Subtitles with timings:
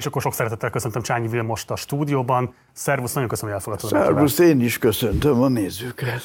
[0.00, 2.54] És akkor sok szeretettel köszöntöm Csányi Vilmost a stúdióban.
[2.72, 6.20] Szervusz, nagyon köszönöm, hogy elfogadtad Szervusz, én is köszöntöm a nézőket.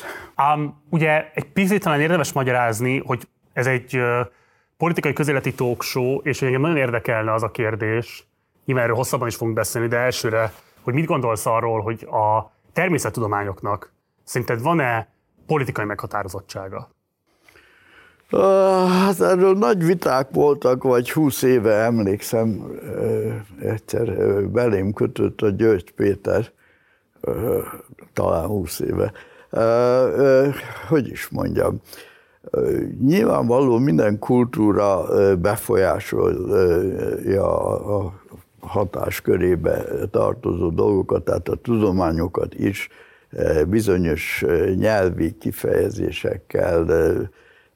[0.56, 4.20] Um, ugye egy picit talán érdemes magyarázni, hogy ez egy uh,
[4.78, 8.28] politikai közéleti talk show, és engem nagyon érdekelne az a kérdés,
[8.66, 13.94] nyilván erről hosszabban is fogunk beszélni, de elsőre, hogy mit gondolsz arról, hogy a természettudományoknak
[14.24, 15.08] szerinted van-e
[15.46, 16.95] politikai meghatározottsága?
[18.30, 22.66] Hát erről nagy viták voltak, vagy húsz éve emlékszem,
[23.62, 24.08] egyszer
[24.48, 26.52] belém kötött a György Péter,
[28.14, 29.12] talán húsz éve.
[30.88, 31.82] Hogy is mondjam,
[33.00, 35.06] nyilvánvaló minden kultúra
[35.36, 37.58] befolyásolja
[37.98, 38.14] a
[38.60, 42.90] hatáskörébe tartozó dolgokat, tehát a tudományokat is
[43.68, 46.86] bizonyos nyelvi kifejezésekkel,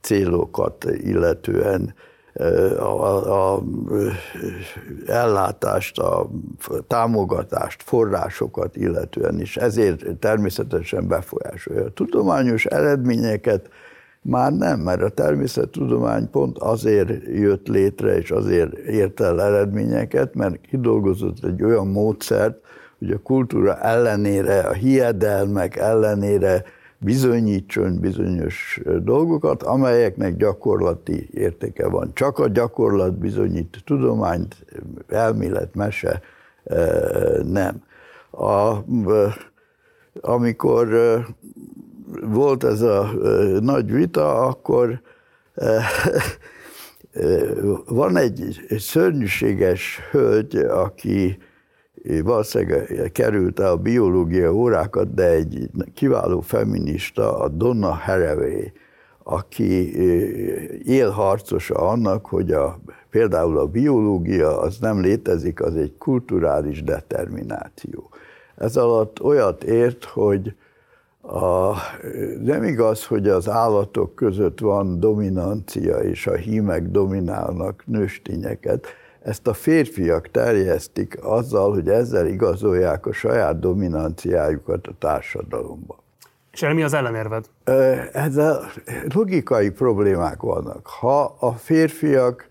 [0.01, 1.93] célokat illetően
[2.79, 3.63] a, a,
[5.05, 6.29] ellátást, a
[6.87, 9.57] támogatást, forrásokat illetően is.
[9.57, 11.85] Ezért természetesen befolyásolja.
[11.85, 13.69] A tudományos eredményeket
[14.21, 20.61] már nem, mert a természettudomány pont azért jött létre, és azért ért el eredményeket, mert
[20.61, 22.57] kidolgozott egy olyan módszert,
[22.99, 26.63] hogy a kultúra ellenére, a hiedelmek ellenére
[26.99, 32.11] bizonyítson bizonyos dolgokat, amelyeknek gyakorlati értéke van.
[32.13, 34.65] Csak a gyakorlat bizonyít tudományt,
[35.07, 36.21] elmélet, mese
[37.43, 37.83] nem.
[38.31, 38.75] A,
[40.21, 40.87] amikor
[42.21, 43.11] volt ez a
[43.59, 45.01] nagy vita, akkor
[47.85, 51.37] van egy szörnyűséges hölgy, aki
[52.23, 58.71] valószínűleg került a biológia órákat, de egy kiváló feminista, a Donna Haraway,
[59.23, 59.95] aki
[60.85, 62.79] élharcosa annak, hogy a,
[63.09, 68.09] például a biológia az nem létezik, az egy kulturális determináció.
[68.55, 70.53] Ez alatt olyat ért, hogy
[71.21, 71.73] a,
[72.43, 78.87] nem igaz, hogy az állatok között van dominancia, és a hímek dominálnak nőstényeket,
[79.29, 85.97] ezt a férfiak terjesztik azzal, hogy ezzel igazolják a saját dominanciájukat a társadalomban.
[86.51, 87.45] És mi az ellenérved?
[88.13, 88.71] Ezzel
[89.13, 90.87] logikai problémák vannak.
[90.87, 92.49] Ha a férfiak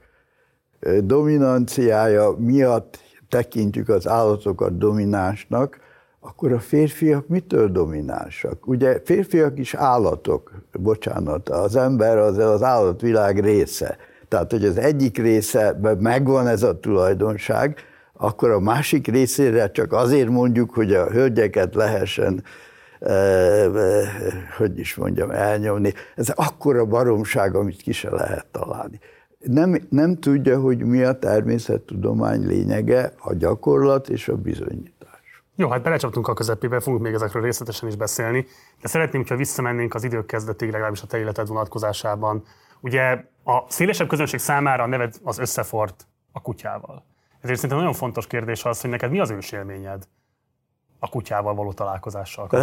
[1.01, 5.79] dominanciája miatt tekintjük az állatokat dominánsnak,
[6.21, 8.67] akkor a férfiak mitől dominánsak?
[8.67, 13.97] Ugye férfiak is állatok, bocsánat, az ember az az állatvilág része.
[14.29, 17.77] Tehát, hogy az egyik része megvan ez a tulajdonság,
[18.13, 22.45] akkor a másik részére csak azért mondjuk, hogy a hölgyeket lehessen
[24.57, 25.93] hogy is mondjam, elnyomni.
[26.15, 29.01] Ez akkora baromság, amit ki se lehet találni.
[29.39, 35.43] Nem, nem tudja, hogy mi a természettudomány lényege, a gyakorlat és a bizonyítás.
[35.57, 38.47] Jó, hát belecsaptunk a közepébe, fogunk még ezekről részletesen is beszélni,
[38.83, 42.43] de szeretném, ha visszamennénk az idők kezdetig, legalábbis a te életed vonatkozásában.
[42.81, 47.05] Ugye a szélesebb közönség számára a neved az összefort a kutyával.
[47.41, 50.09] Ezért szerintem nagyon fontos kérdés az, hogy neked mi az ősélményed
[50.99, 52.49] a kutyával való találkozással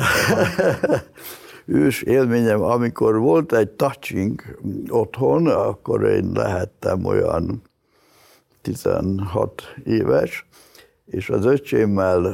[1.65, 4.41] Ős élményem, amikor volt egy touching
[4.89, 7.61] otthon, akkor én lehettem olyan
[8.61, 10.47] 16 éves,
[11.05, 12.25] és az öcsémmel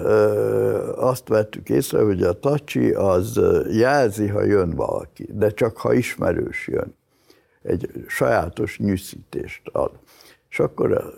[0.95, 3.39] azt vettük észre, hogy a tacsi az
[3.69, 6.99] jelzi, ha jön valaki, de csak ha ismerős jön
[7.63, 9.91] egy sajátos nyűszítést ad.
[10.49, 11.13] És akkor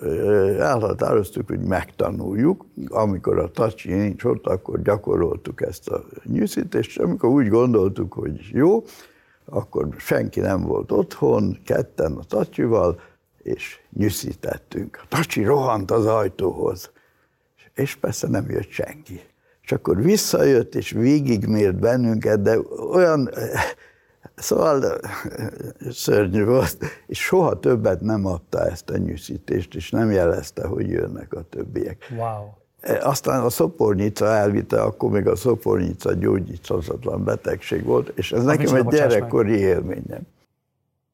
[0.59, 2.65] elhatároztuk, hogy megtanuljuk.
[2.87, 8.49] Amikor a tacsi nincs ott, akkor gyakoroltuk ezt a nyűszítést, és amikor úgy gondoltuk, hogy
[8.51, 8.83] jó,
[9.45, 12.99] akkor senki nem volt otthon, ketten a tacsival,
[13.43, 14.99] és nyűszítettünk.
[15.03, 16.91] A tacsi rohant az ajtóhoz,
[17.73, 19.21] és persze nem jött senki.
[19.61, 22.59] És akkor visszajött, és végigmért bennünket, de
[22.91, 23.29] olyan
[24.35, 24.99] Szóval
[25.91, 26.77] szörnyű volt,
[27.07, 32.11] és soha többet nem adta ezt a nyűszítést, és nem jelezte, hogy jönnek a többiek.
[32.17, 32.45] Wow.
[33.01, 38.75] Aztán a szopornica elvitte, akkor még a szopornica gyógyíthatatlan betegség volt, és ez az nekem
[38.75, 40.21] egy gyerekkori élményem.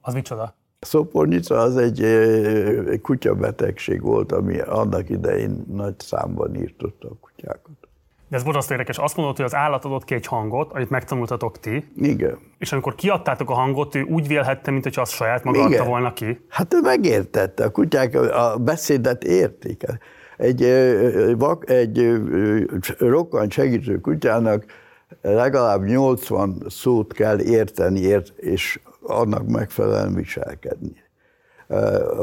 [0.01, 0.53] Az micsoda?
[0.79, 7.78] A szopornica az egy, egy kutyabetegség volt, ami annak idején nagy számban írtotta a kutyákat.
[8.29, 8.97] De ez borzasztó érdekes.
[8.97, 11.91] Azt mondod, hogy az állat adott ki egy hangot, amit megtanultatok ti.
[11.95, 12.37] Igen.
[12.57, 15.71] És amikor kiadtátok a hangot, ő úgy vélhette, mint hogy az saját maga Igen.
[15.71, 16.45] adta volna ki.
[16.49, 17.63] Hát ő megértette.
[17.63, 19.83] A kutyák a beszédet értik.
[20.37, 20.63] Egy,
[21.65, 22.21] egy
[22.97, 24.65] rokkant segítő kutyának
[25.21, 30.93] legalább 80 szót kell érteni, ért, és annak megfelelően viselkedni.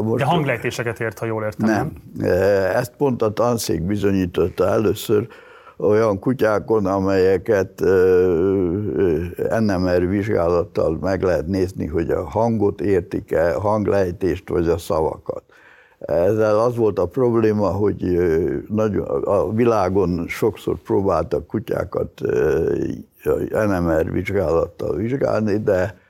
[0.03, 1.69] Most, De hanglejtéseket ért, ha jól értem.
[1.69, 1.93] Nem.
[2.15, 2.31] nem.
[2.75, 5.29] Ezt pont a tanszék bizonyította először
[5.77, 7.81] olyan kutyákon, amelyeket
[9.61, 15.43] NMR vizsgálattal meg lehet nézni, hogy a hangot értik-e, hanglejtést vagy a szavakat.
[15.99, 18.19] Ezzel az volt a probléma, hogy
[18.69, 22.21] nagyon, a világon sokszor próbáltak kutyákat
[23.51, 26.05] NMR vizsgálattal vizsgálni, de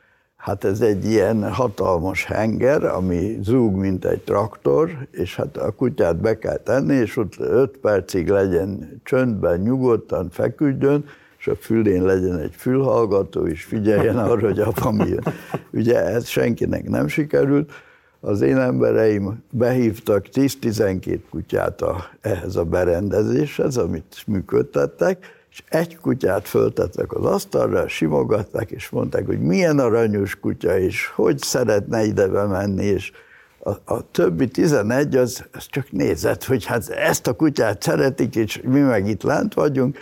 [0.47, 6.17] hát ez egy ilyen hatalmas henger, ami zúg, mint egy traktor, és hát a kutyát
[6.17, 11.05] be kell tenni, és ott öt percig legyen csöndben, nyugodtan feküdjön,
[11.39, 15.25] és a fülén legyen egy fülhallgató, és figyeljen arra, hogy apa mi jön.
[15.73, 17.73] Ugye ez senkinek nem sikerült,
[18.21, 26.49] az én embereim behívtak 10-12 kutyát a, ehhez a berendezéshez, amit működtettek, és egy kutyát
[26.49, 32.85] föltettek az asztalra, simogatták, és mondták, hogy milyen aranyos kutya, és hogy szeretne ide bemenni,
[32.85, 33.13] és
[33.59, 38.61] a, a többi 11 az, az csak nézett, hogy hát ezt a kutyát szeretik, és
[38.65, 39.99] mi meg itt lent vagyunk.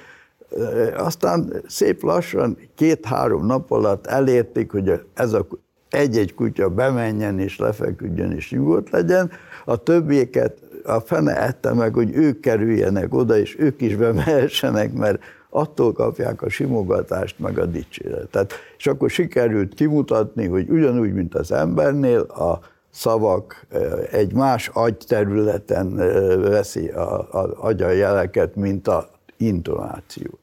[0.96, 5.46] Aztán szép lassan, két-három nap alatt elérték, hogy ez a
[5.90, 9.30] egy-egy kutya bemenjen és lefeküdjön és nyugodt legyen,
[9.64, 15.22] a többieket a fene ette meg, hogy ők kerüljenek oda, és ők is bemehessenek, mert
[15.54, 18.52] attól kapják a simogatást, meg a dicséretet.
[18.78, 22.58] És akkor sikerült kimutatni, hogy ugyanúgy, mint az embernél, a
[22.90, 23.66] szavak
[24.10, 25.96] egy más agyterületen
[26.40, 30.40] veszi a, a agyajeleket, mint a intonációt.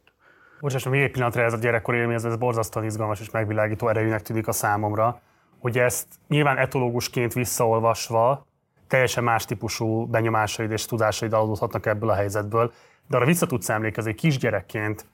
[0.60, 4.22] Bocsáss, még egy pillanatra ez a gyerekkor élmény, ez, ez borzasztóan izgalmas és megvilágító erejűnek
[4.22, 5.22] tűnik a számomra,
[5.60, 8.46] hogy ezt nyilván etológusként visszaolvasva
[8.88, 12.72] teljesen más típusú benyomásaid és tudásaid adódhatnak ebből a helyzetből
[13.12, 15.06] de arra vissza tudsz emlékezni, kisgyerekként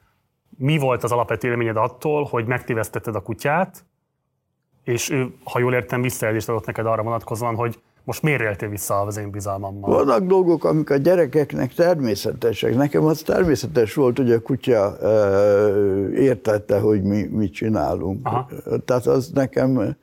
[0.57, 3.85] mi volt az alapvető élményed attól, hogy megtévesztetted a kutyát,
[4.83, 9.01] és ő, ha jól értem, visszajelzést adott neked arra vonatkozóan, hogy most miért éltél vissza
[9.01, 9.89] az én bizalmammal?
[9.89, 12.75] Vannak dolgok, amik a gyerekeknek természetesek.
[12.75, 14.97] Nekem az természetes volt, hogy a kutya
[16.13, 18.27] értette, hogy mi mit csinálunk.
[18.27, 18.49] Aha.
[18.85, 19.95] Tehát az nekem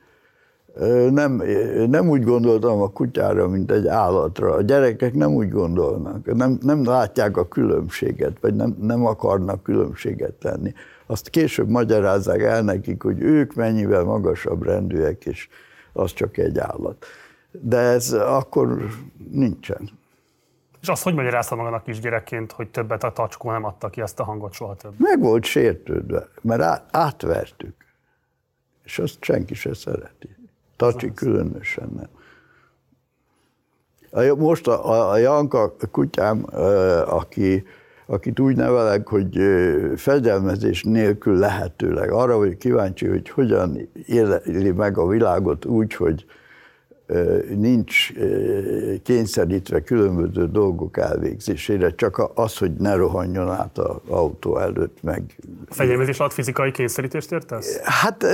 [1.09, 1.43] nem,
[1.89, 4.53] nem úgy gondoltam a kutyára, mint egy állatra.
[4.53, 10.33] A gyerekek nem úgy gondolnak, nem, nem látják a különbséget, vagy nem, nem akarnak különbséget
[10.33, 10.73] tenni.
[11.05, 15.47] Azt később magyarázzák el nekik, hogy ők mennyivel magasabb rendűek, és
[15.93, 17.05] az csak egy állat.
[17.51, 18.85] De ez akkor
[19.31, 19.89] nincsen.
[20.81, 24.23] És azt hogy magyarázta magának kisgyerekként, hogy többet a tacskó nem adta ki ezt a
[24.23, 24.99] hangot soha többet?
[24.99, 27.75] Meg volt sértődve, mert átvertük.
[28.83, 30.34] És azt senki se szereti.
[30.77, 32.09] Tacsi különösen nem.
[34.37, 36.45] Most a, a Janka kutyám,
[37.05, 37.63] aki,
[38.05, 39.39] akit úgy nevelek, hogy
[39.95, 42.11] fegyelmezés nélkül lehetőleg.
[42.11, 43.89] Arra vagy kíváncsi, hogy hogyan
[44.45, 46.25] éli meg a világot úgy, hogy
[47.55, 48.13] nincs
[49.03, 55.23] kényszerítve különböző dolgok elvégzésére, csak az, hogy ne rohanjon át az autó előtt meg.
[55.69, 57.79] A fegyelmezés alatt fizikai kényszerítést értesz?
[57.83, 58.25] Hát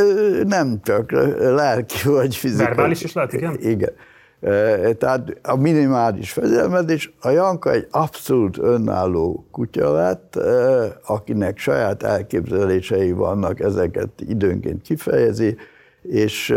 [0.46, 2.66] nem csak lelki vagy fizikai.
[2.66, 3.58] Verbális is lehet, igen?
[3.60, 3.92] Igen.
[4.98, 10.40] Tehát a minimális fegyelmezés, a Janka egy abszolút önálló kutya lett,
[11.06, 15.56] akinek saját elképzelései vannak, ezeket időnként kifejezi,
[16.02, 16.54] és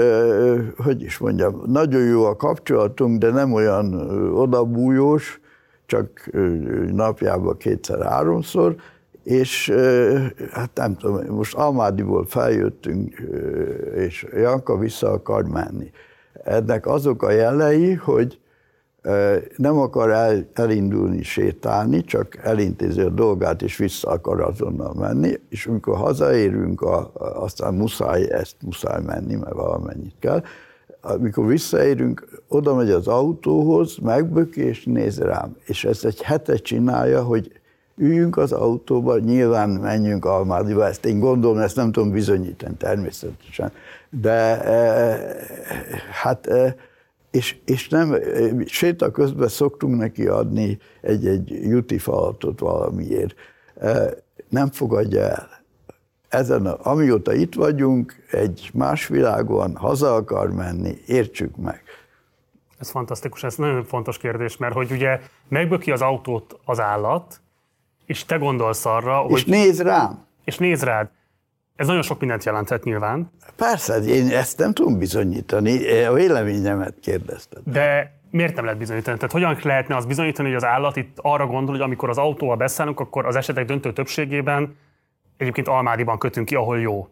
[0.76, 3.94] hogy is mondjam, nagyon jó a kapcsolatunk, de nem olyan
[4.34, 5.40] odabújós,
[5.86, 6.30] csak
[6.92, 8.74] napjában kétszer-háromszor,
[9.22, 9.72] és
[10.50, 13.22] hát nem tudom, most Almádiból feljöttünk,
[13.94, 15.90] és Janka vissza akar menni.
[16.44, 18.38] Ennek azok a jelei, hogy
[19.56, 25.66] nem akar el, elindulni sétálni, csak elintézi a dolgát, és vissza akar azonnal menni, és
[25.66, 30.42] amikor hazaérünk, a, aztán muszáj, ezt muszáj menni, mert valamennyit kell,
[31.00, 35.56] amikor visszaérünk, oda megy az autóhoz, megböki, és néz rám.
[35.64, 37.60] És ezt egy hete csinálja, hogy
[37.96, 43.72] üljünk az autóba, nyilván menjünk Almádiba, ezt én gondolom, ezt nem tudom bizonyítani természetesen.
[44.10, 44.62] De
[46.22, 46.48] hát
[47.34, 48.16] és, és nem,
[48.66, 53.34] séta közben szoktunk neki adni egy-egy jutifalatot valamiért.
[54.48, 55.48] Nem fogadja el.
[56.28, 61.82] Ezen, amióta itt vagyunk, egy más világon haza akar menni, értsük meg.
[62.78, 67.40] Ez fantasztikus, ez nagyon fontos kérdés, mert hogy ugye megböki az autót az állat,
[68.06, 69.38] és te gondolsz arra, és hogy...
[69.38, 70.24] És néz rám.
[70.44, 71.08] És néz rád.
[71.76, 73.30] Ez nagyon sok mindent jelenthet nyilván.
[73.56, 77.62] Persze, én ezt nem tudom bizonyítani, a véleményemet kérdezted.
[77.64, 79.16] De miért nem lehet bizonyítani?
[79.16, 82.56] Tehát hogyan lehetne az bizonyítani, hogy az állat itt arra gondol, hogy amikor az autóval
[82.56, 84.76] beszállunk, akkor az esetek döntő többségében
[85.36, 87.08] egyébként Almádiban kötünk ki, ahol jó?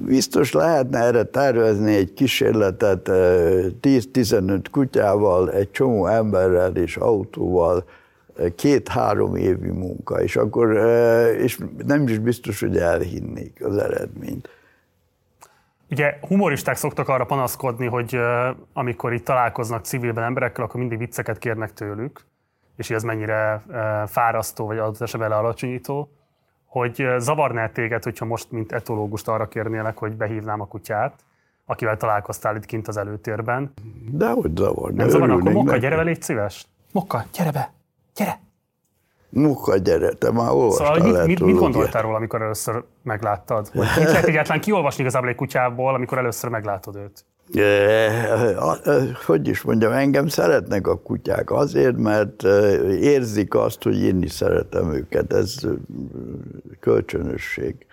[0.00, 7.84] Biztos lehetne erre tervezni egy kísérletet 10-15 kutyával, egy csomó emberrel és autóval,
[8.56, 10.76] két-három évi munka, és akkor
[11.38, 14.48] és nem is biztos, hogy elhinnék az eredményt.
[15.90, 18.18] Ugye humoristák szoktak arra panaszkodni, hogy
[18.72, 22.20] amikor itt találkoznak civilben emberekkel, akkor mindig vicceket kérnek tőlük,
[22.76, 23.62] és ez mennyire
[24.06, 26.10] fárasztó, vagy adott esetben alacsonyító,
[26.66, 31.14] hogy zavarná téged, hogyha most, mint etológust arra kérnélek, hogy behívnám a kutyát,
[31.66, 33.72] akivel találkoztál itt kint az előtérben.
[34.10, 34.92] De hogy zavar.
[34.92, 36.66] Nem zavar, akkor Mokka, gyere be, légy szíves.
[36.92, 37.72] Mokka, gyere be,
[38.14, 38.40] gyere.
[39.28, 43.68] Mokka, gyere, te már olvastál szóval, mit, mit, mit gondoltál róla, amikor először megláttad?
[43.68, 47.24] Hogy mit lehet egyáltalán kiolvasni igazából egy kutyából, amikor először meglátod őt?
[49.26, 52.42] hogy is mondjam, engem szeretnek a kutyák azért, mert
[53.00, 55.32] érzik azt, hogy én is szeretem őket.
[55.32, 55.54] Ez
[56.80, 57.86] kölcsönösség.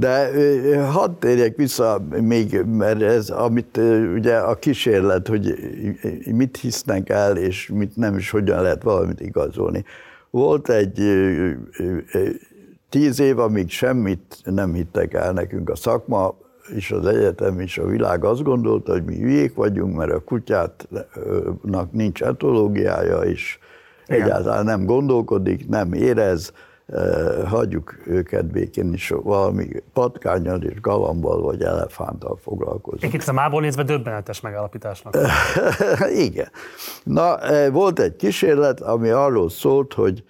[0.00, 0.30] De
[0.86, 3.80] hadd térjek vissza még, mert ez, amit
[4.14, 5.54] ugye a kísérlet, hogy
[6.32, 9.84] mit hisznek el, és mit nem, is hogyan lehet valamit igazolni.
[10.30, 11.02] Volt egy
[12.88, 16.34] tíz év, amíg semmit nem hittek el nekünk a szakma,
[16.74, 21.92] és az egyetem és a világ azt gondolta, hogy mi hülyék vagyunk, mert a kutyátnak
[21.92, 23.58] nincs etológiája, és
[24.06, 24.22] Igen.
[24.22, 26.52] egyáltalán nem gondolkodik, nem érez,
[27.46, 33.08] hagyjuk őket békén is valami patkányal és galambal vagy elefánttal foglalkozni.
[33.12, 35.16] Egy a mából nézve döbbenetes megállapításnak.
[36.26, 36.48] Igen.
[37.04, 37.38] Na,
[37.70, 40.24] volt egy kísérlet, ami arról szólt, hogy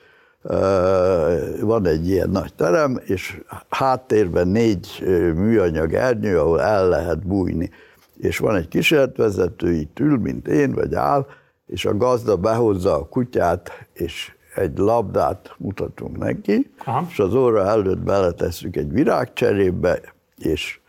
[1.61, 5.03] van egy ilyen nagy terem, és háttérben négy
[5.35, 7.71] műanyag ernyő, ahol el lehet bújni.
[8.17, 11.27] És van egy kísérletvezető, itt ül, mint én, vagy áll,
[11.67, 17.07] és a gazda behozza a kutyát, és egy labdát mutatunk neki, Aha.
[17.11, 20.01] és az óra előtt beletesszük egy virágcserébe,
[20.37, 20.81] és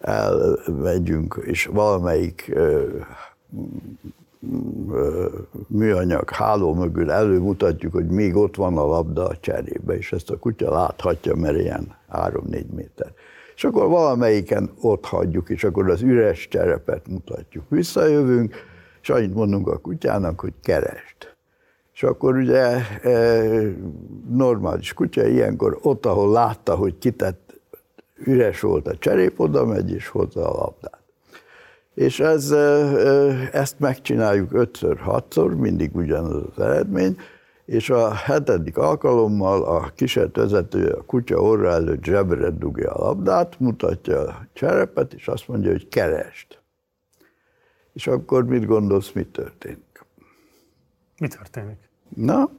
[0.00, 2.52] elmegyünk, és valamelyik
[5.66, 10.38] műanyag háló mögül előmutatjuk, hogy még ott van a labda a cserébe, és ezt a
[10.38, 13.12] kutya láthatja, mert ilyen 3-4 méter.
[13.54, 17.64] És akkor valamelyiken ott hagyjuk, és akkor az üres cserepet mutatjuk.
[17.68, 18.54] Visszajövünk,
[19.02, 21.19] és annyit mondunk a kutyának, hogy kerest.
[22.00, 22.78] És akkor ugye
[24.28, 27.60] normális kutya ilyenkor ott, ahol látta, hogy kitett,
[28.24, 31.00] üres volt a cserép, oda megy és hozza a labdát.
[31.94, 32.50] És ez,
[33.52, 37.16] ezt megcsináljuk ötször, hatszor, mindig ugyanaz az eredmény,
[37.64, 39.92] és a hetedik alkalommal a
[40.32, 45.70] vezető a kutya orra előtt zsebre dugja a labdát, mutatja a cserepet, és azt mondja,
[45.70, 46.62] hogy kerest.
[47.92, 50.04] És akkor mit gondolsz, mi történik?
[51.18, 51.89] Mi történik?
[52.16, 52.50] Na,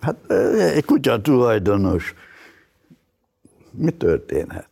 [0.00, 2.14] hát egy kutya tulajdonos.
[3.70, 4.68] Mi történhet?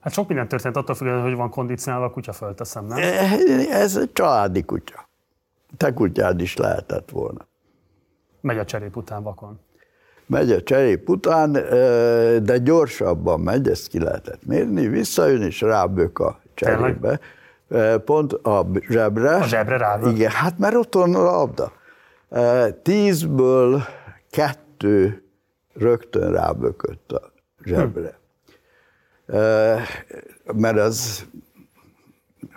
[0.00, 2.98] Hát sok minden történt attól függően, hogy van kondicionálva a kutya, fölteszem, nem?
[3.70, 5.08] Ez egy családi kutya.
[5.76, 7.46] Te kutyád is lehetett volna.
[8.40, 9.60] Megy a cserép után vakon.
[10.26, 11.52] Megy a cserép után,
[12.42, 17.20] de gyorsabban megy, ezt ki lehetett mérni, visszajön és rábök a cserébe.
[17.68, 18.00] Tényleg?
[18.00, 19.36] Pont a zsebre.
[19.36, 20.12] A zsebre rábök?
[20.12, 21.72] Igen, hát mert ott van a labda.
[22.82, 23.82] Tízből
[24.30, 25.22] kettő
[25.72, 27.32] rögtön rábökött a
[27.64, 28.18] zsebre.
[30.54, 31.26] Mert az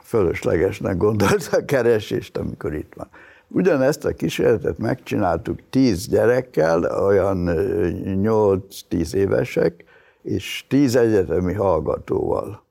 [0.04, 3.10] fölöslegesnek gondolta a keresést, amikor itt van.
[3.48, 9.84] Ugyanezt a kísérletet megcsináltuk tíz gyerekkel, olyan 8-10 évesek,
[10.22, 12.64] és tíz egyetemi hallgatóval.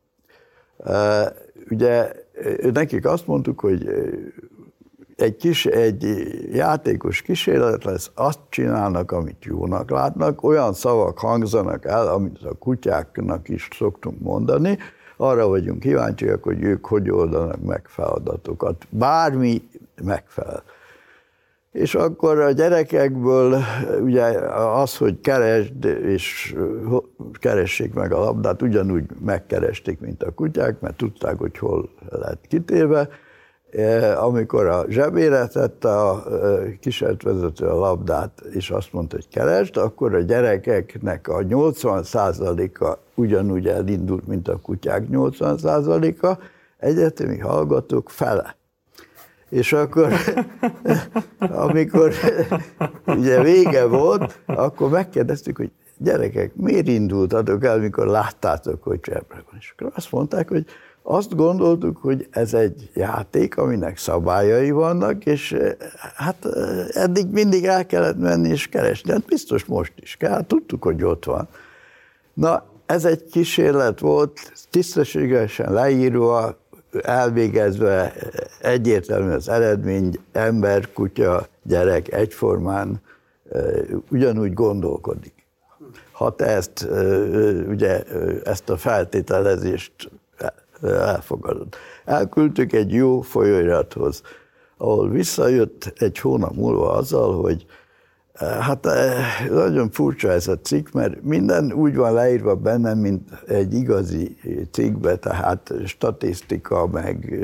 [1.71, 2.13] Ugye
[2.73, 3.89] nekik azt mondtuk, hogy
[5.17, 6.05] egy, kis, egy
[6.53, 13.49] játékos kísérlet lesz, azt csinálnak, amit jónak látnak, olyan szavak hangzanak el, amit a kutyáknak
[13.49, 14.79] is szoktunk mondani,
[15.17, 18.87] arra vagyunk kíváncsiak, hogy ők hogy oldanak meg feladatokat.
[18.91, 19.63] Bármi
[20.03, 20.63] megfelel.
[21.73, 23.63] És akkor a gyerekekből
[24.01, 24.23] ugye
[24.55, 26.55] az, hogy keresd, és
[27.33, 33.09] keressék meg a labdát, ugyanúgy megkeresték, mint a kutyák, mert tudták, hogy hol lett kitéve,
[34.17, 40.15] amikor a zsebére tette a eh, kísérletvezető a labdát, és azt mondta, hogy keresd, akkor
[40.15, 46.39] a gyerekeknek a 80%-a ugyanúgy elindult, mint a kutyák 80%-a,
[46.79, 48.57] egyetemi hallgatók fele.
[49.49, 50.13] És akkor,
[51.67, 52.13] amikor
[53.07, 59.59] ugye vége volt, akkor megkérdeztük, hogy gyerekek, miért indultatok el, mikor láttátok, hogy csebre van?
[59.59, 60.67] És akkor azt mondták, hogy
[61.07, 65.73] azt gondoltuk, hogy ez egy játék, aminek szabályai vannak, és eh,
[66.17, 69.11] hát eh, eddig mindig el kellett menni és keresni.
[69.11, 71.49] Hát biztos most is kell, hát tudtuk, hogy ott van.
[72.35, 76.57] Na, ez egy kísérlet volt, tisztességesen leírva,
[77.03, 78.13] elvégezve
[78.61, 83.01] egyértelmű az eredmény, ember, kutya, gyerek egyformán
[84.11, 85.33] ugyanúgy gondolkodik.
[86.13, 86.89] Ha te ezt,
[87.69, 88.03] ugye,
[88.45, 90.11] ezt a feltételezést
[90.85, 91.69] elfogadod.
[92.05, 94.23] Elküldtük egy jó folyóirathoz,
[94.77, 97.67] ahol visszajött egy hónap múlva azzal, hogy
[98.39, 98.89] Hát
[99.51, 104.37] nagyon furcsa ez a cikk, mert minden úgy van leírva benne, mint egy igazi
[104.71, 107.39] cikkbe, tehát statisztika, meg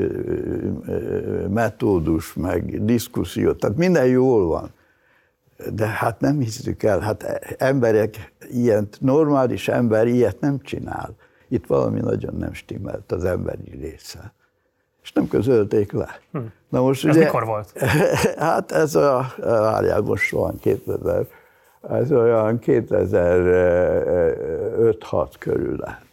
[1.49, 4.73] metódus, meg diszkuszió, tehát minden jól van.
[5.73, 7.23] De hát nem hiszük el, hát
[7.57, 11.15] emberek ilyen, normális ember ilyet nem csinál.
[11.51, 14.33] Itt valami nagyon nem stimmelt az emberi része
[15.03, 16.19] és nem közölték le.
[16.31, 16.39] Hm.
[16.69, 17.73] Na most ez ugye, mikor volt?
[18.37, 21.27] Hát ez a, várjál, most van 2000,
[21.89, 26.09] ez olyan 2005-6 körül lehet.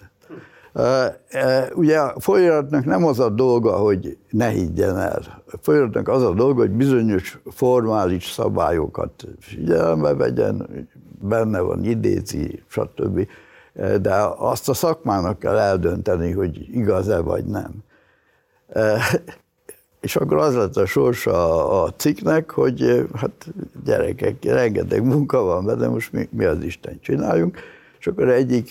[1.74, 5.42] Ugye a folyamatnak nem az a dolga, hogy ne higgyen el.
[5.52, 10.88] A folyamatnak az a dolga, hogy bizonyos formális szabályokat figyelembe vegyen,
[11.20, 13.28] benne van idézi, stb.
[14.00, 17.70] De azt a szakmának kell eldönteni, hogy igaz-e vagy nem.
[20.00, 23.46] És akkor az lett a sorsa a cikknek, hogy hát
[23.84, 27.58] gyerekek, rengeteg munka van benne, most mi, mi az Isten csináljunk.
[27.98, 28.70] És akkor egyik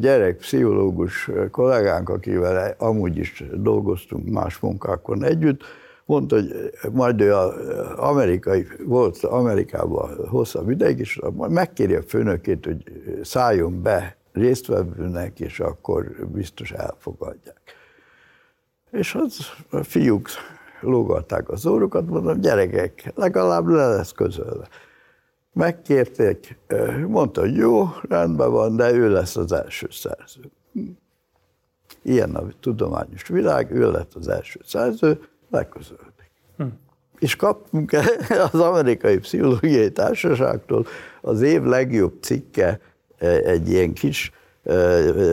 [0.00, 5.62] gyerekpszichológus kollégánk, akivel amúgy is dolgoztunk más munkákon együtt,
[6.04, 7.52] mondta, hogy majd ő az
[7.96, 12.82] amerikai, volt Amerikában hosszabb ideig, és majd megkéri a főnökét, hogy
[13.22, 17.60] szálljon be résztvevőnek, és akkor biztos elfogadják.
[18.90, 19.38] És az
[19.70, 20.28] a fiúk
[20.80, 24.68] lógatták az órukat, mondom, gyerekek, legalább le lesz közölve.
[25.52, 26.58] Megkérték,
[27.06, 30.50] mondta, hogy jó, rendben van, de ő lesz az első szerző.
[32.02, 36.30] Ilyen a tudományos világ, ő lett az első szerző, leközölték.
[36.56, 36.64] Hm.
[37.18, 37.92] És kaptunk
[38.52, 40.86] az amerikai pszichológiai társaságtól
[41.20, 42.80] az év legjobb cikke,
[43.20, 44.32] egy ilyen kis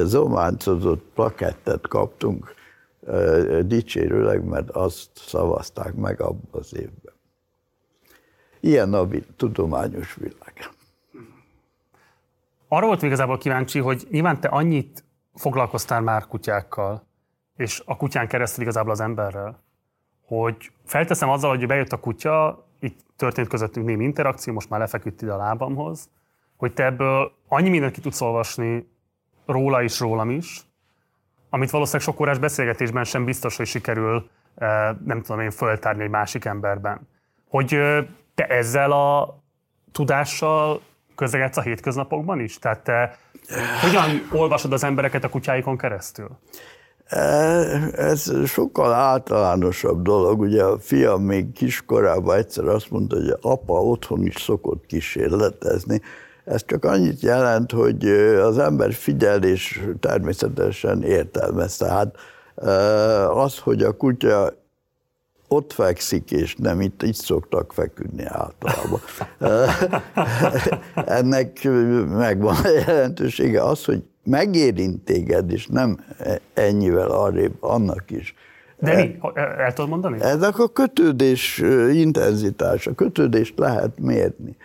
[0.03, 2.53] zománcozott plakettet kaptunk,
[3.61, 7.13] dicsérőleg, mert azt szavazták meg abban az évben.
[8.59, 10.69] Ilyen a tudományos világ.
[12.67, 15.03] Arra volt igazából kíváncsi, hogy nyilván te annyit
[15.35, 17.05] foglalkoztál már kutyákkal,
[17.55, 19.63] és a kutyán keresztül igazából az emberrel,
[20.25, 25.21] hogy felteszem azzal, hogy bejött a kutya, itt történt közöttünk némi interakció, most már lefeküdt
[25.21, 26.09] ide a lábamhoz,
[26.57, 28.87] hogy te ebből annyi mindent ki tudsz olvasni
[29.45, 30.67] róla is, rólam is,
[31.49, 36.09] amit valószínűleg sok órás beszélgetésben sem biztos, hogy sikerül, eh, nem tudom én, föltárni egy
[36.09, 37.07] másik emberben.
[37.49, 39.39] Hogy eh, te ezzel a
[39.91, 40.81] tudással
[41.15, 42.59] közlekedsz a hétköznapokban is?
[42.59, 43.17] Tehát te
[43.81, 46.29] hogyan olvasod az embereket a kutyáikon keresztül?
[47.05, 50.39] Eh, ez sokkal általánosabb dolog.
[50.39, 56.01] Ugye a fiam még kiskorában egyszer azt mondta, hogy apa otthon is szokott kísérletezni,
[56.47, 58.07] ez csak annyit jelent, hogy
[58.41, 61.77] az ember figyel és természetesen értelmez.
[61.77, 62.15] Tehát
[63.29, 64.53] az, hogy a kutya
[65.47, 68.99] ott fekszik, és nem itt, itt szoktak feküdni általában.
[70.95, 71.67] Ennek
[72.09, 73.63] megvan a jelentősége.
[73.63, 75.99] Az, hogy megérint téged, és nem
[76.53, 78.35] ennyivel arrébb, annak is.
[78.79, 79.19] De mi?
[79.35, 80.21] El tudod mondani?
[80.21, 84.57] Ezek a kötődés intenzitása, kötődést lehet mérni.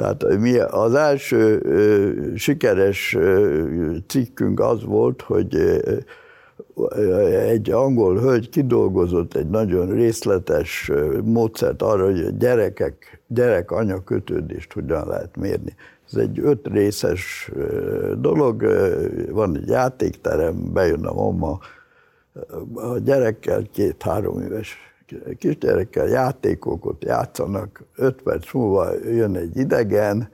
[0.00, 1.62] Tehát mi az első
[2.36, 3.16] sikeres
[4.06, 5.80] cikkünk az volt, hogy
[7.32, 10.90] egy angol hölgy kidolgozott egy nagyon részletes
[11.24, 15.74] módszert arra, hogy a gyerekek, gyerek-anya kötődést hogyan lehet mérni.
[16.06, 17.50] Ez egy öt részes
[18.18, 18.66] dolog,
[19.30, 21.58] van egy játékterem, bejön a mama,
[22.74, 24.89] a gyerekkel, két-három éves
[25.38, 30.28] kisgyerekkel játékokat játszanak, öt perc múlva jön egy idegen,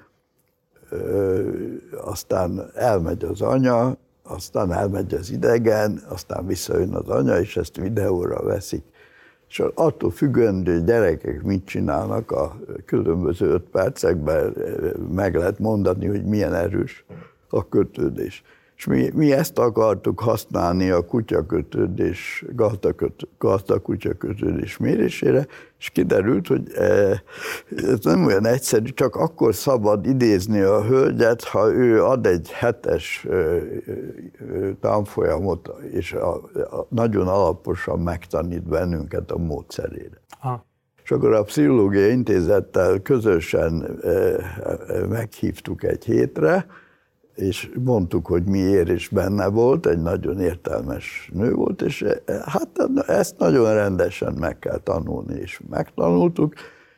[2.04, 8.42] aztán elmegy az anya, aztán elmegy az idegen, aztán visszajön az anya, és ezt videóra
[8.42, 8.82] veszik.
[9.48, 14.56] És attól függően, hogy gyerekek mit csinálnak a különböző öt percekben,
[15.14, 17.04] meg lehet mondani, hogy milyen erős
[17.48, 18.44] a kötődés.
[18.76, 22.44] És mi, mi ezt akartuk használni a kutyakötődés,
[23.38, 25.46] gazda kutyakötődés mérésére,
[25.78, 27.22] és kiderült, hogy e,
[27.76, 33.26] ez nem olyan egyszerű, csak akkor szabad idézni a hölgyet, ha ő ad egy hetes
[33.30, 33.60] e, e,
[34.80, 40.22] tanfolyamot, és a, a, nagyon alaposan megtanít bennünket a módszerére.
[40.38, 40.66] Ha.
[41.04, 44.00] És akkor a Pszichológiai Intézettel közösen
[45.08, 46.66] meghívtuk egy hétre,
[47.36, 52.04] és mondtuk, hogy miért is benne volt, egy nagyon értelmes nő volt, és
[52.44, 52.68] hát
[53.06, 56.54] ezt nagyon rendesen meg kell tanulni, és megtanultuk,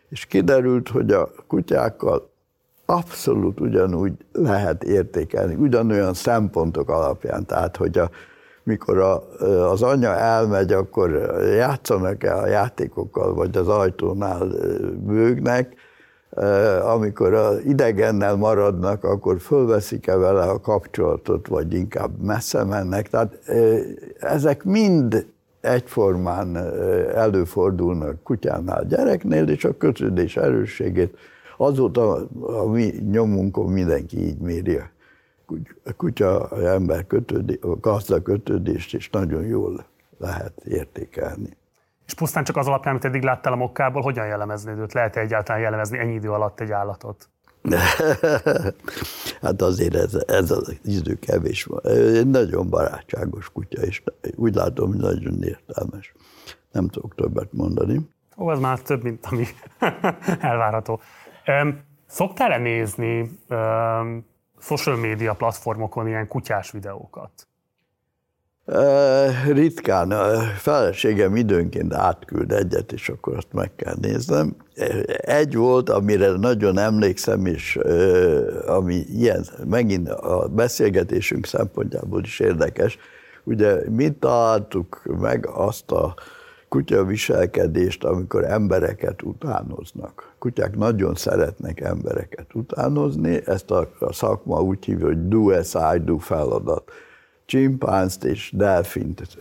[0.09, 2.31] és kiderült, hogy a kutyákkal
[2.87, 8.11] abszolút ugyanúgy lehet értékelni, ugyanolyan szempontok alapján, tehát hogy a,
[8.63, 9.23] mikor a,
[9.71, 11.11] az anya elmegy, akkor
[11.57, 14.47] játszanak-e a játékokkal, vagy az ajtónál
[15.07, 15.75] bőgnek,
[16.83, 23.09] amikor az idegennel maradnak, akkor fölveszik-e vele a kapcsolatot, vagy inkább messze mennek.
[23.09, 23.39] Tehát
[24.21, 25.27] ezek mind
[25.61, 26.57] egyformán
[27.15, 31.17] előfordulnak kutyánál, gyereknél, és a kötődés erősségét
[31.57, 34.77] azóta a mi nyomunkon mindenki így méri
[35.85, 39.85] a kutya-ember kötődés, a gazda kötődést, és nagyon jól
[40.19, 41.57] lehet értékelni.
[42.09, 44.93] És pusztán csak az alapján, amit eddig láttál a mokkából, hogyan jellemeznéd őt?
[44.93, 47.29] Lehet-e egyáltalán jellemezni ennyi idő alatt egy állatot?
[49.43, 51.81] hát azért ez, ez az idő kevés van.
[51.85, 54.03] Egy nagyon barátságos kutya, és
[54.35, 56.13] úgy látom, hogy nagyon értelmes.
[56.73, 58.09] Nem tudok többet mondani.
[58.37, 59.47] Ó, ez már több, mint ami
[60.51, 61.01] elvárható.
[62.07, 64.27] Szoktál-e nézni um,
[64.59, 67.48] social media platformokon ilyen kutyás videókat?
[69.47, 70.11] Ritkán.
[70.11, 74.57] A feleségem időnként átküld egyet, és akkor azt meg kell néznem.
[75.17, 77.79] Egy volt, amire nagyon emlékszem, és
[78.67, 82.99] ami ilyen, megint a beszélgetésünk szempontjából is érdekes.
[83.45, 86.15] Ugye mi találtuk meg azt a
[86.69, 90.33] kutya viselkedést, amikor embereket utánoznak.
[90.39, 96.19] Kutyák nagyon szeretnek embereket utánozni, ezt a, szakma úgy hívja, hogy do as I do
[96.19, 96.91] feladat
[97.49, 99.39] csimpánzt és delfint,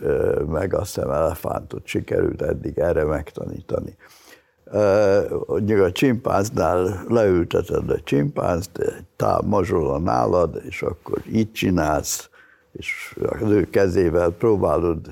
[0.48, 3.96] meg azt hiszem elefántot sikerült eddig erre megtanítani.
[5.82, 12.30] A csimpánznál leülteted a csimpánzt, egy tál mazsola nálad, és akkor így csinálsz,
[12.72, 15.10] és az ő kezével próbálod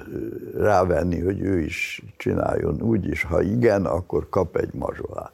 [0.54, 5.32] rávenni, hogy ő is csináljon úgy is, ha igen, akkor kap egy mazsolát.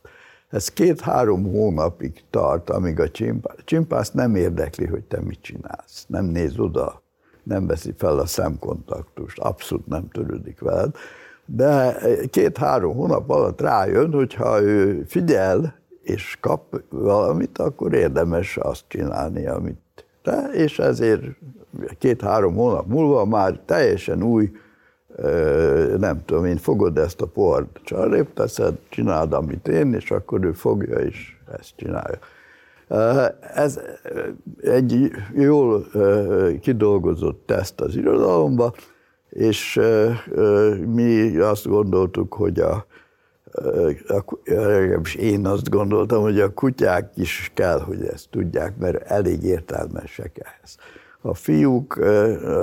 [0.48, 6.05] Ez két-három hónapig tart, amíg a csimpánz, csimpánz nem érdekli, hogy te mit csinálsz.
[6.07, 7.01] Nem néz oda,
[7.42, 10.96] nem veszi fel a szemkontaktust, abszolút nem törődik veled,
[11.44, 11.96] de
[12.31, 19.46] két-három hónap alatt rájön, hogy ha ő figyel és kap valamit, akkor érdemes azt csinálni,
[19.46, 19.81] amit
[20.22, 21.22] te, és ezért
[21.98, 24.50] két-három hónap múlva már teljesen új,
[25.98, 30.52] nem tudom én, fogod ezt a pohart, csarébb teszed, csináld, amit én, és akkor ő
[30.52, 32.18] fogja, és ezt csinálja.
[33.55, 33.81] Ez
[34.62, 35.87] egy jól
[36.61, 38.74] kidolgozott teszt az irodalomba,
[39.28, 39.81] és
[40.87, 42.87] mi azt gondoltuk, hogy a,
[44.44, 50.38] legalábbis én azt gondoltam, hogy a kutyák is kell, hogy ezt tudják, mert elég értelmesek
[50.38, 50.76] ehhez.
[51.24, 51.96] A fiúk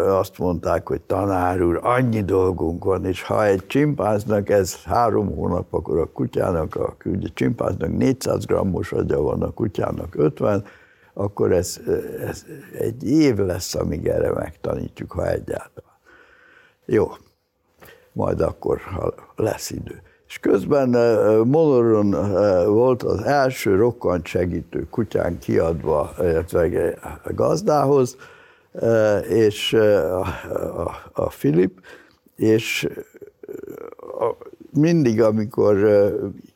[0.08, 5.74] azt mondták, hogy tanár úr, annyi dolgunk van, és ha egy csimpánznak ez három hónap,
[5.74, 10.64] akkor a kutyának, a, a csimpánznak 400 grammos agya van, a kutyának 50,
[11.14, 11.80] akkor ez,
[12.28, 12.46] ez
[12.80, 15.98] egy év lesz, amíg erre megtanítjuk, ha egyáltalán.
[16.86, 17.08] Jó,
[18.12, 20.02] majd akkor, ha lesz idő.
[20.28, 20.90] És közben
[21.48, 22.10] Monoron
[22.66, 26.94] volt az első rokkant segítő kutyán kiadva, illetve
[27.36, 28.18] gazdához,
[29.30, 30.20] és a,
[30.82, 31.82] a, a Filip,
[32.36, 32.88] és
[34.74, 35.78] mindig, amikor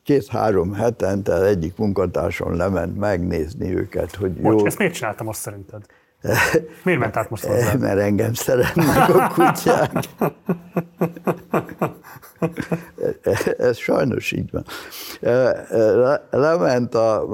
[0.02, 4.50] két-három hetente egyik munkatársam lement megnézni őket, hogy jó...
[4.50, 5.82] Bocs, ezt miért csináltam most szerinted?
[6.82, 7.74] Miért ment át most hozzá?
[7.86, 9.92] Mert engem szeretnek a kutyák.
[13.58, 14.64] Ez sajnos így van.
[16.30, 17.26] Lement a,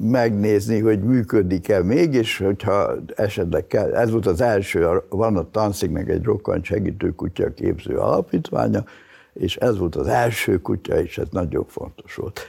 [0.00, 6.08] megnézni, hogy működik-e még, és hogyha esetleg kell, ez volt az első, van a Tanszignek
[6.08, 8.84] egy rokkant segítő kutya képző alapítványa,
[9.32, 12.40] és ez volt az első kutya, és ez nagyon fontos volt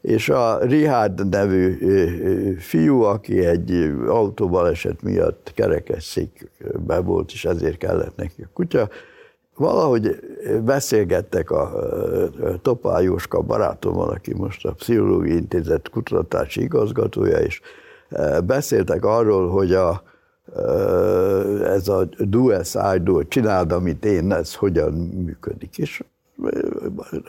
[0.00, 1.78] és a Richard nevű
[2.58, 8.88] fiú, aki egy autóbaleset miatt kerekesszékbe volt, és ezért kellett neki a kutya,
[9.56, 10.16] valahogy
[10.64, 11.72] beszélgettek a
[12.62, 17.60] Topál Jóska barátommal, aki most a Pszichológiai Intézet kutatási igazgatója, és
[18.44, 20.02] beszéltek arról, hogy a,
[21.64, 25.78] ez a do as I do, csináld, amit én, ez hogyan működik.
[25.78, 26.02] És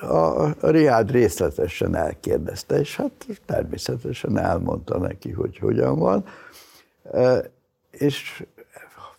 [0.01, 3.11] a, a Riád részletesen elkérdezte, és hát
[3.45, 6.25] természetesen elmondta neki, hogy hogyan van.
[7.91, 8.43] És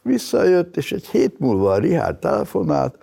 [0.02, 2.98] visszajött, és egy hét múlva a Rihád telefonált,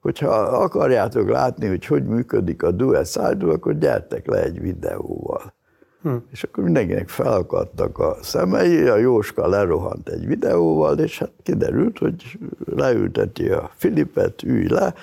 [0.00, 5.54] hogyha akarjátok látni, hogy hogy működik a Dual Side, akkor gyertek le egy videóval.
[6.02, 6.16] Hm.
[6.30, 12.38] És akkor mindenkinek felakadtak a szemei, a Jóska lerohant egy videóval, és hát kiderült, hogy
[12.64, 14.94] leülteti a Filipet, ülj le,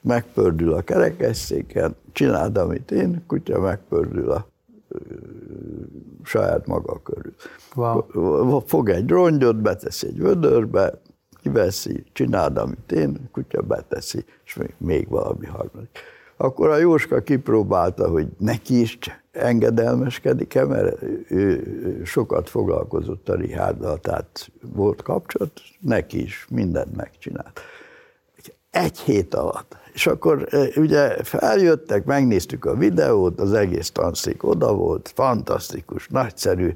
[0.00, 4.48] megpördül a kerekesszéken, csináld, amit én, kutya megpördül a
[6.22, 7.34] saját maga körül.
[7.74, 8.60] Wow.
[8.66, 11.00] Fog egy rongyot, betesz egy vödörbe,
[11.42, 15.98] kiveszi, csináld, amit én, kutya beteszi, és még, még valami harmadik.
[16.36, 18.98] Akkor a Jóska kipróbálta, hogy neki is
[19.30, 21.62] engedelmeskedik-e, mert ő
[22.04, 27.60] sokat foglalkozott a Rihárdal, tehát volt kapcsolat, neki is mindent megcsinált.
[28.70, 29.76] Egy hét alatt.
[29.98, 36.74] És akkor ugye feljöttek, megnéztük a videót, az egész tanszék oda volt, fantasztikus, nagyszerű,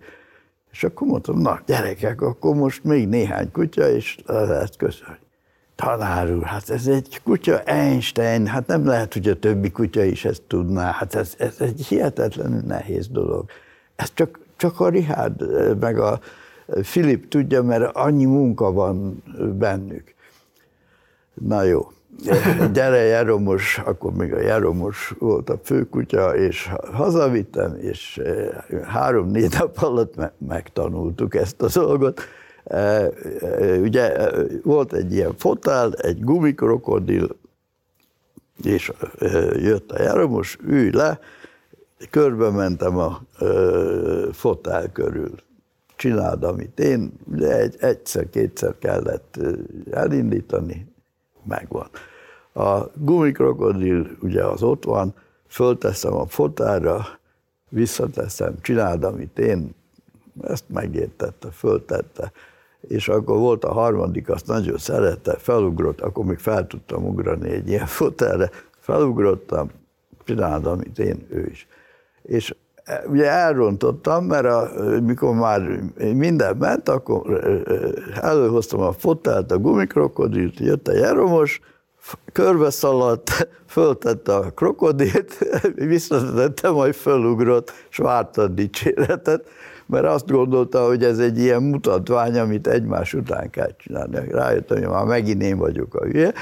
[0.73, 5.17] és akkor mondtam, na gyerekek, akkor most még néhány kutya, és lehet köszönni.
[5.75, 10.25] Tanár úr, hát ez egy kutya Einstein, hát nem lehet, hogy a többi kutya is
[10.25, 13.51] ezt tudná, hát ez, ez egy hihetetlenül nehéz dolog.
[13.97, 15.43] Ez csak, csak a Richard
[15.81, 16.21] meg a
[16.83, 19.23] Filip tudja, mert annyi munka van
[19.59, 20.15] bennük.
[21.35, 21.93] Na jó,
[22.73, 28.21] gyere Jeromos, akkor még a Jeromos volt a főkutya, és hazavittem, és
[28.85, 32.21] három-négy nap alatt megtanultuk ezt a dolgot
[33.81, 34.31] Ugye
[34.63, 37.37] volt egy ilyen fotel, egy gumikrokodil,
[38.63, 38.93] és
[39.55, 41.21] jött a járomos, ülj le,
[42.11, 43.23] körbe mentem a
[44.33, 45.35] fotel körül.
[45.97, 49.39] Csináld, amit én, de egy, egyszer-kétszer kellett
[49.91, 50.92] elindítani,
[51.45, 51.89] megvan.
[52.53, 55.15] A gumikrokodil ugye az ott van,
[55.49, 57.07] fölteszem a fotára,
[57.69, 59.75] visszateszem, csináld, amit én,
[60.43, 62.33] ezt megértette, föltette
[62.89, 67.69] és akkor volt a harmadik, azt nagyon szerette, felugrott, akkor még fel tudtam ugrani egy
[67.69, 69.71] ilyen fotelre, felugrottam,
[70.25, 71.67] csináltam, amit én, ő is.
[72.23, 72.55] És
[73.07, 74.71] ugye elrontottam, mert a,
[75.03, 75.61] mikor már
[76.15, 77.41] minden ment, akkor
[78.21, 81.61] előhoztam a fotelt, a gumikrokodilt, jött a Jeromos,
[82.33, 85.39] körbe szaladt, föltette a krokodilt,
[85.75, 89.49] visszatette, majd fölugrott, és várta a dicséretet,
[89.87, 94.29] mert azt gondolta, hogy ez egy ilyen mutatvány, amit egymás után kell csinálni.
[94.31, 96.33] Rájöttem, hogy már megint én vagyok a hülye,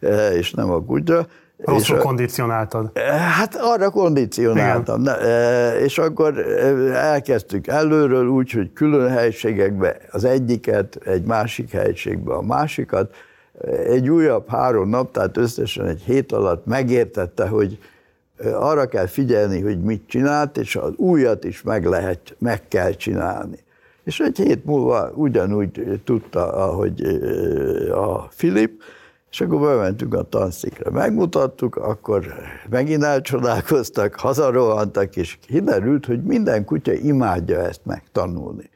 [0.00, 1.26] e, és nem a kutya.
[1.64, 2.90] Rosszul és, kondicionáltad.
[2.92, 5.02] E, hát arra kondicionáltam.
[5.02, 5.14] Ne,
[5.80, 6.38] és akkor
[6.94, 13.14] elkezdtük előről úgy, hogy külön helységekbe az egyiket, egy másik helységbe a másikat.
[13.86, 17.78] Egy újabb három nap, tehát összesen egy hét alatt megértette, hogy
[18.52, 23.58] arra kell figyelni, hogy mit csinált, és az újat is meg, lehet, meg kell csinálni.
[24.04, 27.02] És egy hét múlva ugyanúgy tudta, ahogy
[27.92, 28.82] a Filip,
[29.30, 30.90] és akkor bementünk a tanszikre.
[30.90, 32.26] Megmutattuk, akkor
[32.70, 38.70] megint elcsodálkoztak, hazarohantak, és kiderült, hogy minden kutya imádja ezt megtanulni.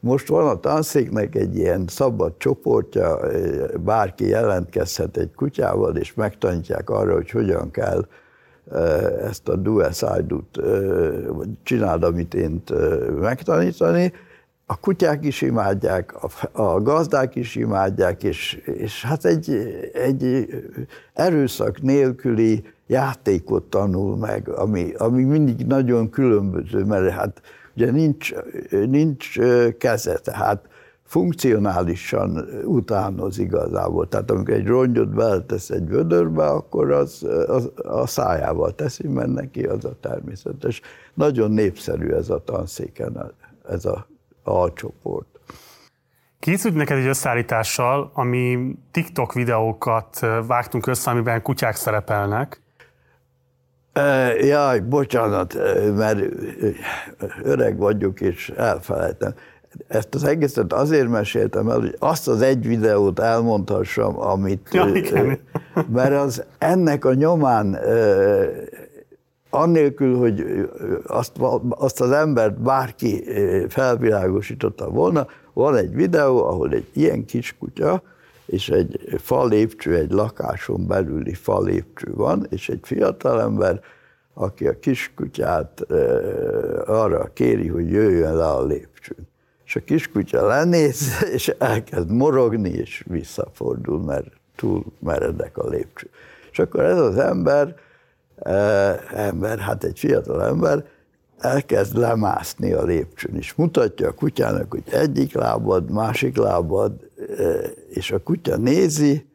[0.00, 3.18] Most van a tanszéknek egy ilyen szabad csoportja,
[3.84, 8.06] bárki jelentkezhet egy kutyával, és megtanítják arra, hogy hogyan kell
[9.20, 10.60] ezt a dual-side-ut
[11.62, 12.62] csináld, amit én
[13.20, 14.12] megtanítani,
[14.66, 19.50] a kutyák is imádják, a, a gazdák is imádják, és, és hát egy,
[19.92, 20.48] egy
[21.12, 27.40] erőszak nélküli játékot tanul meg, ami, ami mindig nagyon különböző, mert hát
[27.76, 28.32] ugye nincs,
[28.70, 29.38] nincs
[29.78, 30.68] keze, tehát
[31.04, 34.08] funkcionálisan utánoz igazából.
[34.08, 39.62] Tehát amikor egy rongyot beletesz egy vödörbe, akkor az, az a szájával teszi, mert neki
[39.62, 40.80] az a természetes.
[41.14, 43.32] Nagyon népszerű ez a tanszéken,
[43.68, 44.06] ez a
[44.44, 45.26] alcsoport.
[46.38, 52.62] Készült neked egy összeállítással, ami TikTok videókat vágtunk össze, amiben kutyák szerepelnek.
[54.40, 55.54] Jaj, bocsánat,
[55.96, 56.20] mert
[57.42, 59.34] öreg vagyok, és elfelejtem
[59.88, 64.68] ezt az egészet azért meséltem el, hogy azt az egy videót elmondhassam, amit...
[64.72, 64.86] Ja,
[65.92, 67.78] mert az ennek a nyomán
[69.54, 70.44] annélkül, hogy
[71.06, 71.32] azt,
[71.68, 73.24] azt az embert bárki
[73.68, 78.02] felvilágosította volna, van egy videó, ahol egy ilyen kis kutya,
[78.46, 83.80] és egy falépcső, egy lakáson belüli falépcső van, és egy fiatalember,
[84.34, 85.80] aki a kiskutyát
[86.86, 89.32] arra kéri, hogy jöjjön le a lépcsőn
[89.64, 96.10] és a kiskutya lenéz, és elkezd morogni, és visszafordul, mert túl meredek a lépcső.
[96.50, 97.76] És akkor ez az ember,
[99.14, 100.84] ember, hát egy fiatal ember,
[101.38, 106.92] elkezd lemászni a lépcsőn, és mutatja a kutyának, hogy egyik lábad, másik lábad,
[107.88, 109.26] és a kutya nézi,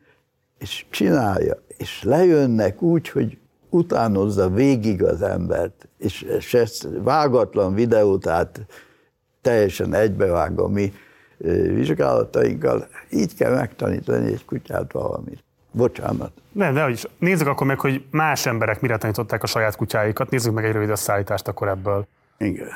[0.57, 3.37] és csinálja, és lejönnek úgy, hogy
[3.69, 8.65] utánozza végig az embert, és, és ez vágatlan videó, tehát
[9.41, 10.93] teljesen egybevág a mi
[11.73, 15.43] vizsgálatainkkal, így kell megtanítani egy kutyát valamit.
[15.71, 16.31] Bocsánat.
[16.51, 17.05] Nem, de is.
[17.19, 20.29] Nézzük akkor meg, hogy más emberek mire tanították a saját kutyáikat.
[20.29, 22.07] Nézzük meg egy rövid összeállítást akkor ebből.
[22.37, 22.67] Igen.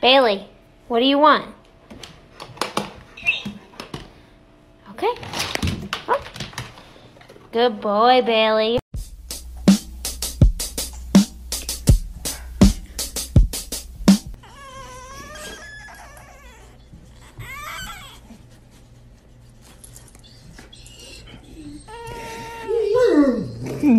[0.00, 0.38] Bailey,
[0.86, 1.44] what do you want?
[4.90, 5.12] Okay.
[6.06, 6.20] Oh.
[7.52, 8.83] Good boy, Bailey.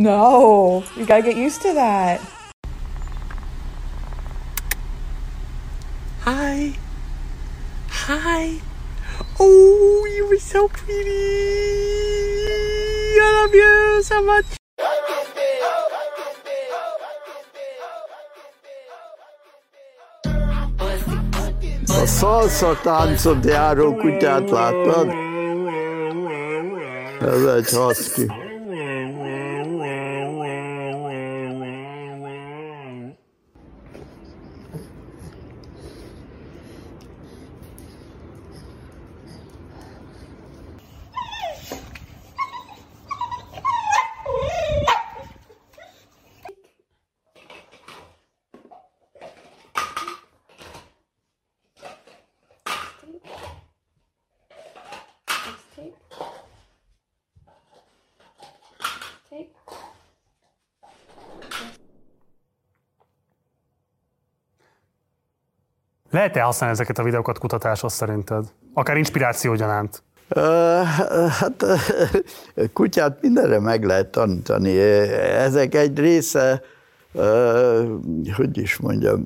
[0.05, 2.21] No, you gotta get used to that.
[6.19, 6.77] Hi.
[7.89, 8.59] Hi.
[9.39, 11.09] Oh, you were so pretty.
[13.19, 14.45] I love you so much.
[21.87, 25.09] A szalsza táncot járó kutyát láttad?
[27.21, 28.44] Ez egy husky.
[66.25, 68.45] Lehet-e használni ezeket a videókat kutatáshoz szerinted?
[68.73, 70.03] Akár inspiráció gyanánt?
[71.29, 71.65] Hát
[72.73, 74.79] kutyát mindenre meg lehet tanítani.
[75.37, 76.61] Ezek egy része,
[78.35, 79.23] hogy is mondjam,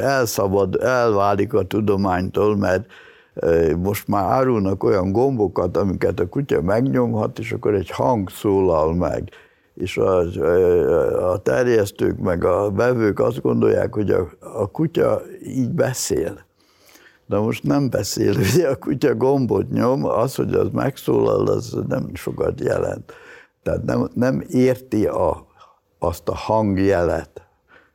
[0.00, 2.86] elszabad, elválik a tudománytól, mert
[3.76, 9.28] most már árulnak olyan gombokat, amiket a kutya megnyomhat, és akkor egy hang szólal meg
[9.74, 10.18] és a,
[11.32, 16.40] a terjesztők meg a vevők azt gondolják, hogy a, a kutya így beszél.
[17.26, 22.10] De most nem beszél, ugye a kutya gombot nyom, az, hogy az megszólal, az nem
[22.14, 23.12] sokat jelent.
[23.62, 25.46] Tehát nem, nem érti a,
[25.98, 27.46] azt a hangjelet,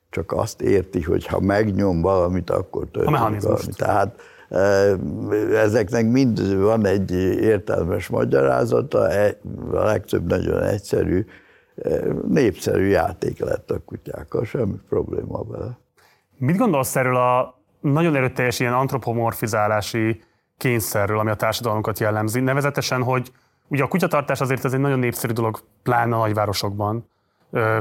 [0.10, 3.74] csak azt érti, hogy ha megnyom valamit, akkor történik valami.
[3.76, 4.20] Tehát
[5.54, 7.12] ezeknek mind van egy
[7.42, 9.38] értelmes magyarázata, e,
[9.72, 11.26] a legtöbb nagyon egyszerű,
[12.28, 15.78] népszerű játék lett a kutyákkal, semmi probléma vele.
[16.38, 20.22] Mit gondolsz erről a nagyon erőteljes ilyen antropomorfizálási
[20.58, 22.40] kényszerről, ami a társadalmunkat jellemzi?
[22.40, 23.32] Nevezetesen, hogy
[23.68, 27.10] ugye a kutyatartás azért ez egy nagyon népszerű dolog, pláne a nagyvárosokban,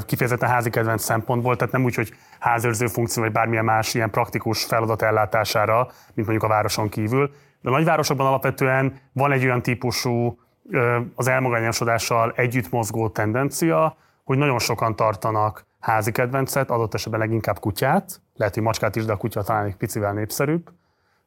[0.00, 4.64] kifejezetten házi kedvenc szempontból, tehát nem úgy, hogy házőrző funkció, vagy bármilyen más ilyen praktikus
[4.64, 5.78] feladat ellátására,
[6.14, 7.30] mint mondjuk a városon kívül.
[7.61, 10.38] De a nagyvárosokban alapvetően van egy olyan típusú
[11.14, 18.20] az elmagányosodással együtt mozgó tendencia, hogy nagyon sokan tartanak házi kedvencet, adott esetben leginkább kutyát,
[18.35, 20.70] lehet, hogy macskát is, de a kutya talán egy picivel népszerűbb.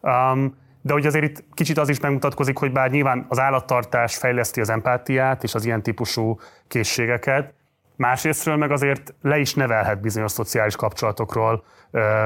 [0.01, 4.61] Um, de hogy azért itt kicsit az is megmutatkozik, hogy bár nyilván az állattartás fejleszti
[4.61, 7.53] az empátiát és az ilyen típusú készségeket,
[7.95, 11.63] másrésztről meg azért le is nevelhet bizonyos szociális kapcsolatokról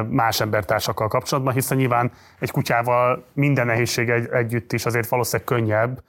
[0.09, 6.01] más embertársakkal kapcsolatban, hiszen nyilván egy kutyával minden nehézség egy, együtt is azért valószínűleg könnyebb,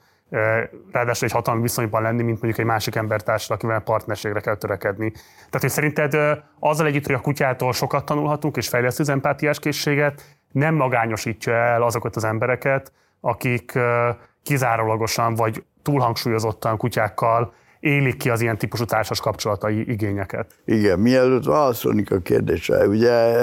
[0.91, 5.11] ráadásul egy hatalmi viszonyban lenni, mint mondjuk egy másik embertársal, akivel partnerségre kell törekedni.
[5.11, 10.21] Tehát, hogy szerinted azzal együtt, hogy a kutyától sokat tanulhatunk és fejlesztő az empátiás készséget,
[10.51, 13.79] nem magányosítja el azokat az embereket, akik
[14.43, 17.53] kizárólagosan vagy túlhangsúlyozottan kutyákkal
[17.85, 20.47] élik ki az ilyen típusú társas kapcsolatai igényeket.
[20.65, 23.41] Igen, mielőtt válaszolnék a kérdésre, ugye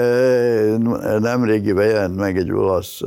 [1.19, 3.01] nemrégiben jelent meg egy olasz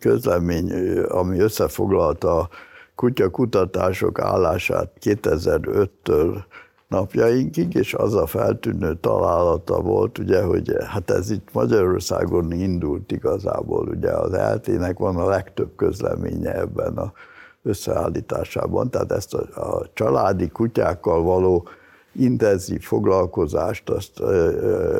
[0.00, 2.48] közlemény, ami összefoglalta a
[2.94, 6.42] kutyakutatások állását 2005-től
[6.88, 13.88] napjainkig, és az a feltűnő találata volt, ugye, hogy hát ez itt Magyarországon indult igazából,
[13.88, 17.12] ugye az eltének van a legtöbb közleménye ebben a
[17.66, 21.68] összeállításában, tehát ezt a, a családi kutyákkal való
[22.12, 24.20] intenzív foglalkozást, azt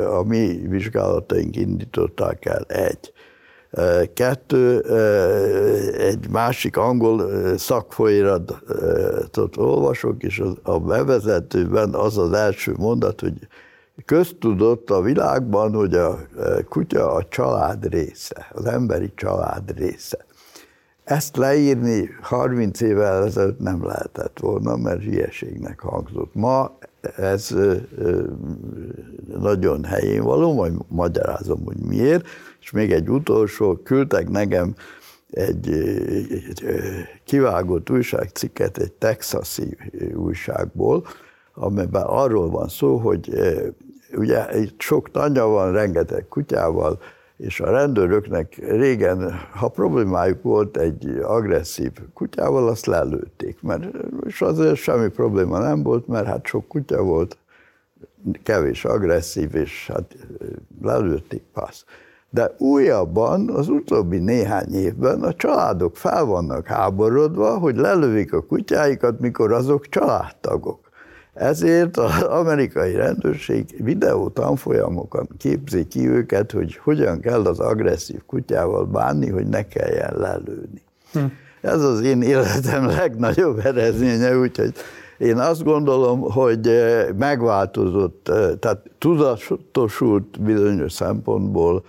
[0.09, 2.63] a mi vizsgálataink indították el.
[2.67, 3.13] Egy.
[4.13, 4.81] Kettő,
[5.97, 13.33] egy másik angol szakfolyiratot olvasok, és a bevezetőben az az első mondat, hogy
[14.05, 16.17] köztudott a világban, hogy a
[16.69, 20.25] kutya a család része, az emberi család része.
[21.07, 26.35] Ezt leírni 30 évvel ezelőtt nem lehetett volna, mert hülyeségnek hangzott.
[26.35, 26.77] Ma
[27.15, 27.55] ez
[29.39, 32.25] nagyon helyén való, majd magyarázom, hogy miért.
[32.61, 34.75] És még egy utolsó, küldtek nekem
[35.29, 35.69] egy,
[37.23, 39.77] kivágott újságcikket egy texasi
[40.15, 41.05] újságból,
[41.53, 43.29] amiben arról van szó, hogy
[44.13, 46.99] ugye itt sok tanya van, rengeteg kutyával,
[47.37, 53.85] és a rendőröknek régen, ha problémájuk volt egy agresszív kutyával, azt lelőtték, mert
[54.25, 57.37] és azért semmi probléma nem volt, mert hát sok kutya volt,
[58.43, 60.15] kevés agresszív, és hát
[60.81, 61.83] lelőtték, passz.
[62.29, 69.19] De újabban, az utóbbi néhány évben a családok fel vannak háborodva, hogy lelövik a kutyáikat,
[69.19, 70.86] mikor azok családtagok.
[71.37, 78.85] Ezért az amerikai rendőrség videó tanfolyamokon képzi ki őket, hogy hogyan kell az agresszív kutyával
[78.85, 80.81] bánni, hogy ne kelljen lelőni.
[81.11, 81.19] Hm.
[81.61, 84.73] Ez az én életem legnagyobb eredménye, úgyhogy
[85.17, 91.83] én azt gondolom, hogy eh, megváltozott, eh, tehát tudatosult bizonyos szempontból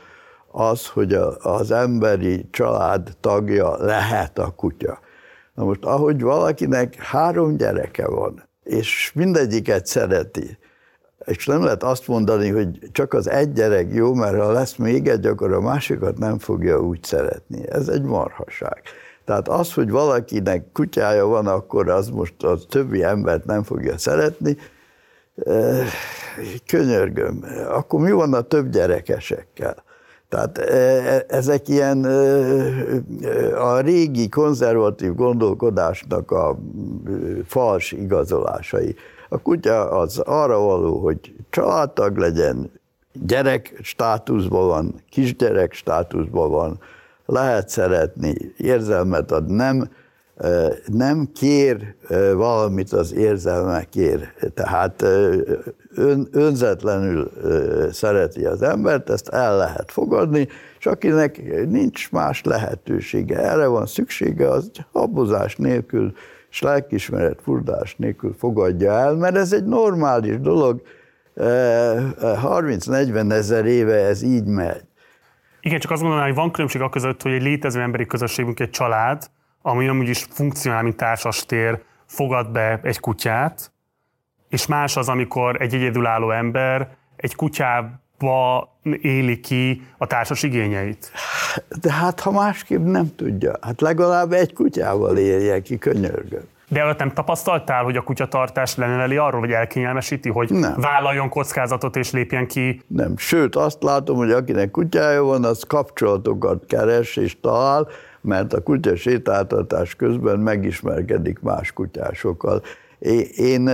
[0.50, 4.98] az, hogy az emberi család tagja lehet a kutya.
[5.54, 10.58] Na most, ahogy valakinek három gyereke van, és mindegyiket szereti.
[11.24, 15.08] És nem lehet azt mondani, hogy csak az egy gyerek jó, mert ha lesz még
[15.08, 17.68] egy, akkor a másikat nem fogja úgy szeretni.
[17.70, 18.82] Ez egy marhaság.
[19.24, 24.56] Tehát az, hogy valakinek kutyája van, akkor az most a többi embert nem fogja szeretni,
[25.44, 25.86] eh,
[26.66, 27.44] könyörgöm.
[27.68, 29.84] Akkor mi van a több gyerekesekkel?
[30.28, 36.58] Tehát e, e, ezek ilyen e, a régi konzervatív gondolkodásnak a
[37.46, 38.94] fals igazolásai.
[39.28, 42.70] A kutya az arra való, hogy családtag legyen,
[43.12, 46.80] gyerek státuszban van, kisgyerek státuszban van,
[47.26, 49.88] lehet szeretni, érzelmet ad, nem
[50.86, 51.94] nem kér
[52.34, 55.04] valamit az érzelmekért, tehát
[55.98, 57.30] ön, önzetlenül
[57.92, 64.50] szereti az embert, ezt el lehet fogadni, és akinek nincs más lehetősége, erre van szüksége,
[64.50, 66.12] az habozás nélkül
[66.50, 70.82] és lelkismeret furdás nélkül fogadja el, mert ez egy normális dolog,
[71.36, 74.82] 30-40 ezer éve ez így megy.
[75.60, 78.70] Igen, csak azt gondolom, hogy van különbség a között, hogy egy létező emberi közösségünk egy
[78.70, 79.30] család,
[79.62, 83.72] ami amúgy is funkcionál, mint társastér, fogad be egy kutyát,
[84.48, 91.10] és más az, amikor egy egyedülálló ember egy kutyába éli ki a társas igényeit.
[91.80, 96.42] De hát, ha másképp nem tudja, hát legalább egy kutyával élje ki, könyörgöm.
[96.68, 100.74] De előtt nem tapasztaltál, hogy a kutyatartás leneveli arról, hogy elkényelmesíti, hogy nem.
[100.80, 102.82] vállaljon kockázatot és lépjen ki?
[102.86, 107.88] Nem, sőt azt látom, hogy akinek kutyája van, az kapcsolatokat keres és talál,
[108.20, 112.62] mert a kutya sétáltatás közben megismerkedik más kutyásokkal.
[113.36, 113.68] Én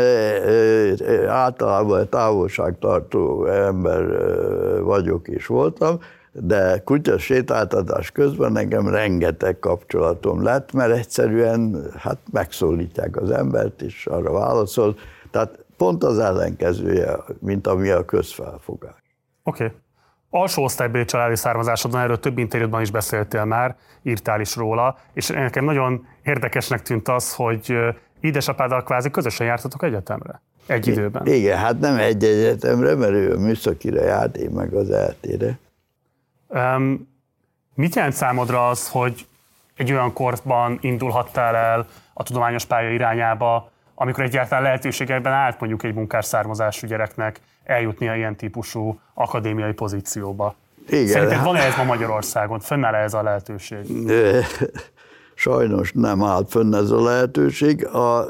[1.28, 4.04] általában távolságtartó ember
[4.82, 5.98] vagyok és voltam,
[6.32, 14.06] de kutya sétáltatás közben nekem rengeteg kapcsolatom lett, mert egyszerűen hát megszólítják az embert, és
[14.06, 14.96] arra válaszol.
[15.30, 19.02] Tehát pont az ellenkezője, mint ami a közfelfogás.
[19.42, 19.64] Oké.
[19.64, 19.76] Okay
[20.34, 25.64] alsó osztálybéli családi származásodon, erről több interjútban is beszéltél már, írtál is róla, és nekem
[25.64, 27.76] nagyon érdekesnek tűnt az, hogy
[28.24, 30.40] édesapáddal kvázi közösen jártatok egyetemre.
[30.66, 31.26] Egy időben.
[31.26, 35.58] Igen, hát nem egy egyetemre, mert ő a műszakire járt, én meg az eltére.
[36.48, 37.08] Um,
[37.74, 39.26] mit jelent számodra az, hogy
[39.76, 45.94] egy olyan korban indulhattál el a tudományos pálya irányába, amikor egyáltalán lehetőségekben állt mondjuk egy
[45.94, 50.54] munkás származású gyereknek eljutnia ilyen típusú akadémiai pozícióba.
[50.88, 51.06] Igen.
[51.06, 52.60] Szerinted van-e ez ma Magyarországon?
[52.60, 53.86] Fönnáll -e ez a lehetőség?
[55.34, 57.86] Sajnos nem állt fönn ez a lehetőség.
[57.86, 58.28] A,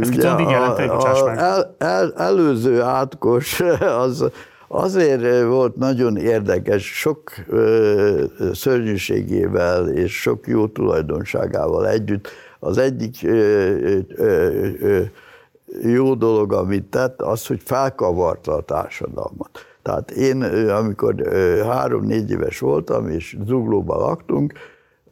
[0.00, 3.60] ez ugye, a, a, a el, el, előző átkos
[4.04, 4.24] az
[4.68, 12.28] azért volt nagyon érdekes, sok ö, szörnyűségével és sok jó tulajdonságával együtt.
[12.58, 14.38] Az egyik ö, ö,
[14.80, 15.00] ö,
[15.82, 19.50] jó dolog, amit tett, az, hogy felkavarta a társadalmat.
[19.82, 21.14] Tehát én, amikor
[21.62, 24.52] három-négy éves voltam, és Zuglóban laktunk,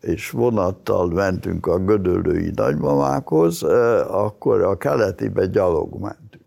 [0.02, 3.62] és vonattal mentünk a gödöllői nagymamákhoz,
[4.08, 6.44] akkor a keletibe gyalog mentünk.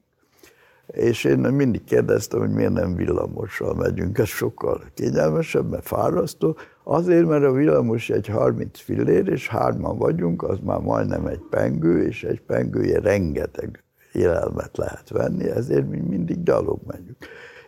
[0.88, 6.58] És én mindig kérdeztem, hogy miért nem villamossal megyünk, ez sokkal kényelmesebb, mert fárasztó.
[6.84, 12.08] Azért, mert a villamos egy 30 fillér, és hárman vagyunk, az már majdnem egy pengő,
[12.08, 17.18] és egy pengője rengeteg élelmet lehet venni, ezért mi mindig gyalog megyünk.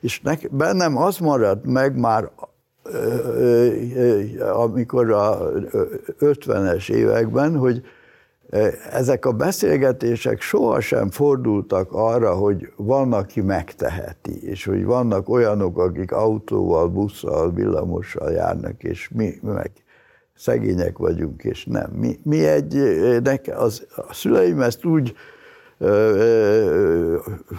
[0.01, 2.31] És nek, bennem az maradt meg már
[4.53, 5.51] amikor a
[6.19, 7.81] 50-es években, hogy
[8.91, 16.11] ezek a beszélgetések sohasem fordultak arra, hogy van, aki megteheti, és hogy vannak olyanok, akik
[16.11, 19.71] autóval, busszal, villamossal járnak, és mi meg
[20.35, 21.91] szegények vagyunk, és nem.
[21.91, 22.77] Mi, mi egy,
[23.55, 25.15] az, a szüleim ezt úgy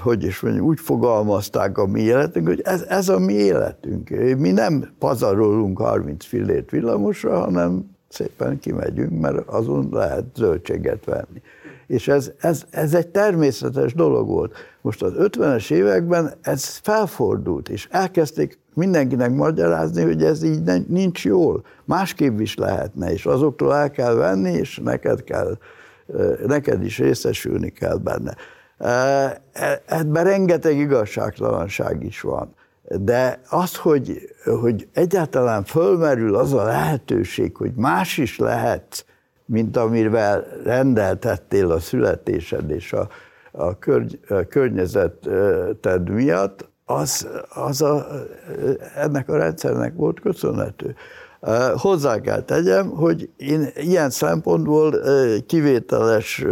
[0.02, 4.08] hogy is mondjam, úgy fogalmazták a mi életünk, hogy ez, ez a mi életünk.
[4.38, 11.42] Mi nem pazarolunk 30 fillét villamosra, hanem szépen kimegyünk, mert azon lehet zöldséget venni.
[11.86, 14.54] És ez, ez, ez egy természetes dolog volt.
[14.80, 21.64] Most az 50-es években ez felfordult, és elkezdték mindenkinek magyarázni, hogy ez így nincs jól.
[21.84, 25.58] Másképp is lehetne, és azoktól el kell venni, és neked kell
[26.46, 28.36] neked is részesülni kell benne.
[29.86, 32.54] Ebben rengeteg igazságtalanság is van.
[32.88, 39.06] De az, hogy, hogy egyáltalán fölmerül az a lehetőség, hogy más is lehet,
[39.44, 43.08] mint amivel rendeltettél a születésed és a,
[43.50, 48.06] a, körny, a környezeted miatt, az, az a,
[48.94, 50.94] ennek a rendszernek volt köszönhető.
[51.76, 54.94] Hozzá kell tegyem, hogy én ilyen szempontból
[55.46, 56.44] kivételes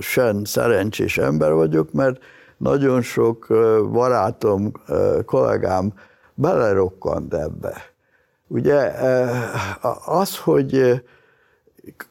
[0.00, 2.18] sen szerencsés ember vagyok, mert
[2.56, 3.46] nagyon sok
[3.92, 4.72] barátom,
[5.24, 5.92] kollégám
[6.34, 7.74] belerokkant ebbe.
[8.48, 8.92] Ugye
[10.04, 11.02] az, hogy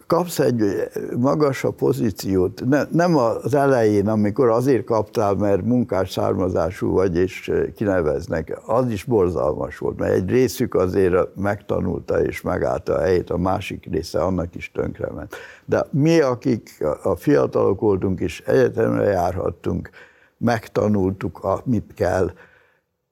[0.07, 7.15] kapsz egy magasabb pozíciót, ne, nem az elején, amikor azért kaptál, mert munkás származású vagy,
[7.15, 13.29] és kineveznek, az is borzalmas volt, mert egy részük azért megtanulta és megállta a helyét,
[13.29, 15.35] a másik része annak is tönkrement.
[15.65, 19.89] De mi, akik a fiatalok voltunk és egyetemre járhattunk,
[20.37, 22.31] megtanultuk, mit kell,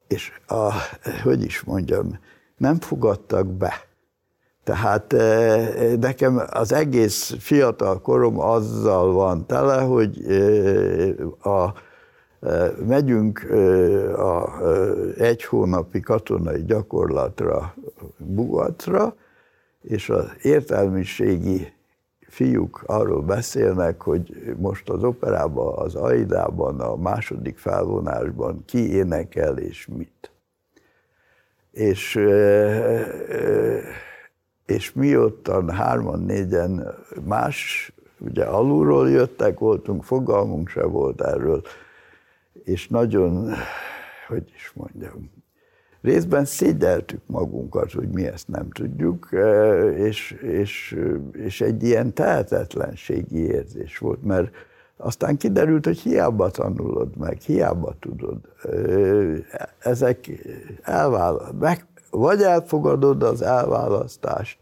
[0.07, 0.71] és a,
[1.23, 2.19] hogy is mondjam,
[2.57, 3.87] nem fogadtak be
[4.69, 11.73] tehát eh, nekem az egész fiatal korom azzal van tele, hogy eh, a,
[12.39, 13.39] eh, megyünk
[14.17, 14.61] a
[15.17, 17.73] egy hónapi katonai gyakorlatra
[18.17, 19.15] Bugatra,
[19.81, 21.73] és az értelmiségi
[22.19, 29.87] fiúk arról beszélnek, hogy most az operában, az Aidában, a második felvonásban ki énekel és
[29.87, 30.31] mit.
[31.71, 32.19] És
[34.69, 36.95] és mi ottan hárman, négyen
[37.25, 41.61] más, ugye alulról jöttek, voltunk, fogalmunk se volt erről,
[42.63, 43.51] és nagyon,
[44.27, 45.31] hogy is mondjam,
[46.01, 49.29] részben szégyeltük magunkat, hogy mi ezt nem tudjuk,
[49.95, 50.99] és, és,
[51.31, 54.51] és egy ilyen tehetetlenségi érzés volt, mert
[54.97, 58.37] aztán kiderült, hogy hiába tanulod meg, hiába tudod.
[59.79, 60.29] Ezek
[60.81, 64.59] elvállal, meg, vagy elfogadod az elválasztást,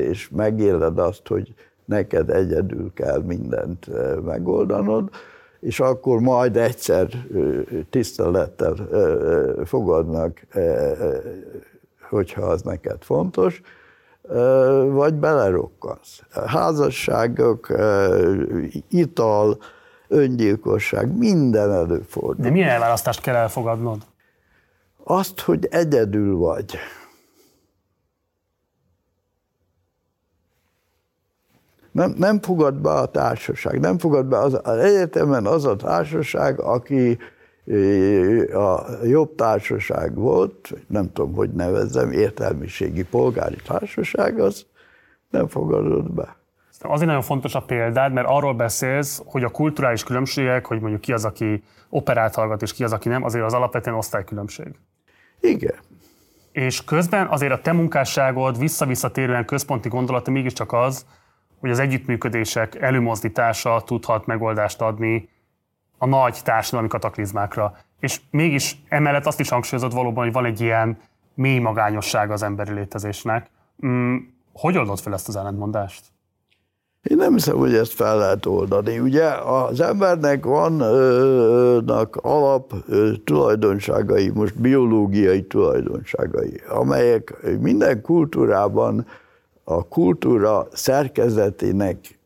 [0.00, 3.86] és megéled azt, hogy neked egyedül kell mindent
[4.24, 5.08] megoldanod,
[5.60, 7.08] és akkor majd egyszer
[7.90, 8.74] tisztelettel
[9.64, 10.46] fogadnak,
[12.08, 13.60] hogyha az neked fontos,
[14.88, 16.22] vagy belerokkansz.
[16.46, 17.72] Házasságok,
[18.88, 19.58] ital,
[20.08, 22.44] öngyilkosság, minden előfordul.
[22.44, 23.98] De milyen elválasztást kell elfogadnod?
[25.08, 26.78] Azt, hogy egyedül vagy.
[31.90, 36.60] Nem, nem fogad be a társaság, nem fogad be az, az egyetemen az a társaság,
[36.60, 37.18] aki
[38.52, 44.66] a jobb társaság volt, nem tudom, hogy nevezzem, értelmiségi polgári társaság, az
[45.30, 46.36] nem fogadott be.
[46.80, 51.12] Azért nagyon fontos a példád, mert arról beszélsz, hogy a kulturális különbségek, hogy mondjuk ki
[51.12, 54.74] az, aki operát hallgat, és ki az, aki nem, azért az alapvetően osztálykülönbség.
[55.40, 55.74] Igen.
[56.52, 61.06] És közben azért a te munkásságod visszavisszatérően központi gondolata mégiscsak az,
[61.60, 65.28] hogy az együttműködések előmozdítása tudhat megoldást adni
[65.98, 67.76] a nagy társadalmi kataklizmákra.
[68.00, 70.98] És mégis emellett azt is hangsúlyozod valóban, hogy van egy ilyen
[71.34, 73.50] mély magányosság az emberi létezésnek.
[73.86, 74.16] Mm,
[74.52, 76.04] hogy oldod fel ezt az ellentmondást?
[77.08, 78.98] Én nem hiszem, hogy ezt fel lehet oldani.
[78.98, 82.72] Ugye az embernek vannak alap
[83.24, 89.06] tulajdonságai, most biológiai tulajdonságai, amelyek minden kultúrában
[89.64, 92.18] a kultúra szerkezetének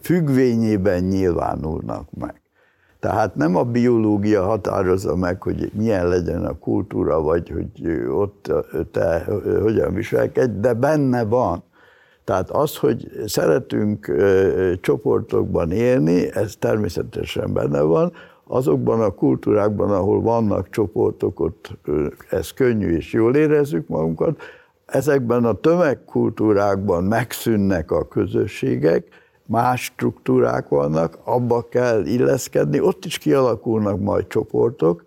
[0.00, 2.40] függvényében nyilvánulnak meg.
[3.00, 8.52] Tehát nem a biológia határozza meg, hogy milyen legyen a kultúra, vagy hogy ott
[8.92, 9.24] te
[9.62, 11.62] hogyan viselkedj, de benne van.
[12.26, 14.12] Tehát az, hogy szeretünk
[14.80, 18.12] csoportokban élni, ez természetesen benne van,
[18.46, 21.78] azokban a kultúrákban, ahol vannak csoportok, ott
[22.30, 24.40] ez könnyű és jól érezzük magunkat,
[24.86, 29.06] ezekben a tömegkultúrákban megszűnnek a közösségek,
[29.44, 35.04] más struktúrák vannak, abba kell illeszkedni, ott is kialakulnak majd csoportok,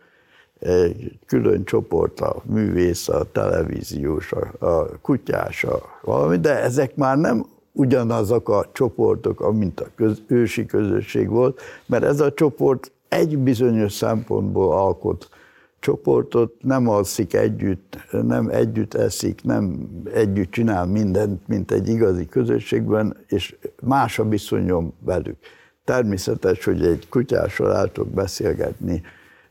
[1.25, 7.45] külön csoport, a művész, a televíziós, a, a kutyás, a valami, de ezek már nem
[7.71, 13.93] ugyanazok a csoportok, amint a köz, ősi közösség volt, mert ez a csoport egy bizonyos
[13.93, 15.29] szempontból alkot
[15.79, 23.17] csoportot, nem alszik együtt, nem együtt eszik, nem együtt csinál mindent, mint egy igazi közösségben,
[23.27, 25.37] és más a viszonyom velük.
[25.83, 29.01] Természetes, hogy egy kutyással el tudok beszélgetni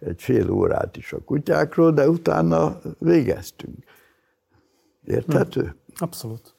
[0.00, 3.84] egy fél órát is a kutyákról, de utána végeztünk.
[5.04, 5.74] Érthető?
[5.98, 6.54] Abszolút.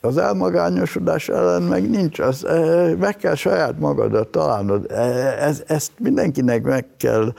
[0.00, 4.90] Az elmagányosodás ellen meg nincs, az, eh, meg kell saját magadat találnod.
[4.90, 7.32] Eh, ez, ezt mindenkinek meg kell,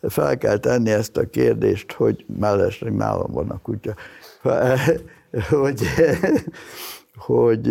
[0.00, 3.94] fel kell tenni ezt a kérdést, hogy mellesleg nálam van a kutya,
[4.42, 4.86] eh,
[5.50, 5.80] hogy,
[7.16, 7.68] hogy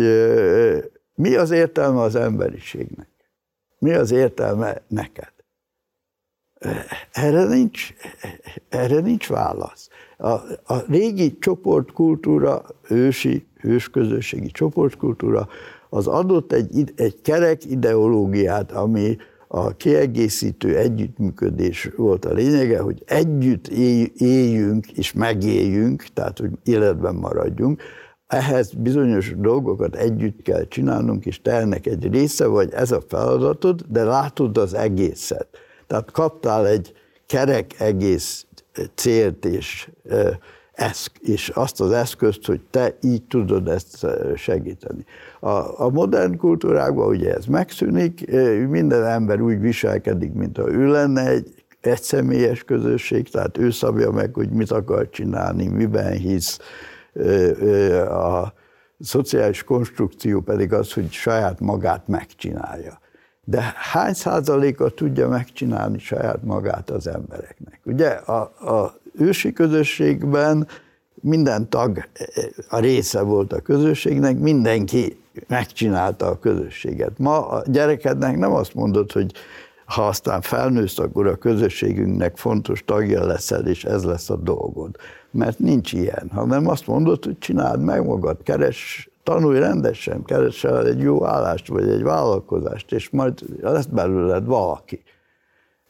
[1.14, 3.08] mi az értelme az emberiségnek?
[3.78, 5.33] Mi az értelme neked?
[7.12, 7.94] Erre nincs,
[8.68, 9.88] erre nincs válasz.
[10.16, 10.30] A,
[10.64, 15.48] a régi csoportkultúra, ősi, ősközösségi csoportkultúra,
[15.88, 19.16] az adott egy, egy kerek ideológiát, ami
[19.48, 23.68] a kiegészítő együttműködés volt a lényege, hogy együtt
[24.16, 27.82] éljünk és megéljünk, tehát hogy életben maradjunk.
[28.26, 33.84] Ehhez bizonyos dolgokat együtt kell csinálnunk, és te ennek egy része vagy, ez a feladatod,
[33.88, 35.63] de látod az egészet.
[35.86, 36.92] Tehát kaptál egy
[37.26, 38.46] kerek egész
[38.94, 39.90] célt és,
[41.20, 44.06] és azt az eszközt, hogy te így tudod ezt
[44.36, 45.04] segíteni.
[45.40, 48.30] A, a modern kultúrákban ugye ez megszűnik,
[48.68, 54.34] minden ember úgy viselkedik, mint ha ő lenne egy egyszemélyes közösség, tehát ő szabja meg,
[54.34, 56.58] hogy mit akar csinálni, miben hisz.
[58.08, 58.52] A
[59.00, 63.02] szociális konstrukció pedig az, hogy saját magát megcsinálja
[63.44, 67.80] de hány százaléka tudja megcsinálni saját magát az embereknek?
[67.84, 68.40] Ugye a,
[68.70, 70.68] a ősi közösségben
[71.14, 72.08] minden tag
[72.68, 77.18] a része volt a közösségnek, mindenki megcsinálta a közösséget.
[77.18, 79.32] Ma a gyerekednek nem azt mondod, hogy
[79.84, 84.96] ha aztán felnősz, akkor a közösségünknek fontos tagja leszel, és ez lesz a dolgod.
[85.30, 91.00] Mert nincs ilyen, hanem azt mondod, hogy csináld meg magad, keres tanulj rendesen, keresel egy
[91.00, 95.02] jó állást, vagy egy vállalkozást, és majd lesz belőled valaki.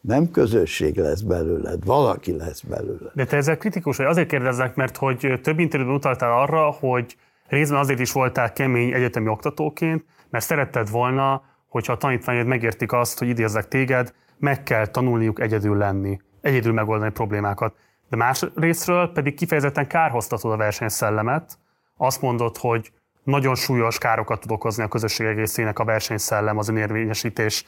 [0.00, 3.10] Nem közösség lesz belőled, valaki lesz belőled.
[3.14, 4.06] De te ezzel kritikus vagy?
[4.06, 7.16] Azért kérdezzek, mert hogy több interjúban utaltál arra, hogy
[7.46, 13.18] részben azért is voltál kemény egyetemi oktatóként, mert szeretted volna, hogyha a tanítványod megértik azt,
[13.18, 17.74] hogy idézzek téged, meg kell tanulniuk egyedül lenni, egyedül megoldani problémákat.
[18.10, 21.58] De más részről pedig kifejezetten kárhoztatod a versenyszellemet,
[21.96, 22.92] azt mondod, hogy
[23.24, 27.64] nagyon súlyos károkat tud okozni a közösség egészének a versenyszellem, az önérvényesítés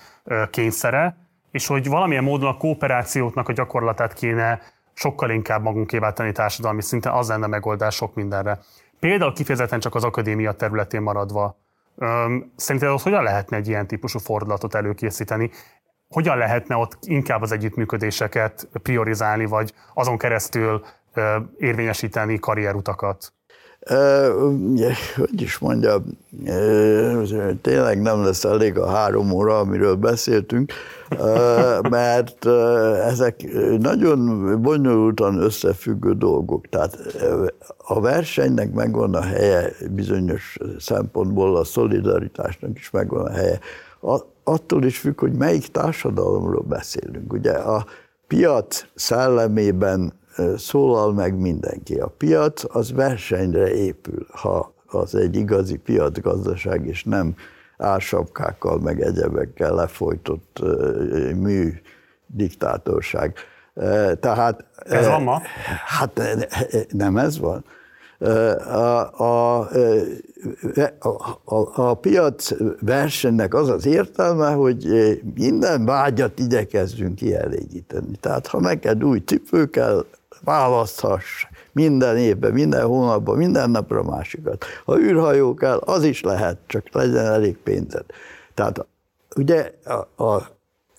[0.50, 1.16] kényszere,
[1.50, 4.60] és hogy valamilyen módon a kooperációtnak a gyakorlatát kéne
[4.92, 8.58] sokkal inkább magunkévá tenni társadalmi szinten, az lenne megoldás sok mindenre.
[9.00, 11.56] Például kifejezetten csak az akadémia területén maradva.
[12.56, 15.50] Szerinted ott hogyan lehetne egy ilyen típusú fordulatot előkészíteni?
[16.08, 20.84] Hogyan lehetne ott inkább az együttműködéseket priorizálni, vagy azon keresztül
[21.58, 23.32] érvényesíteni karrierutakat?
[25.16, 26.02] Hogy is mondja,
[27.60, 30.72] tényleg nem lesz elég a három óra, amiről beszéltünk,
[31.90, 32.46] mert
[33.06, 33.44] ezek
[33.78, 36.68] nagyon bonyolultan összefüggő dolgok.
[36.68, 36.98] Tehát
[37.76, 43.58] a versenynek megvan a helye bizonyos szempontból, a szolidaritásnak is megvan a helye.
[44.44, 47.32] Attól is függ, hogy melyik társadalomról beszélünk.
[47.32, 47.86] Ugye a
[48.26, 50.12] piac szellemében
[50.56, 51.94] szólal meg mindenki.
[51.94, 57.34] A piac az versenyre épül, ha az egy igazi piacgazdaság, és nem
[57.78, 60.62] ársapkákkal, meg egyebekkel lefolytott
[61.34, 61.72] mű
[62.26, 63.34] diktátorság.
[64.20, 65.42] Tehát, ez van ma?
[65.86, 66.20] Hát
[66.90, 67.64] nem ez van.
[68.18, 69.58] A, a,
[71.44, 74.86] a, a piac versenynek az az értelme, hogy
[75.34, 78.16] minden vágyat igyekezzünk kielégíteni.
[78.20, 80.04] Tehát ha neked új cipő kell,
[80.46, 84.64] választhass minden évben, minden hónapban, minden napra másikat.
[84.84, 88.04] Ha űrhajó kell, az is lehet, csak legyen elég pénzed.
[88.54, 88.86] Tehát
[89.36, 90.48] ugye a, a,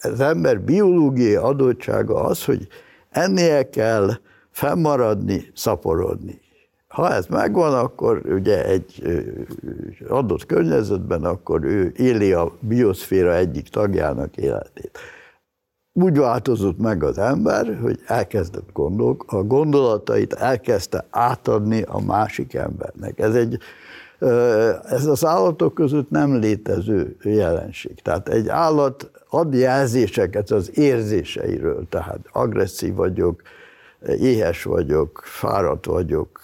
[0.02, 2.68] az ember biológiai adottsága az, hogy
[3.10, 4.10] ennél kell
[4.52, 6.41] fennmaradni, szaporodni.
[6.88, 9.02] Ha ez megvan, akkor ugye egy
[10.08, 15.00] adott környezetben, akkor ő éli a bioszféra egyik tagjának életét.
[16.02, 23.20] Úgy változott meg az ember, hogy elkezdett gondolk, a gondolatait elkezdte átadni a másik embernek.
[23.20, 23.58] Ez egy
[24.89, 28.02] ez az állatok között nem létező jelenség.
[28.02, 33.41] Tehát egy állat ad jelzéseket az érzéseiről, tehát agresszív vagyok,
[34.18, 36.39] éhes vagyok, fáradt vagyok,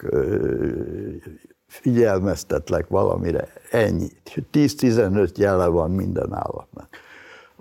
[1.67, 4.07] figyelmeztetlek valamire, ennyi.
[4.53, 6.87] 10-15 jele van minden állatnak.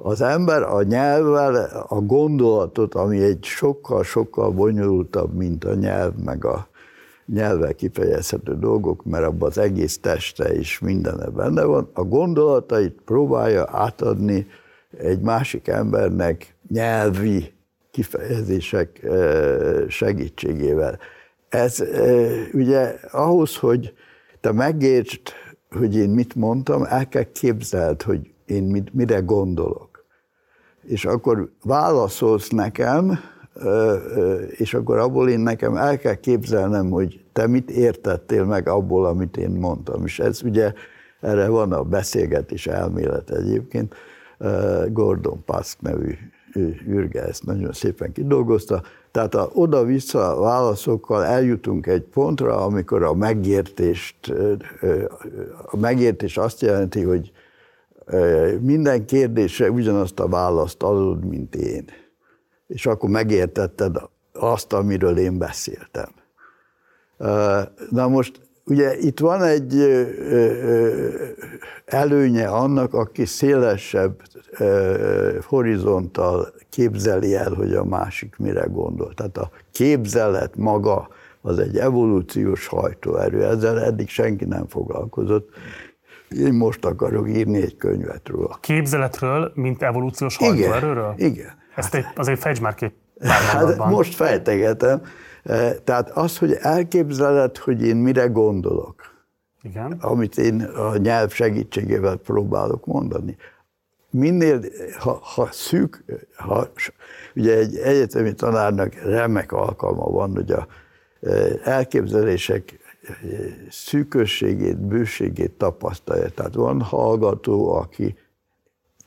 [0.04, 6.68] Az ember a nyelvvel a gondolatot, ami egy sokkal-sokkal bonyolultabb, mint a nyelv, meg a
[7.26, 13.68] nyelvvel kifejezhető dolgok, mert abban az egész teste is mindene benne van, a gondolatait próbálja
[13.70, 14.46] átadni
[14.98, 17.52] egy másik embernek nyelvi
[17.90, 19.06] kifejezések
[19.88, 20.98] segítségével.
[21.48, 21.84] Ez
[22.52, 23.94] ugye ahhoz, hogy
[24.40, 25.20] te megértsd,
[25.70, 29.91] hogy én mit mondtam, el kell képzeld, hogy én mit, mire gondolok.
[30.82, 33.18] És akkor válaszolsz nekem,
[34.50, 39.36] és akkor abból én nekem el kell képzelnem, hogy te mit értettél meg abból, amit
[39.36, 40.04] én mondtam.
[40.04, 40.72] És ez ugye,
[41.20, 43.94] erre van a beszélgetés elmélet egyébként,
[44.88, 46.14] Gordon Pask nevű
[46.88, 48.82] űrge ezt nagyon szépen kidolgozta.
[49.10, 54.32] Tehát a oda-vissza válaszokkal eljutunk egy pontra, amikor a megértést,
[55.64, 57.32] a megértés azt jelenti, hogy
[58.60, 61.84] minden kérdésre ugyanazt a választ adod, mint én
[62.72, 63.96] és akkor megértetted
[64.32, 66.08] azt, amiről én beszéltem.
[67.90, 69.74] Na most ugye itt van egy
[71.84, 74.22] előnye annak, aki szélesebb
[75.44, 79.14] horizonttal képzeli el, hogy a másik mire gondol.
[79.14, 81.08] Tehát a képzelet maga
[81.40, 85.48] az egy evolúciós hajtóerő, ezzel eddig senki nem foglalkozott.
[86.32, 88.48] Én most akarok írni egy könyvet róla.
[88.48, 91.14] A képzeletről, mint evolúciós hajtóerőről?
[91.16, 91.50] Igen, igen.
[91.74, 95.02] Ezt egy, azért fejtsd már ki Hát most fejtegetem.
[95.42, 98.94] E, tehát az, hogy elképzeled, hogy én mire gondolok,
[99.62, 99.96] Igen.
[100.00, 103.36] amit én a nyelv segítségével próbálok mondani.
[104.10, 104.60] Minél,
[104.98, 106.04] ha, ha szűk,
[106.36, 106.68] ha,
[107.34, 110.66] ugye egy egyetemi tanárnak remek alkalma van, hogy a
[111.20, 111.30] e,
[111.64, 112.78] elképzelések
[113.70, 116.28] szűkösségét, bőségét tapasztalja.
[116.28, 118.14] Tehát van hallgató, aki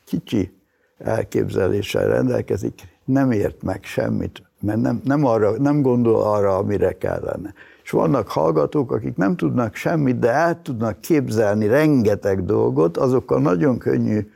[0.06, 0.54] kicsi
[0.98, 7.54] elképzeléssel rendelkezik, nem ért meg semmit, mert nem, nem, arra, nem gondol arra, amire kellene.
[7.84, 13.78] És vannak hallgatók, akik nem tudnak semmit, de el tudnak képzelni rengeteg dolgot, azokkal nagyon
[13.78, 14.32] könnyű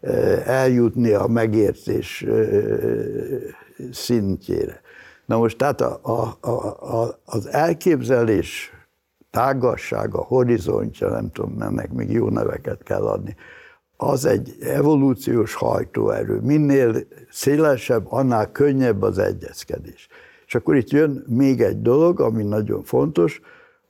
[0.00, 2.48] eh, eljutni a megértés eh,
[3.92, 4.80] szintjére.
[5.26, 6.46] Na most tehát a, a,
[7.00, 8.72] a, az elképzelés
[9.30, 13.36] tágassága, horizontja, nem tudom, ennek még jó neveket kell adni,
[13.96, 16.40] az egy evolúciós hajtóerő.
[16.40, 16.96] Minél
[17.30, 20.08] szélesebb, annál könnyebb az egyezkedés.
[20.46, 23.40] És akkor itt jön még egy dolog, ami nagyon fontos,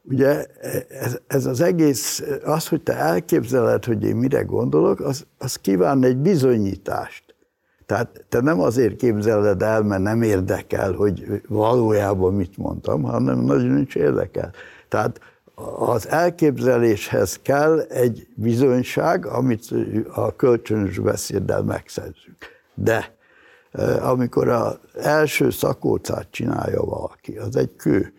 [0.03, 0.47] ugye
[0.88, 6.05] ez, ez az egész, az, hogy te elképzeled, hogy én mire gondolok, az, az kíván
[6.05, 7.34] egy bizonyítást.
[7.86, 13.78] Tehát te nem azért képzeled el, mert nem érdekel, hogy valójában mit mondtam, hanem nagyon
[13.78, 14.53] is érdekel.
[14.88, 15.20] Tehát
[15.79, 19.75] az elképzeléshez kell egy bizonyság, amit
[20.13, 22.37] a kölcsönös beszéddel megszerzünk.
[22.75, 23.15] De
[23.73, 28.13] e, amikor az első szakócát csinálja valaki, az egy kő,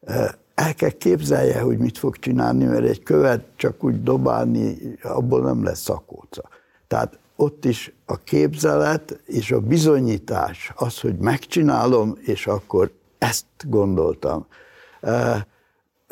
[0.00, 5.40] e, el kell képzelje, hogy mit fog csinálni, mert egy követ csak úgy dobálni, abból
[5.40, 6.42] nem lesz szakóca.
[6.86, 14.46] Tehát ott is a képzelet és a bizonyítás, az, hogy megcsinálom, és akkor ezt gondoltam.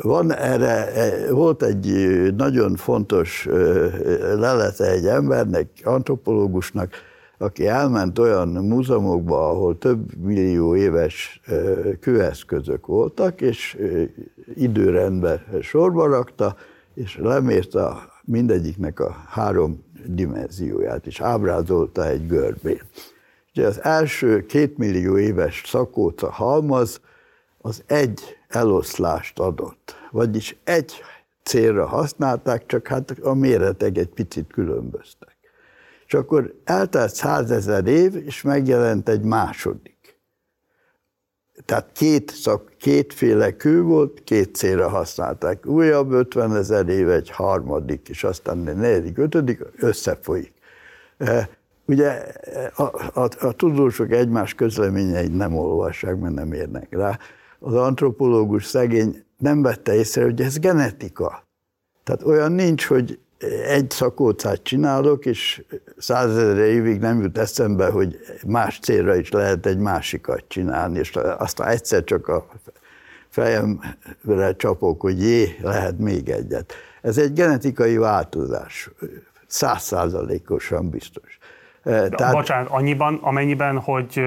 [0.02, 1.86] Van erre, e, volt egy
[2.36, 3.46] nagyon fontos
[4.34, 6.92] lelete egy embernek, antropológusnak,
[7.38, 11.40] aki elment olyan múzeumokba, ahol több millió éves
[12.00, 13.78] kőeszközök voltak, és
[14.54, 16.56] időrendben sorba rakta,
[16.94, 17.88] és lemérte
[18.24, 22.82] mindegyiknek a három dimenzióját, és ábrázolta egy görbén.
[23.54, 27.00] Ugye az első kétmillió éves szakóca halmaz,
[27.60, 29.96] az egy eloszlást adott.
[30.10, 31.02] Vagyis egy
[31.42, 35.36] célra használták, csak hát a méretek egy picit különböztek.
[36.06, 39.96] És akkor eltelt százezer év, és megjelent egy második.
[41.64, 45.66] Tehát két szak, kétféle kő volt, két célra használták.
[45.66, 50.52] Újabb 50 ezer év, egy harmadik, és aztán egy negyedik, ötödik, összefolyik.
[51.18, 51.48] E,
[51.84, 52.22] ugye
[52.74, 52.82] a,
[53.20, 57.18] a, a tudósok egymás közleményeit nem olvassák, mert nem érnek rá
[57.60, 61.46] az antropológus szegény nem vette észre, hogy ez genetika.
[62.04, 63.18] Tehát olyan nincs, hogy
[63.66, 65.64] egy szakócát csinálok, és
[65.96, 71.68] százezer évig nem jut eszembe, hogy más célra is lehet egy másikat csinálni, és aztán
[71.68, 72.46] egyszer csak a
[73.28, 76.72] fejemre csapok, hogy jé, lehet még egyet.
[77.02, 78.90] Ez egy genetikai változás,
[79.46, 81.38] százszázalékosan biztos.
[81.82, 82.32] Tehát...
[82.32, 84.22] Bocsánat, annyiban, amennyiben, hogy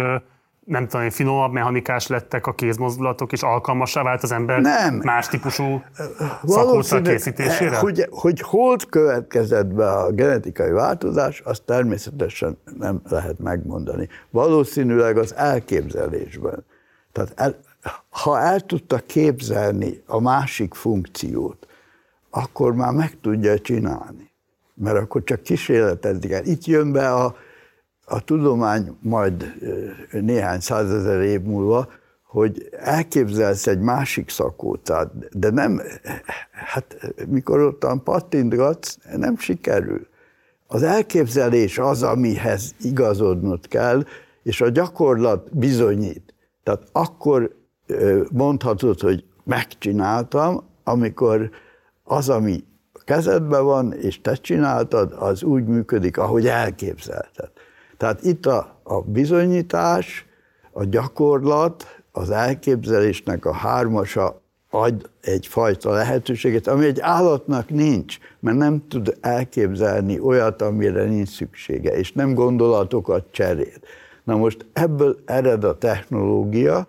[0.65, 4.95] nem tudom, finomabb mechanikás lettek a kézmozdulatok, és alkalmassá vált az ember nem.
[4.95, 5.83] más típusú
[6.43, 7.77] szakóca készítésére?
[7.77, 14.07] Hogy, hogy hol következett be a genetikai változás, azt természetesen nem lehet megmondani.
[14.29, 16.65] Valószínűleg az elképzelésben.
[17.11, 17.55] Tehát el,
[18.09, 21.67] ha el tudta képzelni a másik funkciót,
[22.29, 24.31] akkor már meg tudja csinálni.
[24.73, 26.45] Mert akkor csak kísérletezik el.
[26.45, 27.35] Itt jön be a,
[28.11, 29.53] a tudomány majd
[30.11, 31.87] néhány százezer év múlva,
[32.23, 35.81] hogy elképzelsz egy másik szakócát, de nem,
[36.51, 40.07] hát mikor ottan pattintgatsz, nem sikerül.
[40.67, 44.05] Az elképzelés az, amihez igazodnod kell,
[44.43, 46.33] és a gyakorlat bizonyít.
[46.63, 47.55] Tehát akkor
[48.31, 51.49] mondhatod, hogy megcsináltam, amikor
[52.03, 52.63] az, ami
[53.03, 57.51] kezedben van, és te csináltad, az úgy működik, ahogy elképzelted.
[58.01, 60.25] Tehát itt a, a bizonyítás,
[60.71, 68.87] a gyakorlat, az elképzelésnek a hármasa ad egyfajta lehetőséget, ami egy állatnak nincs, mert nem
[68.87, 73.77] tud elképzelni olyat, amire nincs szüksége, és nem gondolatokat cserél.
[74.23, 76.87] Na most ebből ered a technológia,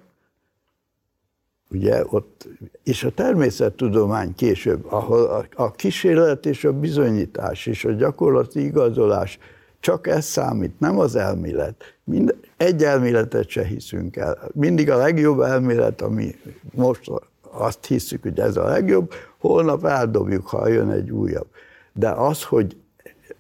[1.71, 2.49] ugye ott,
[2.85, 9.39] és a természettudomány később, ahol a, a kísérlet és a bizonyítás és a gyakorlati igazolás
[9.83, 11.83] csak ez számít, nem az elmélet.
[12.05, 14.39] Mind, egy elméletet se hiszünk el.
[14.53, 16.35] Mindig a legjobb elmélet, ami
[16.75, 17.11] most
[17.51, 21.47] azt hiszük, hogy ez a legjobb, holnap eldobjuk, ha jön egy újabb.
[21.93, 22.77] De az, hogy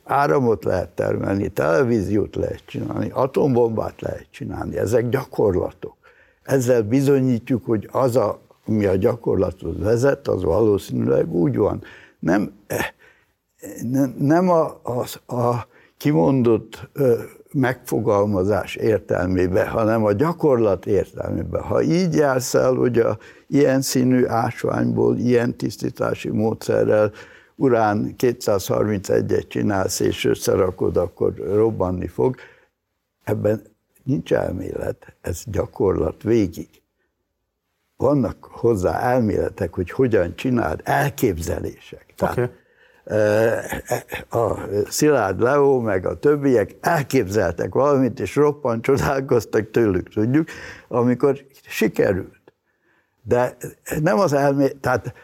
[0.04, 5.96] áramot lehet termelni, televíziót lehet csinálni, atombombát lehet csinálni, ezek gyakorlatok.
[6.42, 11.82] Ezzel bizonyítjuk, hogy az, a, ami a gyakorlatot vezet, az valószínűleg úgy van.
[12.18, 12.86] Nem, eh,
[14.18, 15.70] nem a, a, a
[16.02, 16.88] kimondott
[17.52, 21.58] megfogalmazás értelmébe, hanem a gyakorlat értelmébe.
[21.58, 27.12] Ha így jársz el, hogy a ilyen színű ásványból, ilyen tisztítási módszerrel
[27.54, 32.34] urán 231-et csinálsz és összerakod, akkor robbanni fog,
[33.24, 33.62] ebben
[34.04, 36.68] nincs elmélet, ez gyakorlat végig.
[37.96, 42.12] Vannak hozzá elméletek, hogy hogyan csináld, elképzelések.
[42.16, 42.60] Tehát okay
[44.30, 44.54] a
[44.88, 50.48] Szilárd Leo, meg a többiek elképzeltek valamit, és roppan csodálkoztak tőlük, tudjuk,
[50.88, 52.40] amikor sikerült.
[53.22, 53.56] De
[54.00, 55.14] nem az elmélet, tehát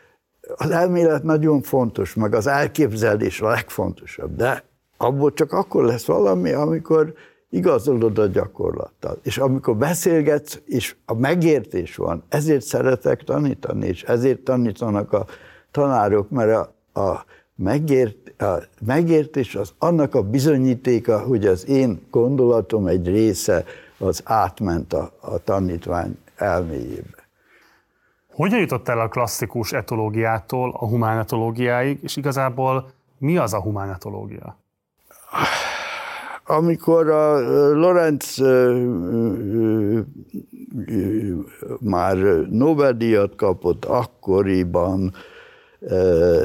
[0.56, 4.64] az elmélet nagyon fontos, meg az elképzelés a legfontosabb, de
[4.96, 7.14] abból csak akkor lesz valami, amikor
[7.50, 9.18] igazolod a gyakorlattal.
[9.22, 15.26] És amikor beszélgetsz, és a megértés van, ezért szeretek tanítani, és ezért tanítanak a
[15.70, 17.24] tanárok, mert a, a
[17.58, 23.64] megért, a megértés az annak a bizonyítéka, hogy az én gondolatom egy része
[23.98, 27.26] az átment a, a tanítvány elméjébe.
[28.32, 34.56] Hogyan jutott el a klasszikus etológiától a humánetológiáig, és igazából mi az a humánetológia?
[36.44, 37.38] Amikor a
[37.72, 38.42] Lorenz
[41.80, 42.16] már
[42.50, 45.14] Nobel-díjat kapott akkoriban,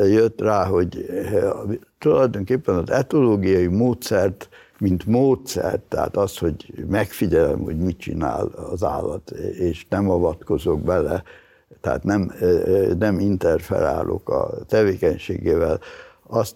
[0.06, 1.06] jött rá, hogy
[2.00, 9.30] tulajdonképpen az etológiai módszert, mint módszer, tehát az, hogy megfigyelem, hogy mit csinál az állat,
[9.60, 11.24] és nem avatkozok bele,
[11.82, 12.32] tehát nem,
[13.00, 15.80] nem interferálok a tevékenységével,
[16.28, 16.56] azt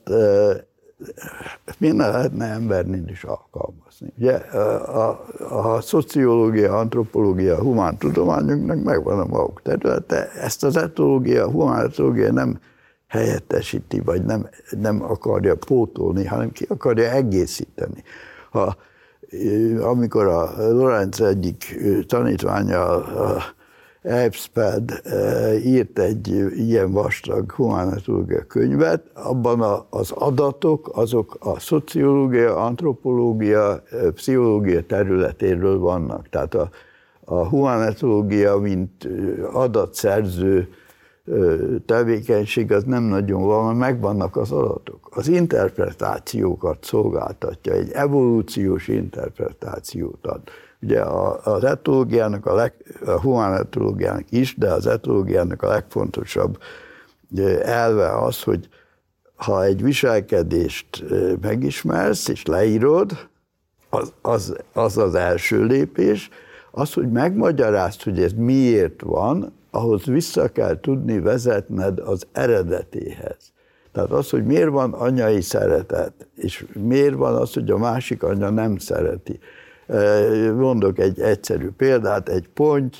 [1.77, 3.86] miért lehetne embernél is alkalmazni?
[4.17, 11.45] Ugye a, a, a szociológia, antropológia, a humántudományoknak megvan a maguk területe, ezt az etológia,
[11.45, 12.59] a humánetológia nem
[13.07, 18.03] helyettesíti, vagy nem, nem akarja pótolni, hanem ki akarja egészíteni.
[18.51, 18.75] Ha,
[19.81, 23.55] amikor a Lorenz egyik tanítványa a
[24.07, 25.01] Epsped
[25.65, 33.83] írt egy ilyen vastag humanetológia könyvet, abban az adatok, azok a szociológia, antropológia,
[34.13, 36.29] pszichológia területéről vannak.
[36.29, 36.69] Tehát a,
[37.25, 39.07] a humanetológia, mint
[39.51, 40.67] adatszerző
[41.85, 45.09] tevékenység az nem nagyon van, mert megvannak az adatok.
[45.09, 50.41] Az interpretációkat szolgáltatja, egy evolúciós interpretációt ad.
[50.81, 51.01] Ugye
[51.43, 52.73] az etológiának, a, leg,
[53.05, 56.57] a humán etológiának is, de az etológiának a legfontosabb
[57.63, 58.69] elve az, hogy
[59.35, 61.03] ha egy viselkedést
[61.41, 63.27] megismersz és leírod,
[63.89, 66.29] az az, az, az első lépés,
[66.71, 73.53] az, hogy megmagyarázd, hogy ez miért van, ahhoz vissza kell tudni vezetned az eredetéhez.
[73.91, 78.49] Tehát az, hogy miért van anyai szeretet, és miért van az, hogy a másik anya
[78.49, 79.39] nem szereti.
[80.55, 82.95] Mondok egy egyszerű példát, egy ponty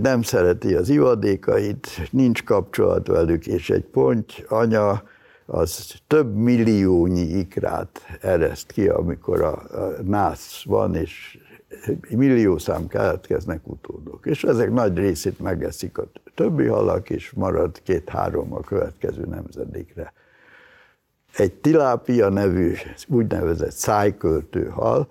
[0.00, 5.02] nem szereti az ivadékait, nincs kapcsolat velük, és egy ponty anya
[5.46, 9.62] az több milliónyi ikrát ereszt ki, amikor a,
[10.02, 11.38] nász van, és
[12.10, 14.26] millió szám keletkeznek utódok.
[14.26, 20.12] És ezek nagy részét megeszik a többi halak, és marad két-három a következő nemzedékre.
[21.36, 22.74] Egy tilápia nevű
[23.08, 25.08] úgynevezett szájköltő hal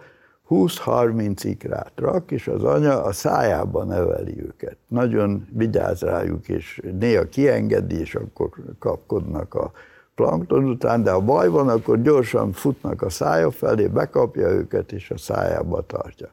[0.49, 4.77] 20-30 ikrát rak, és az anya a szájába neveli őket.
[4.87, 8.49] Nagyon vigyáz rájuk, és néha kiengedi, és akkor
[8.79, 9.71] kapkodnak a
[10.15, 15.11] plankton után, de ha baj van, akkor gyorsan futnak a szája felé, bekapja őket, és
[15.11, 16.29] a szájába tartja.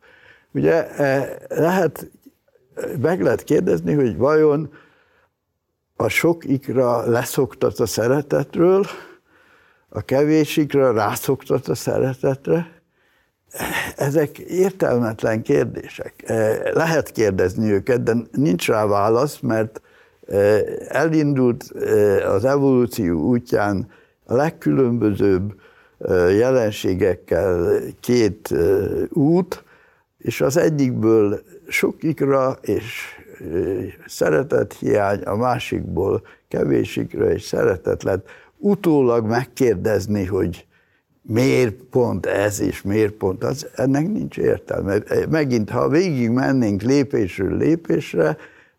[0.51, 2.11] Ugye e, lehet,
[3.01, 4.73] meg lehet kérdezni, hogy vajon
[5.97, 8.85] a sok ikra leszoktat a szeretetről,
[9.89, 12.77] a kevés ikra rászoktat a szeretetre,
[13.97, 16.15] ezek értelmetlen kérdések.
[16.27, 19.81] E, lehet kérdezni őket, de nincs rá válasz, mert
[20.27, 21.63] e, elindult
[22.27, 23.91] az evolúció útján
[24.25, 25.55] a legkülönbözőbb
[26.37, 28.55] jelenségekkel két
[29.09, 29.65] út,
[30.19, 33.03] és az egyikből sok ikra és
[34.07, 38.29] szeretethiány, a másikból kevés ikra és szeretet lett.
[38.59, 40.67] Utólag megkérdezni, hogy
[41.23, 44.99] miért pont ez és miért pont az, ennek nincs értelme.
[45.31, 48.37] Megint, ha végig mennénk lépésről lépésre,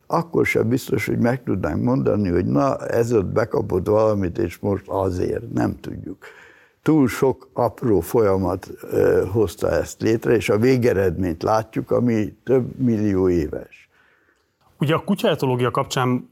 [0.07, 4.83] akkor sem biztos, hogy meg tudnánk mondani, hogy na, ez ott bekapott valamit, és most
[4.87, 6.17] azért, nem tudjuk
[6.81, 8.69] túl sok apró folyamat
[9.31, 13.89] hozta ezt létre, és a végeredményt látjuk, ami több millió éves.
[14.79, 16.29] Ugye a kutyaetológia kapcsán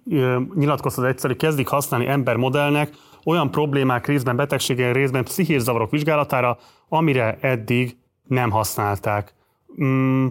[0.56, 2.90] nyilatkoztat egyszer, kezdik használni embermodellnek
[3.28, 6.58] olyan problémák részben, betegségek részben, pszichés zavarok vizsgálatára,
[6.90, 7.98] amire eddig
[8.28, 9.34] nem használták.
[9.84, 10.28] Mm,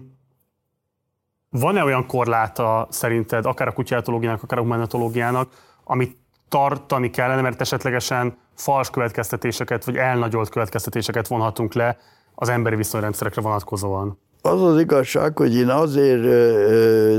[1.51, 5.49] van-e olyan korláta szerinted, akár a kutyaetológiának, akár a humanetológiának,
[5.85, 6.17] amit
[6.49, 11.97] tartani kellene, mert esetlegesen fals következtetéseket, vagy elnagyolt következtetéseket vonhatunk le
[12.35, 14.19] az emberi viszonyrendszerekre vonatkozóan.
[14.43, 16.61] Az az igazság, hogy én azért ö,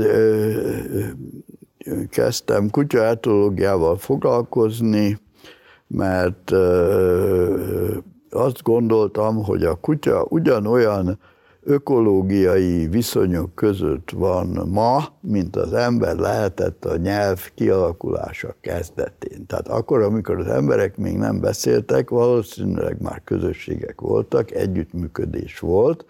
[1.84, 5.18] ö, kezdtem kutyaetológiával foglalkozni,
[5.88, 6.50] mert
[8.30, 11.18] azt gondoltam, hogy a kutya ugyanolyan
[11.62, 19.46] ökológiai viszonyok között van ma, mint az ember lehetett a nyelv kialakulása kezdetén.
[19.46, 26.04] Tehát akkor, amikor az emberek még nem beszéltek, valószínűleg már közösségek voltak, együttműködés volt,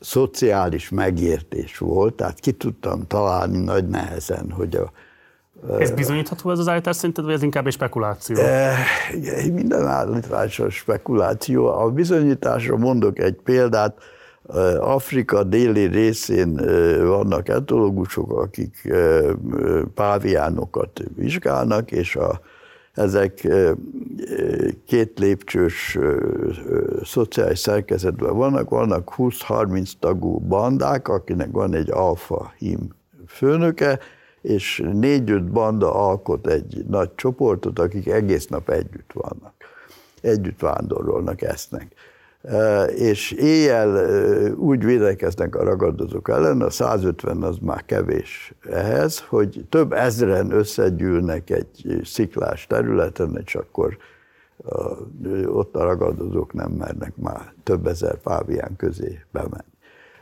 [0.00, 4.92] szociális megértés volt, tehát ki tudtam találni nagy nehezen, hogy a
[5.78, 8.36] ez bizonyítható ez az állítás szerinted, vagy ez inkább egy spekuláció?
[8.36, 8.76] E,
[9.52, 11.66] minden állítás a spekuláció.
[11.66, 13.98] A bizonyításra mondok egy példát,
[14.80, 16.54] Afrika déli részén
[17.06, 18.92] vannak etológusok, akik
[19.94, 22.40] páviánokat vizsgálnak, és a,
[22.92, 23.48] ezek
[24.86, 25.98] két lépcsős
[27.04, 32.94] szociális szerkezetben vannak, vannak 20-30 tagú bandák, akinek van egy alfa hím
[33.26, 33.98] főnöke,
[34.46, 39.54] és négy-öt banda alkot egy nagy csoportot, akik egész nap együtt vannak,
[40.20, 41.94] együtt vándorolnak, esznek
[42.94, 44.08] és éjjel
[44.54, 51.50] úgy védekeznek a ragadozók ellen, a 150 az már kevés ehhez, hogy több ezren összegyűlnek
[51.50, 53.96] egy sziklás területen, és akkor
[55.46, 59.75] ott a ragadozók nem mernek már több ezer pávián közé bemenni.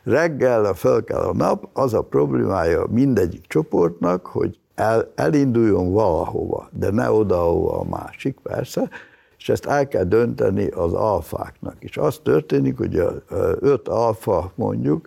[0.04, 6.90] Reggel föl kell a nap, az a problémája mindegyik csoportnak, hogy el, elinduljon valahova, de
[6.90, 8.90] ne oda, ahova a másik, persze,
[9.38, 11.76] és ezt el kell dönteni az alfáknak.
[11.78, 13.12] És az történik, hogy a
[13.60, 15.06] öt alfa mondjuk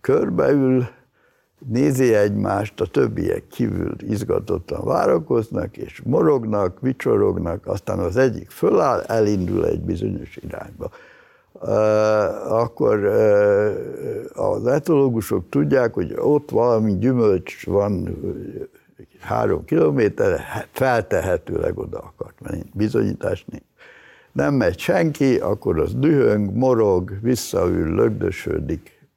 [0.00, 0.86] körbeül,
[1.66, 9.66] nézi egymást, a többiek kívül izgatottan várakoznak, és morognak, vicsorognak, aztán az egyik föláll, elindul
[9.66, 10.90] egy bizonyos irányba.
[12.48, 13.04] Akkor
[14.34, 18.18] az etológusok tudják, hogy ott valami gyümölcs van
[19.20, 22.62] három kilométerre, feltehetőleg oda akart menni.
[22.74, 23.64] Bizonyítás nincs.
[24.32, 29.08] nem megy senki, akkor az dühöng, morog, visszaül, lögdösödik,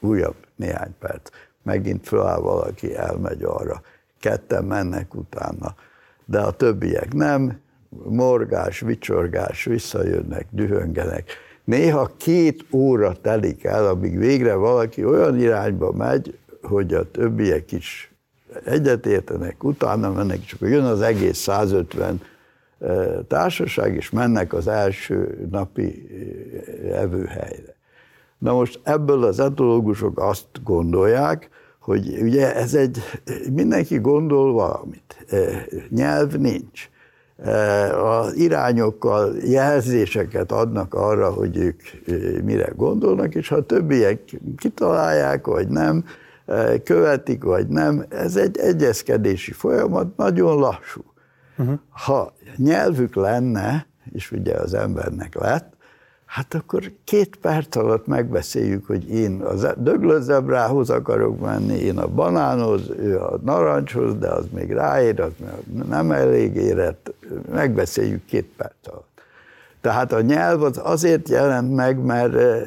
[0.00, 1.30] újabb néhány perc.
[1.62, 3.82] Megint föláll valaki, elmegy arra.
[4.20, 5.74] Ketten mennek utána.
[6.24, 7.60] De a többiek nem,
[7.90, 11.30] morgás, vicsorgás, visszajönnek, dühöngenek.
[11.64, 18.12] Néha két óra telik el, amíg végre valaki olyan irányba megy, hogy a többiek is
[18.64, 22.20] egyetértenek, utána mennek, és jön az egész 150
[23.28, 26.08] társaság, és mennek az első napi
[26.92, 27.74] evőhelyre.
[28.38, 31.48] Na most ebből az etológusok azt gondolják,
[31.80, 32.98] hogy ugye ez egy,
[33.52, 35.26] mindenki gondol valamit,
[35.88, 36.90] nyelv nincs.
[38.02, 41.80] Az irányokkal jelzéseket adnak arra, hogy ők
[42.44, 46.04] mire gondolnak, és ha a többiek kitalálják, vagy nem,
[46.84, 51.00] követik, vagy nem, ez egy egyezkedési folyamat, nagyon lassú.
[51.58, 51.78] Uh-huh.
[51.90, 55.72] Ha nyelvük lenne, és ugye az embernek lett,
[56.30, 62.90] hát akkor két perc alatt megbeszéljük, hogy én a döglőzebrához akarok menni, én a banánhoz,
[62.98, 65.32] ő a narancshoz, de az még ráér, az
[65.88, 67.14] nem elég érett,
[67.52, 69.22] megbeszéljük két perc alatt.
[69.80, 72.60] Tehát a nyelv az azért jelent meg, mert eh,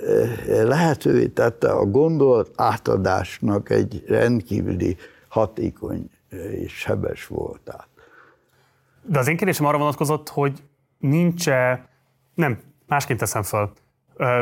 [0.47, 4.97] eh, lehetővé tette a gondolat átadásnak egy rendkívüli
[5.27, 7.87] hatékony eh, és sebes voltát.
[9.01, 10.63] De az én kérdésem arra vonatkozott, hogy
[10.97, 11.87] nincs-e,
[12.33, 12.57] nem,
[12.93, 13.71] másként teszem föl.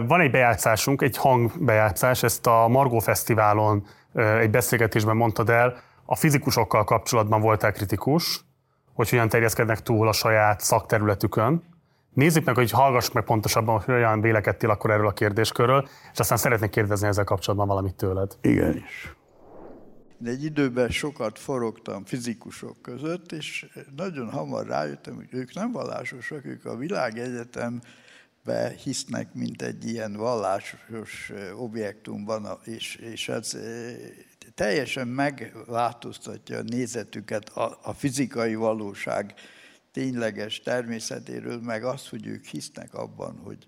[0.07, 5.75] Van egy bejátszásunk, egy hangbejátszás, ezt a Margó Fesztiválon egy beszélgetésben mondtad el,
[6.05, 8.41] a fizikusokkal kapcsolatban voltál kritikus,
[8.93, 11.63] hogy hogyan terjeszkednek túl a saját szakterületükön.
[12.13, 16.37] Nézzük meg, hogy hallgass meg pontosabban, hogy olyan vélekedtél akkor erről a kérdéskörről, és aztán
[16.37, 18.37] szeretnék kérdezni ezzel kapcsolatban valamit tőled.
[18.41, 19.15] Igenis.
[20.25, 26.65] Egy időben sokat forogtam fizikusok között, és nagyon hamar rájöttem, hogy ők nem vallásosak, ők
[26.65, 26.75] a
[28.43, 33.57] világegyetembe hisznek, mint egy ilyen vallásos objektumban, és, és ez
[34.55, 39.33] teljesen megváltoztatja a nézetüket a, a fizikai valóság
[39.91, 43.65] tényleges természetéről, meg az, hogy ők hisznek abban, hogy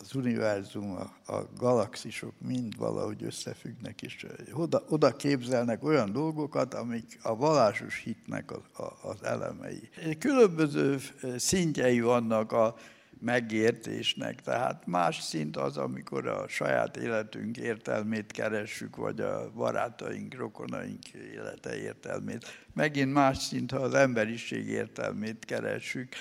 [0.00, 7.18] az univerzum, a, a galaxisok mind valahogy összefüggnek, és oda, oda képzelnek olyan dolgokat, amik
[7.22, 9.88] a vallásos hitnek az, az elemei.
[10.18, 10.98] Különböző
[11.36, 12.76] szintjei vannak a
[13.20, 21.08] megértésnek, tehát más szint az, amikor a saját életünk értelmét keressük, vagy a barátaink, rokonaink
[21.08, 22.66] élete értelmét.
[22.74, 26.14] Megint más szint, ha az emberiség értelmét keressük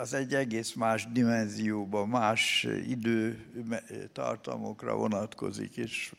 [0.00, 6.14] az egy egész más dimenzióban, más időtartamokra vonatkozik, és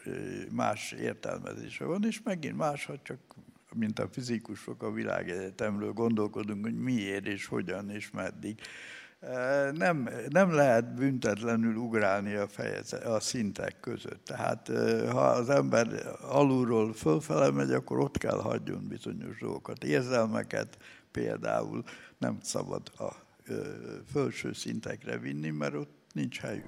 [0.51, 3.19] más értelmezése van, és megint más, ha csak
[3.73, 8.59] mint a fizikusok a világegyetemről gondolkodunk, hogy miért és hogyan és meddig.
[9.73, 14.25] Nem, nem lehet büntetlenül ugrálni a, fejez, a szintek között.
[14.25, 14.71] Tehát
[15.11, 15.87] ha az ember
[16.29, 20.77] alulról fölfele megy, akkor ott kell hagyjon bizonyos dolgokat, érzelmeket
[21.11, 21.83] például,
[22.17, 23.13] nem szabad a
[24.13, 26.65] felső szintekre vinni, mert ott nincs helyük.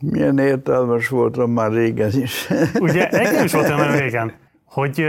[0.00, 2.48] Milyen értelmes voltam már régen is.
[2.74, 5.04] Ugye, nekem is voltam nagyon régen, hogy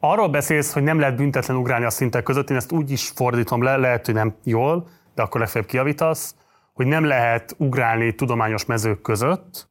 [0.00, 3.62] arról beszélsz, hogy nem lehet büntetlen ugrálni a szintek között, én ezt úgy is fordítom
[3.62, 6.34] le, lehet, hogy nem jól, de akkor legfeljebb kiavítasz,
[6.72, 9.68] hogy nem lehet ugrálni tudományos mezők között,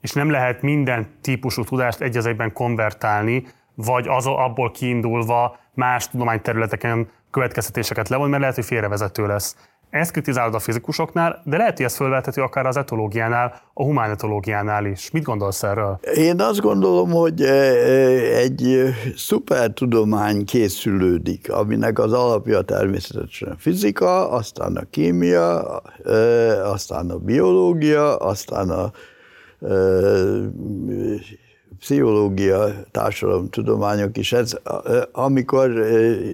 [0.00, 2.16] és nem lehet minden típusú tudást egy
[2.52, 9.56] konvertálni, vagy az, abból kiindulva más tudományterületeken következtetéseket levon, mert lehet, hogy félrevezető lesz.
[9.90, 15.10] Ezt kritizálod a fizikusoknál, de lehet, hogy ez fölvethető akár az etológiánál, a humánetológiánál is.
[15.10, 15.98] Mit gondolsz erről?
[16.14, 24.30] Én azt gondolom, hogy e, e, egy szupertudomány készülődik, aminek az alapja természetesen a fizika,
[24.30, 25.76] aztán a kémia,
[26.64, 28.90] aztán a biológia, aztán a
[31.80, 34.58] pszichológia, társadalomtudományok is, ez,
[35.12, 35.70] amikor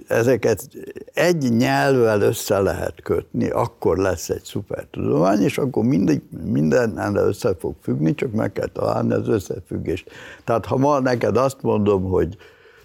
[0.07, 0.69] ezeket
[1.13, 7.75] egy nyelvvel össze lehet kötni, akkor lesz egy szupertudomány, és akkor mindig, minden össze fog
[7.81, 10.11] függni, csak meg kell találni az összefüggést.
[10.43, 12.37] Tehát ha ma neked azt mondom, hogy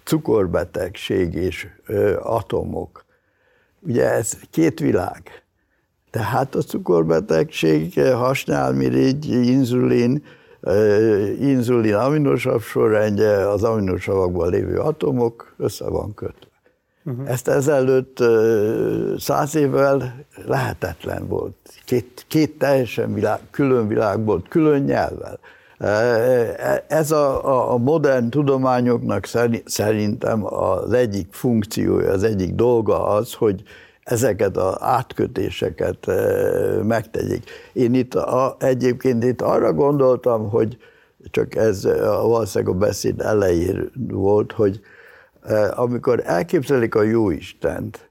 [0.03, 3.05] cukorbetegség és ö, atomok,
[3.79, 5.43] ugye ez két világ.
[6.11, 10.23] Tehát a cukorbetegség, hasnyálmirigy, inzulin,
[11.39, 16.51] inzulin aminosav sorrendje, az aminosavakban lévő atomok össze van kötve.
[17.05, 17.29] Uh-huh.
[17.29, 18.17] Ezt ezelőtt
[19.19, 21.55] száz évvel lehetetlen volt.
[21.85, 25.39] Két, két teljesen világ, külön világ volt, külön nyelvvel.
[26.87, 29.25] Ez a, a modern tudományoknak
[29.65, 33.63] szerintem az egyik funkciója, az egyik dolga az, hogy
[34.03, 36.07] ezeket az átkötéseket
[36.83, 37.49] megtegyék.
[37.73, 40.77] Én itt a, egyébként itt arra gondoltam, hogy
[41.31, 44.79] csak ez valószínűleg a beszéd elején volt, hogy
[45.71, 48.09] amikor elképzelik a jó Istent,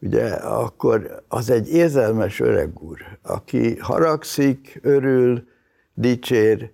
[0.00, 5.44] ugye, akkor az egy érzelmes öreg úr, aki haragszik, örül,
[5.94, 6.70] dicsér,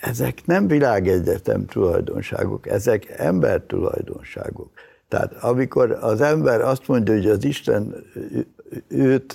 [0.00, 4.70] ezek nem világegyetem tulajdonságok, ezek ember tulajdonságok.
[5.08, 7.94] Tehát amikor az ember azt mondja, hogy az Isten
[8.88, 9.32] őt,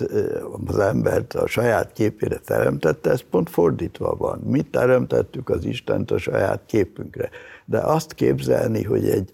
[0.66, 4.38] az embert a saját képére teremtette, ez pont fordítva van.
[4.38, 7.30] Mi teremtettük az Istent a saját képünkre.
[7.64, 9.32] De azt képzelni, hogy egy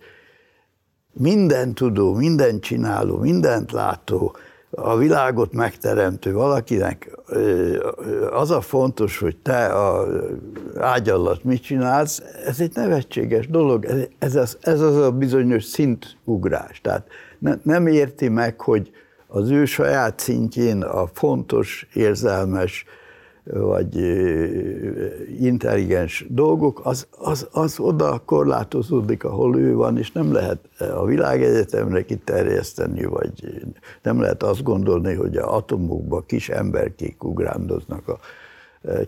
[1.12, 4.36] minden tudó, minden csináló, mindent látó,
[4.70, 7.18] a világot megteremtő valakinek
[8.30, 10.06] az a fontos, hogy te a
[10.76, 16.80] ágy alatt mit csinálsz, ez egy nevetséges dolog, ez, az, ez az a bizonyos szintugrás.
[16.80, 17.06] Tehát
[17.38, 18.90] ne, nem érti meg, hogy
[19.26, 22.84] az ő saját szintjén a fontos, érzelmes,
[23.52, 23.96] vagy
[25.40, 32.04] intelligens dolgok, az, az, az oda korlátozódik, ahol ő van, és nem lehet a világegyetemre
[32.04, 33.62] kiterjeszteni, vagy
[34.02, 38.18] nem lehet azt gondolni, hogy a atomokban kis emberkék ugrándoznak, a,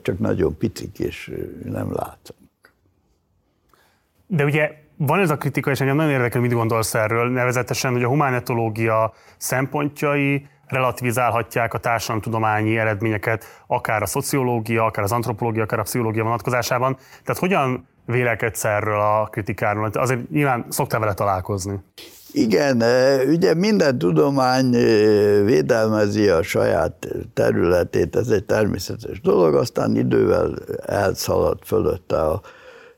[0.02, 1.32] csak nagyon picik, és
[1.64, 2.72] nem látszanak.
[4.26, 8.02] De ugye van ez a kritika, és engem nagyon érdekel, mit gondolsz erről, nevezetesen, hogy
[8.02, 15.82] a humánetológia szempontjai relativizálhatják a társadalomtudományi eredményeket, akár a szociológia, akár az antropológia, akár a
[15.82, 16.96] pszichológia vonatkozásában.
[17.24, 19.90] Tehát hogyan vélekedsz erről a kritikáról?
[19.92, 21.80] Azért nyilván szoktál vele találkozni.
[22.32, 24.78] Igen, e, ugye minden tudomány e,
[25.42, 30.54] védelmezi a saját területét, ez egy természetes dolog, aztán idővel
[30.86, 32.40] elszalad fölötte a,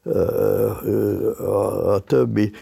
[0.03, 2.53] a, e, a, a többi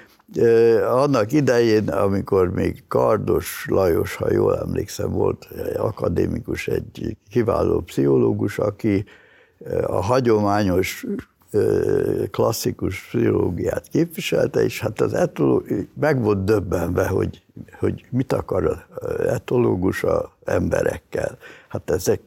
[0.90, 9.05] annak idején, amikor még Kardos Lajos, ha jól emlékszem, volt akadémikus, egy kiváló pszichológus, aki
[9.86, 11.07] a hagyományos
[12.31, 15.70] klasszikus pszichológiát képviselte, és hát az etológus
[16.01, 17.43] meg volt döbbenve, hogy,
[17.78, 21.39] hogy mit akar az etológus a emberekkel.
[21.69, 22.20] Hát ezek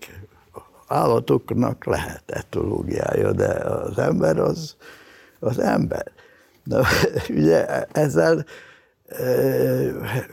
[0.88, 4.75] állatoknak lehet etológiája, de az ember az,
[5.39, 6.11] az ember.
[6.64, 6.81] Na,
[7.40, 8.45] ugye ezzel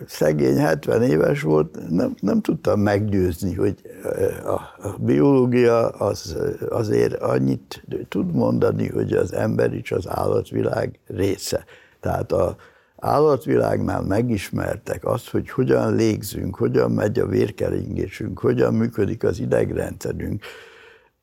[0.07, 3.75] szegény 70 éves volt, nem, nem tudtam meggyőzni, hogy
[4.45, 4.61] a,
[4.99, 6.37] biológia az,
[6.69, 11.65] azért annyit tud mondani, hogy az ember is az állatvilág része.
[12.01, 12.57] Tehát a
[12.97, 20.45] állatvilágnál megismertek azt, hogy hogyan légzünk, hogyan megy a vérkeringésünk, hogyan működik az idegrendszerünk,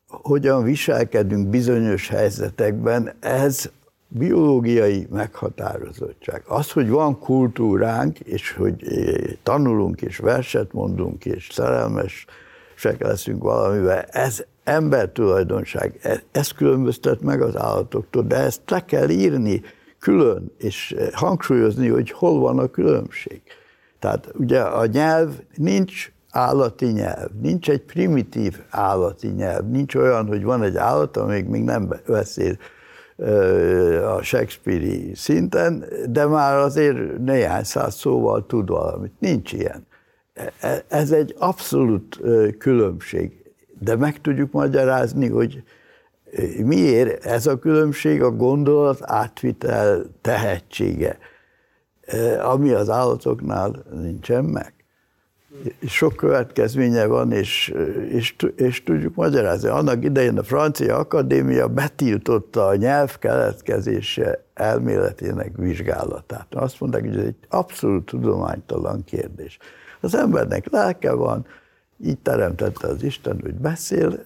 [0.08, 3.70] hogyan viselkedünk bizonyos helyzetekben, ez
[4.08, 6.44] biológiai meghatározottság.
[6.48, 9.14] Az, hogy van kultúránk, és hogy eh,
[9.44, 16.00] tanulunk, és verset mondunk, és szerelmesek leszünk valamivel, ez ember tulajdonság.
[16.02, 19.62] E, ez különböztet meg az állatoktól, de ezt le kell írni
[20.00, 23.42] külön, és eh, hangsúlyozni, hogy hol van a különbség.
[24.00, 30.44] Tehát ugye a nyelv nincs állati nyelv, nincs egy primitív állati nyelv, nincs olyan, hogy
[30.44, 32.58] van egy állat, amíg még nem beszél
[34.04, 39.12] a Shakespeare-i szinten, de már azért néhány száz szóval tud valamit.
[39.20, 39.88] Nincs ilyen.
[40.60, 42.20] E, ez egy abszolút
[42.58, 45.64] különbség, de meg tudjuk magyarázni, hogy
[46.64, 51.18] miért ez a különbség a gondolat átvitel tehetsége,
[52.42, 54.77] ami az állatoknál nincsen meg
[55.88, 57.74] sok következménye van, és,
[58.10, 59.70] és, és tudjuk magyarázni.
[59.70, 66.48] Annak idején a Francia Akadémia betiltotta a nyelv keletkezése elméletének vizsgálatát.
[66.56, 69.58] Azt mondták, hogy ez egy abszolút tudománytalan kérdés.
[70.00, 71.46] Az embernek lelke van,
[72.04, 74.20] így teremtette az Isten, hogy beszél,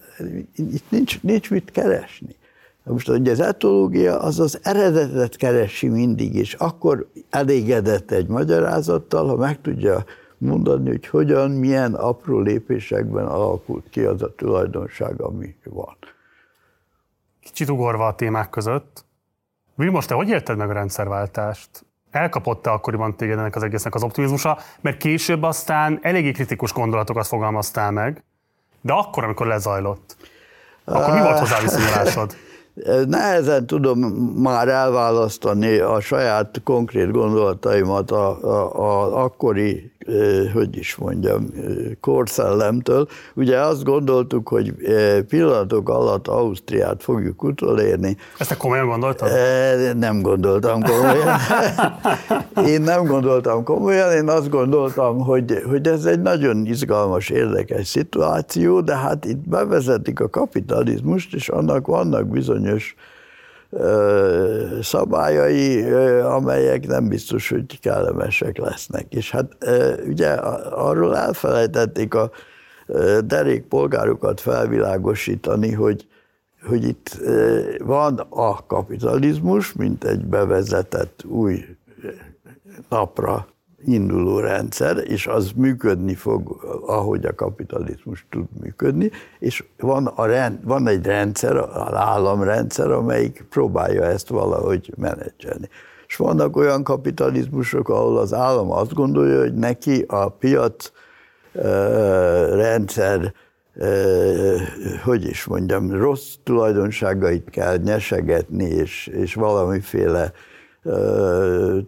[0.56, 2.36] itt nincs, nincs mit keresni.
[2.84, 9.36] Most ugye az etológia az az eredetet keresi mindig, és akkor elégedett egy magyarázattal, ha
[9.36, 10.04] meg tudja
[10.42, 15.96] mondani, hogy hogyan, milyen apró lépésekben alakult ki az a tulajdonság, ami van.
[17.40, 19.04] Kicsit ugorva a témák között.
[19.74, 21.84] Vilmos, te hogy érted meg a rendszerváltást?
[22.10, 24.58] Elkapott-e akkoriban téged ennek az egésznek az optimizmusa?
[24.80, 28.24] Mert később aztán eléggé kritikus gondolatokat fogalmaztál meg,
[28.80, 30.16] de akkor, amikor lezajlott,
[30.84, 32.36] akkor mi volt hozzá viszonyulásod?
[33.06, 33.98] Nehezen tudom
[34.42, 39.91] már elválasztani a saját konkrét gondolataimat a, a, a akkori,
[40.52, 41.46] hogy is mondjam,
[42.00, 43.08] korszellemtől.
[43.34, 44.74] Ugye azt gondoltuk, hogy
[45.28, 48.16] pillanatok alatt Ausztriát fogjuk utolérni.
[48.38, 49.30] Ezt te komolyan gondoltad?
[49.96, 51.38] Nem gondoltam komolyan.
[52.72, 58.80] Én nem gondoltam komolyan, én azt gondoltam, hogy, hogy ez egy nagyon izgalmas, érdekes szituáció,
[58.80, 62.94] de hát itt bevezetik a kapitalizmust, és annak vannak bizonyos
[64.82, 69.14] szabályai, amelyek nem biztos, hogy kellemesek lesznek.
[69.14, 69.56] És hát
[70.06, 70.28] ugye
[70.70, 72.30] arról elfelejtették a
[73.24, 76.06] derék polgárokat felvilágosítani, hogy,
[76.66, 77.20] hogy itt
[77.78, 81.64] van a kapitalizmus, mint egy bevezetett új
[82.88, 83.46] napra
[83.84, 90.58] induló rendszer, és az működni fog, ahogy a kapitalizmus tud működni, és van, a rend,
[90.64, 95.68] van egy rendszer, az államrendszer, amelyik próbálja ezt valahogy menedzselni.
[96.06, 100.92] És vannak olyan kapitalizmusok, ahol az állam azt gondolja, hogy neki a piac
[102.52, 103.34] rendszer,
[105.04, 110.32] hogy is mondjam, rossz tulajdonságait kell nyesegetni, és, és valamiféle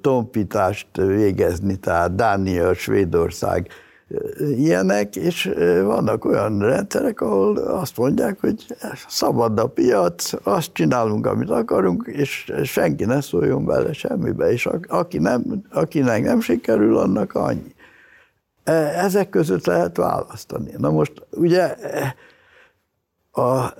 [0.00, 3.68] tompítást végezni, tehát Dánia, Svédország,
[4.56, 5.50] ilyenek, és
[5.82, 8.76] vannak olyan rendszerek, ahol azt mondják, hogy
[9.08, 15.18] szabad a piac, azt csinálunk, amit akarunk, és senki ne szóljon bele semmibe, és aki
[15.18, 17.74] nem, akinek nem sikerül, annak annyi.
[18.64, 18.72] E,
[19.04, 20.70] ezek között lehet választani.
[20.76, 21.76] Na most ugye
[23.30, 23.74] a,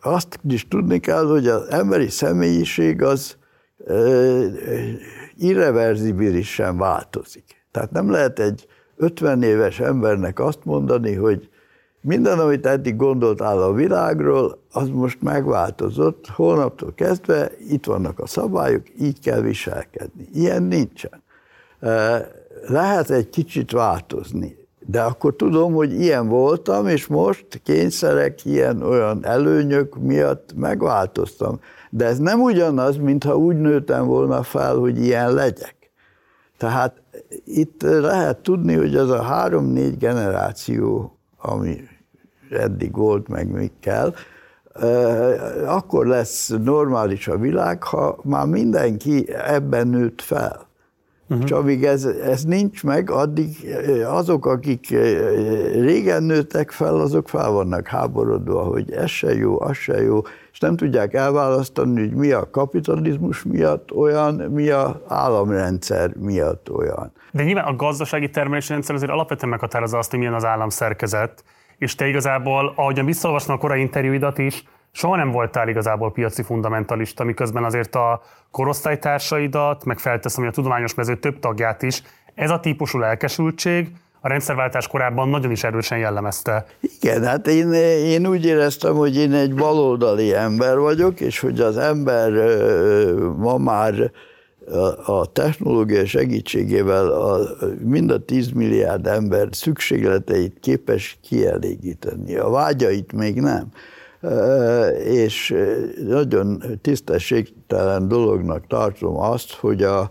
[0.00, 3.36] azt is tudni kell, hogy az emberi személyiség az
[5.36, 7.44] irreverzibilisen változik.
[7.70, 11.48] Tehát nem lehet egy 50 éves embernek azt mondani, hogy
[12.00, 18.82] minden, amit eddig gondoltál a világról, az most megváltozott, hónaptól kezdve itt vannak a szabályok,
[19.00, 20.28] így kell viselkedni.
[20.34, 21.22] Ilyen nincsen.
[22.66, 24.56] Lehet egy kicsit változni,
[24.86, 31.60] de akkor tudom, hogy ilyen voltam, és most kényszerek, ilyen olyan előnyök miatt megváltoztam.
[31.94, 35.76] De ez nem ugyanaz, mintha úgy nőttem volna fel, hogy ilyen legyek.
[36.58, 37.02] Tehát
[37.44, 41.76] itt lehet tudni, hogy az a három-négy generáció, ami
[42.50, 44.14] eddig volt, meg még kell,
[45.66, 50.66] akkor lesz normális a világ, ha már mindenki ebben nőtt fel.
[51.32, 51.44] Uh-huh.
[51.46, 53.48] És amíg ez, ez nincs meg, addig
[54.06, 54.88] azok, akik
[55.72, 60.20] régen nőttek fel, azok fel vannak háborodva, hogy ez se jó, az se jó,
[60.52, 67.12] és nem tudják elválasztani, hogy mi a kapitalizmus miatt olyan, mi a államrendszer miatt olyan.
[67.30, 71.44] De nyilván a gazdasági termelési rendszer azért alapvetően meghatározza azt, hogy milyen az államszerkezet,
[71.78, 77.24] és te igazából, ahogyan visszaolvastam a korai interjúidat is, soha nem voltál igazából piaci fundamentalista,
[77.24, 82.02] miközben azért a korosztálytársaidat, meg felteszem, hogy a tudományos mező több tagját is,
[82.34, 83.90] ez a típusú lelkesültség
[84.20, 86.66] a rendszerváltás korában nagyon is erősen jellemezte.
[87.00, 91.76] Igen, hát én, én úgy éreztem, hogy én egy baloldali ember vagyok, és hogy az
[91.76, 92.30] ember
[93.36, 94.10] ma már
[95.06, 97.38] a technológia segítségével a,
[97.84, 102.36] mind a 10 milliárd ember szükségleteit képes kielégíteni.
[102.36, 103.66] A vágyait még nem
[105.04, 105.54] és
[106.06, 110.10] nagyon tisztességtelen dolognak tartom azt, hogy a,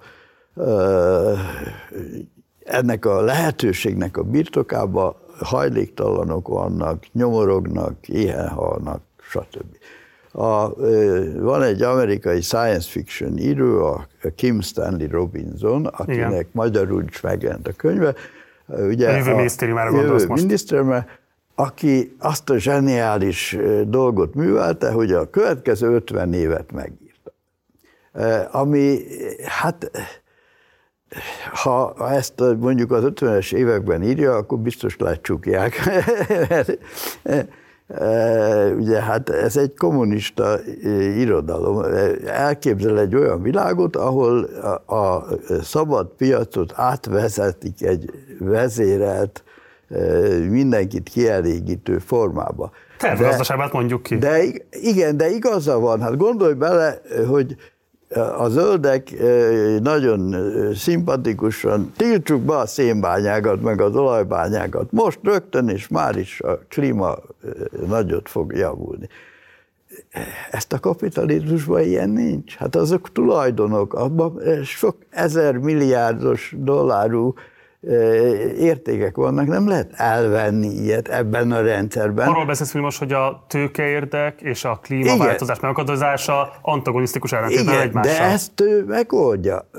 [2.63, 9.77] ennek a lehetőségnek a birtokában hajléktalanok vannak, nyomorognak, éhen halnak, stb.
[10.33, 10.75] A,
[11.39, 16.47] van egy amerikai science fiction író, a Kim Stanley Robinson, akinek Igen.
[16.51, 18.13] magyarul is megjelent a könyve.
[18.67, 20.43] Ugye a jövő minisztériumára gondolsz most.
[20.43, 21.05] Minisztériumára,
[21.61, 23.57] aki azt a zseniális
[23.87, 27.31] dolgot művelte, hogy a következő 50 évet megírta.
[28.51, 28.99] Ami,
[29.45, 29.91] hát,
[31.53, 35.73] ha ezt mondjuk az 50-es években írja, akkor biztos lecsukják.
[38.77, 40.59] Ugye hát ez egy kommunista
[41.17, 41.83] irodalom.
[42.25, 44.43] Elképzel egy olyan világot, ahol
[44.85, 45.25] a
[45.61, 49.43] szabad piacot átvezetik egy vezérelt
[50.49, 52.71] mindenkit kielégítő formába.
[52.97, 54.17] Tervgazdaságát mondjuk ki.
[54.17, 56.01] De igen, de igaza van.
[56.01, 57.55] Hát gondolj bele, hogy
[58.37, 59.13] a zöldek
[59.81, 60.35] nagyon
[60.75, 64.91] szimpatikusan tiltsuk be a szénbányákat, meg az olajbányákat.
[64.91, 67.17] Most rögtön, és már is a klíma
[67.87, 69.07] nagyot fog javulni.
[70.51, 72.55] Ezt a kapitalizmusban ilyen nincs.
[72.55, 77.33] Hát azok tulajdonok, abban sok ezer milliárdos dollárú
[78.57, 82.27] értékek vannak, nem lehet elvenni ilyet ebben a rendszerben.
[82.27, 88.13] Arról beszélsz most, hogy a tőkeérdek és a klímaváltozás megakadályozása antagonisztikus ellentétben Igen, egymással.
[88.13, 89.69] de ezt ő megoldja.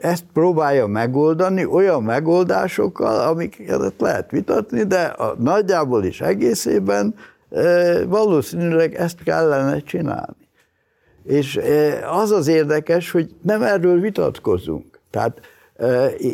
[0.00, 7.14] Ezt próbálja megoldani olyan megoldásokkal, amiket lehet vitatni, de a nagyjából is egészében
[8.06, 10.48] valószínűleg ezt kellene csinálni.
[11.24, 11.60] És
[12.10, 15.00] az az érdekes, hogy nem erről vitatkozunk.
[15.10, 15.40] Tehát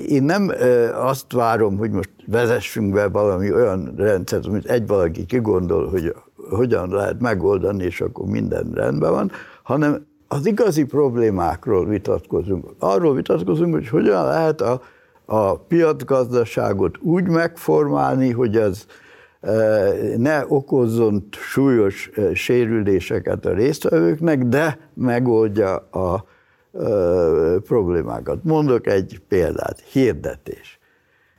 [0.08, 0.52] én nem
[0.94, 6.14] azt várom, hogy most vezessünk be valami olyan rendszert, amit egy valaki kigondol, hogy
[6.50, 9.30] hogyan lehet megoldani, és akkor minden rendben van,
[9.62, 12.66] hanem az igazi problémákról vitatkozunk.
[12.78, 14.80] Arról vitatkozunk, hogy hogyan lehet a,
[15.24, 18.86] a piacgazdaságot úgy megformálni, hogy az
[20.16, 26.24] ne okozzon súlyos sérüléseket a résztvevőknek, de megoldja a
[27.62, 28.44] problémákat.
[28.44, 30.78] Mondok egy példát, hirdetés.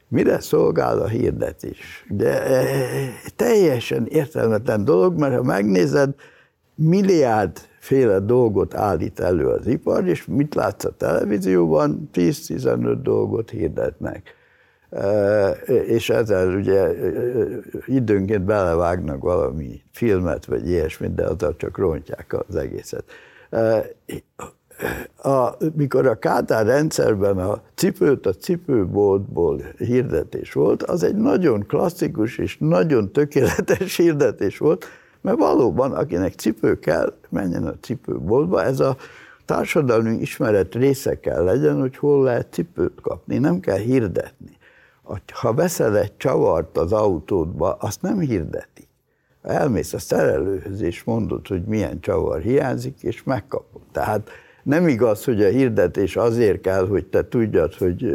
[0.08, 2.06] Mire szolgál a hirdetés?
[2.10, 2.44] De
[3.36, 6.14] teljesen értelmetlen dolog, mert ha megnézed,
[6.76, 12.10] milliárd féle dolgot állít elő az ipar, és mit látsz a televízióban?
[12.14, 14.38] 10-15 dolgot hirdetnek.
[15.86, 16.92] És ezzel ugye
[17.86, 23.04] időnként belevágnak valami filmet, vagy ilyesmit, de azzal csak rontják az egészet
[25.24, 32.38] a, mikor a Kádár rendszerben a cipőt a cipőboltból hirdetés volt, az egy nagyon klasszikus
[32.38, 34.86] és nagyon tökéletes hirdetés volt,
[35.22, 38.64] mert valóban, akinek cipő kell, menjen a cipőboltba.
[38.64, 38.96] Ez a
[39.46, 44.58] társadalmi ismeret része kell legyen, hogy hol lehet cipőt kapni, nem kell hirdetni.
[45.34, 48.88] Ha veszel egy csavart az autódba, azt nem hirdeti.
[49.42, 53.82] Elmész a szerelőhöz, és mondod, hogy milyen csavar hiányzik, és megkapod.
[53.92, 54.30] Tehát
[54.64, 58.14] nem igaz, hogy a hirdetés azért kell, hogy te tudjad, hogy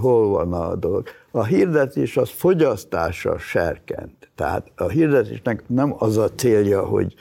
[0.00, 1.06] hol van a dolog.
[1.30, 4.30] A hirdetés az fogyasztása serkent.
[4.34, 7.14] Tehát a hirdetésnek nem az a célja, hogy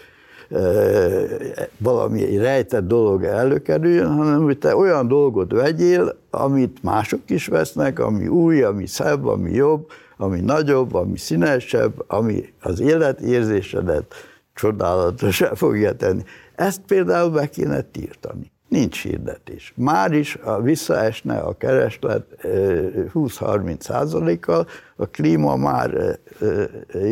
[1.78, 8.28] valami rejtett dolog előkerüljön, hanem hogy te olyan dolgot vegyél, amit mások is vesznek, ami
[8.28, 9.88] új, ami szebb, ami jobb,
[10.18, 14.14] ami nagyobb, ami színesebb, ami az életérzésedet
[14.54, 16.24] csodálatosá fogja tenni.
[16.58, 18.52] Ezt például be kéne tiltani.
[18.68, 19.74] Nincs hirdetés.
[19.76, 26.20] Már is a visszaesne a kereslet 20-30 százalékkal, a klíma már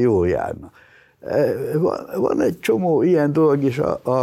[0.01, 0.71] jól járna.
[2.15, 4.19] Van egy csomó ilyen dolog is, a, a,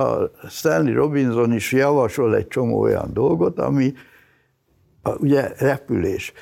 [0.00, 3.92] a Stanley Robinson is javasol egy csomó olyan dolgot, ami
[5.02, 6.32] a, ugye repülés.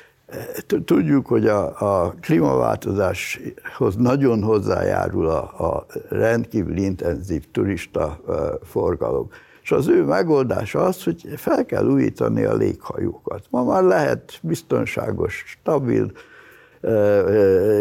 [0.85, 8.19] Tudjuk, hogy a, a klímaváltozáshoz nagyon hozzájárul a, a rendkívül intenzív turista
[8.63, 9.29] forgalom.
[9.61, 13.45] És az ő megoldása az, hogy fel kell újítani a léghajókat.
[13.49, 16.11] Ma már lehet biztonságos, stabil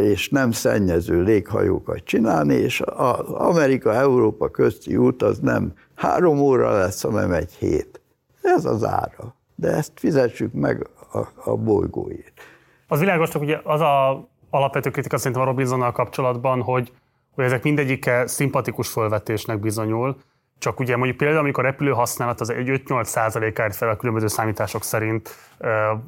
[0.02, 7.02] és nem szennyező léghajókat csinálni, és az Amerika-Európa közti út az nem három óra lesz,
[7.02, 8.00] hanem egy hét.
[8.42, 9.34] Ez az ára.
[9.54, 12.40] De ezt fizessük meg a, a bolygóért.
[12.88, 16.92] Az világos, hogy ugye az a alapvető kritika szerintem a Robinsonnal kapcsolatban, hogy,
[17.34, 20.16] hogy ezek mindegyike szimpatikus fölvetésnek bizonyul,
[20.58, 24.26] csak ugye mondjuk például, amikor a repülő használat az egy 5-8 százalékáért fel a különböző
[24.26, 25.30] számítások szerint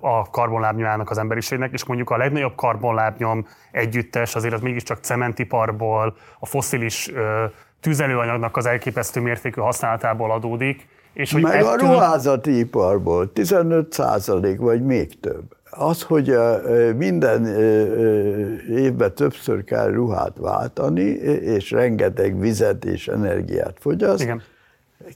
[0.01, 6.47] a karbonlábnyomának az emberiségnek, és mondjuk a legnagyobb karbonlábnyom együttes azért az mégiscsak cementiparból, a
[6.47, 7.11] foszilis
[7.81, 10.89] tüzelőanyagnak az elképesztő mértékű használatából adódik.
[11.13, 11.69] És hogy Meg ettől...
[11.69, 15.43] a ruházati iparból 15 százalék, vagy még több.
[15.71, 16.37] Az, hogy
[16.97, 17.47] minden
[18.69, 24.43] évben többször kell ruhát váltani, és rengeteg vizet és energiát fogyaszt, Igen.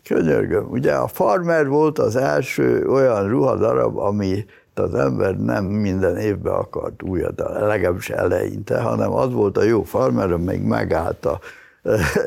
[0.04, 4.44] Könyörgöm, ugye a farmer volt az első olyan ruhadarab, ami
[4.74, 10.32] az ember nem minden évben akart újat, legalábbis eleinte, hanem az volt a jó farmer,
[10.32, 11.38] amelyik megállt a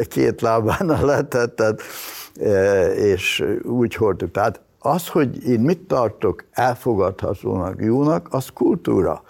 [0.08, 1.82] két lábán a letettet,
[2.96, 4.32] és úgy hordtuk.
[4.32, 9.22] Tehát az, hogy én mit tartok elfogadhatónak, jónak, az kultúra.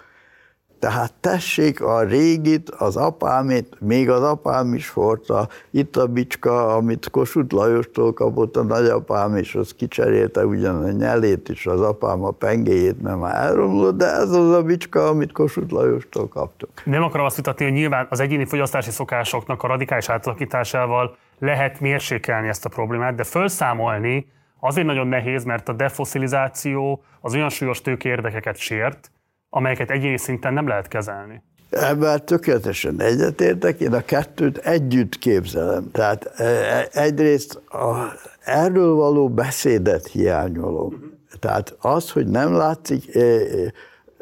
[0.78, 7.10] Tehát tessék a régit, az apámét, még az apám is hordta, itt a bicska, amit
[7.10, 12.30] Kossuth Lajostól kapott a nagyapám, és az kicserélte ugyan a nyelét is, az apám a
[12.30, 16.70] pengéjét nem már elromlott, de ez az a bicska, amit Kossuth Lajostól kaptuk.
[16.84, 22.48] Nem akarom azt vitatni, hogy nyilván az egyéni fogyasztási szokásoknak a radikális átalakításával lehet mérsékelni
[22.48, 24.26] ezt a problémát, de felszámolni
[24.60, 29.10] Azért nagyon nehéz, mert a defoszilizáció az olyan súlyos tőkérdekeket sért,
[29.50, 31.42] amelyeket egyéni szinten nem lehet kezelni.
[31.70, 35.90] Ebben tökéletesen egyetértek, én a kettőt együtt képzelem.
[35.92, 38.12] Tehát e, e, egyrészt a,
[38.44, 41.16] erről való beszédet hiányolom.
[41.40, 43.22] Tehát az, hogy nem látszik, e,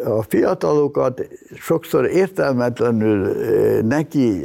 [0.04, 3.32] a fiatalokat sokszor értelmetlenül
[3.82, 4.42] neki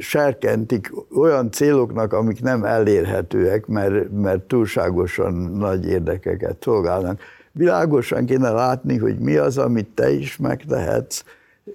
[0.00, 7.20] serkentik olyan céloknak, amik nem elérhetőek, mert, mert túlságosan nagy érdekeket szolgálnak.
[7.52, 11.24] Világosan kéne látni, hogy mi az, amit te is megtehetsz,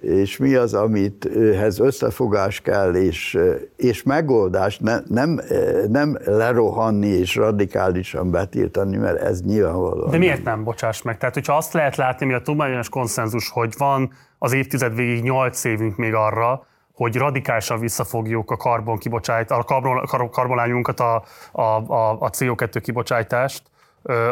[0.00, 3.38] és mi az, amit ehhez összefogás kell, és,
[3.76, 5.40] és megoldás, ne, nem,
[5.88, 10.08] nem lerohanni és radikálisan betiltani, mert ez nyilvánvaló.
[10.08, 11.18] De miért nem, bocsáss meg?
[11.18, 15.64] Tehát, hogyha azt lehet látni, mi a tudományos konszenzus, hogy van az évtized végig 8
[15.64, 22.10] évünk még arra, hogy radikálisan visszafogjuk a karbon kibocsát, a karbon, karbonányunkat, a, a, a,
[22.10, 23.62] a CO2 kibocsátást,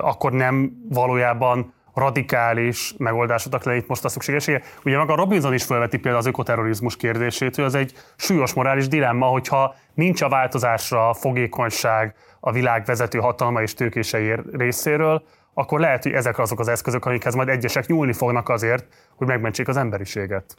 [0.01, 4.63] akkor nem valójában radikális megoldásoknak lenne itt most a szükségessége.
[4.85, 9.27] Ugye maga Robinson is felveti például az ökoterrorizmus kérdését, hogy az egy súlyos morális dilemma,
[9.27, 15.23] hogyha nincs a változásra fogékonyság a világ vezető hatalma és tőkései részéről,
[15.55, 18.87] akkor lehet, hogy ezek azok az eszközök, amikhez majd egyesek nyúlni fognak azért,
[19.17, 20.55] hogy megmentsék az emberiséget.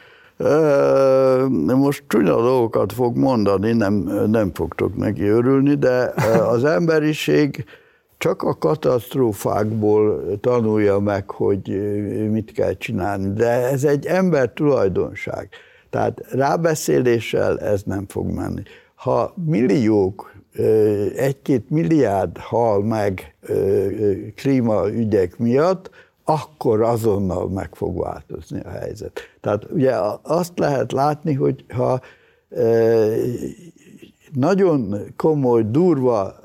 [1.65, 3.93] Most csúnya dolgokat fog mondani, nem,
[4.27, 6.13] nem fogtok neki örülni, de
[6.47, 7.65] az emberiség
[8.17, 11.69] csak a katasztrófákból tanulja meg, hogy
[12.31, 13.33] mit kell csinálni.
[13.33, 15.49] De ez egy ember tulajdonság.
[15.89, 18.61] Tehát rábeszéléssel ez nem fog menni.
[18.95, 20.35] Ha milliók,
[21.15, 23.35] egy-két milliárd hal meg
[24.35, 25.89] klímaügyek miatt,
[26.23, 29.19] akkor azonnal meg fog változni a helyzet.
[29.41, 32.01] Tehát ugye azt lehet látni, hogy ha
[34.33, 36.35] nagyon komoly, durva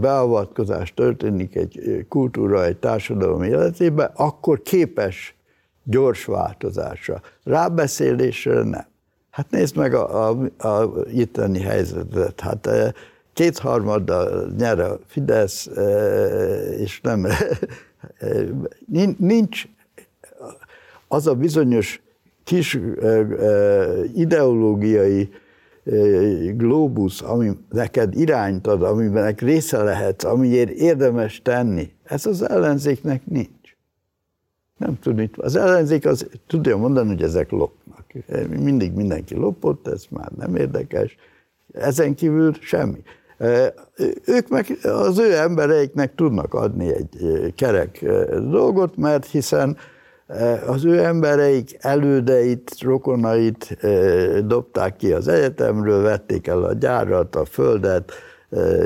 [0.00, 5.36] beavatkozás történik egy kultúra, egy társadalom életében, akkor képes
[5.84, 7.20] gyors változásra.
[7.44, 8.86] Rábeszélésre nem.
[9.30, 12.40] Hát nézd meg a, a, a itteni helyzetet.
[12.40, 12.68] Hát
[13.32, 15.70] kétharmaddal nyer a Fidesz,
[16.78, 17.26] és nem,
[19.18, 19.68] nincs
[21.08, 22.02] az a bizonyos
[22.44, 22.78] kis
[24.14, 25.30] ideológiai
[26.56, 33.76] globus, ami neked irányt ad, amiben része lehet, amiért érdemes tenni, ez az ellenzéknek nincs.
[34.76, 35.30] Nem tudni.
[35.36, 38.04] Az ellenzék az tudja mondani, hogy ezek lopnak.
[38.48, 41.16] Mindig mindenki lopott, ez már nem érdekes.
[41.72, 43.02] Ezen kívül semmi.
[44.24, 49.76] Ők meg az ő embereiknek tudnak adni egy kerek dolgot, mert hiszen
[50.66, 53.76] az ő embereik elődeit, rokonait
[54.46, 58.12] dobták ki az egyetemről, vették el a gyárat, a földet,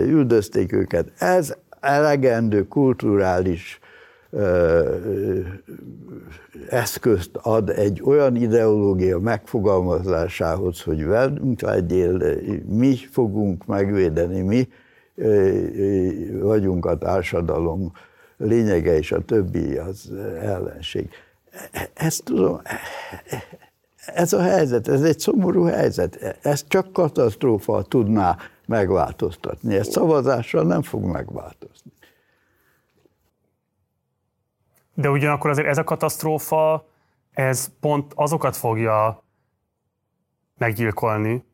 [0.06, 1.12] üldözték őket.
[1.18, 3.80] Ez elegendő kulturális
[6.68, 12.22] eszközt ad egy olyan ideológia megfogalmazásához, hogy velünk legyél,
[12.68, 14.68] mi fogunk megvédeni, mi
[16.40, 17.92] vagyunk a társadalom
[18.36, 21.08] lényege, és a többi az ellenség.
[21.94, 22.60] Ezt tudom,
[24.06, 26.38] ez a helyzet, ez egy szomorú helyzet.
[26.42, 29.74] Ezt csak katasztrófa tudná megváltoztatni.
[29.74, 31.92] Ezt szavazással nem fog megváltozni.
[34.94, 36.88] De ugyanakkor azért ez a katasztrófa,
[37.32, 39.22] ez pont azokat fogja
[40.58, 41.44] meggyilkolni,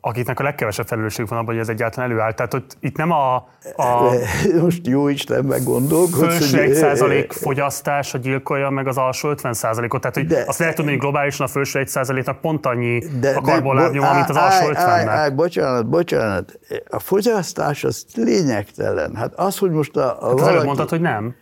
[0.00, 2.32] akiknek a legkevesebb felelősség van abban, hogy ez egyáltalán előáll.
[2.32, 3.34] Tehát hogy itt nem a...
[3.76, 4.12] a
[4.62, 6.36] Most jó Isten meggondolkodsz.
[6.38, 10.00] Felső egy százalék fogyasztása gyilkolja meg az alsó 50 százalékot.
[10.00, 13.34] Tehát hogy de, azt lehet tudni, hogy globálisan a felső egy százaléknak pont annyi de,
[13.34, 16.58] a karbonlábnyom, mint az alsó 50 Bocsánat, bocsánat.
[16.88, 19.14] A fogyasztás az lényegtelen.
[19.14, 20.66] Hát az, hogy most a, a hát valaki...
[20.66, 21.34] mondtad, hogy nem.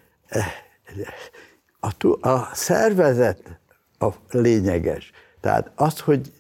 [1.81, 3.59] A, a szervezet
[3.99, 5.11] a lényeges.
[5.41, 6.33] Tehát az, hogy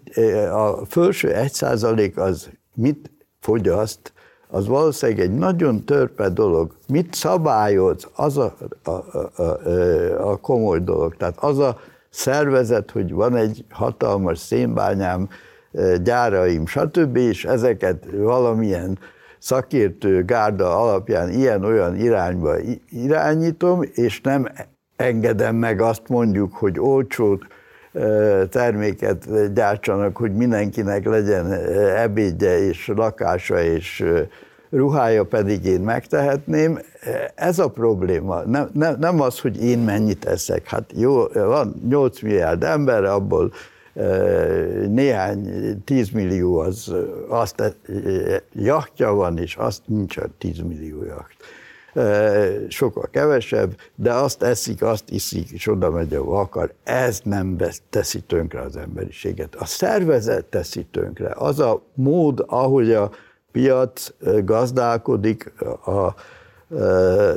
[0.52, 3.10] a felső egy százalék az mit
[3.40, 4.12] fogyaszt,
[4.50, 6.76] az valószínűleg egy nagyon törpe dolog.
[6.88, 11.16] Mit szabályoz, az a, a, a, a komoly dolog.
[11.16, 11.78] Tehát az a
[12.10, 15.28] szervezet, hogy van egy hatalmas szénbányám,
[16.02, 18.98] gyáraim, stb., és ezeket valamilyen
[19.38, 22.54] szakértő gárda alapján ilyen-olyan irányba
[22.90, 24.48] irányítom, és nem
[24.96, 27.46] engedem meg azt mondjuk, hogy olcsót
[28.50, 31.52] terméket gyártsanak, hogy mindenkinek legyen
[31.96, 34.04] ebédje és lakása és
[34.70, 36.78] ruhája pedig én megtehetném.
[37.34, 38.42] Ez a probléma.
[38.42, 40.66] Nem, nem, nem az, hogy én mennyit eszek.
[40.66, 43.52] Hát jó, van 8 milliárd ember, abból
[44.88, 46.94] néhány 10 millió az
[47.28, 47.76] azt
[48.52, 51.36] jachtja van, és azt nincs a 10 millió jacht
[52.68, 56.72] sokkal kevesebb, de azt eszik, azt iszik, és oda megy, ahol akar.
[56.84, 57.56] Ez nem
[57.90, 59.54] teszi tönkre az emberiséget.
[59.54, 61.32] A szervezet teszi tönkre.
[61.34, 63.10] Az a mód, ahogy a
[63.52, 64.12] piac
[64.44, 65.52] gazdálkodik,
[65.84, 66.14] a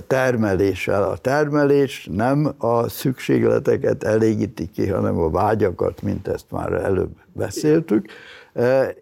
[0.07, 1.03] termeléssel.
[1.03, 8.05] A termelés nem a szükségleteket elégíti ki, hanem a vágyakat, mint ezt már előbb beszéltük,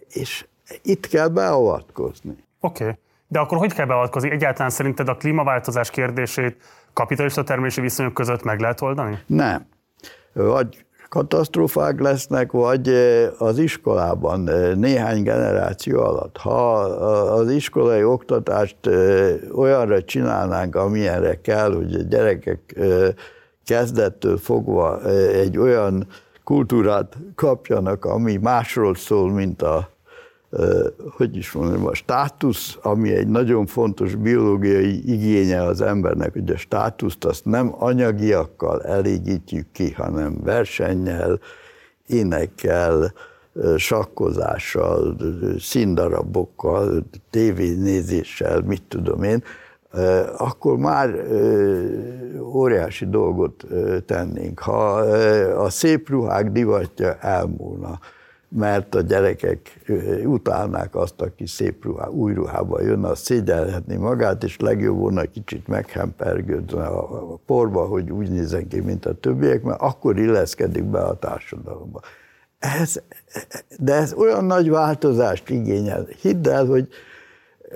[0.10, 0.46] és
[0.82, 2.36] itt kell beavatkozni.
[2.60, 2.96] Oké, okay.
[3.32, 4.32] De akkor hogy kell beavatkozni?
[4.32, 6.62] Egyáltalán szerinted a klímaváltozás kérdését
[6.94, 9.20] kapitalista termelési viszonyok között meg lehet oldani?
[9.26, 9.68] Nem.
[10.34, 12.88] Vagy katasztrófák lesznek, vagy
[13.38, 16.38] az iskolában néhány generáció alatt.
[16.38, 16.74] Ha
[17.34, 18.78] az iskolai oktatást
[19.52, 22.80] olyanra csinálnánk, amilyenre kell, hogy a gyerekek
[23.66, 25.02] kezdettől fogva
[25.34, 26.08] egy olyan
[26.44, 29.90] kultúrát kapjanak, ami másról szól, mint a
[31.18, 36.58] hogy is mondjam, a státusz, ami egy nagyon fontos biológiai igénye az embernek, hogy a
[36.58, 41.40] státuszt azt nem anyagiakkal elégítjük ki, hanem versennyel,
[42.08, 43.14] énekkel,
[43.78, 45.16] sakkozással,
[45.60, 49.44] színdarabokkal, tévénézéssel, mit tudom én,
[50.38, 51.16] akkor már
[52.42, 53.66] óriási dolgot
[54.06, 54.60] tennénk.
[54.60, 54.94] Ha
[55.58, 58.00] a szép ruhák divatja elmúlna,
[58.50, 59.84] mert a gyerekek
[60.26, 65.68] utálnák azt, aki szép ruhá, új ruhába jön, az szégyelhetni magát, és legjobb volna kicsit
[65.68, 71.16] meghempergődni a porba, hogy úgy nézzen ki, mint a többiek, mert akkor illeszkedik be a
[71.16, 72.00] társadalomba.
[72.60, 73.02] Ez,
[73.78, 76.08] de ez olyan nagy változást igényel.
[76.22, 76.88] Hidd el, hogy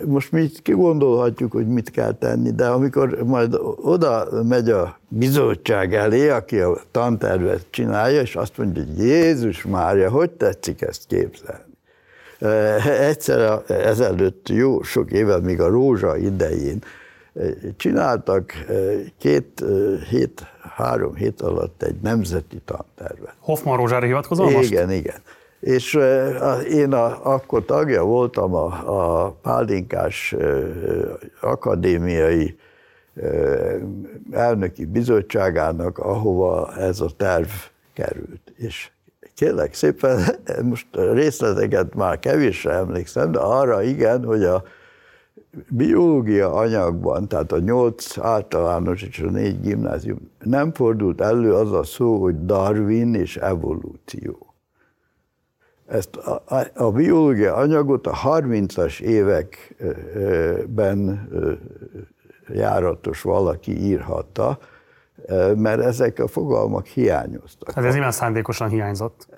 [0.06, 6.30] most mi kigondolhatjuk, hogy mit kell tenni, de amikor majd oda megy a bizottság elé,
[6.30, 11.72] aki a tantervet csinálja, és azt mondja, hogy Jézus Mária, hogy tetszik ezt képzelni?
[13.00, 16.84] Egyszer ezelőtt jó sok évvel, még a rózsa idején
[17.78, 18.54] csináltak
[19.18, 19.64] két
[20.10, 20.42] hét,
[20.76, 23.36] három hét alatt egy nemzeti tantervet.
[23.40, 24.72] Hoffman Rózsára hivatkozol most?
[24.72, 25.16] Igen, igen.
[25.64, 26.00] És
[26.70, 28.66] én a, akkor tagja voltam a,
[29.26, 30.36] a Pálinkás
[31.42, 32.56] akadémiai
[34.32, 37.50] elnöki bizottságának, ahova ez a terv
[37.94, 38.54] került.
[38.56, 38.92] És
[39.36, 40.20] kérlek szépen,
[40.70, 44.64] most részleteket már kevésre emlékszem, de arra igen, hogy a
[45.70, 51.84] biológia anyagban, tehát a nyolc általános és a négy gimnázium, nem fordult elő az a
[51.84, 54.53] szó, hogy Darwin és evolúció
[55.88, 56.44] ezt a,
[56.74, 60.80] a biológia anyagot a 30-as években
[62.48, 64.58] járatos valaki írhatta,
[65.56, 67.72] mert ezek a fogalmak hiányoztak.
[67.72, 69.28] Hát ez nyilván szándékosan hiányzott.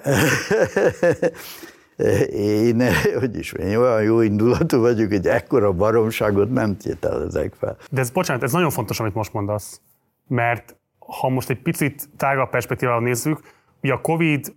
[2.30, 2.84] Én,
[3.19, 7.77] hogy is én olyan jó indulatú vagyok, hogy ekkora baromságot nem tételezek fel.
[7.91, 9.81] De ez, bocsánat, ez nagyon fontos, amit most mondasz,
[10.27, 13.39] mert ha most egy picit tágabb perspektívával nézzük,
[13.81, 14.55] ugye a Covid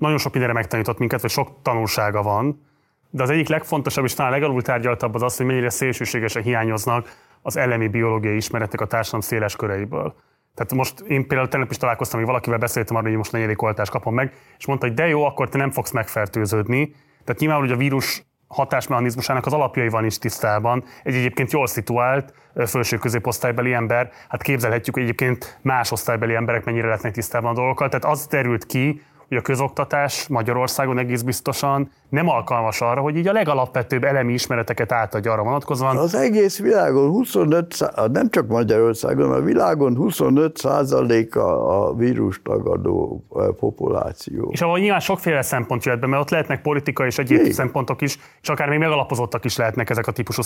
[0.00, 2.66] nagyon sok mindenre megtanított minket, vagy sok tanulsága van,
[3.10, 7.08] de az egyik legfontosabb és talán legalul tárgyaltabb az az, hogy mennyire szélsőségesen hiányoznak
[7.42, 10.14] az elemi biológiai ismeretek a társadalom széles köreiből.
[10.54, 13.90] Tehát most én például tegnap is találkoztam, hogy valakivel beszéltem arról, hogy most negyedik oltást
[13.90, 16.94] kapom meg, és mondta, hogy de jó, akkor te nem fogsz megfertőződni.
[17.24, 20.84] Tehát nyilván, hogy a vírus hatásmechanizmusának az alapjaival is tisztában.
[21.02, 22.34] Egy egyébként jól szituált
[22.66, 27.88] felső középosztálybeli ember, hát képzelhetjük, hogy egyébként más osztálybeli emberek mennyire lehetnek tisztában a dolgokkal.
[27.88, 33.26] Tehát az derült ki, hogy a közoktatás Magyarországon egész biztosan nem alkalmas arra, hogy így
[33.26, 35.96] a legalapvetőbb elemi ismereteket átadja arra vonatkozóan.
[35.96, 43.24] Az egész világon 25, nem csak Magyarországon, a világon 25 százaléka a vírus tagadó
[43.58, 44.48] populáció.
[44.52, 47.52] És ahol nyilván sokféle szempont jöhet be, mert ott lehetnek politikai és egyéb Igen.
[47.52, 50.42] szempontok is, és akár még megalapozottak is lehetnek ezek a típusú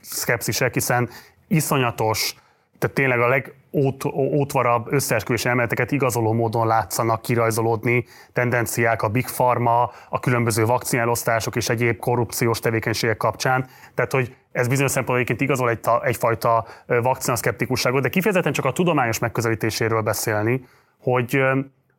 [0.00, 1.08] szkepszisek, hiszen
[1.48, 2.34] iszonyatos,
[2.78, 10.20] tehát tényleg a legótvarabb összeesküvés elméleteket igazoló módon látszanak kirajzolódni tendenciák a Big Pharma, a
[10.20, 13.66] különböző vakcinelosztások és egyéb korrupciós tevékenységek kapcsán.
[13.94, 20.00] Tehát, hogy ez bizonyos szempontból igazol egy, egyfajta vakcinaszkeptikusságot, de kifejezetten csak a tudományos megközelítéséről
[20.00, 20.64] beszélni,
[21.02, 21.42] hogy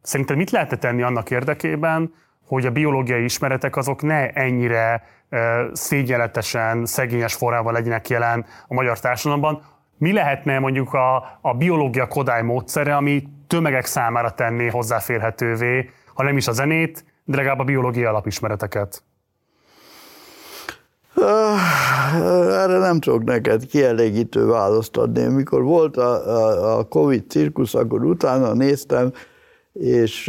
[0.02, 2.14] szerinted mit lehetne tenni annak érdekében,
[2.48, 5.04] hogy a biológiai ismeretek azok ne ennyire
[5.74, 9.62] szégyenletesen, szegényes formában legyenek jelen a magyar társadalomban,
[9.98, 16.38] mi lehetne mondjuk a, a biológia kodály módszere, ami tömegek számára tenné hozzáférhetővé, ha nem
[16.38, 19.04] is a zenét, de legalább a biológiai alapismereteket?
[22.52, 25.28] Erre nem tudok neked kielégítő választ adni.
[25.28, 29.12] Mikor volt a, a, a Covid cirkusz, akkor utána néztem,
[29.74, 30.28] és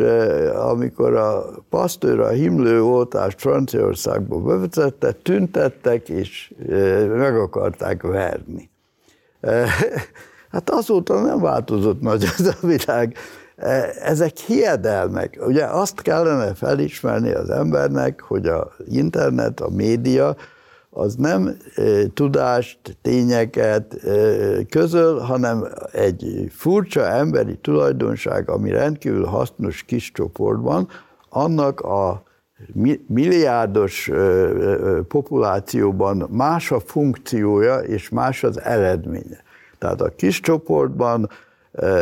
[0.54, 6.54] amikor a pasztőr a himlőoltást Franciaországba bevezette, tüntettek, és
[7.16, 8.70] meg akarták verni.
[10.50, 13.16] Hát azóta nem változott nagy az a világ.
[14.02, 15.38] Ezek hiedelmek.
[15.46, 20.36] Ugye azt kellene felismerni az embernek, hogy az internet, a média,
[20.90, 21.56] az nem
[22.14, 23.96] tudást, tényeket
[24.70, 30.88] közöl, hanem egy furcsa emberi tulajdonság, ami rendkívül hasznos kis csoportban,
[31.28, 32.22] annak a
[33.06, 34.10] milliárdos
[35.08, 39.42] populációban más a funkciója és más az eredménye.
[39.78, 41.30] Tehát a kis csoportban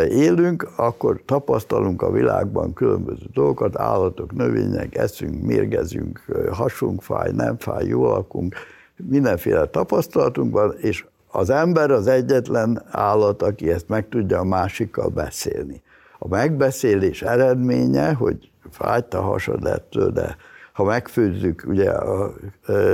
[0.09, 7.87] élünk, akkor tapasztalunk a világban különböző dolgokat, állatok, növények, eszünk, mérgezünk, hasunk fáj, nem fáj,
[7.87, 8.55] jól lakunk,
[8.97, 15.09] mindenféle tapasztalatunk van, és az ember az egyetlen állat, aki ezt meg tudja a másikkal
[15.09, 15.83] beszélni.
[16.25, 20.37] A megbeszélés eredménye, hogy fájt a hasad ettől, de
[20.73, 22.35] ha megfőzzük, ugye a,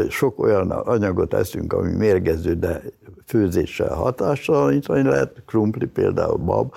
[0.08, 2.82] sok olyan anyagot eszünk, ami mérgező, de
[3.26, 6.74] főzéssel hatástalanítani lehet, krumpli például, bab,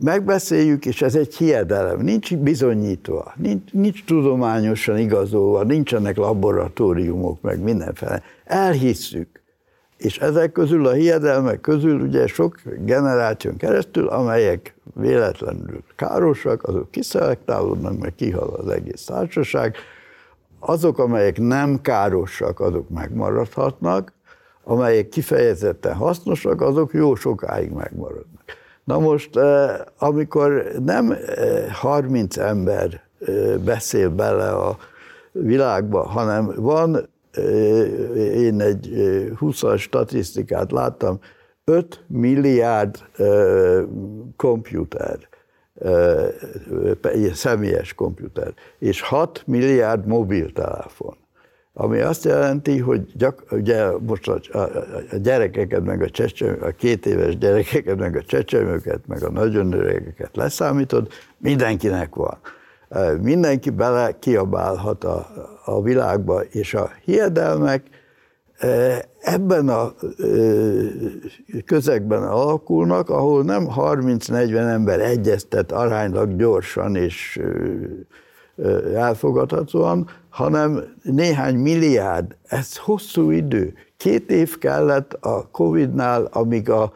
[0.00, 8.22] megbeszéljük, és ez egy hiedelem, nincs bizonyítva, nincs, nincs tudományosan igazolva, nincsenek laboratóriumok, meg mindenféle.
[8.44, 9.42] Elhisszük.
[9.98, 17.98] És ezek közül a hiedelmek közül ugye sok generáción keresztül, amelyek véletlenül károsak, azok kiszelektálódnak,
[17.98, 19.76] meg kihal az egész társaság.
[20.58, 24.12] Azok, amelyek nem károsak, azok megmaradhatnak,
[24.64, 28.42] amelyek kifejezetten hasznosak, azok jó sokáig megmaradnak.
[28.84, 31.16] Na most, eh, amikor nem
[31.72, 34.76] 30 eh, ember eh, beszél bele a
[35.32, 37.08] világba, hanem van,
[38.34, 38.90] én egy
[39.40, 41.20] 20-as statisztikát láttam,
[41.64, 43.04] 5 milliárd
[44.36, 45.28] komputer,
[47.32, 51.16] személyes komputer, és 6 milliárd mobiltelefon.
[51.72, 54.58] Ami azt jelenti, hogy gyak, ugye most a, a,
[55.10, 59.72] a gyerekeket, meg a, csecsemő, a két éves gyerekeket, meg a csecsemőket, meg a nagyon
[59.72, 62.38] öregeket leszámítod, mindenkinek van.
[63.20, 65.26] Mindenki bele kiabálhat a,
[65.68, 67.82] a világba, és a hiedelmek
[69.20, 69.94] ebben a
[71.64, 77.40] közegben alakulnak, ahol nem 30-40 ember egyeztet aránylag gyorsan és
[78.94, 82.36] elfogadhatóan, hanem néhány milliárd.
[82.44, 83.74] Ez hosszú idő.
[83.96, 86.92] Két év kellett a Covid-nál, amíg a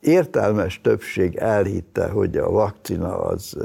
[0.00, 3.56] értelmes többség elhitte, hogy a vakcina az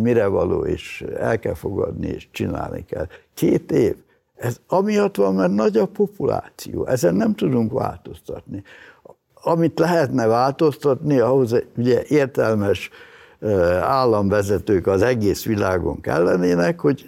[0.00, 3.06] mire való, és el kell fogadni, és csinálni kell.
[3.34, 3.94] Két év.
[4.36, 6.86] Ez amiatt van, mert nagy a populáció.
[6.86, 8.62] Ezen nem tudunk változtatni.
[9.34, 12.90] Amit lehetne változtatni, ahhoz ugye értelmes
[13.80, 17.06] államvezetők az egész világon kellenének, hogy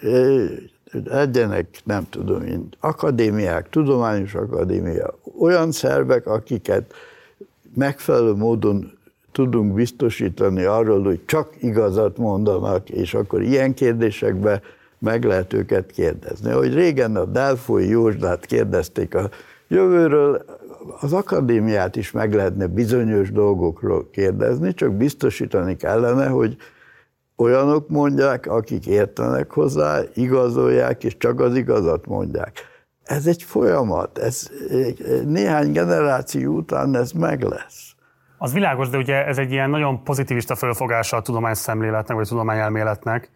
[1.05, 6.93] legyenek, nem tudom én, akadémiák, tudományos akadémia, olyan szervek, akiket
[7.75, 8.99] megfelelő módon
[9.33, 14.61] tudunk biztosítani arról, hogy csak igazat mondanak, és akkor ilyen kérdésekbe
[14.99, 16.51] meg lehet őket kérdezni.
[16.51, 19.31] Hogy régen a Delfoi Józsdát kérdezték a
[19.69, 20.45] jövőről,
[21.01, 26.57] az akadémiát is meg lehetne bizonyos dolgokról kérdezni, csak biztosítani kellene, hogy
[27.37, 32.53] olyanok mondják, akik értenek hozzá, igazolják, és csak az igazat mondják.
[33.11, 34.51] Ez egy folyamat, ez
[35.25, 37.95] néhány generáció után ez meg lesz.
[38.39, 43.31] Az világos, de ugye ez egy ilyen nagyon pozitivista fölfogása a tudományszemléletnek, vagy a tudományelméletnek,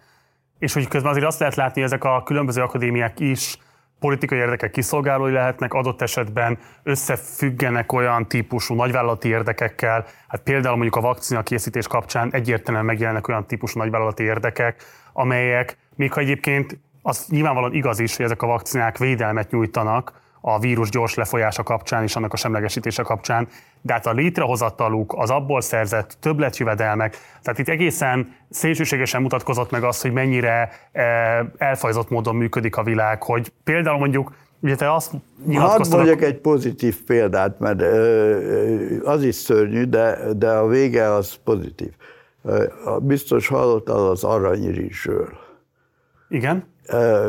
[0.59, 3.59] és hogy közben azért azt lehet látni, hogy ezek a különböző akadémiák is
[3.99, 11.01] politikai érdekek kiszolgálói lehetnek, adott esetben összefüggenek olyan típusú nagyvállalati érdekekkel, hát például mondjuk a
[11.01, 14.83] vakcina készítés kapcsán egyértelműen megjelennek olyan típusú nagyvállalati érdekek,
[15.13, 20.59] amelyek, még ha egyébként az nyilvánvalóan igaz is, hogy ezek a vakcinák védelmet nyújtanak, a
[20.59, 23.49] vírus gyors lefolyása kapcsán és annak a semlegesítése kapcsán,
[23.81, 30.01] de hát a létrehozataluk, az abból szerzett többletjövedelmek, tehát itt egészen szélsőségesen mutatkozott meg az,
[30.01, 35.13] hogy mennyire eh, elfajzott módon működik a világ, hogy például mondjuk Ugye te azt
[35.55, 37.83] Hadd mondjak egy pozitív példát, mert
[39.05, 41.91] az is szörnyű, de, de a vége az pozitív.
[43.01, 45.29] Biztos hallottál az aranyrizsről.
[46.29, 46.74] Igen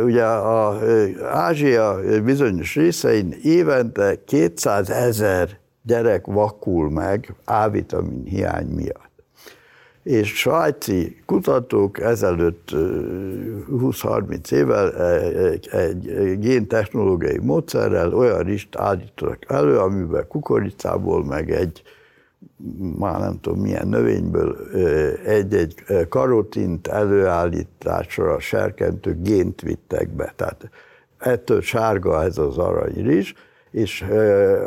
[0.03, 0.80] ugye a
[1.23, 9.14] Ázsia bizonyos részein évente 200 ezer gyerek vakul meg A-vitamin hiány miatt.
[10.03, 12.69] És svájci kutatók ezelőtt
[13.72, 14.94] 20-30 évvel
[15.52, 21.82] egy, egy géntechnológiai módszerrel olyan rist állítottak elő, amiben kukoricából meg egy
[22.98, 24.58] már nem tudom milyen növényből
[25.26, 25.76] egy-egy
[26.10, 30.34] karotint előállításra serkentő gént vittek be.
[30.36, 30.70] Tehát
[31.18, 33.34] ettől sárga ez az aranyrizs,
[33.72, 34.06] és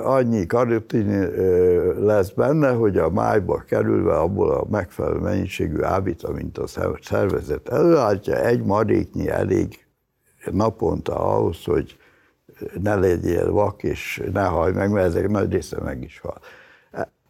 [0.03, 1.31] annyi karotin
[1.99, 6.67] lesz benne, hogy a májba kerülve abból a megfelelő mennyiségű A-vitamint a
[7.03, 9.87] szervezet előállítja, egy maréknyi elég
[10.51, 11.97] naponta ahhoz, hogy
[12.83, 16.39] ne legyél vak, és ne hallj meg, mert ezek nagy része meg is hal.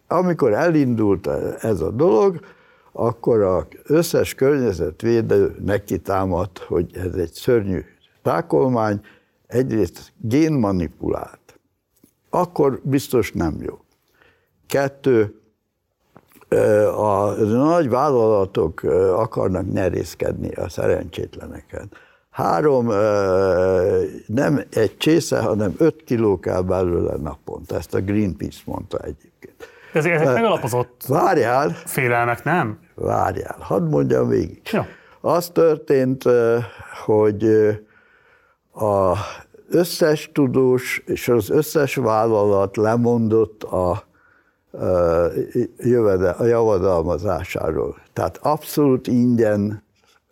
[0.09, 1.26] Amikor elindult
[1.60, 2.40] ez a dolog,
[2.93, 7.85] akkor az összes környezetvédő neki támadt, hogy ez egy szörnyű
[8.22, 9.01] tákolmány,
[9.47, 11.59] egyrészt génmanipulált.
[12.30, 13.78] Akkor biztos nem jó.
[14.66, 15.35] Kettő,
[16.97, 18.82] a nagy vállalatok
[19.12, 21.90] akarnak nyerészkedni a szerencsétleneken.
[22.30, 22.86] Három,
[24.26, 27.76] nem egy csésze, hanem öt kiló kell belőle naponta.
[27.76, 29.68] Ezt a Greenpeace mondta egyébként.
[29.93, 32.78] Ezek, ezek megalapozott Várjál, félelmek, nem?
[32.94, 34.60] várjál, hadd mondjam végig.
[34.70, 34.82] Jó.
[35.20, 36.24] Az történt,
[37.05, 37.44] hogy
[38.74, 39.12] a
[39.70, 44.05] összes tudós és az összes vállalat lemondott a,
[45.78, 47.97] jövede, a javadalmazásáról.
[48.12, 49.82] Tehát abszolút ingyen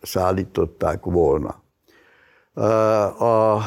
[0.02, 1.62] szállították volna.
[3.18, 3.58] A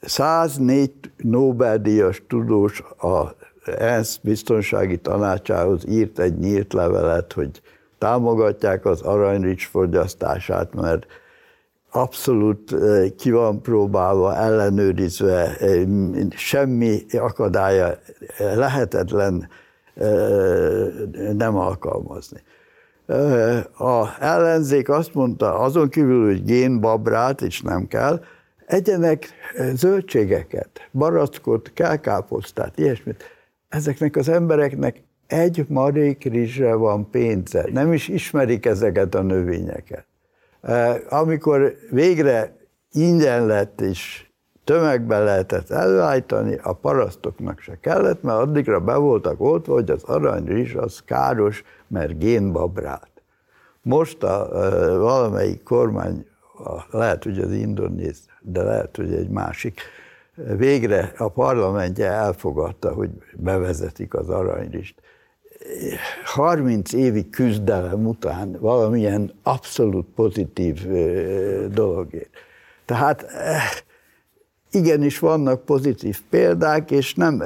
[0.00, 3.34] 104 Nobel-díjas tudós a
[3.78, 7.60] ENSZ biztonsági tanácsához írt egy nyílt levelet, hogy
[7.98, 11.06] támogatják az aranyrics fogyasztását, mert
[11.90, 12.74] abszolút
[13.16, 15.56] ki van próbálva, ellenőrizve,
[16.30, 17.98] semmi akadálya
[18.38, 19.48] lehetetlen
[21.32, 22.42] nem alkalmazni.
[23.78, 28.20] A ellenzék azt mondta, azon kívül, hogy génbabrát is nem kell,
[28.66, 29.28] egyenek
[29.74, 33.24] zöldségeket, barackot, kelkáposztát, ilyesmit.
[33.68, 40.06] Ezeknek az embereknek egy marék rizsre van pénze, nem is ismerik ezeket a növényeket.
[41.08, 42.56] Amikor végre
[42.92, 44.26] ingyen lett és
[44.64, 50.74] tömegben lehetett előállítani, a parasztoknak se kellett, mert addigra be voltak oltva, hogy az aranyrizs
[50.74, 53.10] az káros, mert génbabrát.
[53.82, 56.26] Most a, a valamelyik kormány,
[56.90, 59.80] lehet, hogy az indonéz, de lehet, hogy egy másik,
[60.36, 64.94] végre a parlamentje elfogadta, hogy bevezetik az aranyrist.
[66.24, 70.86] 30 évi küzdelem után valamilyen abszolút pozitív
[71.70, 72.30] dologért.
[72.84, 73.26] Tehát
[74.70, 77.42] igenis vannak pozitív példák, és nem,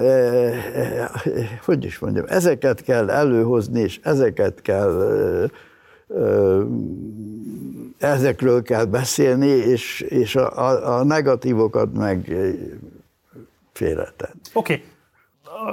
[1.64, 5.48] hogy is mondjam, ezeket kell előhozni, és ezeket kell
[7.98, 12.32] ezekről kell beszélni, és, és a, a, a negatívokat meg
[13.72, 14.40] félretenni.
[14.52, 14.84] Oké, okay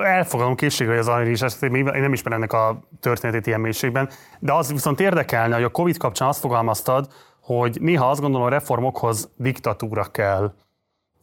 [0.03, 4.09] elfogadom készségre, hogy az Anri ezt én nem ismerem ennek a történetét ilyen mélységben,
[4.39, 7.11] de az viszont érdekelne, hogy a Covid kapcsán azt fogalmaztad,
[7.41, 10.53] hogy néha azt gondolom a reformokhoz diktatúra kell.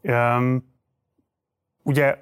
[0.03, 0.73] Um,
[1.83, 2.19] ugye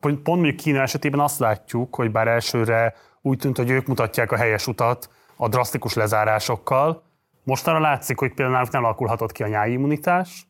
[0.00, 4.36] pont mondjuk Kína esetében azt látjuk, hogy bár elsőre úgy tűnt, hogy ők mutatják a
[4.36, 7.02] helyes utat a drasztikus lezárásokkal,
[7.42, 10.46] mostanra látszik, hogy például nem alakulhatott ki a nyári immunitás,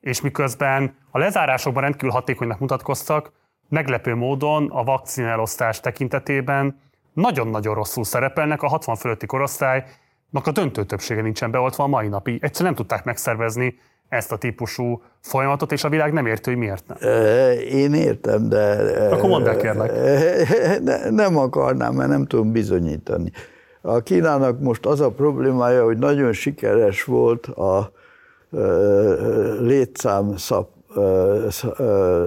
[0.00, 3.32] és miközben a lezárásokban rendkívül hatékonynak mutatkoztak,
[3.68, 6.80] meglepő módon a vakcinelosztás tekintetében
[7.12, 12.34] nagyon-nagyon rosszul szerepelnek, a 60 fölötti korosztálynak a döntő többsége nincsen beoltva a mai napig.
[12.42, 13.78] Egyszerűen nem tudták megszervezni
[14.08, 16.96] ezt a típusú folyamatot, és a világ nem érti, hogy miért nem.
[17.58, 18.76] Én értem, de...
[19.10, 19.92] Akkor mondd el, kérlek.
[20.84, 23.32] Ne, nem akarnám, mert nem tudom bizonyítani.
[23.86, 27.92] A Kínának most az a problémája, hogy nagyon sikeres volt a
[29.60, 30.68] létszám szap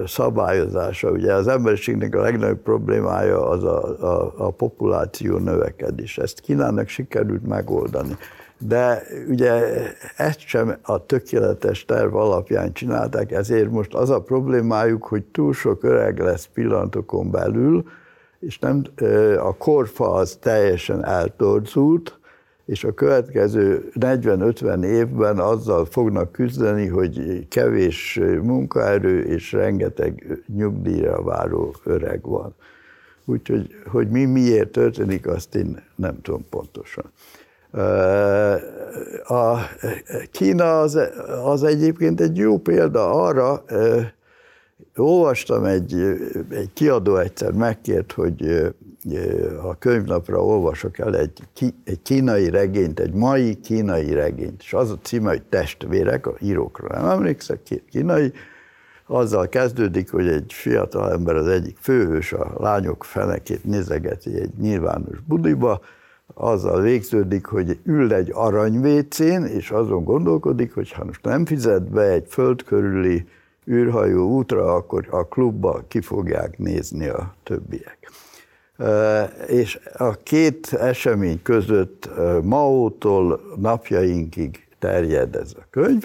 [0.06, 1.10] szabályozása.
[1.10, 6.18] Ugye az emberiségnek a legnagyobb problémája az a, a, a populáció növekedés.
[6.18, 8.16] Ezt Kínának sikerült megoldani.
[8.58, 9.62] De ugye
[10.16, 15.84] ezt sem a tökéletes terv alapján csinálták, ezért most az a problémájuk, hogy túl sok
[15.84, 17.84] öreg lesz pillanatokon belül,
[18.40, 18.82] és nem,
[19.38, 22.18] a korfa az teljesen eltorzult,
[22.66, 31.74] és a következő 40-50 évben azzal fognak küzdeni, hogy kevés munkaerő és rengeteg nyugdíjra váró
[31.84, 32.54] öreg van.
[33.24, 37.04] Úgyhogy hogy mi miért történik, azt én nem tudom pontosan.
[39.24, 39.56] A
[40.30, 40.98] Kína az,
[41.44, 43.64] az egyébként egy jó példa arra,
[44.98, 45.94] olvastam egy,
[46.50, 48.66] egy kiadó egyszer megkért, hogy
[49.62, 51.42] a könyvnapra olvasok el egy,
[51.84, 57.00] egy kínai regényt, egy mai kínai regényt, és az a címe, hogy Testvérek, a írókra
[57.00, 58.32] nem emlékszek, két kínai,
[59.06, 65.20] azzal kezdődik, hogy egy fiatal ember, az egyik főhős a lányok fenekét nézegeti egy nyilvános
[65.26, 65.80] budiba,
[66.34, 72.02] azzal végződik, hogy ül egy aranyvécén, és azon gondolkodik, hogy ha most nem fizet be
[72.02, 73.26] egy föld körüli
[73.68, 77.98] űrhajó útra, akkor a klubba ki fogják nézni a többiek
[79.46, 82.08] és a két esemény között
[82.42, 86.04] Maótól napjainkig terjed ez a könyv.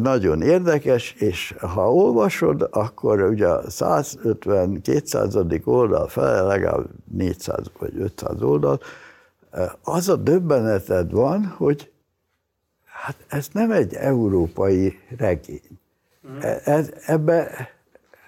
[0.00, 5.66] Nagyon érdekes, és ha olvasod, akkor ugye a 150-200.
[5.66, 8.80] oldal fele legalább 400 vagy 500 oldal,
[9.82, 11.90] az a döbbeneted van, hogy
[12.84, 15.79] hát ez nem egy európai regény.
[16.40, 17.68] E- Ez, ebbe,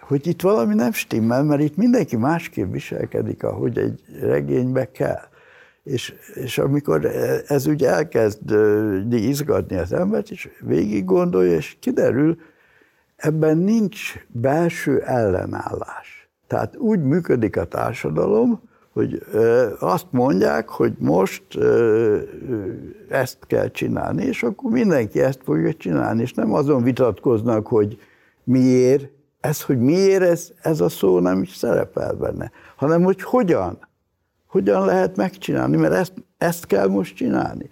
[0.01, 5.31] hogy itt valami nem stimmel, mert itt mindenki másképp viselkedik, ahogy egy regénybe kell.
[5.82, 7.05] És, és amikor
[7.47, 8.55] ez úgy elkezd
[9.10, 12.39] izgatni az embert, és végig gondolja, és kiderül,
[13.16, 16.28] ebben nincs belső ellenállás.
[16.47, 19.27] Tehát úgy működik a társadalom, hogy
[19.78, 21.43] azt mondják, hogy most
[23.09, 27.98] ezt kell csinálni, és akkor mindenki ezt fogja csinálni, és nem azon vitatkoznak, hogy
[28.44, 29.09] miért,
[29.40, 33.78] ez, hogy miért, ez, ez a szó nem is szerepel benne, hanem hogy hogyan
[34.52, 37.69] hogyan lehet megcsinálni, mert ezt, ezt kell most csinálni.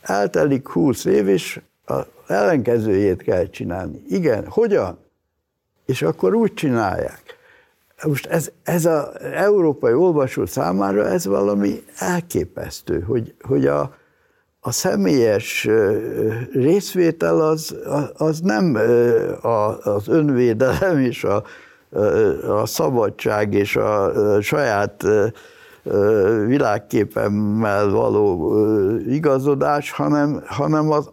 [0.00, 4.02] Eltelik 20 év, és az ellenkezőjét kell csinálni.
[4.08, 4.98] Igen, hogyan?
[5.86, 7.22] És akkor úgy csinálják.
[8.06, 9.04] Most ez, ez az
[9.34, 13.94] európai olvasó számára ez valami elképesztő, hogy, hogy a,
[14.60, 15.68] a személyes
[16.52, 17.76] részvétel az,
[18.16, 18.74] az nem
[19.40, 21.44] a- az önvédelem és a,
[22.48, 25.04] a szabadság és a saját
[26.46, 28.54] világképemmel való
[29.08, 31.10] igazodás, hanem, hanem az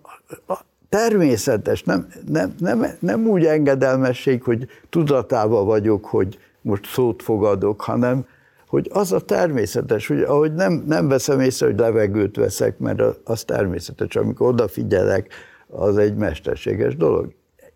[0.48, 0.58] a
[0.90, 6.38] természetes, nem, nem, nem, nem úgy engedelmesség, hogy tudatában vagyok, hogy
[6.68, 8.26] most szót fogadok, hanem
[8.68, 13.44] hogy az a természetes, hogy ahogy nem, nem veszem észre, hogy levegőt veszek, mert az
[13.44, 15.34] természetes, amikor odafigyelek,
[15.68, 17.34] az egy mesterséges dolog.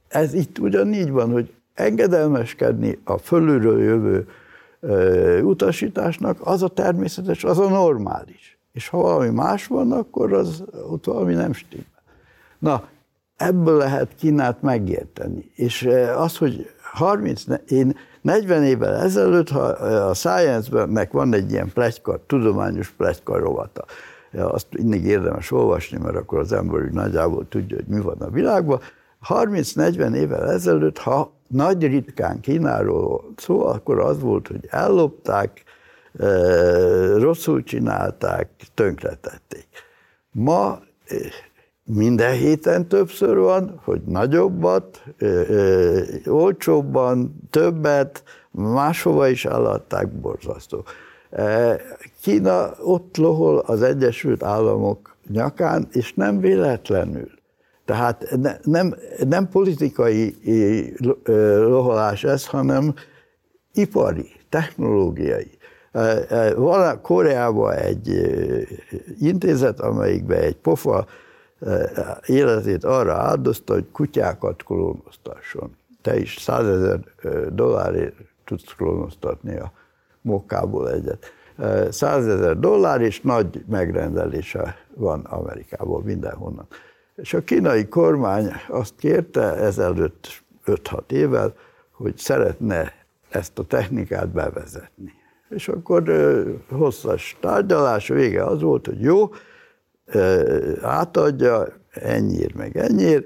[0.08, 4.28] Ez itt ugyanígy van, hogy engedelmeskedni a fölülről jövő
[4.80, 8.60] ö, utasításnak, az a természetes, az a normális.
[8.74, 11.86] És ha valami más van, akkor az ott valami nem stimmel.
[12.60, 12.88] Na,
[13.36, 15.52] ebből lehet Kínát megérteni.
[15.56, 21.72] És az, hogy 30, ne- én 40 évvel ezelőtt, ha a Science-nek van egy ilyen
[21.74, 23.86] plegyka, tudományos plegyka rovata,
[24.34, 28.30] azt mindig érdemes olvasni, mert akkor az ember úgy nagyjából tudja, hogy mi van a
[28.30, 28.80] világban.
[29.30, 35.64] 30-40 évvel ezelőtt, ha nagy ritkán Kínáról szó, akkor az volt, hogy ellopták,
[37.18, 39.68] rosszul csinálták, tönkretették.
[40.32, 40.80] Ma
[41.86, 50.86] minden héten többször van, hogy nagyobbat, ö, olcsóbban, többet, máshova is eladták, borzasztó.
[52.22, 57.30] Kína ott lohol az Egyesült Államok nyakán, és nem véletlenül.
[57.86, 58.96] Tehát ne, nem,
[59.28, 60.36] nem politikai
[61.58, 62.94] loholás ez, hanem
[63.74, 65.58] ipari, technológiai.
[66.56, 68.10] Van Koreában egy
[69.20, 71.06] intézet, amelyikben egy pofa
[72.26, 75.76] életét arra áldozta, hogy kutyákat klónoztasson.
[76.02, 77.00] Te is százezer
[77.52, 78.16] dollárért
[78.46, 79.72] tudsz klónoztatni a
[80.22, 81.34] mokkából egyet.
[81.90, 86.68] Százezer dollár és nagy megrendelése van Amerikából mindenhonnan.
[87.16, 91.54] És a kínai kormány azt kérte ezelőtt 5-6 évvel,
[91.92, 92.94] hogy szeretne
[93.30, 95.14] ezt a technikát bevezetni.
[95.50, 96.04] És akkor
[96.70, 99.30] hosszas tárgyalás vége az volt, hogy jó,
[100.82, 103.26] átadja, ennyiért meg ennyiért.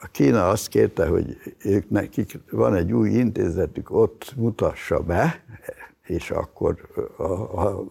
[0.00, 5.42] A Kína azt kérte, hogy ők nekik van egy új intézetük, ott mutassa be,
[6.06, 6.76] és akkor
[7.16, 7.84] a, a,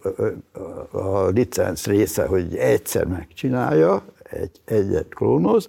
[0.52, 5.68] a, a licenc része, hogy egyszer megcsinálja, egy, egyet klónoz,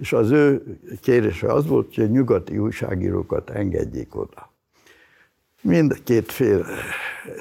[0.00, 0.62] és az ő
[1.00, 4.52] kérése az volt, hogy a nyugati újságírókat engedjék oda.
[5.60, 6.66] Mindkét fél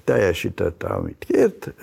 [0.04, 1.74] teljesítette, amit kért.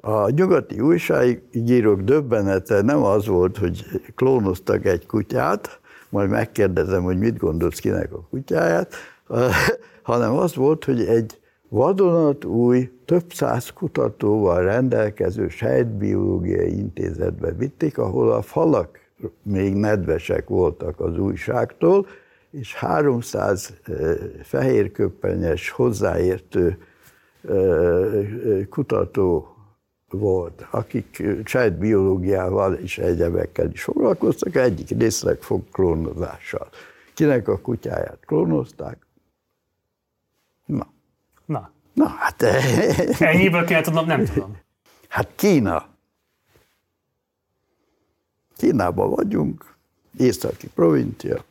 [0.00, 3.84] A nyugati újságírók döbbenete nem az volt, hogy
[4.14, 8.94] klónoztak egy kutyát, majd megkérdezem, hogy mit gondolsz kinek a kutyáját,
[10.02, 11.38] hanem az volt, hogy egy
[11.68, 18.98] vadonatúj, több száz kutatóval rendelkező sejtbiológiai intézetbe vitték, ahol a falak
[19.42, 22.06] még nedvesek voltak az újságtól,
[22.50, 23.74] és 300
[24.42, 26.78] fehérköppenyes, hozzáértő
[28.68, 29.57] kutató
[30.10, 36.68] volt, akik sejtbiológiával és egyebekkel is foglalkoztak, egyik részleg fog klónozással.
[37.14, 39.06] Kinek a kutyáját klónozták?
[40.64, 40.86] Na,
[41.46, 42.42] Na, na hát,
[43.20, 44.56] ennyiből kéne tudnom, nem tudom.
[45.08, 45.86] hát Kína.
[48.56, 49.74] Kínában vagyunk,
[50.16, 51.44] északi provincia.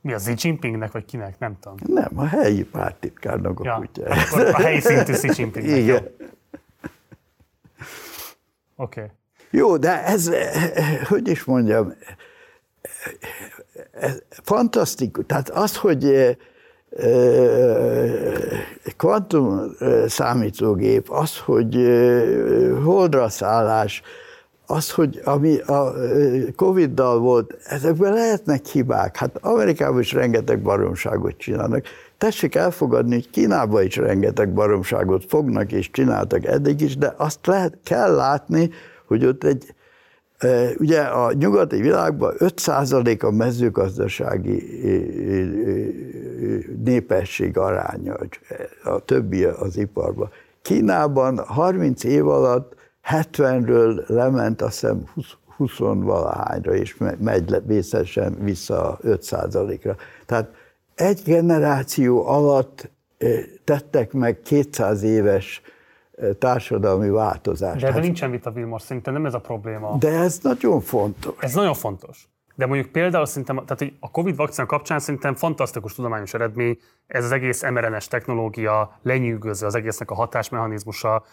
[0.00, 1.38] Mi az Xi Jinpingnek, vagy kinek?
[1.38, 1.76] Nem tudom.
[1.86, 5.76] Nem, a helyi pártitkárnak a Ja, akkor a helyi szintű Xi Jinpingnek.
[5.76, 6.08] Igen.
[8.80, 9.00] Oké.
[9.00, 9.12] Okay.
[9.50, 10.30] Jó, de ez,
[11.08, 11.94] hogy is mondjam,
[13.92, 15.24] ez fantasztikus.
[15.26, 16.36] Tehát az, hogy
[18.96, 19.76] kvantum
[20.06, 21.74] számítógép, az, hogy
[22.84, 24.02] holdra szállás,
[24.66, 25.92] az, hogy ami a
[26.56, 29.16] Covid-dal volt, ezekben lehetnek hibák.
[29.16, 31.86] Hát Amerikában is rengeteg baromságot csinálnak.
[32.18, 37.78] Tessék elfogadni, hogy Kínában is rengeteg baromságot fognak és csináltak eddig is, de azt lehet,
[37.84, 38.70] kell látni,
[39.06, 39.74] hogy ott egy,
[40.78, 44.62] ugye a nyugati világban 5% a mezőgazdasági
[46.84, 48.16] népesség aránya,
[48.84, 50.30] a többi az iparban.
[50.62, 52.74] Kínában 30 év alatt
[53.10, 55.26] 70-ről lement azt hiszem 20,
[55.56, 59.96] 20 valahányra, és megy vészesen vissza 5%-ra.
[60.26, 60.57] Tehát
[60.98, 62.90] egy generáció alatt
[63.64, 65.62] tettek meg 200 éves
[66.38, 67.80] társadalmi változást.
[67.80, 69.96] De ebben hát, nincsen vita, Vilmos, szerintem nem ez a probléma.
[69.98, 71.34] De ez nagyon fontos.
[71.40, 72.28] Ez nagyon fontos.
[72.54, 77.24] De mondjuk például szerintem, tehát hogy a Covid vakcina kapcsán szerintem fantasztikus tudományos eredmény, ez
[77.24, 81.24] az egész mRNS technológia lenyűgöző, az egésznek a hatásmechanizmusa,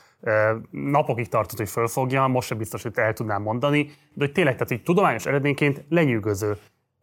[0.71, 3.83] napokig tartott, hogy fölfogja, most sem biztos, hogy el tudnám mondani,
[4.13, 6.57] de hogy tényleg, tehát hogy tudományos eredményként lenyűgöző.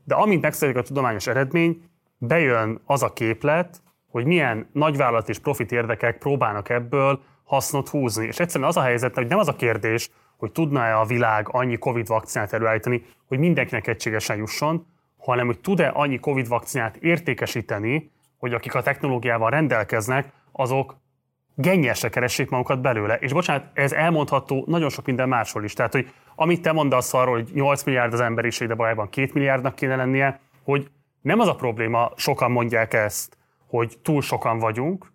[0.04, 1.82] De amint megszületik a tudományos eredmény,
[2.26, 8.26] bejön az a képlet, hogy milyen nagyvállalat és profit érdekek próbálnak ebből hasznot húzni.
[8.26, 11.76] És egyszerűen az a helyzet, hogy nem az a kérdés, hogy tudna-e a világ annyi
[11.76, 14.86] Covid vakcinát előállítani, hogy mindenkinek egységesen jusson,
[15.18, 20.96] hanem hogy tud-e annyi Covid vakcinát értékesíteni, hogy akik a technológiával rendelkeznek, azok
[21.54, 23.14] gennyesre keressék magukat belőle.
[23.14, 25.72] És bocsánat, ez elmondható nagyon sok minden máshol is.
[25.72, 29.74] Tehát, hogy amit te mondasz arról, hogy 8 milliárd az emberiség, de valójában 2 milliárdnak
[29.74, 30.90] kéne lennie, hogy
[31.22, 33.36] nem az a probléma, sokan mondják ezt,
[33.66, 35.12] hogy túl sokan vagyunk,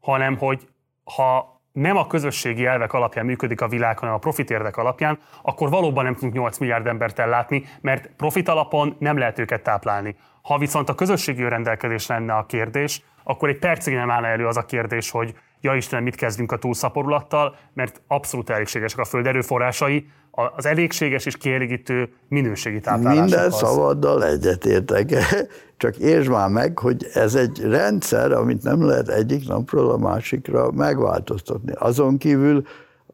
[0.00, 0.68] hanem hogy
[1.04, 5.70] ha nem a közösségi elvek alapján működik a világ, hanem a profit érdek alapján, akkor
[5.70, 10.16] valóban nem tudunk 8 milliárd embert ellátni, mert profit alapon nem lehet őket táplálni.
[10.42, 14.56] Ha viszont a közösségi rendelkezés lenne a kérdés, akkor egy percig nem állna elő az
[14.56, 20.10] a kérdés, hogy ja Istenem, mit kezdünk a túlszaporulattal, mert abszolút elégségesek a föld erőforrásai,
[20.30, 23.30] az elégséges és kielégítő minőségi táplálás.
[23.30, 25.14] Minden szavaddal egyetértek,
[25.76, 30.70] csak értsd már meg, hogy ez egy rendszer, amit nem lehet egyik napról a másikra
[30.70, 31.72] megváltoztatni.
[31.74, 32.62] Azon kívül,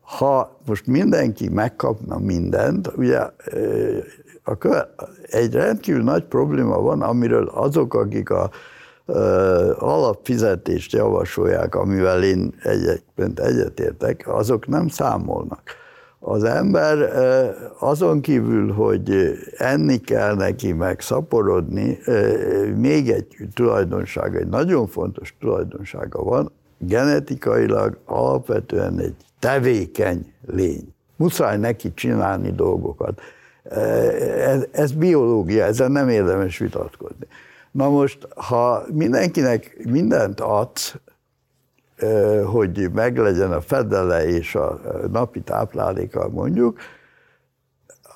[0.01, 3.18] ha most mindenki megkapna mindent, ugye
[4.43, 8.51] a köve, egy rendkívül nagy probléma van, amiről azok, akik a
[9.78, 15.62] alapfizetést javasolják, amivel én egyébként egyetértek, azok nem számolnak.
[16.28, 16.98] Az ember
[17.78, 21.98] azon kívül, hogy enni kell neki, meg szaporodni,
[22.77, 30.94] még egy tulajdonsága, egy nagyon fontos tulajdonsága van, genetikailag alapvetően egy tevékeny lény.
[31.16, 33.20] Muszáj neki csinálni dolgokat.
[34.39, 37.27] Ez, ez biológia, ezzel nem érdemes vitatkozni.
[37.70, 40.94] Na most, ha mindenkinek mindent adsz,
[42.47, 46.78] hogy meglegyen a fedele és a napi tápláléka mondjuk,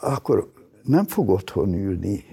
[0.00, 0.52] akkor
[0.82, 2.24] nem fog otthon ülni,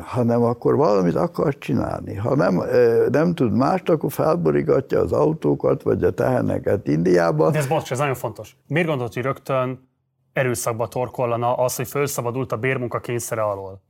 [0.00, 2.14] hanem akkor valamit akar csinálni.
[2.14, 2.62] Ha nem,
[3.10, 7.50] nem tud mást, akkor felborigatja az autókat, vagy a teheneket Indiába.
[7.50, 8.56] De ez bocs, ez nagyon fontos.
[8.66, 9.88] Miért gondolod, hogy rögtön
[10.32, 13.82] erőszakba torkollana az, hogy felszabadult a bérmunka kényszere alól?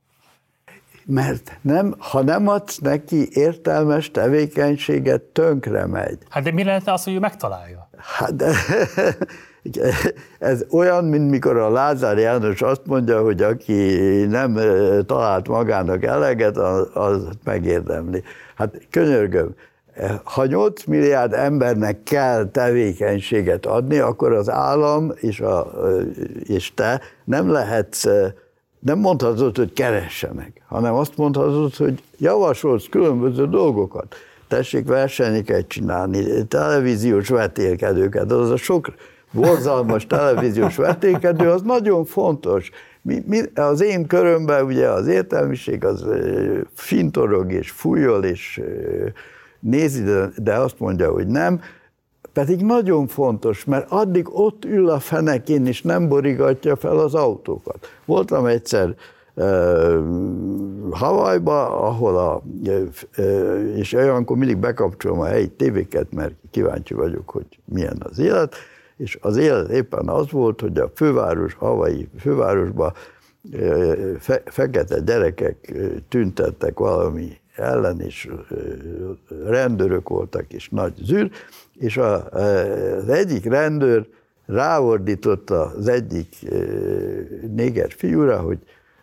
[1.06, 6.18] Mert nem, ha nem adsz neki értelmes tevékenységet, tönkre megy.
[6.28, 7.88] Hát de mi lehetne az, hogy ő megtalálja?
[7.96, 8.52] Hát de,
[10.38, 13.98] ez olyan, mint mikor a Lázár János azt mondja, hogy aki
[14.28, 14.58] nem
[15.06, 18.22] talált magának eleget, az, az megérdemli.
[18.54, 19.54] Hát könyörgöm,
[20.24, 25.70] ha 8 milliárd embernek kell tevékenységet adni, akkor az állam és, a,
[26.42, 28.06] és te nem lehetsz
[28.80, 34.14] nem mondhatod, hogy keressenek, hanem azt mondhatod, hogy javasolsz különböző dolgokat.
[34.48, 38.92] Tessék versenyeket csinálni, televíziós vetélkedőket, az a sok
[39.32, 42.70] borzalmas televíziós vetélkedő, az nagyon fontos.
[43.02, 46.06] Mi, mi, az én körömben ugye az értelmiség az
[46.74, 48.60] fintorog és fújol és
[49.60, 51.60] nézi, de, de azt mondja, hogy nem.
[52.32, 57.88] Pedig nagyon fontos, mert addig ott ül a fenekén, és nem borigatja fel az autókat.
[58.04, 58.94] Voltam egyszer
[60.90, 62.42] Havajba, ahol a,
[63.74, 68.54] és olyankor mindig bekapcsolom a helyi tévéket, mert kíváncsi vagyok, hogy milyen az élet,
[68.96, 72.92] és az élet éppen az volt, hogy a főváros, havai fővárosban
[74.18, 75.72] fe, fekete gyerekek
[76.08, 78.28] tüntettek valami ellen, és
[79.44, 81.30] rendőrök voltak, és nagy zűr,
[81.80, 84.06] és a, az egyik rendőr
[84.46, 86.36] ráordította az egyik
[87.54, 88.58] néger fiúra, hogy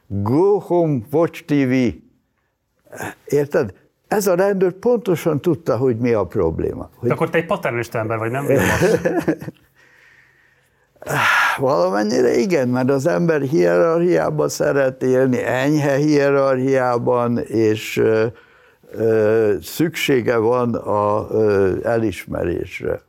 [0.08, 1.74] go home, watch TV.
[3.26, 3.74] Érted?
[4.08, 6.90] Ez a rendőr pontosan tudta, hogy mi a probléma.
[6.96, 8.46] Hogy De akkor te egy paternalista ember vagy, nem?
[11.58, 18.04] Valamennyire igen, mert az ember hierarchiában szeret élni, enyhe hierarchiában, és
[19.62, 21.28] szüksége van a
[21.84, 23.02] elismerésre.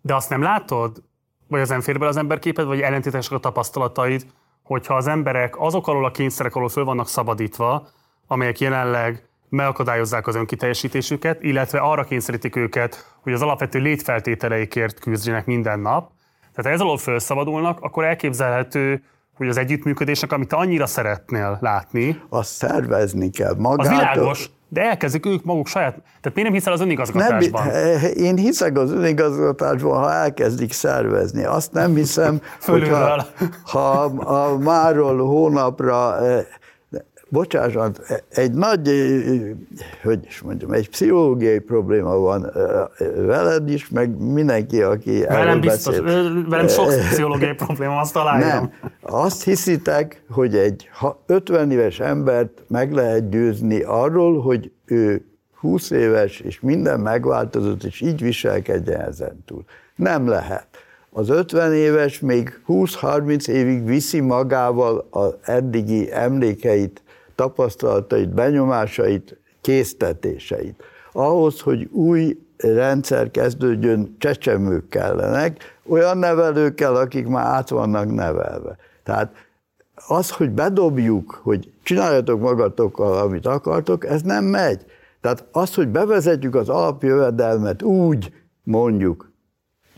[0.00, 1.02] De azt nem látod?
[1.48, 4.26] Vagy az nem fér bele az ember képed, vagy ellentétesek a tapasztalataid,
[4.62, 7.88] hogyha az emberek azok alól a kényszerek alól föl vannak szabadítva,
[8.26, 15.80] amelyek jelenleg megakadályozzák az önkiteljesítésüket, illetve arra kényszerítik őket, hogy az alapvető létfeltételeikért küzdjenek minden
[15.80, 16.10] nap.
[16.40, 19.02] Tehát ha ez alól felszabadulnak, akkor elképzelhető,
[19.34, 23.98] hogy az együttműködésnek, amit te annyira szeretnél látni, Azt szervezni kell az magától.
[23.98, 25.92] világos, de elkezdik ők maguk saját...
[25.92, 27.68] Tehát miért nem hiszel az Nem, önigazgatásban?
[28.14, 31.44] én hiszek az önigazgatásban, ha elkezdik szervezni.
[31.44, 33.26] Azt nem hiszem, hogyha,
[33.64, 36.44] ha a máról hónapra, eh,
[37.28, 38.90] bocsánat, egy nagy,
[40.02, 42.50] hogy is mondjam, egy pszichológiai probléma van
[43.16, 46.44] veled is, meg mindenki, aki Velem biztos, beszél.
[46.48, 48.48] velem sok pszichológiai probléma, azt aláírom.
[48.50, 48.72] Nem.
[49.00, 55.24] Azt hiszitek, hogy egy ha- 50 éves embert meg lehet győzni arról, hogy ő
[55.60, 59.64] 20 éves, és minden megváltozott, és így viselkedjen ezen túl.
[59.96, 60.66] Nem lehet.
[61.10, 67.02] Az 50 éves még 20-30 évig viszi magával az eddigi emlékeit,
[67.36, 70.82] tapasztalatait, benyomásait, késztetéseit.
[71.12, 78.76] Ahhoz, hogy új rendszer kezdődjön, csecsemők kellenek, olyan nevelőkkel, akik már át vannak nevelve.
[79.02, 79.34] Tehát
[80.08, 84.84] az, hogy bedobjuk, hogy csináljatok magatokkal, amit akartok, ez nem megy.
[85.20, 88.32] Tehát az, hogy bevezetjük az alapjövedelmet úgy,
[88.62, 89.30] mondjuk,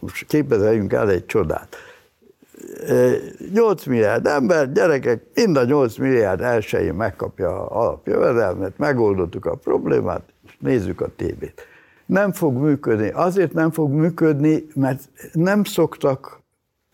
[0.01, 1.77] most képezeljünk el egy csodát,
[3.52, 10.22] 8 milliárd ember, gyerekek, mind a 8 milliárd elsőjén megkapja a alapjövedelmet, megoldottuk a problémát,
[10.46, 11.66] és nézzük a tévét.
[12.06, 13.09] Nem fog működni.
[13.09, 15.00] Azért nem fog működni, mert
[15.32, 16.40] nem szoktak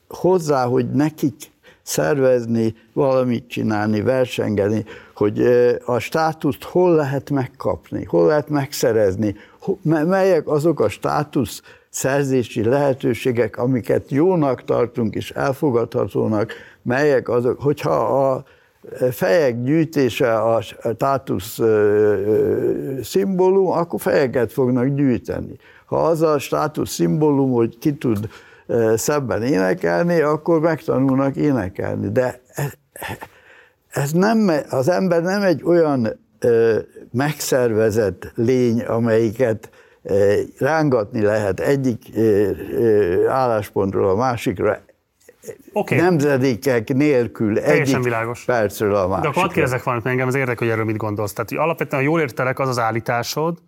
[0.09, 1.35] hozzá, hogy nekik
[1.83, 4.85] szervezni, valamit csinálni, versengeni,
[5.15, 5.43] hogy
[5.85, 9.35] a státuszt hol lehet megkapni, hol lehet megszerezni,
[9.83, 11.63] melyek azok a státusz
[11.95, 16.53] szerzési lehetőségek, amiket jónak tartunk és elfogadhatónak,
[16.83, 17.91] melyek azok, hogyha
[18.31, 18.45] a
[19.11, 21.61] fejek gyűjtése a státusz
[23.03, 25.57] szimbólum, akkor fejeket fognak gyűjteni.
[25.87, 28.29] Ha az a státusz szimbólum, hogy ki tud
[28.95, 32.13] szebben énekelni, akkor megtanulnak énekelni.
[32.13, 32.73] De ez,
[33.91, 36.21] ez nem, az ember nem egy olyan
[37.13, 39.71] megszervezett lény, amelyiket
[40.59, 42.19] rángatni lehet egyik
[43.29, 44.79] álláspontról a másikra,
[45.73, 48.45] Oké, nemzedékek nélkül Teljesen egyik világos.
[48.45, 49.41] percről a de akkor másikra.
[49.41, 51.33] hadd kérdezek valamit, engem az érdekel, hogy erről mit gondolsz.
[51.33, 53.59] Tehát, hogy alapvetően, ha jól értelek, az az állításod,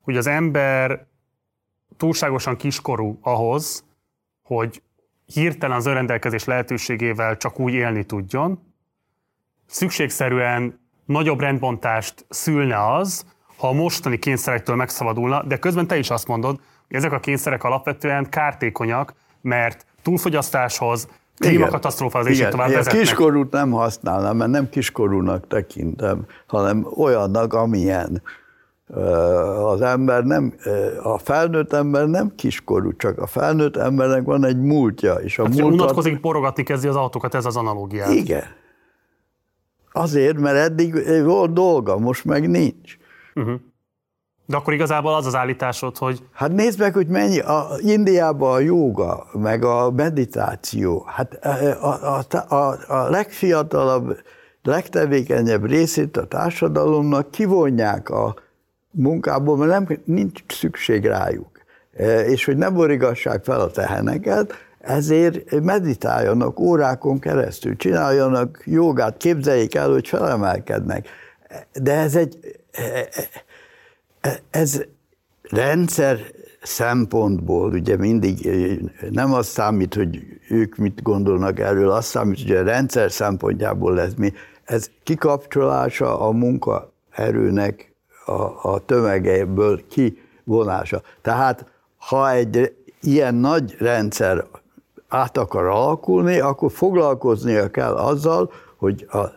[0.00, 1.06] hogy az ember
[1.96, 3.84] túlságosan kiskorú ahhoz,
[4.42, 4.82] hogy
[5.24, 8.58] hirtelen az önrendelkezés lehetőségével csak úgy élni tudjon,
[9.66, 13.24] szükségszerűen nagyobb rendbontást szülne az,
[13.62, 17.64] ha a mostani kényszerektől megszabadulna, de közben te is azt mondod, hogy ezek a kényszerek
[17.64, 21.08] alapvetően kártékonyak, mert túlfogyasztáshoz,
[21.38, 23.02] klímakatasztrófához és így tovább vezetnek.
[23.02, 28.22] kiskorút nem használnám, mert nem kiskorúnak tekintem, hanem olyannak, amilyen.
[29.64, 30.54] Az ember nem,
[31.02, 35.52] a felnőtt ember nem kiskorú, csak a felnőtt embernek van egy múltja, és a Hát,
[35.52, 35.80] múltat...
[35.80, 38.10] unatkozik, borogatni kezdi az autókat, ez az analógia.
[38.10, 38.44] Igen.
[39.92, 40.94] Azért, mert eddig
[41.24, 43.00] volt dolga, most meg nincs.
[44.46, 48.58] De akkor igazából az az állításod, hogy Hát nézd meg, hogy mennyi, a, Indiában a
[48.58, 54.18] jóga, meg a meditáció, hát a, a, a, a, a legfiatalabb,
[54.62, 58.34] legtevékenyebb részét a társadalomnak kivonják a
[58.90, 61.50] munkából, mert nem, nincs szükség rájuk.
[61.96, 69.74] E, És hogy ne borigassák fel a teheneket, ezért meditáljanak órákon keresztül, csináljanak jogát, képzeljék
[69.74, 71.08] el, hogy felemelkednek.
[71.72, 72.61] De ez egy,
[74.50, 74.82] ez
[75.42, 76.18] rendszer
[76.62, 78.76] szempontból ugye mindig eh,
[79.10, 84.14] nem az számít, hogy ők mit gondolnak erről, az számít, hogy a rendszer szempontjából lesz
[84.16, 84.32] mi.
[84.64, 87.94] Ez kikapcsolása a munkaerőnek
[88.24, 91.02] a, a tömegeiből kivonása.
[91.22, 91.66] Tehát
[91.98, 94.44] ha egy ilyen nagy rendszer
[95.08, 98.52] át akar alakulni, akkor foglalkoznia kell azzal,
[98.82, 99.30] hogy a e,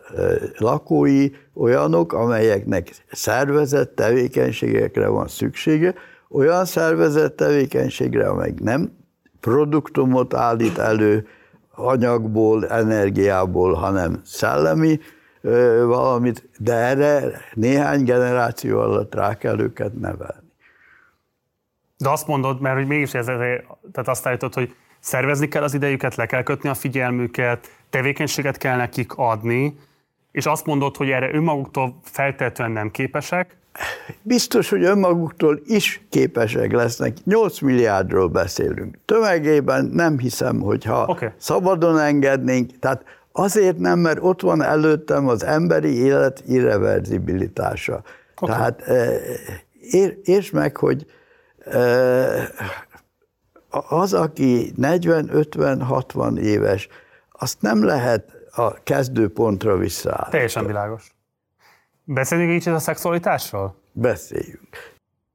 [0.58, 5.94] lakói olyanok, amelyeknek szervezett tevékenységekre van szüksége,
[6.30, 8.96] olyan szervezett tevékenységre, amely nem
[9.40, 11.26] produktumot állít elő,
[11.74, 15.00] anyagból, energiából, hanem szellemi
[15.86, 20.52] valamit, de erre néhány generáció alatt rá kell őket nevelni.
[21.96, 26.14] De azt mondod, mert hogy mégis ez, tehát azt állítod, hogy szervezni kell az idejüket,
[26.14, 29.78] le kell kötni a figyelmüket, tevékenységet kell nekik adni,
[30.32, 33.56] és azt mondod, hogy erre önmaguktól feltétlenül nem képesek.
[34.22, 37.16] Biztos, hogy önmaguktól is képesek lesznek.
[37.24, 38.98] 8 milliárdról beszélünk.
[39.04, 41.28] Tömegében nem hiszem, hogyha okay.
[41.36, 42.78] szabadon engednénk.
[42.78, 48.02] Tehát azért nem, mert ott van előttem az emberi élet irreverzibilitása.
[48.40, 48.54] Okay.
[48.54, 48.82] Tehát
[50.24, 51.06] értsd meg, hogy
[53.88, 56.88] az, aki 40-50-60 éves,
[57.38, 60.30] azt nem lehet a kezdőpontra visszaállítani.
[60.30, 61.14] Teljesen világos.
[62.04, 63.80] Beszéljünk egy kicsit a szexualitásról?
[63.92, 64.94] Beszéljünk.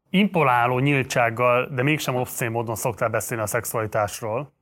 [0.09, 4.53] Impoláló nyíltsággal, de mégsem obszén módon szoktál beszélni a szexualitásról,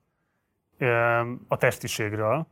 [1.48, 2.48] a testiségről.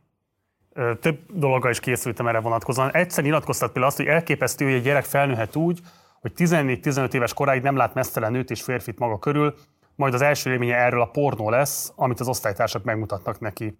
[1.00, 2.90] Több dologgal is készültem erre vonatkozóan.
[2.92, 5.80] Egyszer nyilatkoztat például azt, hogy elképesztő, hogy egy gyerek felnőhet úgy,
[6.20, 9.54] hogy 14-15 éves koráig nem lát mesztelen nőt és férfit maga körül,
[9.94, 13.78] majd az első élménye erről a pornó lesz, amit az osztálytársak megmutatnak neki.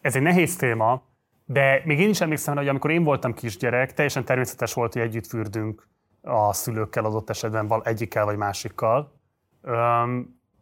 [0.00, 1.02] Ez egy nehéz téma,
[1.44, 5.26] de még én is emlékszem, hogy amikor én voltam kisgyerek, teljesen természetes volt, hogy együtt
[5.26, 5.86] fürdünk
[6.22, 9.12] a szülőkkel adott esetben, egyikkel vagy másikkal.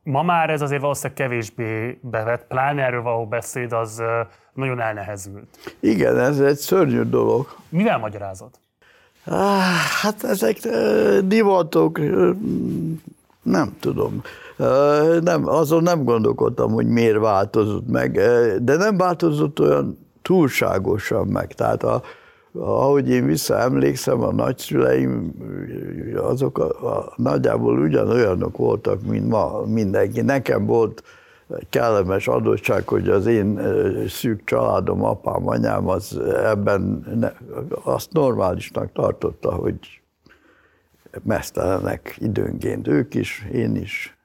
[0.02, 4.02] Ma már ez azért valószínűleg kevésbé bevett, pláne erről való beszéd az
[4.52, 5.76] nagyon elnehezült.
[5.80, 7.56] Igen, ez egy szörnyű dolog.
[7.68, 8.50] Mivel magyarázod?
[10.02, 10.56] Hát ezek
[11.24, 12.00] divatok,
[13.42, 14.22] nem tudom.
[15.20, 18.12] Nem, azon nem gondolkodtam, hogy miért változott meg,
[18.62, 21.52] de nem változott olyan túlságosan meg.
[21.52, 22.02] Tehát a,
[22.52, 25.34] ahogy én visszaemlékszem, a nagyszüleim
[26.16, 30.20] azok a, a, nagyjából ugyanolyanok voltak, mint ma mindenki.
[30.20, 31.02] Nekem volt
[31.70, 33.60] kellemes adottság, hogy az én
[34.08, 37.32] szűk családom, apám, anyám az ebben ne,
[37.82, 40.00] azt normálisnak tartotta, hogy
[41.22, 44.15] mesztelenek időnként ők is, én is.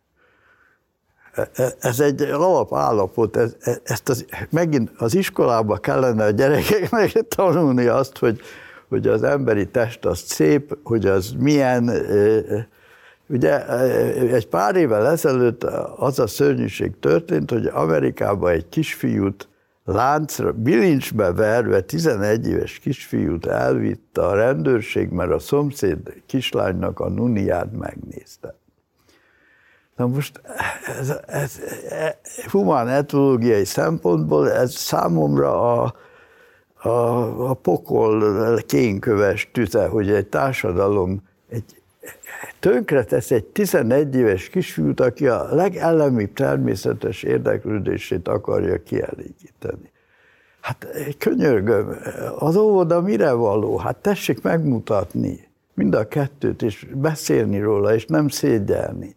[1.79, 8.17] Ez egy alapállapot, ez, e, ezt az, megint az iskolába kellene a gyerekeknek tanulni azt,
[8.17, 8.39] hogy,
[8.89, 11.91] hogy az emberi test az szép, hogy az milyen,
[13.31, 13.67] Ugye
[14.33, 15.63] egy pár évvel ezelőtt
[15.95, 19.49] az a szörnyűség történt, hogy Amerikában egy kisfiút
[19.85, 27.77] láncra, bilincsbe verve 11 éves kisfiút elvitt a rendőrség, mert a szomszéd kislánynak a nuniát
[27.77, 28.55] megnézte.
[30.01, 30.41] Na most
[30.99, 31.59] ez, ez,
[31.89, 32.11] ez
[32.51, 35.93] humán etológiai szempontból ez számomra a,
[36.89, 41.63] a, a pokol kénköves tüze, hogy egy társadalom egy
[42.59, 49.91] tönkretesz egy 11 éves kisfiút, aki a legelemibb természetes érdeklődését akarja kielégíteni.
[50.61, 50.87] Hát
[51.17, 51.95] könyörgöm,
[52.39, 53.77] az óvoda mire való?
[53.77, 59.15] Hát tessék megmutatni mind a kettőt, és beszélni róla, és nem szégyelni.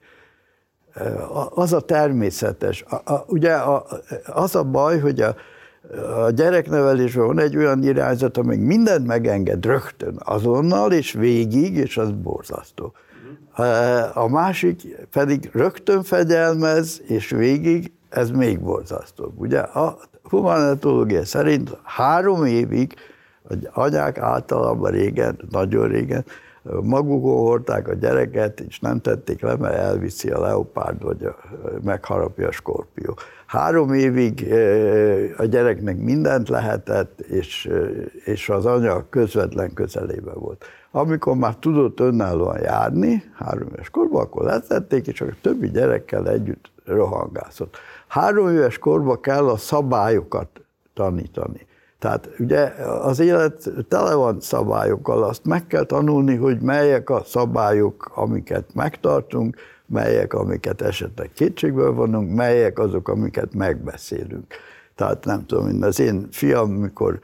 [1.54, 2.84] Az a természetes.
[2.88, 3.86] A, a, ugye a,
[4.26, 5.34] az a baj, hogy a,
[6.24, 12.10] a gyereknevelésben van egy olyan irányzat, amely mindent megenged rögtön, azonnal és végig, és az
[12.10, 12.92] borzasztó.
[14.14, 19.40] A másik pedig rögtön fegyelmez, és végig, ez még borzasztóbb.
[19.40, 22.94] Ugye a humanetológia szerint három évig
[23.48, 26.24] a anyák általában régen, nagyon régen,
[26.82, 31.36] magukon hordták a gyereket, és nem tették le, mert elviszi a leopárd, vagy a,
[31.82, 33.16] megharapja a skorpió.
[33.47, 34.53] Három évig
[35.36, 37.70] a gyereknek mindent lehetett, és,
[38.24, 40.65] és az anya közvetlen közelében volt.
[40.91, 46.70] Amikor már tudott önállóan járni, három éves korban, akkor letették, és a többi gyerekkel együtt
[46.85, 47.77] rohangászott.
[48.07, 50.49] Három éves korban kell a szabályokat
[50.95, 51.66] tanítani.
[52.05, 52.60] Tehát ugye
[53.02, 59.56] az élet tele van szabályokkal, azt meg kell tanulni, hogy melyek a szabályok, amiket megtartunk,
[59.86, 64.55] melyek, amiket esetleg kétségből vonunk, melyek azok, amiket megbeszélünk.
[64.94, 67.20] Tehát nem tudom, mint az én fiam, mikor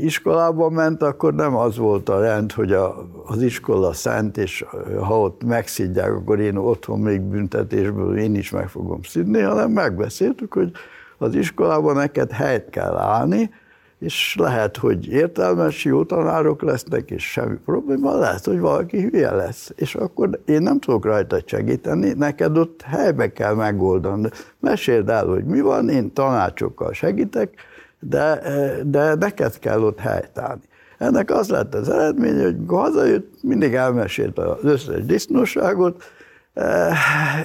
[0.00, 4.64] iskolába ment, akkor nem az volt a rend, hogy a, az iskola szent, és
[5.00, 10.52] ha ott megszidják, akkor én otthon még büntetésből én is meg fogom szidni, hanem megbeszéltük,
[10.52, 10.72] hogy
[11.18, 13.50] az iskolában neked helyt kell állni,
[13.98, 19.72] és lehet, hogy értelmes, jó tanárok lesznek, és semmi probléma, lehet, hogy valaki hülye lesz.
[19.76, 24.28] És akkor én nem tudok rajta segíteni, neked ott helybe kell megoldani.
[24.60, 27.54] Meséld el, hogy mi van, én tanácsokkal segítek,
[28.00, 28.40] de,
[28.86, 30.62] de neked kell ott helytállni.
[30.98, 36.02] Ennek az lett az eredmény, hogy hazajött, mindig elmesélte az összes disznóságot,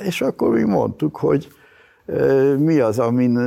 [0.03, 1.47] és akkor mi mondtuk, hogy
[2.57, 3.37] mi az, amin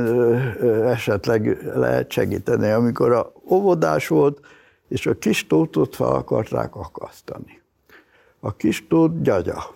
[0.85, 2.69] esetleg lehet segíteni.
[2.69, 4.39] Amikor a óvodás volt,
[4.87, 7.61] és a kis tótot fel akarták akasztani.
[8.39, 9.75] A kis tót gyagya.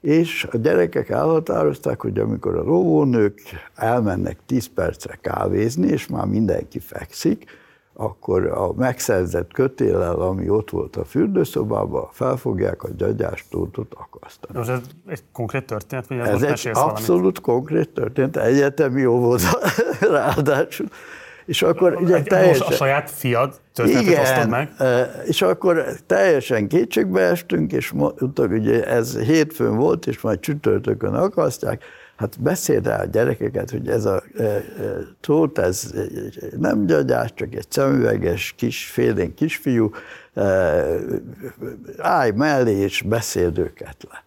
[0.00, 3.40] És a gyerekek elhatározták, hogy amikor a óvónők
[3.74, 7.44] elmennek 10 percre kávézni, és már mindenki fekszik,
[8.00, 14.58] akkor a megszerzett kötéllel, ami ott volt a fürdőszobában, felfogják a gyagyástótot akasztani.
[14.58, 17.40] Most ez egy konkrét történet, vagy ez, egy abszolút valamit?
[17.40, 19.58] konkrét történet, egyetemi óvoda
[20.00, 20.86] ráadásul.
[21.44, 22.66] És akkor ugye Egy, teljesen...
[22.66, 24.70] most a saját fiad Igen, meg?
[25.24, 31.82] és akkor teljesen kétségbe estünk, és mondtuk, ugye ez hétfőn volt, és majd csütörtökön akasztják,
[32.20, 34.62] hát beszéld rá a gyerekeket, hogy ez a e, e,
[35.20, 35.94] tót, ez
[36.58, 39.90] nem gyagyás, csak egy szemüveges kis, félénk kisfiú,
[40.34, 40.42] e,
[41.98, 44.24] állj mellé, és beszéld őket le.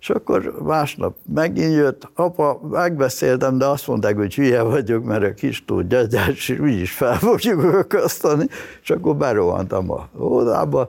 [0.00, 5.34] És akkor másnap megint jött, apa, megbeszéltem, de azt mondták, hogy hülye vagyok, mert a
[5.34, 8.46] kis tót gyagyás, úgyis fel fogjuk akasztani,
[8.82, 10.88] és akkor berohantam a óvodába,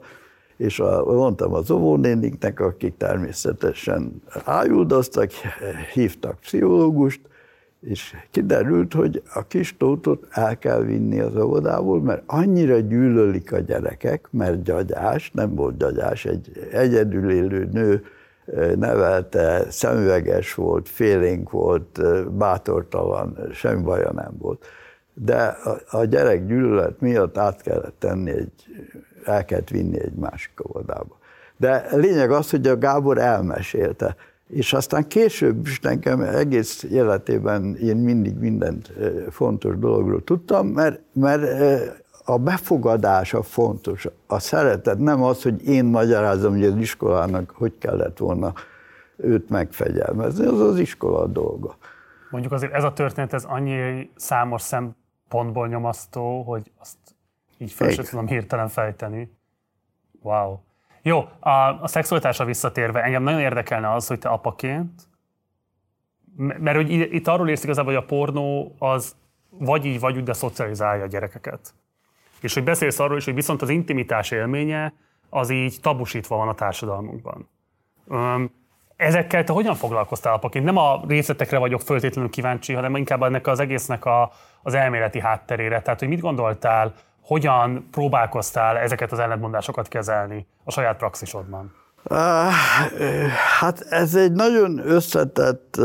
[0.60, 5.30] és a, mondtam az óvónéniknek, akik természetesen ájuldoztak,
[5.92, 7.20] hívtak pszichológust,
[7.80, 13.58] és kiderült, hogy a kis tótot el kell vinni az óvodából, mert annyira gyűlölik a
[13.58, 18.04] gyerekek, mert gyagyás, nem volt gyagyás, egy egyedül élő nő
[18.76, 22.00] nevelte, szemüveges volt, félénk volt,
[22.36, 24.66] bátortalan, semmi baja nem volt.
[25.14, 25.56] De
[25.90, 28.52] a gyerek gyűlölet miatt át kellett tenni, egy,
[29.24, 31.18] el kellett vinni egy másik óvodába.
[31.56, 34.16] De lényeg az, hogy a Gábor elmesélte,
[34.48, 38.92] és aztán később is nekem egész életében én mindig mindent
[39.30, 41.42] fontos dologról tudtam, mert, mert
[42.24, 47.78] a befogadás a fontos, a szeretet, nem az, hogy én magyarázom, hogy az iskolának hogy
[47.78, 48.52] kellett volna
[49.16, 51.76] őt megfegyelmezni, az az iskola dolga.
[52.30, 56.96] Mondjuk azért ez a történet, ez annyi számos szempontból nyomasztó, hogy azt
[57.60, 58.04] így sem Igen.
[58.04, 59.36] tudom hirtelen fejteni.
[60.22, 60.58] Wow.
[61.02, 61.50] Jó, a,
[61.82, 65.08] a szexualitásra visszatérve, engem nagyon érdekelne az, hogy te apaként,
[66.36, 69.16] mert hogy itt arról érsz igazából, hogy a pornó az
[69.48, 71.74] vagy így, vagy úgy, de szocializálja a gyerekeket.
[72.40, 74.92] És hogy beszélsz arról is, hogy viszont az intimitás élménye
[75.28, 77.48] az így tabusítva van a társadalmunkban.
[78.08, 78.50] Öm,
[78.96, 80.64] ezekkel te hogyan foglalkoztál apaként?
[80.64, 84.30] Nem a részletekre vagyok föltétlenül kíváncsi, hanem inkább ennek az egésznek a,
[84.62, 85.82] az elméleti hátterére.
[85.82, 91.72] Tehát, hogy mit gondoltál, hogyan próbálkoztál ezeket az ellentmondásokat kezelni a saját praxisodban?
[92.08, 92.50] Á,
[93.58, 95.80] Hát ez egy nagyon összetett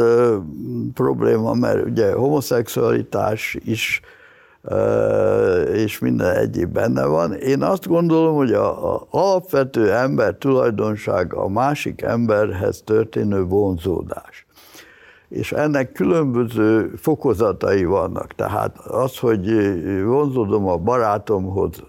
[0.93, 4.01] probléma, mert ugye homoszexualitás is
[5.73, 7.33] és minden egyéb benne van.
[7.33, 14.44] Én azt gondolom, hogy a, a alapvető ember tulajdonság a másik emberhez történő vonzódás.
[15.35, 18.35] És ennek különböző fokozatai vannak.
[18.35, 19.49] Tehát az, hogy
[20.03, 21.83] vonzódom a barátomhoz,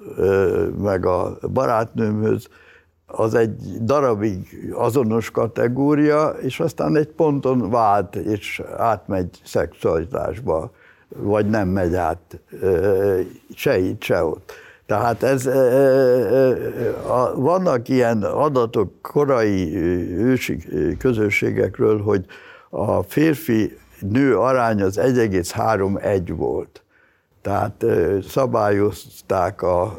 [0.83, 2.49] meg a barátnőmhöz,
[3.07, 10.71] az egy darabig azonos kategória, és aztán egy ponton vált, és átmegy szexualitásba,
[11.09, 12.41] vagy nem megy át
[13.55, 14.53] se itt, se ott.
[14.87, 15.49] Tehát ez,
[17.35, 19.77] vannak ilyen adatok korai
[20.17, 20.59] ősi
[20.99, 22.25] közösségekről, hogy
[22.77, 26.83] a férfi-nő arány az 1,31 volt.
[27.43, 27.85] Tehát
[28.29, 29.97] szabályozták a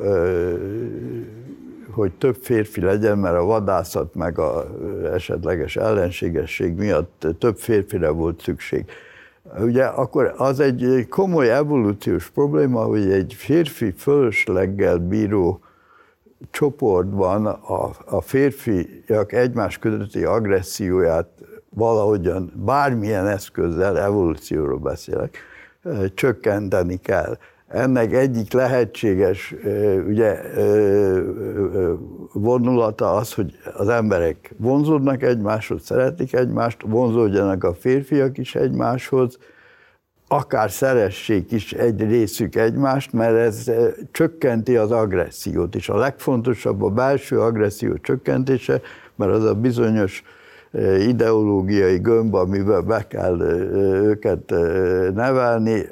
[1.91, 4.67] hogy több férfi legyen, mert a vadászat meg a
[5.13, 8.85] esetleges ellenségesség miatt több férfire volt szükség.
[9.59, 15.59] Ugye akkor az egy komoly evolúciós probléma, hogy egy férfi fölösleggel bíró
[16.51, 21.27] csoportban a, a férfiak egymás közötti agresszióját
[21.77, 25.37] valahogyan bármilyen eszközzel, evolúcióról beszélek,
[26.13, 27.37] csökkenteni kell.
[27.67, 29.55] Ennek egyik lehetséges
[30.07, 30.41] ugye,
[32.33, 39.37] vonulata az, hogy az emberek vonzódnak egymáshoz, szeretik egymást, vonzódjanak a férfiak is egymáshoz,
[40.27, 43.71] akár szeressék is egy részük egymást, mert ez
[44.11, 45.89] csökkenti az agressziót is.
[45.89, 48.81] A legfontosabb a belső agresszió csökkentése,
[49.15, 50.23] mert az a bizonyos
[50.99, 53.41] ideológiai gömb, amivel be kell
[54.01, 54.49] őket
[55.13, 55.85] nevelni,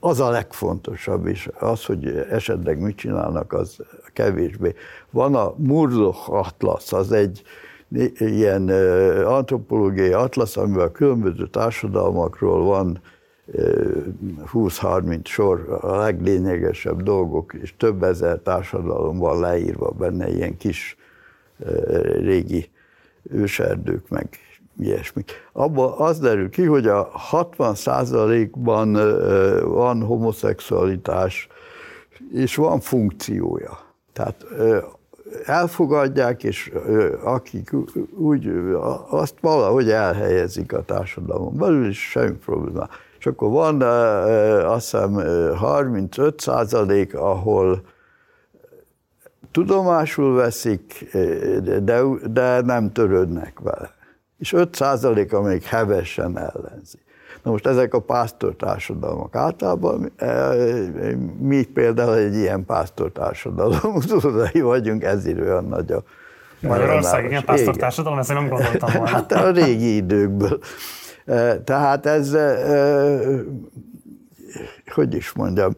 [0.00, 1.48] az a legfontosabb is.
[1.58, 3.76] Az, hogy esetleg mit csinálnak, az
[4.12, 4.74] kevésbé.
[5.10, 7.42] Van a Murdoch Atlasz, az egy
[8.18, 8.68] ilyen
[9.24, 13.00] antropológiai atlasz, amiben a különböző társadalmakról van
[14.52, 20.96] 20-30 sor a leglényegesebb dolgok, és több ezer társadalom van leírva benne, ilyen kis
[22.20, 22.70] régi
[23.30, 24.28] őserdők, meg
[24.78, 25.24] ilyesmi.
[25.52, 28.92] Abban az derül ki, hogy a 60%-ban
[29.72, 31.48] van homoszexualitás,
[32.32, 33.78] és van funkciója.
[34.12, 34.46] Tehát
[35.44, 36.72] elfogadják, és
[37.24, 37.70] akik
[38.16, 38.50] úgy
[39.10, 42.88] azt valahogy elhelyezik a társadalomban belül, is semmi probléma.
[43.18, 43.82] És akkor van
[44.62, 45.14] azt hiszem
[45.56, 47.82] 35 százalék, ahol
[49.56, 51.16] tudomásul veszik,
[51.82, 53.94] de, de nem törődnek vele.
[54.38, 56.98] És 5 százalék, amelyik hevesen ellenzi.
[57.42, 60.12] Na most ezek a pásztortársadalmak általában,
[61.38, 66.02] mi például egy ilyen pásztortársadalom utódai vagyunk, ezért olyan nagy a
[66.60, 69.08] Magyarország, igen, pásztortársadalom, ezt én nem gondoltam volna.
[69.16, 70.58] Hát a régi időkből.
[71.64, 72.36] Tehát ez,
[74.94, 75.76] hogy is mondjam,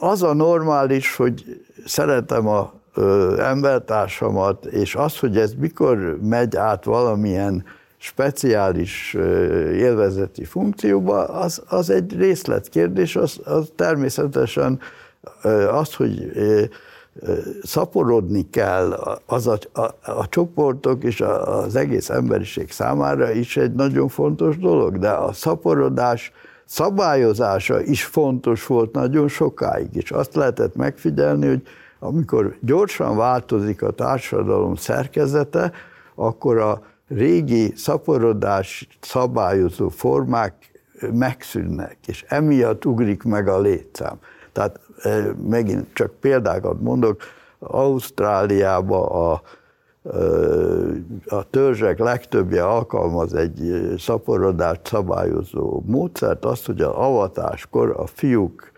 [0.00, 2.72] az a normális, hogy szeretem a
[3.38, 7.64] embertársamat, és az, hogy ez mikor megy át valamilyen
[7.96, 9.14] speciális
[9.72, 14.80] élvezeti funkcióba, az, az egy részletkérdés, az, az természetesen
[15.70, 16.32] az, hogy
[17.62, 24.08] szaporodni kell az a, a, a csoportok és az egész emberiség számára is egy nagyon
[24.08, 26.32] fontos dolog, de a szaporodás
[26.64, 31.62] szabályozása is fontos volt nagyon sokáig, és azt lehetett megfigyelni, hogy
[31.98, 35.72] amikor gyorsan változik a társadalom szerkezete,
[36.14, 40.54] akkor a régi szaporodás szabályozó formák
[41.12, 44.18] megszűnnek, és emiatt ugrik meg a létszám.
[44.52, 44.80] Tehát
[45.48, 47.22] megint csak példákat mondok,
[47.58, 49.42] Ausztráliában a,
[51.26, 58.72] a törzsek legtöbbje alkalmaz egy szaporodást szabályozó módszert, azt, hogy a avatáskor a fiúk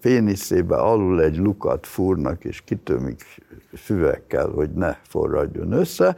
[0.00, 3.24] péniszébe alul egy lukat fúrnak, és kitömik
[3.74, 6.16] füvekkel, hogy ne forradjon össze,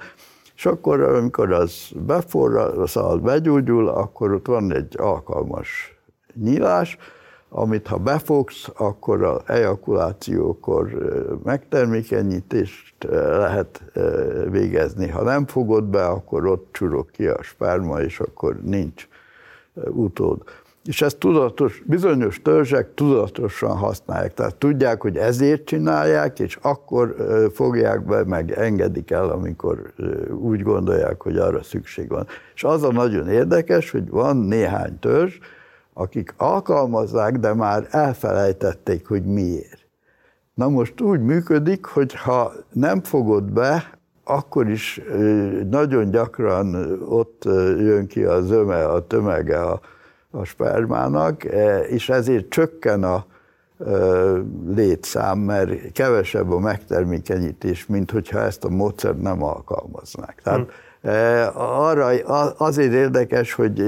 [0.57, 5.99] és akkor, amikor az beforrad, szóval begyógyul, akkor ott van egy alkalmas
[6.35, 6.99] nyílás,
[7.51, 10.89] amit ha befogsz, akkor az ejakulációkor
[11.45, 12.95] megtermékenyítést
[13.39, 13.83] lehet
[14.51, 15.09] végezni.
[15.09, 19.09] Ha nem fogod be, akkor ott csurok ki a sperma, és akkor nincs
[19.89, 20.43] utód.
[20.85, 24.35] És ezt tudatos, bizonyos törzsek tudatosan használják.
[24.35, 27.15] Tehát tudják, hogy ezért csinálják, és akkor
[27.55, 29.93] fogják be, meg engedik el, amikor
[30.41, 32.27] úgy gondolják, hogy arra szükség van.
[32.55, 35.39] És az a nagyon érdekes, hogy van néhány törzs,
[35.93, 39.89] akik alkalmazzák, de már elfelejtették, hogy miért.
[40.55, 45.01] Na most úgy működik, hogy ha nem fogod be, akkor is
[45.71, 46.75] nagyon gyakran
[47.09, 47.43] ott
[47.79, 49.81] jön ki a zöme, a tömege a,
[50.31, 51.45] a spermának,
[51.89, 53.25] és ezért csökken a
[54.75, 60.41] létszám, mert kevesebb a megtermékenyítés, mint hogyha ezt a módszert nem alkalmaznák.
[60.43, 60.71] Tehát hmm
[61.55, 62.07] arra
[62.57, 63.85] azért érdekes, hogy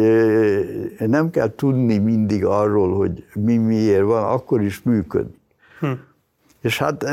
[0.98, 5.40] nem kell tudni mindig arról, hogy mi miért van, akkor is működik.
[5.80, 5.90] Hm.
[6.60, 7.04] És hát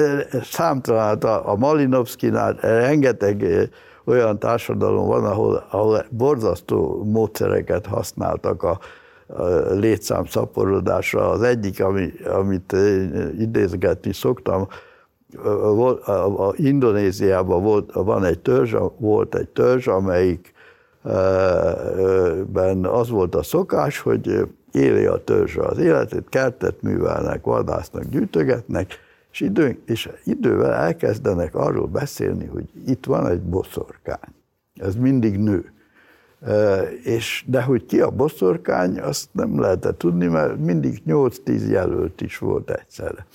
[0.44, 3.70] számtalan, hát a Malinovszkinál rengeteg
[4.04, 8.80] olyan társadalom van, ahol, ahol borzasztó módszereket használtak a,
[9.28, 9.44] a
[9.74, 11.30] létszám szaporodásra.
[11.30, 12.76] Az egyik, ami, amit
[13.38, 14.68] idézgetni szoktam,
[16.56, 20.54] Indonéziában volt, van egy törzs, volt egy törzs, amelyik
[22.46, 29.08] ben az volt a szokás, hogy éli a törzs az életét, kertet művelnek, vadásznak, gyűjtögetnek,
[29.32, 34.34] és, idő, és idővel elkezdenek arról beszélni, hogy itt van egy boszorkány.
[34.76, 35.74] Ez mindig nő.
[37.04, 42.38] És, de hogy ki a boszorkány, azt nem lehetett tudni, mert mindig 8-10 jelölt is
[42.38, 43.26] volt egyszerre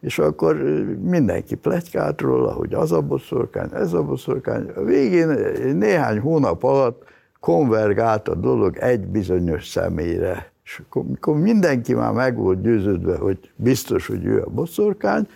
[0.00, 0.56] és akkor
[1.02, 4.70] mindenki pletykált róla, hogy az a boszorkány, ez a boszorkány.
[4.76, 5.28] A végén
[5.74, 7.04] néhány hónap alatt
[7.40, 10.52] konvergált a dolog egy bizonyos személyre.
[10.64, 15.28] És akkor mindenki már meg volt győződve, hogy biztos, hogy ő a boszorkány,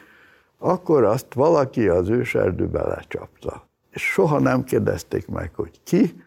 [0.58, 3.66] akkor azt valaki az őserdőbe lecsapta.
[3.90, 6.22] És soha nem kérdezték meg, hogy ki,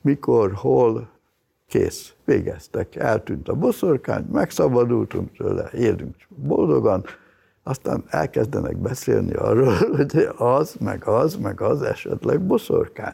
[0.00, 1.08] mikor, hol,
[1.68, 2.96] kész, végeztek.
[2.96, 7.04] Eltűnt a boszorkány, megszabadultunk tőle, élünk boldogan,
[7.64, 13.12] aztán elkezdenek beszélni arról, hogy az, meg az, meg az esetleg boszorkány.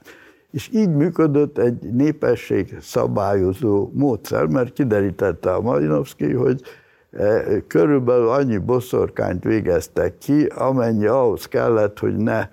[0.50, 6.60] És így működött egy népesség szabályozó módszer, mert kiderítette a Malinowski, hogy
[7.10, 12.48] e, körülbelül annyi boszorkányt végeztek ki, amennyi ahhoz kellett, hogy ne e,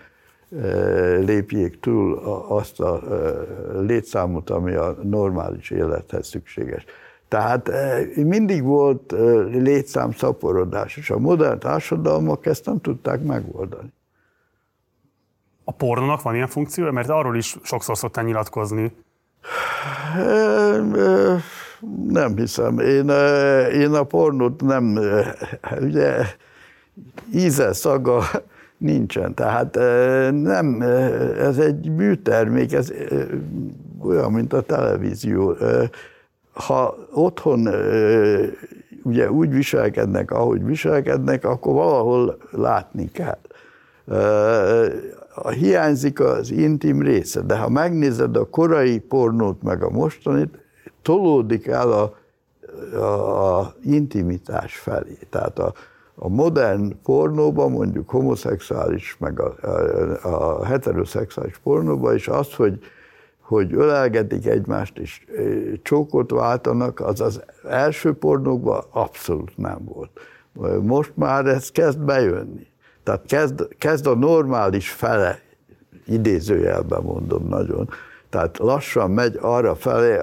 [1.17, 2.13] lépjék túl
[2.47, 6.85] azt a e, létszámot, ami a normális élethez szükséges.
[7.27, 9.19] Tehát eh, mindig volt eh,
[9.51, 13.93] létszám szaporodás, és a modern társadalmak ezt nem tudták megoldani.
[15.63, 16.91] a pornónak van ilyen funkciója?
[16.91, 18.95] Mert arról is sokszor szoktál nyilatkozni.
[20.17, 21.35] Ö,
[22.07, 22.79] Nem hiszem.
[22.79, 23.09] Én,
[23.71, 24.99] én a pornót nem,
[25.81, 26.25] ugye
[27.33, 28.23] íze, szaga
[28.77, 29.33] nincsen.
[29.33, 29.75] Tehát
[30.31, 30.81] nem,
[31.39, 32.93] ez egy műtermék, ez
[33.99, 35.55] olyan, mint a televízió.
[36.57, 37.67] Ha otthon
[39.03, 43.39] ugye úgy viselkednek, ahogy viselkednek, akkor valahol látni kell.
[45.51, 50.57] Hiányzik az intim része, de ha megnézed a korai pornót, meg a mostanit,
[51.01, 52.15] tolódik el a,
[52.97, 55.17] a, a intimitás felé.
[55.29, 55.73] Tehát a,
[56.15, 59.55] a modern pornóban, mondjuk homoszexuális, meg a,
[60.23, 62.79] a, a heteroszexuális pornóban is az, hogy,
[63.47, 65.25] hogy ölelgetik egymást és
[65.81, 70.09] csókot váltanak, az az első pornókban abszolút nem volt.
[70.81, 72.67] Most már ez kezd bejönni.
[73.03, 75.39] Tehát kezd, kezd a normális fele,
[76.05, 77.89] idézőjelben mondom nagyon,
[78.29, 80.17] tehát lassan megy arra felé,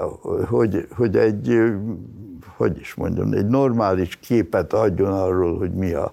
[0.49, 1.59] hogy, hogy egy,
[2.57, 6.13] hogy is mondjam, egy normális képet adjon arról, hogy mi a,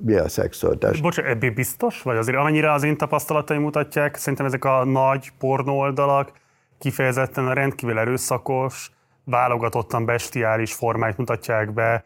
[0.00, 1.00] mi a szexualitás.
[1.00, 2.02] Bocs, ebből biztos?
[2.02, 6.32] Vagy azért amennyire az én tapasztalataim mutatják, szerintem ezek a nagy pornó oldalak
[6.78, 8.90] kifejezetten a rendkívül erőszakos,
[9.24, 12.04] válogatottan bestiális formáit mutatják be,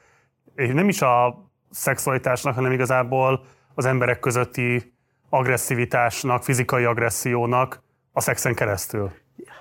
[0.54, 3.44] és nem is a szexualitásnak, hanem igazából
[3.74, 4.94] az emberek közötti
[5.28, 7.82] agresszivitásnak, fizikai agressziónak
[8.12, 9.12] a szexen keresztül.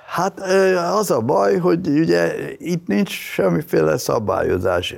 [0.08, 0.40] Hát
[1.00, 4.96] az a baj, hogy ugye itt nincs semmiféle szabályozás.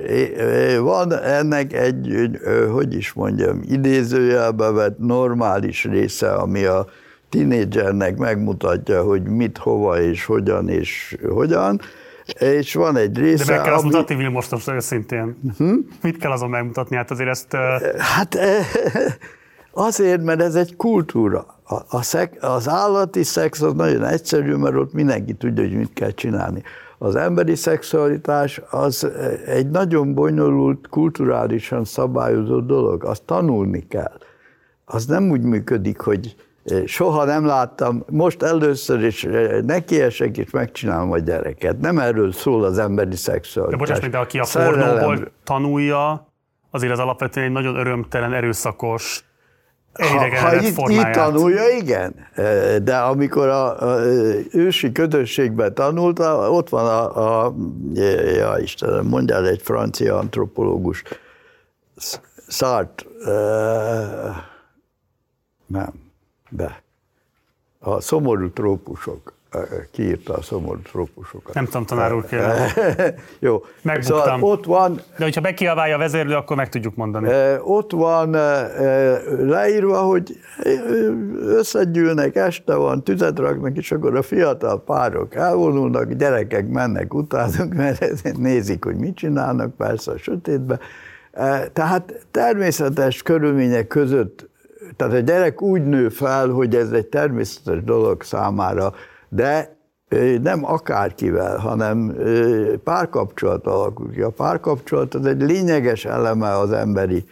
[0.80, 2.30] Van ennek egy,
[2.72, 6.86] hogy is mondjam, idézőjelbe vett normális része, ami a
[7.28, 11.80] tinédzsernek megmutatja, hogy mit, hova és hogyan és hogyan,
[12.38, 15.36] és van egy De része, meg kell azt ami- mutatni, Vilmos, most őszintén.
[15.58, 15.74] Hm?
[16.02, 16.96] Mit kell azon megmutatni?
[16.96, 17.56] Hát azért ezt...
[17.98, 18.38] Hát
[19.78, 21.46] azért, mert ez egy kultúra.
[21.64, 25.92] A, a szek, az állati szex az nagyon egyszerű, mert ott mindenki tudja, hogy mit
[25.92, 26.62] kell csinálni.
[26.98, 29.10] Az emberi szexualitás az
[29.46, 33.04] egy nagyon bonyolult, kulturálisan szabályozott dolog.
[33.04, 34.18] Azt tanulni kell.
[34.84, 40.50] Az nem úgy működik, hogy eh, soha nem láttam, most először is eh, nekiesek és
[40.50, 41.80] megcsinálom a gyereket.
[41.80, 43.78] Nem erről szól az emberi szexualitás.
[43.78, 46.26] De bocsáss meg, de aki a Szerelem- pornóból tanulja,
[46.70, 49.27] azért az alapvetően egy nagyon örömtelen, erőszakos,
[49.92, 52.14] Ha, itt, itt tanulja, igen.
[52.82, 54.00] De amikor a, a
[54.52, 57.54] ősi közösségben tanulta, ott van a, a
[58.36, 61.02] ja Istenem, mondjál egy francia antropológus,
[62.48, 63.06] Szárt,
[65.66, 65.92] nem,
[66.48, 66.82] de
[67.78, 69.32] a szomorú trópusok,
[69.90, 71.54] kiírta a szomorú trópusokat.
[71.54, 72.74] Nem tudom, tanár úr, kérlek.
[73.38, 74.24] Jó, Megbuktam.
[74.24, 77.28] szóval ott van, De hogyha bekiabálja a vezérlő, akkor meg tudjuk mondani.
[77.62, 78.30] Ott van
[79.38, 80.38] leírva, hogy
[81.42, 88.22] összegyűlnek, este van, tüzet raknak, és akkor a fiatal párok elvonulnak, gyerekek mennek utánuk, mert
[88.36, 90.78] nézik, hogy mit csinálnak, persze a sötétbe.
[91.72, 94.48] Tehát természetes körülmények között,
[94.96, 98.92] tehát a gyerek úgy nő fel, hogy ez egy természetes dolog számára,
[99.28, 99.76] de
[100.42, 102.16] nem akárkivel, hanem
[102.84, 104.20] párkapcsolat alakul ki.
[104.20, 107.24] A párkapcsolat az egy lényeges eleme az emberi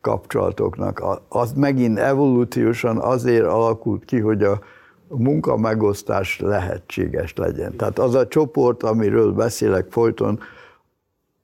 [0.00, 1.02] kapcsolatoknak.
[1.28, 4.60] Az megint evolúciósan azért alakult ki, hogy a
[5.08, 7.76] munka megosztás lehetséges legyen.
[7.76, 10.40] Tehát az a csoport, amiről beszélek folyton,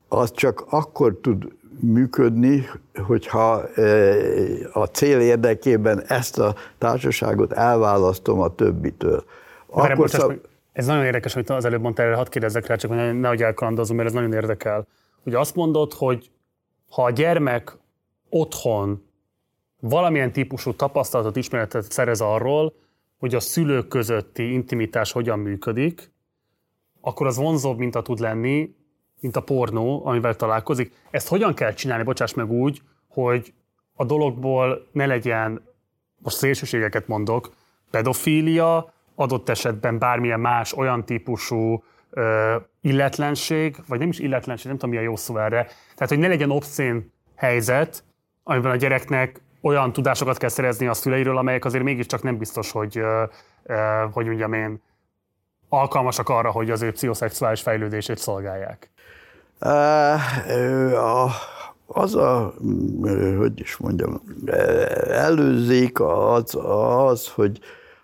[0.08, 1.48] az csak akkor tud
[1.80, 2.68] működni,
[3.06, 3.62] hogyha
[4.72, 9.24] a cél érdekében ezt a társaságot elválasztom a többitől.
[9.70, 12.90] Akkor bocsáss szab- ez nagyon érdekes, amit az előbb mondtál, erre hadd kérdezzek rá, csak
[12.90, 14.86] hogy nehogy elkalandozom, mert ez nagyon érdekel.
[15.24, 16.30] Ugye azt mondod, hogy
[16.88, 17.76] ha a gyermek
[18.28, 19.04] otthon
[19.80, 22.74] valamilyen típusú tapasztalatot, ismeretet szerez arról,
[23.18, 26.12] hogy a szülők közötti intimitás hogyan működik,
[27.00, 28.74] akkor az vonzóbb minta tud lenni,
[29.20, 30.92] mint a pornó, amivel találkozik.
[31.10, 33.52] Ezt hogyan kell csinálni, bocsáss meg úgy, hogy
[33.94, 35.62] a dologból ne legyen,
[36.18, 37.54] most szélsőségeket mondok,
[37.90, 44.90] pedofília, adott esetben bármilyen más olyan típusú ö, illetlenség, vagy nem is illetlenség, nem tudom
[44.90, 48.04] mi a jó szó erre, tehát hogy ne legyen obszén helyzet,
[48.42, 52.98] amiben a gyereknek olyan tudásokat kell szerezni a szüleiről, amelyek azért mégiscsak nem biztos, hogy,
[52.98, 53.22] ö,
[53.62, 54.82] ö, hogy mondjam én,
[55.68, 58.90] alkalmasak arra, hogy az ő pszichoszexuális fejlődését szolgálják.
[59.58, 61.30] Ö, a-
[61.92, 62.54] Az a,
[63.38, 67.60] hogy is mondjam, ö, előzék az, az, hogy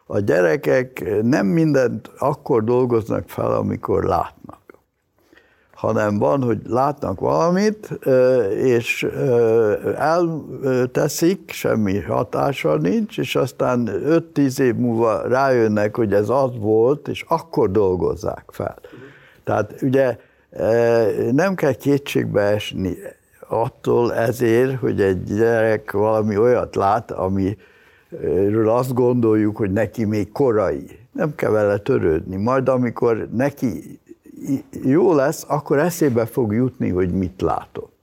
[0.07, 4.61] a gyerekek nem mindent akkor dolgoznak fel, amikor látnak.
[5.77, 7.99] hanem van, hogy látnak valamit,
[8.55, 9.07] és
[9.97, 13.89] elteszik, semmi hatása nincs, és aztán
[14.35, 18.79] 5-10 év múlva rájönnek, hogy ez az volt, és akkor dolgozzák fel.
[19.45, 20.17] Tehát ugye
[21.33, 22.97] nem kell kétségbe esni
[23.49, 27.11] attól ezért, hogy egy gyerek valami olyat lát,
[28.23, 30.99] amiről azt gondoljuk, hogy neki még korai.
[31.13, 32.37] Nem kell vele törődni.
[32.37, 34.01] Majd amikor neki
[34.83, 37.95] jó lesz, akkor eszébe fog jutni, hogy mit látott.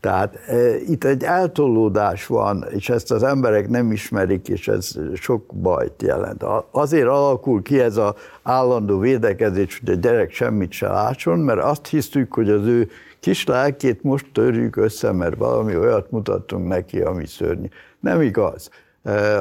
[0.00, 5.54] Tehát e, itt egy eltolódás van, és ezt az emberek nem ismerik, és ez sok
[5.54, 6.44] bajt jelent.
[6.70, 11.86] Azért alakul ki ez az állandó védekezés, hogy a gyerek semmit se lásson, mert azt
[11.86, 12.88] hisztük, hogy az ő
[13.20, 17.66] kis lelkét most törjük össze, mert valami olyat mutattunk neki, ami szörnyű.
[18.00, 18.70] Nem igaz.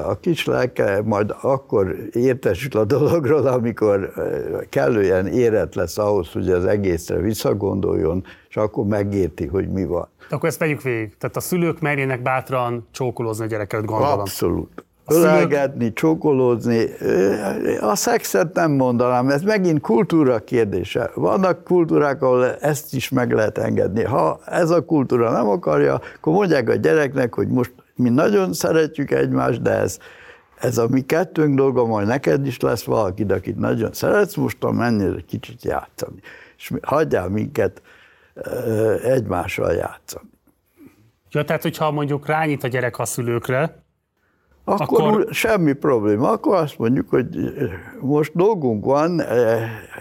[0.06, 4.11] A kis lelke majd akkor értesül a dologról, amikor
[4.69, 10.08] kellően érett lesz ahhoz, hogy az egészre visszagondoljon, és akkor megérti, hogy mi van.
[10.30, 11.18] De akkor ezt vegyük végig.
[11.18, 14.19] Tehát a szülők merjenek bátran csókolózni a gyereket, gondolom.
[14.19, 14.86] Abszolút.
[15.10, 16.86] Ölelgetni, csókolózni.
[17.82, 21.11] A szexet nem mondanám, ez megint kultúra kérdése.
[21.14, 24.03] Vannak kultúrák, ahol ezt is meg lehet engedni.
[24.03, 29.11] Ha ez a kultúra nem akarja, akkor mondják a gyereknek, hogy most mi nagyon szeretjük
[29.11, 30.00] egymást, de ez,
[30.59, 35.14] ez a mi kettőnk dolga, majd neked is lesz valaki, akit nagyon szeretsz, most menjél
[35.16, 36.19] egy kicsit játszani.
[36.58, 37.82] És hagyjál minket
[39.03, 40.30] egymással játszani.
[41.32, 43.85] Ja, tehát, hogyha mondjuk rányít a gyerek a szülőkre,
[44.64, 46.32] akkor, akkor semmi probléma.
[46.32, 47.27] Akkor azt mondjuk, hogy
[48.00, 49.22] most dolgunk van,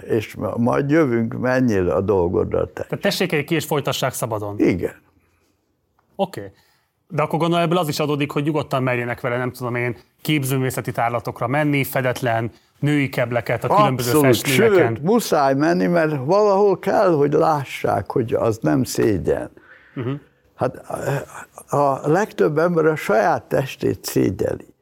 [0.08, 2.82] és majd jövünk, menjél a dolgodra te.
[2.82, 4.58] Tehát tessék ki, és folytassák szabadon.
[4.58, 4.94] Igen.
[6.16, 6.40] Oké.
[6.40, 6.52] Okay.
[7.08, 10.92] De akkor gondolom ebből az is adódik, hogy nyugodtan merjenek vele, nem tudom én, képzőművészeti
[10.92, 14.94] tárlatokra menni, fedetlen női kebleket a különböző Abszolút, festményeken.
[14.94, 19.50] Sőt, muszáj menni, mert valahol kell, hogy lássák, hogy az nem szégyen.
[19.96, 20.14] Uh-huh.
[20.54, 20.76] Hát
[21.68, 24.74] a legtöbb ember a saját testét szégyeli.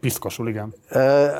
[0.00, 0.74] Piszkosul, igen.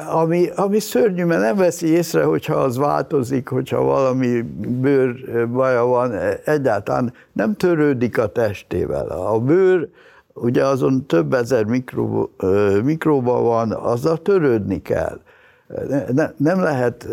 [0.09, 4.41] Ami, ami szörnyű, mert nem veszi észre, hogyha az változik, hogyha valami
[4.81, 6.12] bőr baja van,
[6.45, 9.07] egyáltalán nem törődik a testével.
[9.09, 9.89] A bőr
[10.35, 12.31] ugye azon több ezer mikró,
[12.85, 15.20] mikróba van, azzal törődni kell.
[16.12, 17.09] Ne, nem lehet,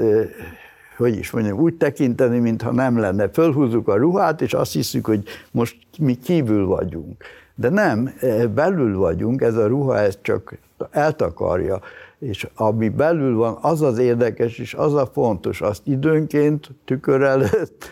[0.98, 3.30] hogy is mondjam, úgy tekinteni, mintha nem lenne.
[3.30, 7.24] Fölhúzzuk a ruhát, és azt hiszük, hogy most mi kívül vagyunk.
[7.56, 8.14] De nem,
[8.54, 10.58] belül vagyunk, ez a ruha ezt csak
[10.92, 11.80] eltakarja.
[12.20, 17.86] És ami belül van, az az érdekes, és az a fontos, azt időnként tükör előtt,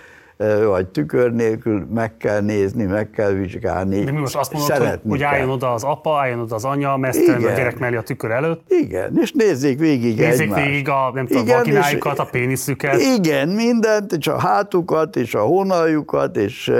[0.67, 4.03] vagy tükör nélkül meg kell nézni, meg kell vizsgálni.
[4.03, 6.97] De mi most azt mondod, hogy, hogy álljon oda az apa, álljon oda az anya,
[6.97, 8.61] mesztelen a gyerek mellé a tükör előtt?
[8.67, 10.65] Igen, és nézzék végig Nézzék egymást.
[10.65, 12.99] végig a, nem tudom, igen, vakinájukat, a péniszüket.
[12.99, 16.71] Igen, mindent, és a hátukat, és a honaljukat, és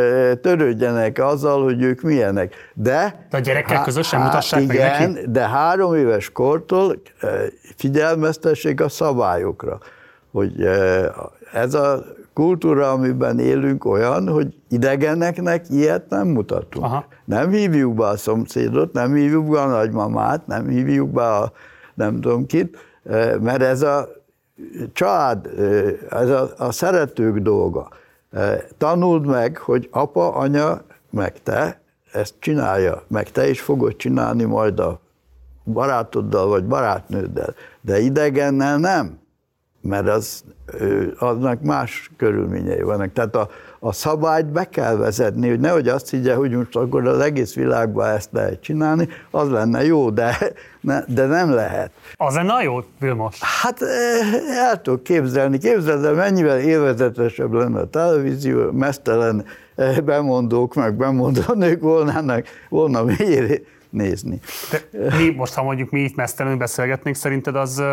[0.41, 2.53] törődjenek azzal, hogy ők milyenek.
[2.73, 5.25] De, de a gyerekkel közösen há, mutassák igen, meg neki?
[5.29, 7.01] de három éves kortól
[7.75, 9.77] figyelmeztessék a szabályokra,
[10.31, 10.67] hogy
[11.53, 12.03] ez a
[12.37, 16.85] kultúra, amiben élünk olyan, hogy idegeneknek ilyet nem mutatunk.
[16.85, 17.05] Aha.
[17.25, 21.51] Nem hívjuk be a szomszédot, nem hívjuk be a nagymamát, nem hívjuk be a
[21.93, 24.07] nem tudom kit, eh, mert ez a
[24.93, 27.89] család, eh, ez a, a szeretők dolga.
[28.31, 34.43] Eh, tanuld meg, hogy apa, anya, meg te ezt csinálja, meg te is fogod csinálni
[34.43, 34.99] majd a
[35.63, 39.19] barátoddal vagy barátnőddel, de idegennel nem
[39.87, 40.43] mert az,
[41.19, 43.13] aznak más körülményei vannak.
[43.13, 43.49] Tehát a,
[43.79, 48.09] a szabályt be kell vezetni, hogy nehogy azt higgye, hogy most akkor az egész világban
[48.09, 50.37] ezt lehet csinálni, az lenne jó, de,
[50.81, 51.91] ne, de nem lehet.
[52.15, 53.39] Az lenne jó, Vilmos?
[53.61, 53.81] Hát
[54.59, 55.57] el tudok képzelni.
[55.57, 59.45] Képzeld el, mennyivel élvezetesebb lenne a televízió, mesztelen
[60.05, 64.39] bemondók, meg bemondó nők volnának, volna miért nézni.
[64.91, 67.83] De mi most, ha mondjuk mi itt mesztelenül beszélgetnénk, szerinted az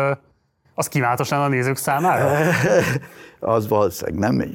[0.75, 2.39] az kívánatos lenne a nézők számára?
[3.39, 4.49] az valószínűleg nem,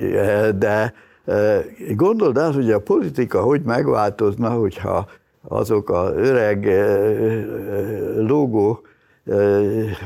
[0.58, 0.92] de
[1.26, 5.06] e, gondold el, hogy a politika hogy megváltozna, hogyha
[5.48, 7.44] azok a öreg e, e,
[8.16, 8.80] lógó,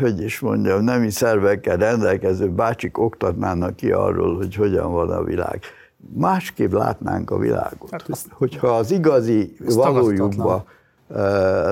[0.01, 5.61] hogy is mondjam, nemi szervekkel rendelkező bácsik oktatnának ki arról, hogy hogyan van a világ.
[6.15, 7.91] Másképp látnánk a világot.
[7.91, 10.65] Hát azt, hogyha az igazi valójukba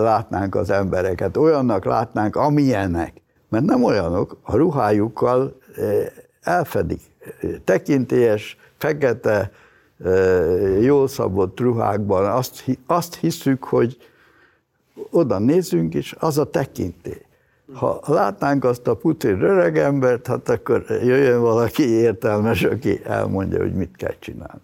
[0.00, 3.21] látnánk az embereket, olyannak látnánk, amilyenek,
[3.52, 6.06] mert nem olyanok, a ruhájukkal eh,
[6.40, 7.00] elfedik.
[7.64, 9.52] Tekintélyes, fekete,
[10.04, 13.96] eh, jól szabott ruhákban azt, azt hiszük, hogy
[15.10, 17.22] oda nézünk, és az a tekintély.
[17.72, 23.96] Ha látnánk azt a putin öregembert, hát akkor jöjjön valaki értelmes, aki elmondja, hogy mit
[23.96, 24.62] kell csinálni.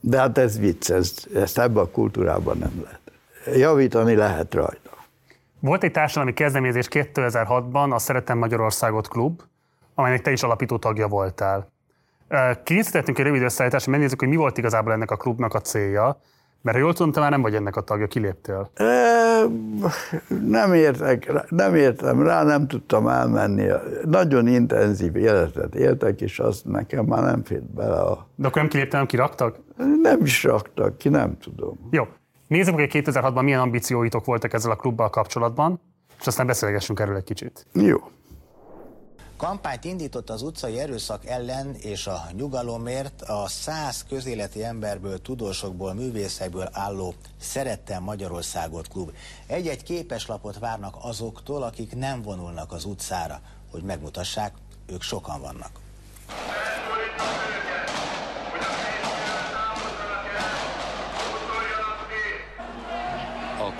[0.00, 3.00] De hát ez vicc, ez, ezt ebben a kultúrában nem lehet.
[3.60, 4.91] Javítani lehet rajta.
[5.62, 9.40] Volt egy társadalmi kezdeményezés 2006-ban, a Szeretem Magyarországot klub,
[9.94, 11.72] amelynek te is alapító tagja voltál.
[12.62, 16.20] Készítettünk egy rövid összeállítást, hogy megnézzük, hogy mi volt igazából ennek a klubnak a célja,
[16.62, 18.70] mert ha jól tudom, te már nem vagy ennek a tagja, kiléptél.
[18.74, 18.84] E,
[20.46, 23.68] nem, értek, nem értem rá, nem tudtam elmenni.
[24.04, 28.28] Nagyon intenzív életet éltek, és az nekem már nem fért bele a...
[28.34, 29.56] De akkor nem kiléptél, nem kiraktak?
[30.02, 31.88] Nem is raktak ki, nem tudom.
[31.90, 32.06] Jó.
[32.52, 35.80] Nézzük, hogy 2006-ban milyen ambícióitok voltak ezzel a klubbal kapcsolatban,
[36.20, 37.66] és aztán beszélgessünk erről egy kicsit.
[37.72, 38.10] Jó.
[39.36, 46.68] Kampányt indított az utcai erőszak ellen és a nyugalomért a száz közéleti emberből, tudósokból, művészekből
[46.72, 49.10] álló Szerettem Magyarországot klub.
[49.46, 53.40] Egy-egy képeslapot várnak azoktól, akik nem vonulnak az utcára,
[53.70, 54.52] hogy megmutassák,
[54.86, 55.70] ők sokan vannak.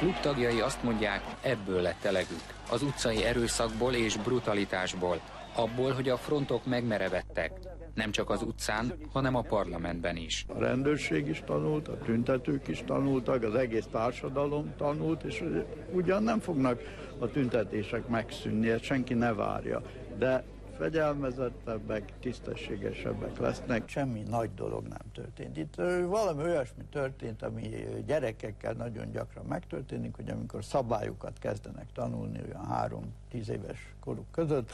[0.03, 2.43] Klub tagjai azt mondják, ebből lett elegük.
[2.71, 5.21] Az utcai erőszakból és brutalitásból,
[5.55, 7.53] abból, hogy a frontok megmerevettek,
[7.95, 10.45] nem csak az utcán, hanem a parlamentben is.
[10.49, 15.45] A rendőrség is tanult, a tüntetők is tanultak, az egész társadalom tanult, és
[15.93, 16.81] ugyan nem fognak
[17.19, 19.83] a tüntetések megszűnni, ezt senki ne várja,
[20.19, 20.45] de
[20.79, 23.89] fegyelmezettebbek, tisztességesebbek lesznek.
[23.89, 25.57] Semmi nagy dolog nem történt.
[25.57, 25.75] Itt
[26.07, 27.71] valami olyasmi történt, ami
[28.07, 34.71] gyerekekkel nagyon gyakran megtörténik, hogy amikor szabályokat kezdenek tanulni, olyan három-tíz éves koruk között,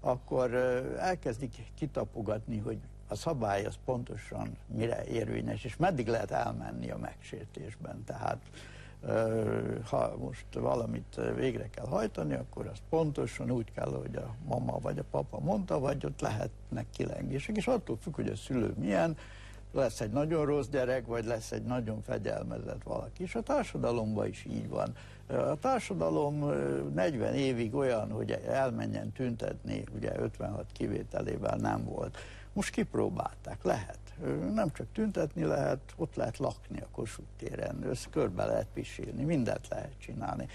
[0.00, 0.54] akkor
[0.98, 8.04] elkezdik kitapogatni, hogy a szabály az pontosan mire érvényes, és meddig lehet elmenni a megsértésben.
[8.04, 8.38] Tehát
[9.84, 14.98] ha most valamit végre kell hajtani, akkor azt pontosan úgy kell, hogy a mama vagy
[14.98, 19.16] a papa mondta, vagy ott lehetnek kilengések, és attól függ, hogy a szülő milyen,
[19.72, 23.22] lesz egy nagyon rossz gyerek, vagy lesz egy nagyon fegyelmezett valaki.
[23.22, 24.92] És a társadalomban is így van.
[25.26, 26.50] A társadalom
[26.94, 32.18] 40 évig olyan, hogy elmenjen tüntetni, ugye 56 kivételével nem volt.
[32.52, 33.97] Most kipróbálták, lehet.
[34.52, 39.68] Nem csak tüntetni lehet, ott lehet lakni a Kossuth téren, össze körbe lehet pisilni, mindent
[39.68, 40.46] lehet csinálni.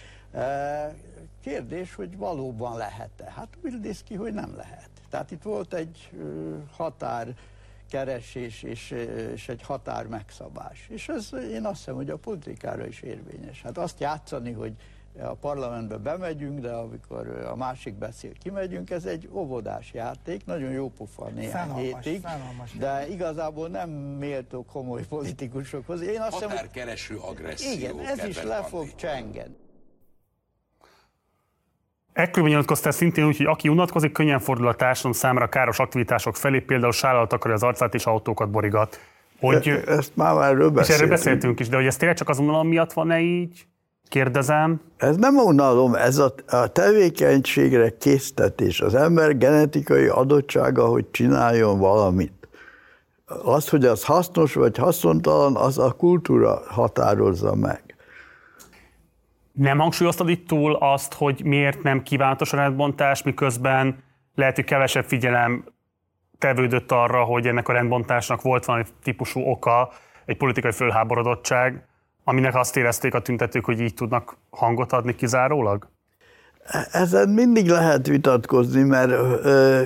[1.41, 3.31] Kérdés, hogy valóban lehet-e?
[3.31, 4.89] Hát úgy néz ki, hogy nem lehet.
[5.09, 6.09] Tehát itt volt egy
[6.71, 7.35] határ
[7.89, 8.91] keresés és,
[9.33, 10.87] és egy határ megszabás.
[10.89, 13.61] És ez én azt hiszem, hogy a politikára is érvényes.
[13.61, 14.73] Hát azt játszani, hogy
[15.21, 20.89] a parlamentbe bemegyünk, de amikor a másik beszél, kimegyünk, ez egy óvodás játék, nagyon jó
[20.89, 26.01] pofa néhány fenhalmas, hétig, fenhalmas de igazából nem méltó komoly politikusokhoz.
[26.01, 27.71] Én azt Határkereső agresszió.
[27.71, 29.55] Igen, ez is le fog csengeni.
[32.13, 36.59] Ekkor nyilatkoztál szintén úgy, hogy aki unatkozik, könnyen fordul a társadalom számára káros aktivitások felé,
[36.59, 38.99] például sállalt akarja az arcát és autókat borigat.
[39.39, 40.87] Hogy, e, ezt már erről beszéltünk.
[40.87, 43.67] És erről beszéltünk is, de hogy ez tényleg csak az unalom miatt van-e így?
[44.09, 44.81] Kérdezem.
[44.97, 48.81] Ez nem unalom, ez a, a tevékenységre késztetés.
[48.81, 52.47] Az ember genetikai adottsága, hogy csináljon valamit.
[53.43, 57.95] Az, hogy az hasznos vagy haszontalan, az a kultúra határozza meg.
[59.51, 64.03] Nem hangsúlyoztad itt túl azt, hogy miért nem kívánatos a rendbontás, miközben
[64.35, 65.63] lehet, hogy kevesebb figyelem
[66.37, 69.89] tevődött arra, hogy ennek a rendbontásnak volt valami típusú oka,
[70.25, 71.87] egy politikai fölháborodottság,
[72.23, 75.87] aminek azt érezték a tüntetők, hogy így tudnak hangot adni kizárólag?
[76.91, 79.81] Ezen mindig lehet vitatkozni, mert ö,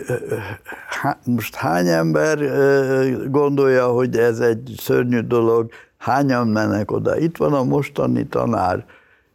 [1.01, 7.17] há, most hány ember ö, gondolja, hogy ez egy szörnyű dolog, hányan mennek oda.
[7.17, 8.85] Itt van a mostani tanár,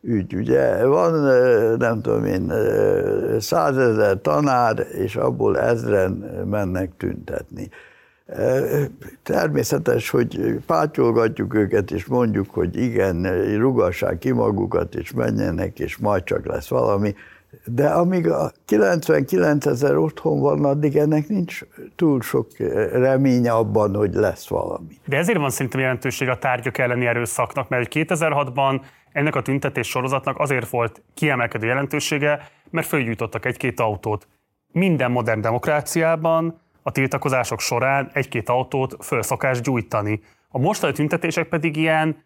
[0.02, 0.34] ügy.
[0.34, 1.12] Ugye van,
[1.78, 2.52] nem tudom én,
[3.40, 6.10] százezer tanár, és abból ezren
[6.50, 7.70] mennek tüntetni.
[9.22, 13.22] Természetes, hogy pátyolgatjuk őket, és mondjuk, hogy igen,
[13.56, 17.14] rugassák ki magukat, és menjenek, és majd csak lesz valami.
[17.64, 21.60] De amíg a 99 ezer otthon van, addig ennek nincs
[21.96, 22.48] túl sok
[22.92, 24.98] reménye abban, hogy lesz valami.
[25.06, 28.80] De ezért van szerintem jelentőség a tárgyak elleni erőszaknak, mert 2006-ban
[29.12, 34.26] ennek a tüntetés sorozatnak azért volt kiemelkedő jelentősége, mert fölgyújtottak egy-két autót.
[34.72, 40.20] Minden modern demokráciában a tiltakozások során egy-két autót föl szokás gyújtani.
[40.48, 42.24] A mostani tüntetések pedig ilyen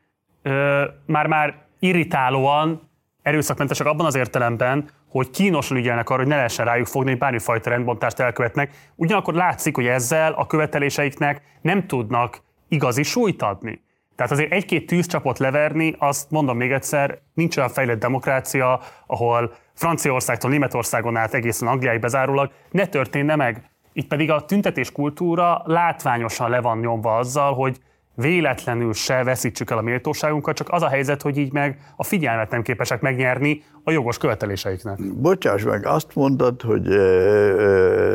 [1.06, 2.90] már-már irritálóan
[3.22, 7.70] erőszakmentesek abban az értelemben, hogy kínosan ügyelnek arra, hogy ne lehessen rájuk fogni, hogy bármifajta
[7.70, 8.74] rendbontást elkövetnek.
[8.94, 13.84] Ugyanakkor látszik, hogy ezzel a követeléseiknek nem tudnak igazi súlyt adni.
[14.16, 20.50] Tehát azért egy-két tűzcsapot leverni, azt mondom még egyszer, nincs olyan fejlett demokrácia, ahol Franciaországtól
[20.50, 23.70] Németországon át egészen Angliáig bezárólag ne történne meg.
[23.96, 27.76] Itt pedig a tüntetés kultúra látványosan le van nyomva azzal, hogy
[28.14, 32.50] véletlenül se veszítsük el a méltóságunkat, csak az a helyzet, hogy így meg a figyelmet
[32.50, 34.98] nem képesek megnyerni a jogos követeléseiknek.
[35.14, 36.86] Bocsáss meg, azt mondtad, hogy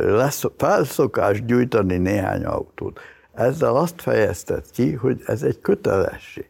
[0.04, 3.00] lesz felszokás gyújtani néhány autót.
[3.34, 6.50] Ezzel azt fejezted ki, hogy ez egy kötelesség.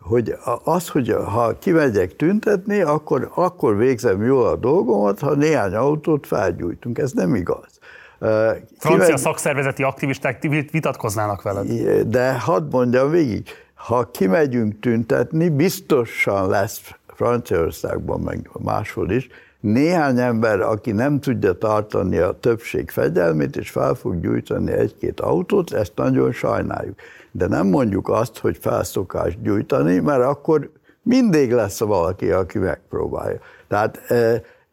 [0.00, 6.26] Hogy az, hogy ha kimegyek tüntetni, akkor, akkor végzem jól a dolgomat, ha néhány autót
[6.26, 6.98] felgyújtunk.
[6.98, 7.73] Ez nem igaz.
[8.18, 9.16] Francia Kimegy...
[9.16, 11.66] szakszervezeti aktivisták vitatkoznának veled.
[12.08, 19.28] De hadd mondjam végig, ha kimegyünk tüntetni, biztosan lesz Franciaországban, meg máshol is,
[19.60, 25.72] néhány ember, aki nem tudja tartani a többség fegyelmét, és fel fog gyújtani egy-két autót,
[25.72, 26.98] ezt nagyon sajnáljuk.
[27.30, 30.70] De nem mondjuk azt, hogy felszokás gyújtani, mert akkor
[31.02, 33.38] mindig lesz valaki, aki megpróbálja.
[33.68, 34.00] Tehát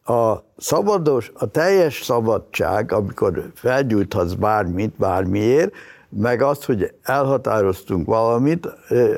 [0.04, 5.74] a szabados, a teljes szabadság, amikor felgyújthatsz bármit, bármiért,
[6.10, 8.66] meg az, hogy elhatároztunk valamit,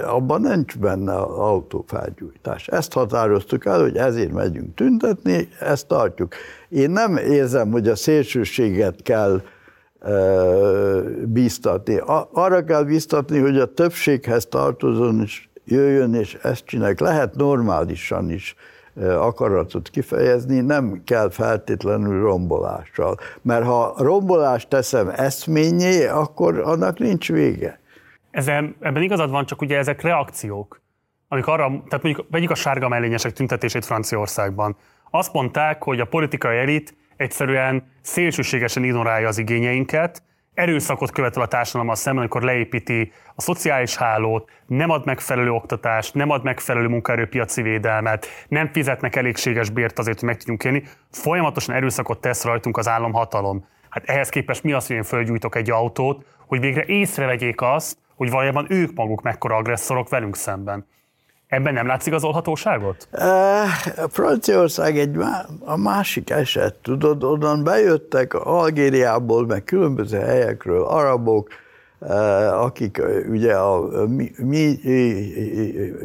[0.05, 2.67] abban nincs benne az autófelgyújtás.
[2.67, 6.33] Ezt határoztuk el, hogy ezért megyünk tüntetni, ezt tartjuk.
[6.69, 9.41] Én nem érzem, hogy a szélsőséget kell
[11.25, 12.01] bíztatni.
[12.31, 16.99] Arra kell bíztatni, hogy a többséghez tartozon és jöjjön, és ezt csinálják.
[16.99, 18.55] Lehet normálisan is
[19.01, 23.17] akaratot kifejezni, nem kell feltétlenül rombolással.
[23.41, 27.79] Mert ha rombolást teszem eszményé, akkor annak nincs vége.
[28.31, 30.81] Ezen, ebben igazad van, csak ugye ezek reakciók.
[31.27, 34.75] Amik arra, tehát mondjuk vegyük a sárga mellényesek tüntetését Franciaországban.
[35.11, 40.23] Azt mondták, hogy a politikai elit egyszerűen szélsőségesen ignorálja az igényeinket,
[40.53, 46.29] erőszakot követel a társadalommal szemben, amikor leépíti a szociális hálót, nem ad megfelelő oktatást, nem
[46.29, 52.21] ad megfelelő munkaerőpiaci védelmet, nem fizetnek elégséges bért azért, hogy meg tudjunk élni, folyamatosan erőszakot
[52.21, 53.65] tesz rajtunk az államhatalom.
[53.89, 58.29] Hát ehhez képest mi az, hogy én fölgyújtok egy autót, hogy végre észrevegyék azt, hogy
[58.29, 60.85] valójában ők maguk mekkora agresszorok velünk szemben.
[61.53, 63.07] Ebben nem látszik az olhatóságot?
[64.09, 65.17] Franciaország egy
[65.59, 71.47] a másik eset, tudod, onnan bejöttek Algériából, meg különböző helyekről arabok,
[72.51, 74.79] akik ugye a mi, mi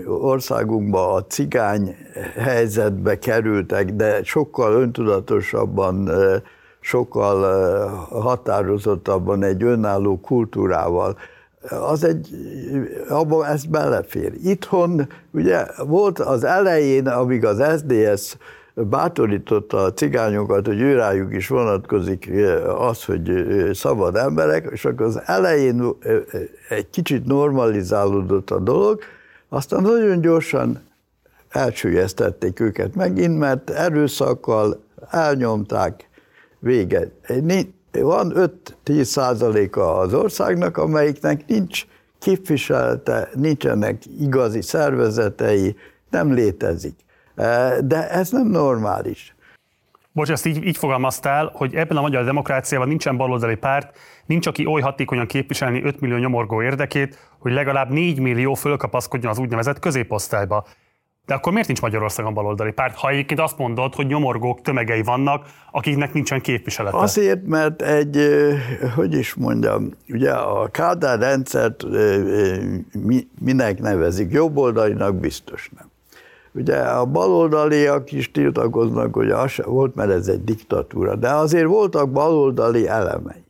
[0.07, 1.97] országunkba a cigány
[2.37, 6.11] helyzetbe kerültek, de sokkal öntudatosabban,
[6.81, 11.17] sokkal határozottabban egy önálló kultúrával
[11.71, 12.29] az egy,
[13.09, 14.33] abban ez belefér.
[14.43, 18.37] Itthon ugye volt az elején, amíg az SDS
[18.75, 22.31] bátorította a cigányokat, hogy őrájuk is vonatkozik
[22.79, 25.97] az, hogy szabad emberek, és akkor az elején
[26.69, 29.01] egy kicsit normalizálódott a dolog,
[29.49, 30.81] aztán nagyon gyorsan
[31.49, 34.81] elsüllyesztették őket megint, mert erőszakkal
[35.11, 36.09] elnyomták
[36.59, 37.11] vége
[37.93, 38.33] van
[38.85, 41.87] 5-10 százaléka az országnak, amelyiknek nincs
[42.19, 45.77] képviselete, nincsenek igazi szervezetei,
[46.11, 46.95] nem létezik.
[47.35, 49.37] E, de ez nem normális.
[50.13, 54.67] Bocs, ezt így, így fogalmaztál, hogy ebben a magyar demokráciában nincsen baloldali párt, nincs, aki
[54.67, 60.67] oly hatékonyan képviselni 5 millió nyomorgó érdekét, hogy legalább 4 millió fölkapaszkodjon az úgynevezett középosztályba.
[61.29, 65.47] De akkor miért nincs Magyarországon baloldali párt, ha egyébként azt mondod, hogy nyomorgók tömegei vannak,
[65.71, 66.97] akiknek nincsen képviselete?
[66.97, 68.29] Azért, mert egy,
[68.95, 71.85] hogy is mondjam, ugye a Kádár rendszert
[73.41, 75.91] minek nevezik, jobboldalinak biztos nem.
[76.53, 81.67] Ugye a baloldaliak is tiltakoznak, hogy az se volt, mert ez egy diktatúra, de azért
[81.67, 83.45] voltak baloldali elemei.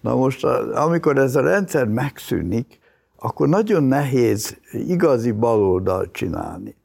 [0.00, 0.44] Na most,
[0.74, 2.78] amikor ez a rendszer megszűnik,
[3.18, 6.76] akkor nagyon nehéz igazi baloldalt csinálni.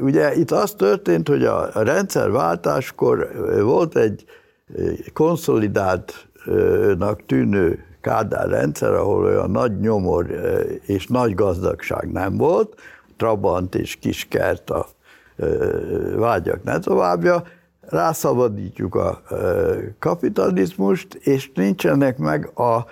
[0.00, 3.30] Ugye itt az történt, hogy a rendszerváltáskor
[3.62, 4.24] volt egy
[5.12, 10.26] konszolidáltnak tűnő Kádár rendszer, ahol olyan nagy nyomor
[10.86, 12.80] és nagy gazdagság nem volt,
[13.16, 14.86] Trabant és Kiskert a
[16.16, 17.42] vágyak ne továbbja,
[17.80, 19.22] rászabadítjuk a
[19.98, 22.86] kapitalizmust, és nincsenek meg a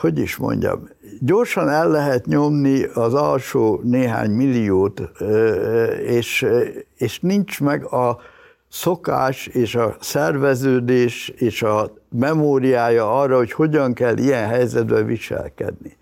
[0.00, 0.88] hogy is mondjam,
[1.20, 5.02] gyorsan el lehet nyomni az alsó néhány milliót,
[6.06, 6.46] és,
[6.96, 8.18] és nincs meg a
[8.68, 15.96] szokás és a szerveződés és a memóriája arra, hogy hogyan kell ilyen helyzetben viselkedni.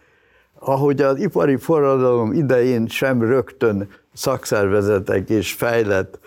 [0.59, 6.19] Ahogy az ipari forradalom idején sem rögtön szakszervezetek és fejlett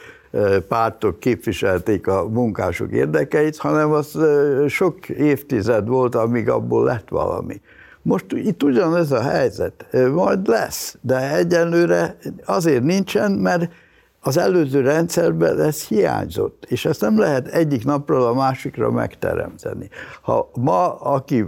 [0.68, 4.20] pártok képviselték a munkások érdekeit, hanem az
[4.68, 7.62] sok évtized volt, amíg abból lett valami.
[8.02, 13.72] Most itt ugyanez a helyzet, majd lesz, de egyenlőre azért nincsen, mert
[14.22, 19.90] az előző rendszerben ez hiányzott, és ezt nem lehet egyik napról a másikra megteremteni.
[20.22, 21.46] Ha ma, aki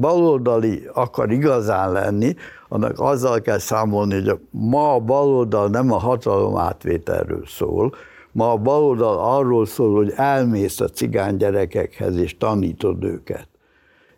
[0.00, 2.34] baloldali akar igazán lenni,
[2.68, 7.94] annak azzal kell számolni, hogy ma a baloldal nem a hatalom átvételről szól,
[8.32, 13.48] ma a baloldal arról szól, hogy elmész a cigány gyerekekhez és tanítod őket.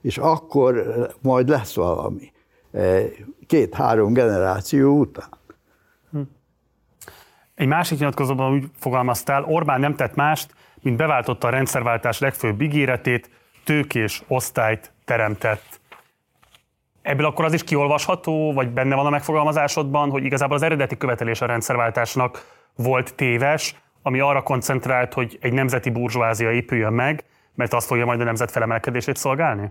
[0.03, 0.85] És akkor
[1.21, 2.33] majd lesz valami.
[3.47, 5.29] Két-három generáció után.
[7.55, 13.31] Egy másik nyilatkozatban úgy fogalmaztál, Orbán nem tett mást, mint beváltotta a rendszerváltás legfőbb ígéretét,
[13.65, 15.81] tőkés osztályt teremtett.
[17.03, 21.41] Ebből akkor az is kiolvasható, vagy benne van a megfogalmazásodban, hogy igazából az eredeti követelés
[21.41, 27.25] a rendszerváltásnak volt téves, ami arra koncentrált, hogy egy nemzeti burzsóázia épüljön meg,
[27.55, 29.71] mert az fogja majd a nemzet felemelkedését szolgálni?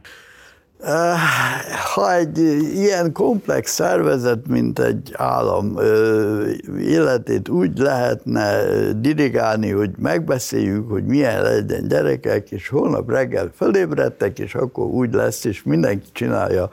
[1.94, 2.38] Ha egy
[2.74, 5.78] ilyen komplex szervezet, mint egy állam
[6.80, 14.56] életét úgy lehetne dirigálni, hogy megbeszéljük, hogy milyen legyen gyerekek, és holnap reggel fölébredtek, és
[14.56, 16.70] akkor úgy lesz, és mindenki csinálja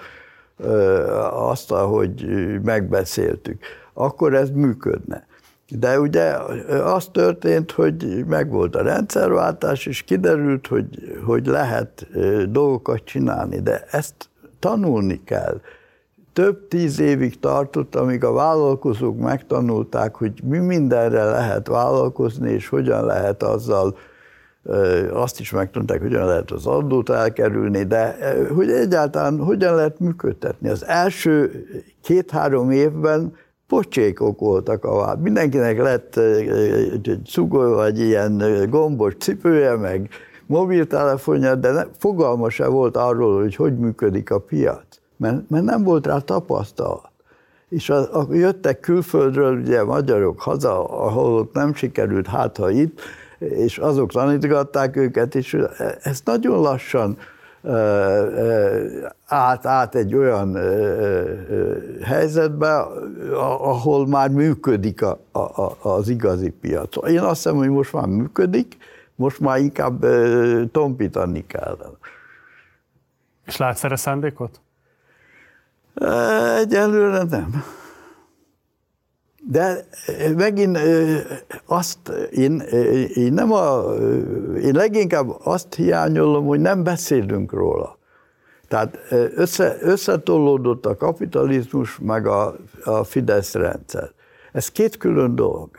[1.31, 2.27] azt, ahogy
[2.63, 3.63] megbeszéltük,
[3.93, 5.28] akkor ez működne.
[5.71, 6.37] De ugye
[6.85, 12.07] az történt, hogy megvolt a rendszerváltás, és kiderült, hogy, hogy lehet
[12.51, 14.15] dolgokat csinálni, de ezt
[14.59, 15.61] tanulni kell.
[16.33, 23.05] Több tíz évig tartott, amíg a vállalkozók megtanulták, hogy mi mindenre lehet vállalkozni, és hogyan
[23.05, 23.97] lehet azzal,
[25.13, 28.17] azt is megtanulták, hogyan lehet az adót elkerülni, de
[28.55, 30.69] hogy egyáltalán hogyan lehet működtetni.
[30.69, 31.65] Az első
[32.03, 33.33] két-három évben
[33.69, 35.21] pocsékok voltak a vád.
[35.21, 36.21] Mindenkinek lett
[37.25, 40.09] cugó, vagy ilyen gombos cipője, meg
[40.47, 44.85] mobiltelefonja, de ne, fogalma se volt arról, hogy hogy működik a piac,
[45.17, 47.11] mert, mert nem volt rá tapasztalat.
[47.69, 53.01] És a, a, jöttek külföldről ugye magyarok haza, ahol ott nem sikerült, hát ha itt,
[53.39, 55.57] és azok tanítgatták őket, és
[56.03, 57.17] ezt nagyon lassan
[59.27, 60.55] át, át egy olyan
[62.03, 62.79] helyzetbe,
[63.59, 67.09] ahol már működik a, a, az igazi piac.
[67.09, 68.77] Én azt hiszem, hogy most már működik,
[69.15, 70.07] most már inkább
[70.73, 71.97] tompítani kellene.
[73.47, 74.61] És látsz erre szándékot?
[76.59, 77.65] Egyelőre nem.
[79.47, 79.87] De
[80.37, 80.79] megint
[81.67, 82.59] azt, én,
[83.15, 83.95] én nem a,
[84.63, 87.99] én leginkább azt hiányolom, hogy nem beszélünk róla.
[88.69, 88.99] Tehát
[89.35, 94.11] össze, összetolódott a kapitalizmus meg a, a Fidesz rendszer.
[94.53, 95.71] Ez két külön dolog.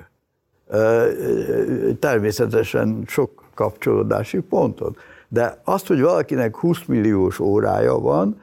[1.99, 4.95] Természetesen sok kapcsolódási ponton.
[5.27, 8.41] De azt, hogy valakinek 20 milliós órája van,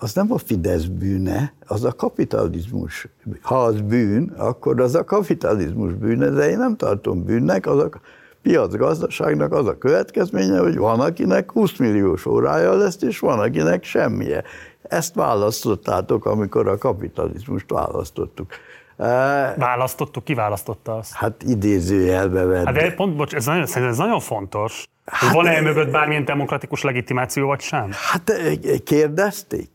[0.00, 3.08] az nem a Fidesz bűne, az a kapitalizmus.
[3.42, 7.88] Ha az bűn, akkor az a kapitalizmus bűne, de én nem tartom bűnnek, az a
[8.42, 14.42] piacgazdaságnak az a következménye, hogy van, akinek 20 milliós órája lesz, és van, akinek semmije.
[14.82, 18.50] Ezt választottátok, amikor a kapitalizmust választottuk.
[19.56, 21.12] Választottuk, ki választotta azt?
[21.12, 22.64] Hát idézőjelbe venni.
[22.64, 24.84] Hát de pont, bocs, ez nagyon, ez nagyon fontos.
[25.04, 27.90] Hát, van-e mögött bármilyen demokratikus legitimáció, vagy sem?
[27.92, 28.32] Hát
[28.84, 29.70] kérdezték?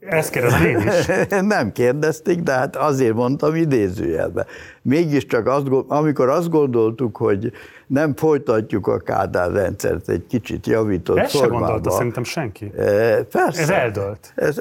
[0.00, 1.06] Ezt kérdezem én is.
[1.56, 4.46] Nem kérdezték, de hát azért mondtam idézőjelbe.
[4.82, 7.52] Mégiscsak azt, amikor azt gondoltuk, hogy
[7.86, 11.62] nem folytatjuk a Kádár rendszert egy kicsit javított Ezt formában.
[11.62, 12.72] Ezt gondolta szerintem senki.
[12.76, 13.62] E, persze.
[13.62, 14.32] Ez eldölt.
[14.34, 14.58] Ez,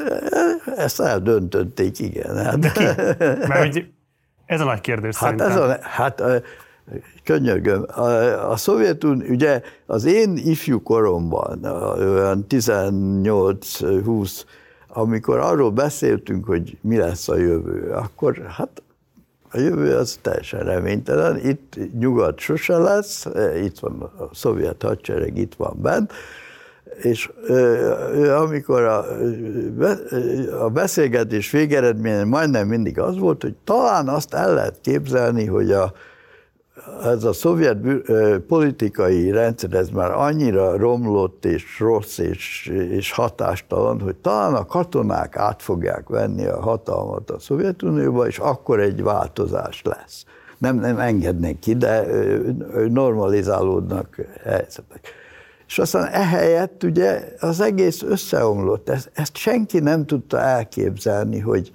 [0.78, 2.38] ezt eldöntötték, igen.
[2.38, 2.60] Hát.
[2.60, 2.84] De ki?
[3.48, 3.88] Mert hogy
[4.46, 5.50] ez a nagy kérdés hát szerintem.
[5.50, 6.24] Ez a, hát
[7.24, 8.02] könyörgöm, a,
[8.52, 11.64] a Szovjetun, ugye az én ifjú koromban,
[12.00, 14.44] olyan 18-20
[14.90, 18.82] amikor arról beszéltünk, hogy mi lesz a jövő, akkor hát
[19.52, 21.38] a jövő az teljesen reménytelen.
[21.38, 23.28] Itt nyugat sose lesz,
[23.64, 26.14] itt van a szovjet hadsereg, itt van bent,
[27.02, 27.32] és
[28.38, 29.06] amikor a,
[30.64, 35.94] a beszélgetés végeredménye majdnem mindig az volt, hogy talán azt el lehet képzelni, hogy a,
[37.04, 37.78] ez a szovjet
[38.48, 45.38] politikai rendszer, ez már annyira romlott és rossz és, és hatástalan, hogy talán a katonák
[45.38, 50.26] át fogják venni a hatalmat a Szovjetunióba, és akkor egy változás lesz.
[50.58, 52.06] Nem, nem engednek ki, de
[52.90, 55.14] normalizálódnak helyzetek.
[55.68, 58.90] És aztán ehelyett ugye az egész összeomlott.
[58.90, 61.72] Ezt, ezt senki nem tudta elképzelni, hogy,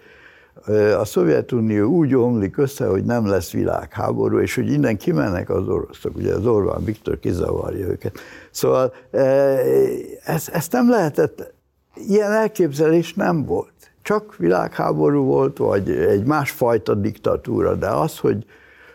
[0.98, 6.16] a Szovjetunió úgy omlik össze, hogy nem lesz világháború, és hogy innen kimennek az oroszok,
[6.16, 8.18] ugye az Orbán Viktor kizavarja őket.
[8.50, 8.94] Szóval
[10.24, 11.52] ezt, ezt nem lehetett,
[11.94, 13.72] ilyen elképzelés nem volt.
[14.02, 18.44] Csak világháború volt, vagy egy másfajta diktatúra, de az, hogy,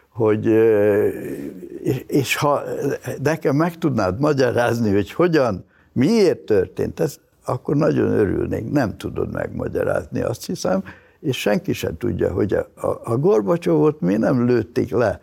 [0.09, 0.45] hogy,
[1.83, 2.61] és, és ha
[3.23, 8.71] nekem meg tudnád magyarázni, hogy hogyan, miért történt ez, akkor nagyon örülnénk.
[8.71, 10.83] Nem tudod megmagyarázni, azt hiszem,
[11.21, 15.21] és senki sem tudja, hogy a, a, a Gorbacsovot mi nem lőtték le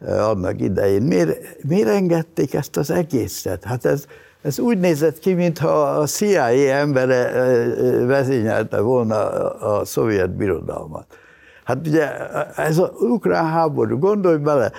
[0.00, 1.02] eh, annak idején.
[1.02, 3.64] Miért, miért engedték ezt az egészet?
[3.64, 4.06] Hát ez,
[4.42, 10.30] ez úgy nézett ki, mintha a CIA embere eh, eh, vezényelte volna a, a szovjet
[10.30, 11.06] birodalmat.
[11.64, 14.72] Hát ugye ez az ukrán háború, gondolj bele,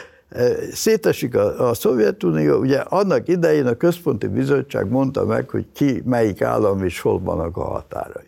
[0.71, 6.41] szétesik a, a Szovjetunió, ugye annak idején a Központi Bizottság mondta meg, hogy ki, melyik
[6.41, 8.26] állam és hol vannak a határai.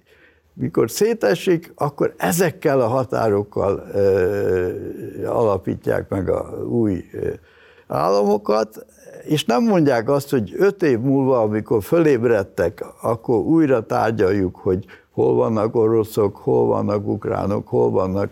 [0.60, 4.70] Mikor szétesik, akkor ezekkel a határokkal ö,
[5.26, 7.30] alapítják meg a új ö,
[7.88, 8.86] államokat,
[9.24, 15.36] és nem mondják azt, hogy öt év múlva, amikor fölébredtek, akkor újra tárgyaljuk, hogy hol
[15.36, 18.32] vannak oroszok, hol vannak ukránok, hol vannak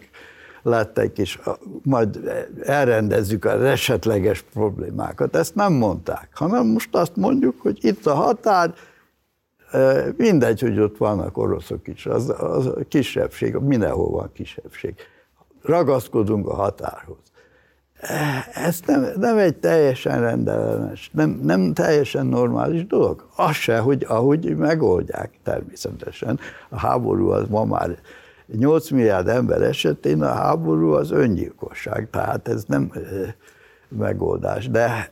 [0.61, 1.39] lettek, és
[1.83, 2.19] majd
[2.63, 5.35] elrendezzük az esetleges problémákat.
[5.35, 8.73] Ezt nem mondták, hanem most azt mondjuk, hogy itt a határ,
[10.17, 14.95] mindegy, hogy ott vannak oroszok is, az, az a kisebbség, mindenhol van kisebbség.
[15.61, 17.17] Ragaszkodunk a határhoz.
[18.53, 23.27] Ez nem, nem egy teljesen rendellenes, nem, nem teljesen normális dolog.
[23.35, 26.39] Az se, hogy ahogy megoldják természetesen.
[26.69, 27.97] A háború az ma már
[28.57, 32.91] 8 milliárd ember esetén a háború az öngyilkosság, tehát ez nem
[33.89, 34.69] megoldás.
[34.69, 35.11] De,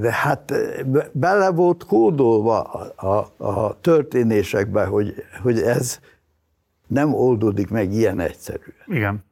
[0.00, 0.52] de hát
[1.12, 6.00] bele volt kódolva a, a, a történésekbe, hogy, hogy ez
[6.86, 8.76] nem oldódik meg ilyen egyszerűen.
[8.86, 9.26] Igen.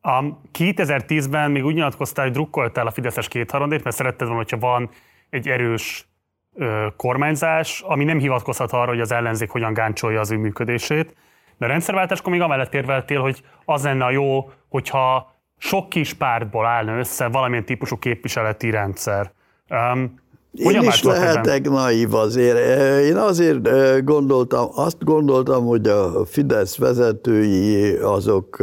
[0.00, 0.24] A
[0.58, 4.90] 2010-ben még úgy nyilatkoztál, hogy drukkoltál a Fideszes kétharmadét, mert szeretted volna, hogyha van
[5.30, 6.08] egy erős
[6.54, 11.14] ö, kormányzás, ami nem hivatkozhat arra, hogy az ellenzék hogyan gáncsolja az ő működését.
[11.58, 15.31] De a rendszerváltáskor még amellett érveltél, hogy az lenne a jó, hogyha
[15.62, 19.32] sok kis pártból állna össze valamilyen típusú képviseleti rendszer.
[19.70, 20.20] Um,
[20.52, 22.58] én is lehetek naív azért.
[23.04, 23.68] Én azért
[24.04, 28.56] gondoltam, azt gondoltam, hogy a Fidesz vezetői azok,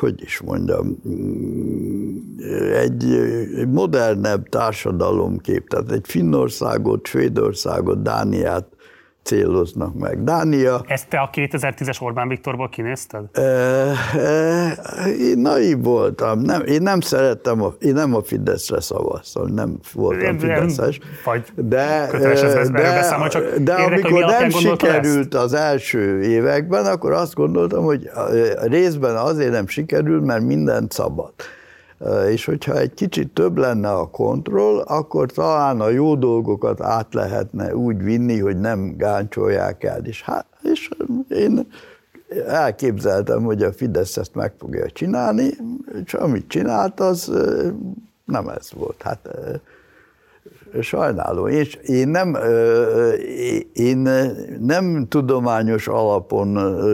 [0.00, 0.96] hogy is mondjam,
[2.74, 3.04] egy
[3.68, 8.75] modernebb társadalomkép, tehát egy Finnországot, Svédországot, Dániát
[9.26, 10.24] céloznak meg.
[10.24, 10.80] Dánia...
[10.86, 13.24] Ezt te a 2010-es Orbán Viktorból kinézted?
[13.32, 14.74] E, e,
[15.20, 16.40] én naiv voltam.
[16.40, 20.98] Nem, én nem szerettem, a, én nem a Fideszre szavaztam, nem voltam Fideszes.
[21.24, 22.08] Vagy de,
[22.70, 25.44] de, beszámol, csak de amikor nem sikerült ezt?
[25.44, 28.10] az első években, akkor azt gondoltam, hogy
[28.54, 31.32] részben azért nem sikerült, mert mindent szabad
[32.28, 37.76] és hogyha egy kicsit több lenne a kontroll, akkor talán a jó dolgokat át lehetne
[37.76, 40.04] úgy vinni, hogy nem gáncsolják el.
[40.04, 40.90] És, hát, és
[41.28, 41.66] én
[42.46, 45.50] elképzeltem, hogy a Fidesz ezt meg fogja csinálni,
[46.04, 47.32] és amit csinált, az
[48.24, 49.02] nem ez volt.
[49.02, 49.28] Hát
[50.80, 51.46] sajnálom.
[51.46, 52.36] És én nem,
[53.72, 54.08] én
[54.60, 56.52] nem tudományos alapon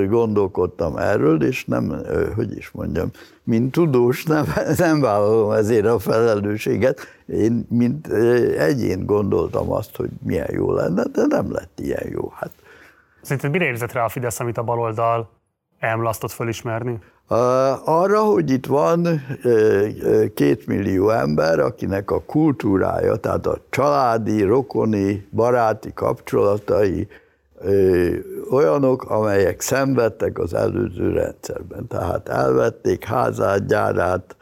[0.08, 2.02] gondolkodtam erről, és nem,
[2.34, 3.10] hogy is mondjam,
[3.44, 4.44] mint tudós nem,
[4.76, 7.00] nem vállalom ezért a felelősséget.
[7.26, 8.06] Én, mint
[8.58, 12.32] egyén gondoltam azt, hogy milyen jó lenne, de nem lett ilyen jó.
[12.34, 12.50] Hát.
[13.22, 15.30] Szerinted mire érzett rá a Fidesz, amit a baloldal
[15.82, 16.98] elmlasztott fölismerni?
[17.84, 19.08] Arra, hogy itt van
[20.34, 27.08] két millió ember, akinek a kultúrája, tehát a családi, rokoni, baráti kapcsolatai
[28.50, 31.86] olyanok, amelyek szenvedtek az előző rendszerben.
[31.86, 34.36] Tehát elvették házát, gyárát,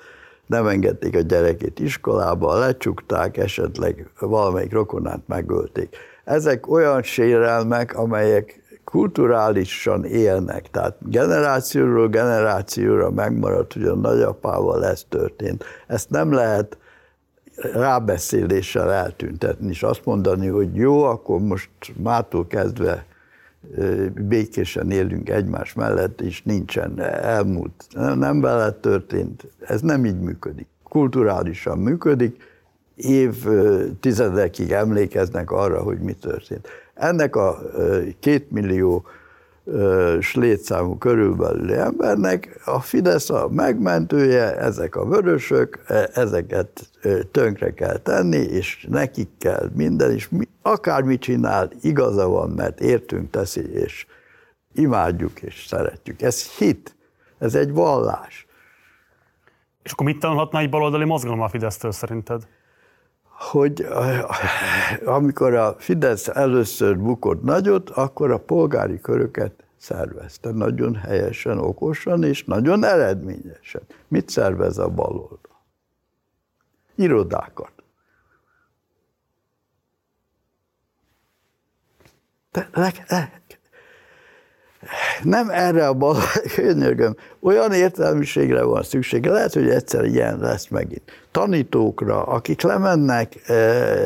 [0.46, 5.96] nem engedték a gyerekét iskolába, lecsukták, esetleg valamelyik rokonát megölték.
[6.24, 8.58] Ezek olyan sérelmek, amelyek
[8.90, 15.64] kulturálisan élnek, tehát generációról generációra megmaradt, hogy a nagyapával ez történt.
[15.86, 16.78] Ezt nem lehet
[17.72, 23.04] rábeszéléssel eltüntetni, és azt mondani, hogy jó, akkor most mától kezdve
[24.14, 29.46] békésen élünk egymás mellett, és nincsen elmúlt, nem vele történt.
[29.60, 30.66] Ez nem így működik.
[30.82, 32.48] Kulturálisan működik,
[32.94, 33.46] év
[34.00, 36.68] tizedekig emlékeznek arra, hogy mi történt.
[37.00, 37.58] Ennek a
[38.20, 39.04] két millió
[40.20, 46.90] slétszámú körülbelül embernek a Fidesz a megmentője, ezek a vörösök, e, ezeket
[47.30, 53.30] tönkre kell tenni, és nekik kell minden, és mi, akármit csinál, igaza van, mert értünk
[53.30, 54.06] teszi, és
[54.74, 56.22] imádjuk, és szeretjük.
[56.22, 56.96] Ez hit,
[57.38, 58.46] ez egy vallás.
[59.82, 62.46] És akkor mit tanulhatna egy baloldali mozgalom a Fidesztől szerinted?
[63.40, 63.86] Hogy
[65.04, 72.44] amikor a Fidesz először bukott nagyot, akkor a polgári köröket szervezte nagyon helyesen, okosan és
[72.44, 73.82] nagyon eredményesen.
[74.08, 75.50] Mit szervez a baloldal?
[77.00, 77.72] irodákat.
[82.52, 83.39] De, le, le,
[85.22, 86.16] nem erre a bal,
[86.54, 91.02] könyörgöm, olyan értelmiségre van szüksége, lehet, hogy egyszer ilyen lesz megint.
[91.30, 93.34] Tanítókra, akik lemennek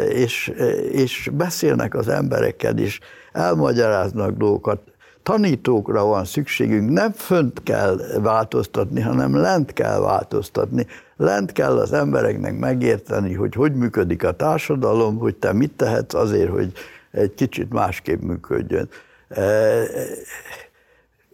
[0.08, 0.52] és,
[0.92, 3.00] és beszélnek az emberekkel, és
[3.32, 4.80] elmagyaráznak dolgokat,
[5.22, 10.86] tanítókra van szükségünk, nem fönt kell változtatni, hanem lent kell változtatni.
[11.16, 16.50] Lent kell az embereknek megérteni, hogy hogy működik a társadalom, hogy te mit tehetsz azért,
[16.50, 16.72] hogy
[17.10, 18.88] egy kicsit másképp működjön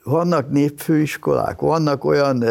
[0.05, 2.45] vannak népfőiskolák, vannak olyan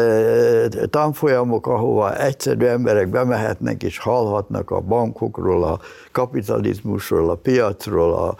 [0.90, 5.80] tanfolyamok, ahova egyszerű emberek bemehetnek és hallhatnak a bankokról, a
[6.12, 8.36] kapitalizmusról, a piacról, a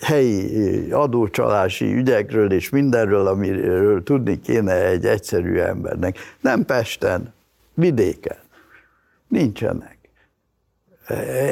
[0.00, 6.18] helyi adócsalási ügyekről és mindenről, amiről tudni kéne egy egyszerű embernek.
[6.40, 7.34] Nem Pesten,
[7.74, 8.36] vidéken.
[9.28, 9.98] Nincsenek.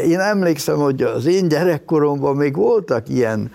[0.07, 3.51] Én emlékszem, hogy az én gyerekkoromban még voltak ilyen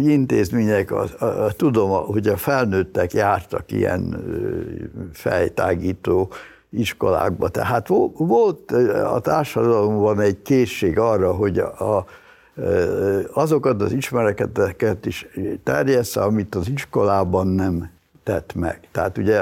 [0.00, 4.24] intézmények, a, a, tudom, hogy a felnőttek jártak ilyen
[5.12, 6.32] fejtágító
[6.70, 7.48] iskolákba.
[7.48, 8.72] Tehát volt
[9.12, 12.04] a társadalomban egy készség arra, hogy a, a,
[13.32, 15.26] azokat az ismereketeket is
[15.64, 17.90] terjessze, amit az iskolában nem
[18.22, 18.80] tett meg.
[18.92, 19.40] Tehát ugye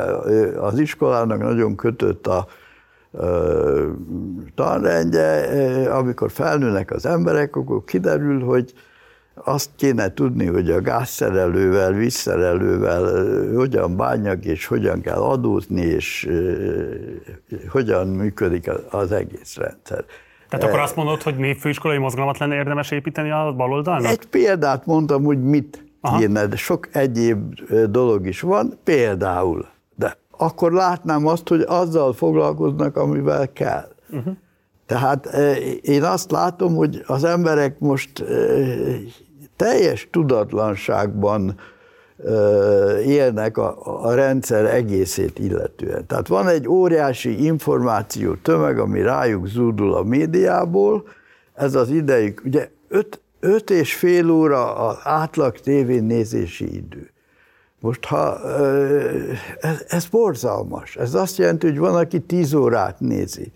[0.59, 2.47] az iskolának nagyon kötött a
[4.55, 5.41] tanrendje,
[5.91, 8.73] amikor felnőnek az emberek, akkor kiderül, hogy
[9.45, 16.29] azt kéne tudni, hogy a gázszerelővel, vízszerelővel hogyan bánjak, és hogyan kell adózni, és
[17.69, 20.05] hogyan működik az egész rendszer.
[20.49, 24.11] Tehát akkor azt mondod, hogy népfőiskolai mozgalmat lenne érdemes építeni a baloldalnak?
[24.11, 26.19] Egy példát mondtam, hogy mit Aha.
[26.19, 29.67] kéne, de sok egyéb dolog is van, például.
[29.95, 33.89] De akkor látnám azt, hogy azzal foglalkoznak, amivel kell.
[34.11, 34.35] Uh-huh.
[34.87, 35.27] Tehát
[35.81, 38.25] én azt látom, hogy az emberek most
[39.57, 41.55] teljes tudatlanságban
[43.05, 46.07] élnek a, a rendszer egészét illetően.
[46.07, 51.05] Tehát van egy óriási információ tömeg, ami rájuk zúdul a médiából,
[51.55, 57.11] ez az idejük, ugye öt, öt és fél óra az átlag tévénézési idő.
[57.81, 58.41] Most ha
[59.61, 63.53] ez, ez borzalmas, ez azt jelenti, hogy van, aki tíz órát nézi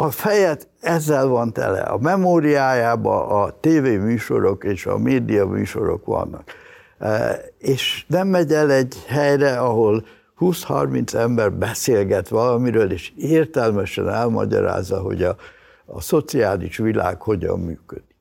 [0.00, 6.52] a fejet ezzel van tele, a memóriájában a tévéműsorok és a média műsorok vannak.
[6.98, 10.06] E, és nem megy el egy helyre, ahol
[10.40, 15.36] 20-30 ember beszélget valamiről, és értelmesen elmagyarázza, hogy a,
[15.86, 18.16] a szociális világ hogyan működik.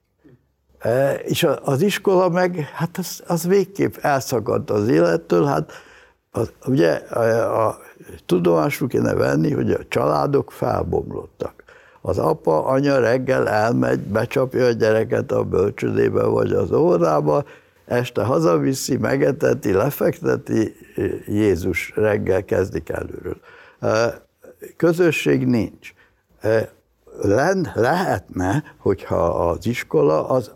[0.79, 5.71] E, és az iskola meg, hát az, az végképp elszakadt az élettől, hát
[6.31, 7.77] az, ugye a, a
[8.25, 11.65] tudomásul kéne venni, hogy a családok felbomlottak
[12.07, 17.43] az apa, anya reggel elmegy, becsapja a gyereket a bölcsödébe vagy az órába,
[17.85, 20.75] este hazaviszi, megeteti, lefekteti,
[21.25, 23.37] Jézus reggel kezdik előről.
[24.77, 25.93] Közösség nincs.
[27.21, 30.51] Len, lehetne, hogyha az iskola az,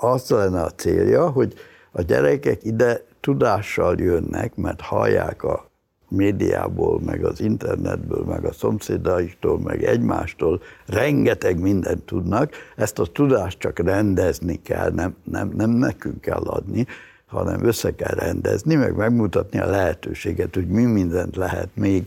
[0.00, 1.54] az lenne a célja, hogy
[1.92, 5.70] a gyerekek ide tudással jönnek, mert hallják a
[6.14, 13.58] médiából, meg az internetből, meg a szomszédaiktól, meg egymástól rengeteg mindent tudnak, ezt a tudást
[13.58, 16.86] csak rendezni kell, nem, nem, nem nekünk kell adni,
[17.26, 22.06] hanem össze kell rendezni, meg megmutatni a lehetőséget, hogy mi mindent lehet még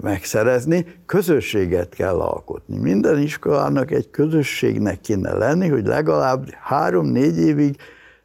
[0.00, 2.78] megszerezni, közösséget kell alkotni.
[2.78, 7.76] Minden iskolának egy közösségnek kéne lenni, hogy legalább három-négy évig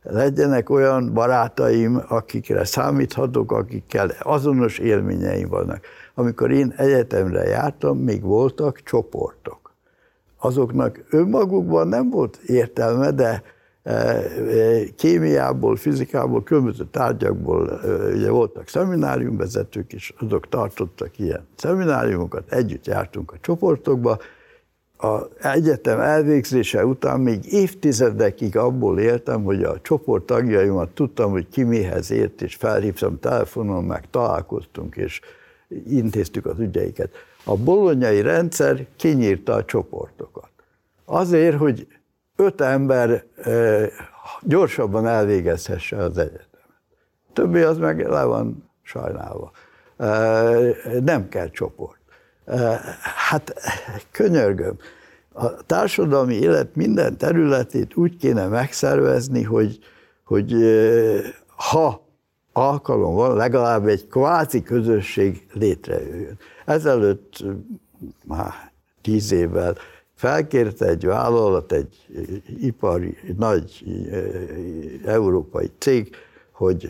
[0.03, 5.79] legyenek olyan barátaim, akikre számíthatok, akikkel azonos élményeim vannak.
[6.13, 9.73] Amikor én egyetemre jártam, még voltak csoportok.
[10.37, 13.43] Azoknak önmagukban nem volt értelme, de
[13.83, 14.23] e, e,
[14.95, 23.31] kémiából, fizikából, különböző tárgyakból e, ugye voltak szemináriumvezetők, és azok tartottak ilyen szemináriumokat, együtt jártunk
[23.31, 24.17] a csoportokba,
[25.01, 31.63] az egyetem elvégzése után még évtizedekig abból éltem, hogy a csoport tagjaimat tudtam, hogy ki
[31.63, 35.21] mihez ért, és felhívtam telefonon, meg találkoztunk, és
[35.87, 37.11] intéztük az ügyeiket.
[37.43, 40.49] A bolonyai rendszer kinyírta a csoportokat.
[41.05, 41.87] Azért, hogy
[42.35, 43.23] öt ember
[44.41, 46.49] gyorsabban elvégezhesse az egyetemet.
[47.33, 49.51] Többi az meg le van sajnálva.
[51.01, 51.98] Nem kell csoport.
[53.01, 53.53] Hát
[54.11, 54.77] könyörgöm,
[55.33, 59.79] a társadalmi élet minden területét úgy kéne megszervezni, hogy,
[60.23, 60.55] hogy
[61.55, 62.07] ha
[62.53, 66.37] alkalom van, legalább egy kvázi közösség létrejöjjön.
[66.65, 67.43] Ezelőtt
[68.25, 68.71] már
[69.01, 69.75] tíz évvel
[70.15, 72.07] felkérte egy vállalat, egy
[72.59, 73.83] ipari, nagy
[75.05, 76.15] európai cég,
[76.51, 76.89] hogy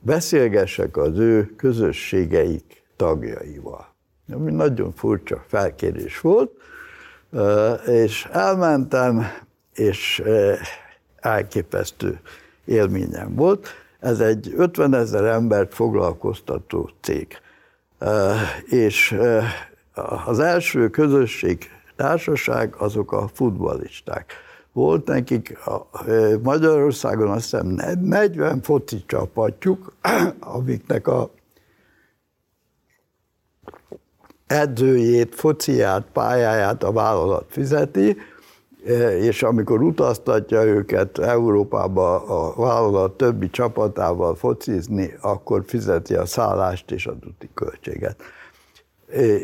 [0.00, 3.93] beszélgessek az ő közösségeik tagjaival.
[4.32, 6.50] Ami nagyon furcsa felkérés volt,
[7.86, 9.26] és elmentem,
[9.74, 10.22] és
[11.16, 12.20] elképesztő
[12.64, 13.68] élményem volt.
[14.00, 17.38] Ez egy 50 ezer embert foglalkoztató cég.
[18.64, 19.18] És
[20.24, 24.32] az első közösség, társaság azok a futballisták.
[24.72, 25.58] Volt nekik
[26.42, 27.66] Magyarországon azt hiszem
[28.00, 29.92] 40 foci csapatjuk,
[30.56, 31.30] amiknek a
[34.54, 38.16] edzőjét, fociát, pályáját a vállalat fizeti,
[39.20, 47.06] és amikor utaztatja őket Európába a vállalat többi csapatával focizni, akkor fizeti a szállást és
[47.06, 48.22] a úti költséget.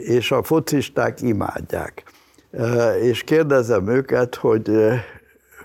[0.04, 2.04] És a focisták imádják.
[3.00, 4.70] És kérdezem őket, hogy,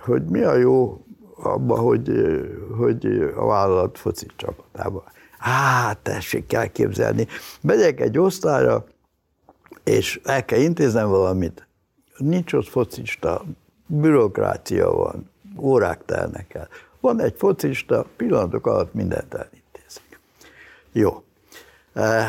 [0.05, 1.05] hogy mi a jó
[1.43, 2.11] abban, hogy,
[2.77, 5.03] hogy a vállalat foci csapatában.
[5.39, 7.27] Á, tessék elképzelni.
[7.61, 8.85] Megyek egy osztályra,
[9.85, 11.67] és el kell intéznem valamit.
[12.17, 13.43] Nincs ott focista,
[13.85, 16.67] bürokrácia van, órák telnek el.
[16.99, 20.19] Van egy focista, pillanatok alatt mindent elintézik.
[20.91, 21.23] Jó,
[21.93, 22.27] eh,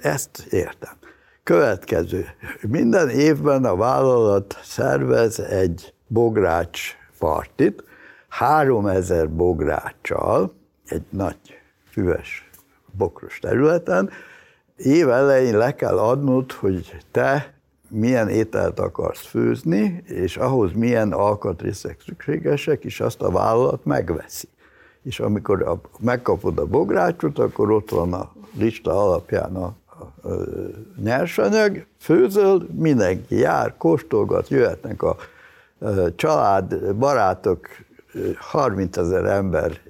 [0.00, 0.92] ezt értem.
[1.42, 2.26] Következő.
[2.60, 7.84] Minden évben a vállalat szervez egy bogrács partit,
[8.28, 10.54] 3000 bográccsal,
[10.86, 11.38] egy nagy
[11.90, 12.50] füves
[12.96, 14.10] bokros területen,
[14.76, 17.54] év elején le kell adnod, hogy te
[17.88, 24.48] milyen ételt akarsz főzni, és ahhoz milyen alkatrészek szükségesek, és azt a vállalat megveszi.
[25.02, 30.36] És amikor a, megkapod a bográcsot, akkor ott van a lista alapján a, a, a
[31.02, 35.16] nyersanyag, főzöl, mindenki jár, kóstolgat, jöhetnek a,
[35.78, 37.68] a család, barátok,
[38.38, 39.80] 30 ezer ember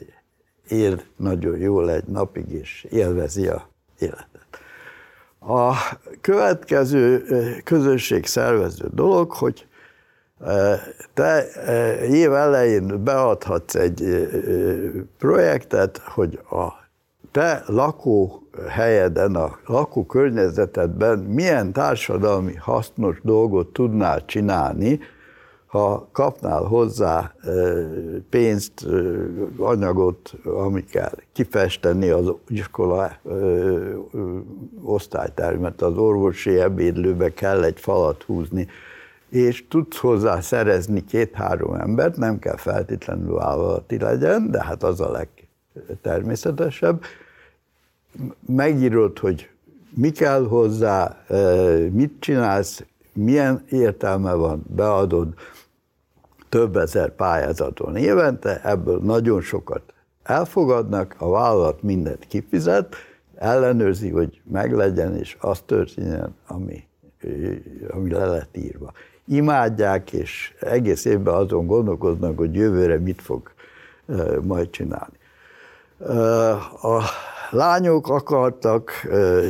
[0.69, 4.34] él nagyon jól egy napig, és élvezi a életet.
[5.47, 5.73] A
[6.21, 7.25] következő
[7.65, 9.67] közösség szervező dolog, hogy
[11.15, 11.45] te
[12.03, 14.29] év elején beadhatsz egy
[15.19, 16.69] projektet, hogy a
[17.31, 25.01] te lakóhelyeden, a lakókörnyezetedben milyen társadalmi hasznos dolgot tudnál csinálni,
[25.75, 27.35] ha kapnál hozzá
[28.31, 28.86] pénzt,
[29.57, 33.17] anyagot, ami kell kifesteni az iskola
[34.83, 38.67] osztálytermet, az orvosi ebédlőbe kell egy falat húzni,
[39.28, 45.11] és tudsz hozzá szerezni két-három embert, nem kell feltétlenül vállalati legyen, de hát az a
[45.11, 47.03] legtermészetesebb.
[48.47, 49.49] Megírod, hogy
[49.94, 51.25] mi kell hozzá,
[51.91, 55.35] mit csinálsz, milyen értelme van, beadod,
[56.55, 59.83] több ezer pályázaton évente, ebből nagyon sokat
[60.23, 62.94] elfogadnak, a vállalat mindent kifizet,
[63.36, 66.84] ellenőrzi, hogy meglegyen, és az történjen, ami,
[67.89, 68.92] ami le lett írva.
[69.26, 73.50] Imádják, és egész évben azon gondolkoznak, hogy jövőre mit fog
[74.42, 75.18] majd csinálni.
[76.83, 77.02] A
[77.50, 78.91] lányok akartak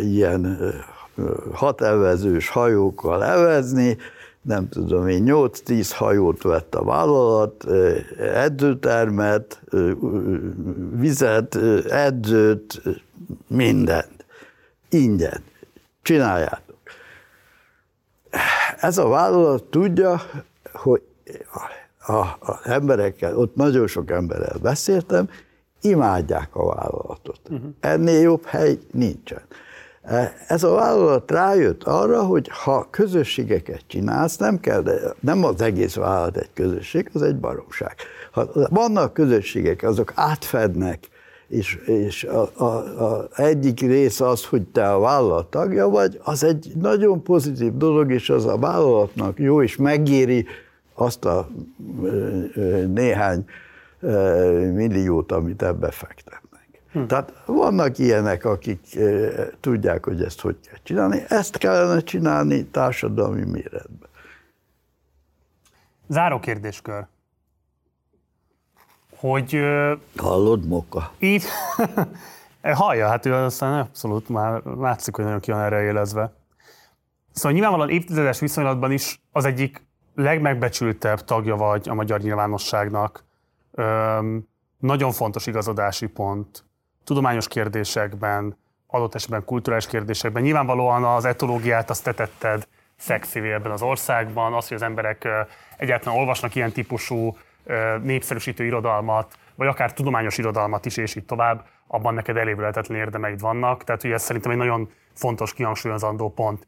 [0.02, 0.58] ilyen
[1.52, 3.96] hatevezős hajókkal evezni,
[4.44, 7.66] nem tudom én, 8-10 hajót vett a vállalat,
[8.18, 9.62] edzőtermet,
[10.90, 11.54] vizet,
[11.88, 12.82] edzőt,
[13.46, 14.24] mindent.
[14.88, 15.42] Ingyen.
[16.02, 16.76] Csináljátok.
[18.80, 20.20] Ez a vállalat tudja,
[20.72, 21.02] hogy
[22.38, 25.28] az emberekkel, ott nagyon sok emberrel beszéltem,
[25.80, 27.40] imádják a vállalatot.
[27.50, 27.70] Uh-huh.
[27.80, 29.42] Ennél jobb hely nincsen.
[30.48, 35.94] Ez a vállalat rájött arra, hogy ha közösségeket csinálsz, nem kell, de nem az egész
[35.94, 37.94] vállalat egy közösség, az egy baromság.
[38.32, 41.08] Ha vannak közösségek, azok átfednek,
[41.48, 42.64] és, és a, a,
[43.04, 48.10] a egyik rész az, hogy te a vállalat tagja vagy, az egy nagyon pozitív dolog,
[48.10, 50.46] és az a vállalatnak jó, és megéri
[50.94, 51.48] azt a
[52.94, 53.44] néhány
[54.74, 56.42] milliót, amit ebbe fektet.
[56.94, 57.06] Hm.
[57.06, 61.22] Tehát vannak ilyenek, akik e, tudják, hogy ezt hogy kell csinálni.
[61.28, 64.08] Ezt kellene csinálni társadalmi méretben.
[66.08, 67.06] Záró kérdéskör.
[69.16, 69.60] Hogy...
[70.16, 71.12] Hallod, Moka?
[71.18, 71.44] Így...
[72.62, 76.32] Hallja, hát ő aztán abszolút már látszik, hogy nagyon ki van erre élezve.
[77.32, 83.24] Szóval nyilvánvalóan évtizedes viszonylatban is az egyik legmegbecsültebb tagja vagy a magyar nyilvánosságnak.
[83.72, 84.48] Öm,
[84.78, 86.64] nagyon fontos igazodási pont
[87.04, 90.42] tudományos kérdésekben, adott esetben kulturális kérdésekben.
[90.42, 92.66] Nyilvánvalóan az etológiát azt te tetted
[92.96, 95.28] szexivé ebben az országban, az, hogy az emberek
[95.76, 97.36] egyáltalán olvasnak ilyen típusú
[98.02, 103.84] népszerűsítő irodalmat, vagy akár tudományos irodalmat is, és így tovább, abban neked elévületetlen érdemeid vannak.
[103.84, 106.66] Tehát, hogy ez szerintem egy nagyon fontos kihangsúlyozandó pont.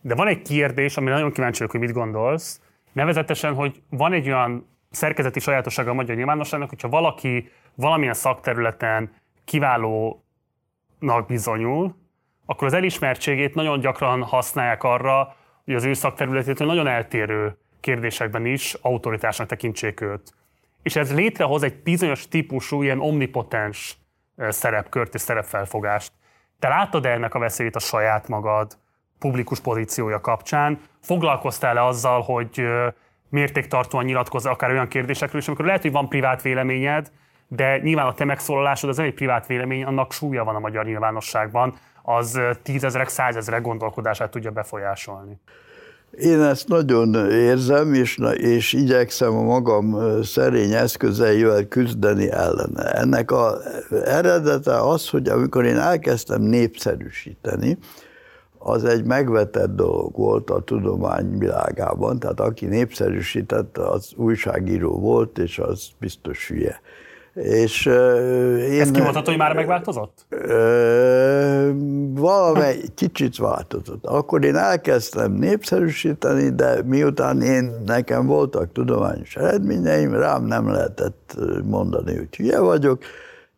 [0.00, 2.60] De van egy kérdés, amire nagyon kíváncsi vagyok, hogy mit gondolsz,
[2.92, 9.10] nevezetesen, hogy van egy olyan szerkezeti sajátossága a magyar nyilvánosságnak, hogyha valaki valamilyen szakterületen
[9.46, 11.94] kiválónak bizonyul,
[12.46, 18.74] akkor az elismertségét nagyon gyakran használják arra, hogy az ő szakterületétől nagyon eltérő kérdésekben is
[18.74, 20.34] autoritásnak tekintsék őt.
[20.82, 23.96] És ez létrehoz egy bizonyos típusú ilyen omnipotens
[24.36, 26.12] szerepkört és szerepfelfogást.
[26.58, 28.78] Te láttad -e ennek a veszélyét a saját magad
[29.18, 30.80] publikus pozíciója kapcsán?
[31.02, 32.66] Foglalkoztál-e azzal, hogy
[33.28, 37.10] mértéktartóan nyilatkozza akár olyan kérdésekről is, amikor lehet, hogy van privát véleményed,
[37.48, 40.84] de nyilván a te megszólalásod az nem egy privát vélemény, annak súlya van a magyar
[40.84, 45.40] nyilvánosságban, az tízezrek, százezrek gondolkodását tudja befolyásolni.
[46.10, 52.92] Én ezt nagyon érzem, és, és igyekszem a magam szerény eszközeivel küzdeni ellene.
[52.92, 53.56] Ennek a
[54.04, 57.78] eredete az, hogy amikor én elkezdtem népszerűsíteni,
[58.58, 65.58] az egy megvetett dolog volt a tudomány világában, tehát aki népszerűsített, az újságíró volt, és
[65.58, 66.80] az biztos hülye.
[67.36, 67.94] És, uh,
[68.70, 70.26] én, Ez kimondható, hogy már megváltozott?
[70.30, 71.70] Uh,
[72.14, 74.04] valamely kicsit változott.
[74.04, 82.16] Akkor én elkezdtem népszerűsíteni, de miután én, nekem voltak tudományos eredményeim, rám nem lehetett mondani,
[82.16, 83.02] hogy hülye vagyok.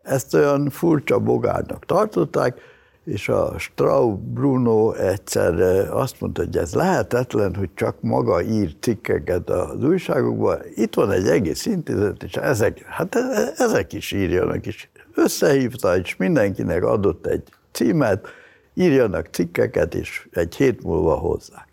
[0.03, 2.61] Ezt olyan furcsa bogárnak tartották,
[3.09, 9.51] és a Straub Bruno egyszer azt mondta, hogy ez lehetetlen, hogy csak maga ír cikkeket
[9.51, 10.59] az újságokban.
[10.75, 14.91] Itt van egy egész intézet, és ezek, hát e, e, ezek is írjanak is.
[15.15, 18.29] Összehívta, és mindenkinek adott egy címet,
[18.75, 21.69] írjanak cikkeket, és egy hét múlva hozzák.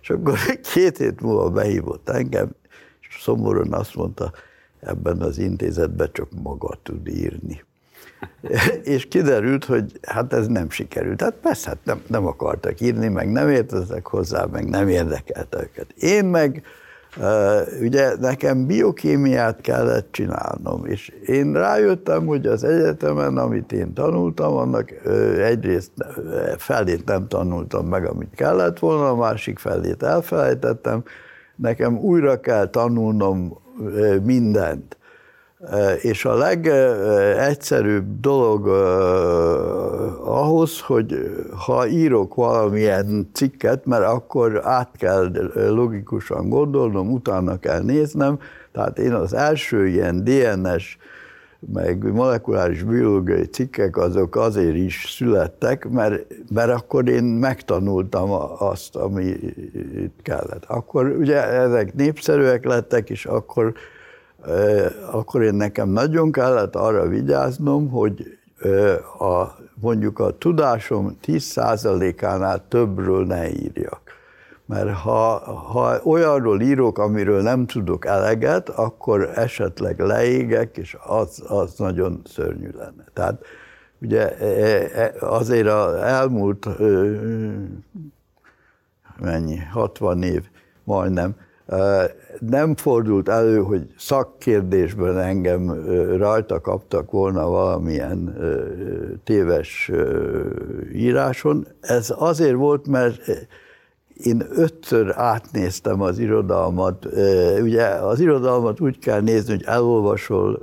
[0.00, 0.38] És akkor
[0.74, 2.50] két hét múlva behívott engem,
[3.08, 4.32] és szomorúan azt mondta,
[4.80, 7.64] ebben az intézetben csak maga tud írni.
[8.94, 11.16] és kiderült, hogy hát ez nem sikerült.
[11.16, 15.86] Tehát persze, hát nem, nem akartak írni, meg nem értettek hozzá, meg nem érdekelte őket.
[15.96, 16.62] Én meg,
[17.80, 24.90] ugye nekem biokémiát kellett csinálnom, és én rájöttem, hogy az egyetemen, amit én tanultam, annak
[25.38, 25.92] egyrészt
[26.56, 31.02] felét nem tanultam meg, amit kellett volna, a másik felét elfelejtettem,
[31.56, 33.58] nekem újra kell tanulnom
[34.22, 34.96] mindent
[36.00, 38.66] és a legegyszerűbb dolog
[40.24, 41.30] ahhoz, hogy
[41.66, 48.38] ha írok valamilyen cikket, mert akkor át kell logikusan gondolnom, utána kell néznem,
[48.72, 50.96] tehát én az első ilyen DNS
[51.72, 59.34] meg molekuláris biológiai cikkek azok azért is születtek, mert, mert akkor én megtanultam azt, ami
[60.22, 60.64] kellett.
[60.66, 63.72] Akkor ugye ezek népszerűek lettek, és akkor
[65.10, 68.38] akkor én nekem nagyon kellett arra vigyáznom, hogy
[69.18, 69.46] a,
[69.80, 74.00] mondjuk a tudásom 10%-ánál többről ne írjak.
[74.66, 75.38] Mert ha,
[75.72, 82.68] ha olyanról írok, amiről nem tudok eleget, akkor esetleg leégek, és az, az nagyon szörnyű
[82.76, 83.04] lenne.
[83.12, 83.44] Tehát
[84.00, 84.46] ugye e,
[85.02, 86.68] e, azért az elmúlt
[89.20, 90.42] mennyi, 60 év
[90.84, 91.34] majdnem,
[92.38, 95.84] nem fordult elő, hogy szakkérdésben engem
[96.16, 98.36] rajta kaptak volna valamilyen
[99.24, 99.90] téves
[100.92, 101.66] íráson.
[101.80, 103.20] Ez azért volt, mert
[104.24, 107.06] én ötször átnéztem az irodalmat.
[107.62, 110.60] Ugye az irodalmat úgy kell nézni, hogy elolvasol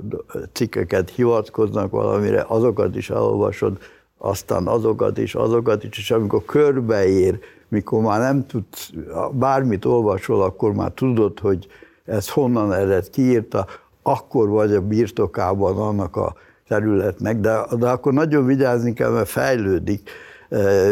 [0.52, 3.78] cikkeket, hivatkoznak valamire, azokat is elolvasod,
[4.18, 7.38] aztán azokat is, azokat is, és amikor körbeér,
[7.70, 8.90] mikor már nem tudsz,
[9.32, 11.66] bármit olvasol, akkor már tudod, hogy
[12.04, 13.66] ez honnan ered, kiírta,
[14.02, 16.34] akkor vagy a birtokában annak a
[16.68, 20.10] területnek, de, de akkor nagyon vigyázni kell, mert fejlődik.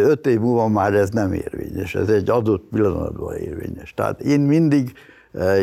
[0.04, 3.94] Öt év múlva már ez nem érvényes, ez egy adott pillanatban érvényes.
[3.94, 4.92] Tehát én mindig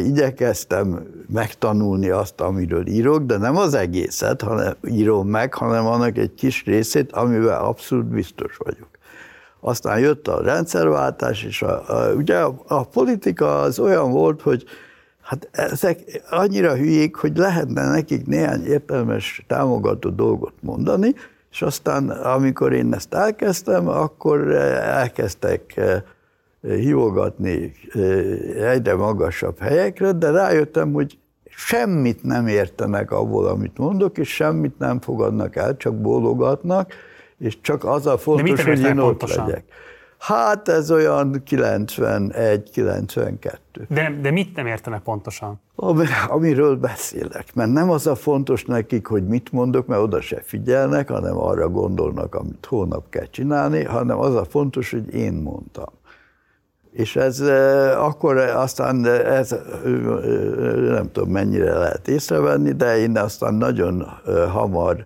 [0.06, 6.34] igyekeztem megtanulni azt, amiről írok, de nem az egészet hanem írom meg, hanem annak egy
[6.34, 8.88] kis részét, amivel abszolút biztos vagyok.
[9.68, 14.64] Aztán jött a rendszerváltás, és a, a, ugye a, a politika az olyan volt, hogy
[15.22, 21.14] hát ezek annyira hülyék, hogy lehetne nekik néhány értelmes, támogató dolgot mondani,
[21.52, 26.02] és aztán, amikor én ezt elkezdtem, akkor elkezdtek eh,
[26.61, 34.30] hívogatni eh, egyre magasabb helyekre, de rájöttem, hogy semmit nem értenek abból, amit mondok, és
[34.30, 36.94] semmit nem fogadnak el, csak bólogatnak,
[37.39, 39.45] és csak az a fontos, hogy én ott pontosan?
[39.45, 39.64] legyek.
[40.17, 43.57] Hát ez olyan 91-92.
[43.88, 45.61] De, de mit nem értenek pontosan?
[46.27, 51.09] Amiről beszélek, mert nem az a fontos nekik, hogy mit mondok, mert oda se figyelnek,
[51.09, 55.93] hanem arra gondolnak, amit hónap kell csinálni, hanem az a fontos, hogy én mondtam.
[56.91, 57.39] És ez
[57.97, 59.55] akkor aztán ez
[60.89, 64.07] nem tudom mennyire lehet észrevenni, de én aztán nagyon
[64.51, 65.05] hamar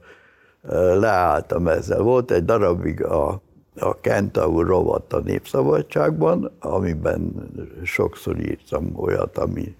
[0.99, 2.01] leálltam ezzel.
[2.01, 3.41] Volt egy darabig a
[3.81, 7.49] a Kentaur rovat a Népszabadságban, amiben
[7.83, 9.75] sokszor írtam olyat, ami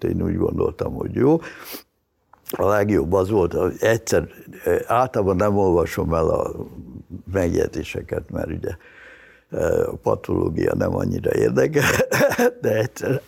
[0.00, 1.40] én úgy gondoltam, hogy jó.
[2.50, 4.28] A legjobb az volt, hogy egyszer,
[4.86, 6.52] általában nem olvasom el a
[7.32, 8.76] megjegyzéseket, mert ugye
[9.86, 11.90] a patológia nem annyira érdekel,
[12.62, 13.20] de egyszer,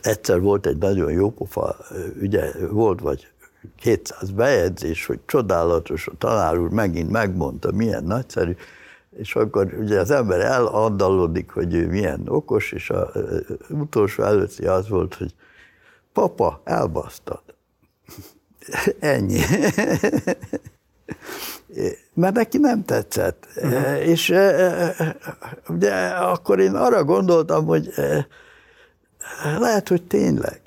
[0.00, 1.76] egyszer volt egy nagyon jó pofa,
[2.20, 3.32] ugye volt vagy
[3.80, 8.56] 200 bejegyzés, hogy csodálatos, a tanár úr megint megmondta, milyen nagyszerű,
[9.16, 13.08] és akkor ugye az ember elandalodik, hogy ő milyen okos, és az
[13.68, 15.34] utolsó előtti az volt, hogy
[16.12, 17.42] papa, elbasztad.
[19.00, 19.40] Ennyi.
[22.14, 23.46] Mert neki nem tetszett.
[23.56, 24.08] Uh-huh.
[24.08, 24.34] És
[25.68, 27.94] ugye akkor én arra gondoltam, hogy
[29.58, 30.60] lehet, hogy tényleg,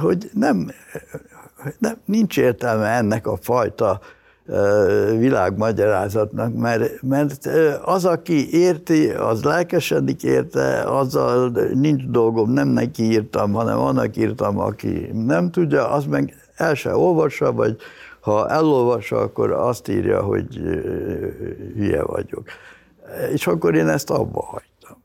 [0.00, 0.70] hogy nem,
[1.78, 4.00] nem nincs értelme ennek a fajta
[5.18, 7.48] világmagyarázatnak, mert, mert
[7.84, 14.58] az, aki érti, az lelkesedik érte, azzal nincs dolgom, nem neki írtam, hanem annak írtam,
[14.58, 17.76] aki nem tudja, az meg el se olvassa, vagy
[18.20, 20.56] ha elolvassa, akkor azt írja, hogy
[21.74, 22.48] hülye vagyok.
[23.32, 25.02] És akkor én ezt abba hagytam.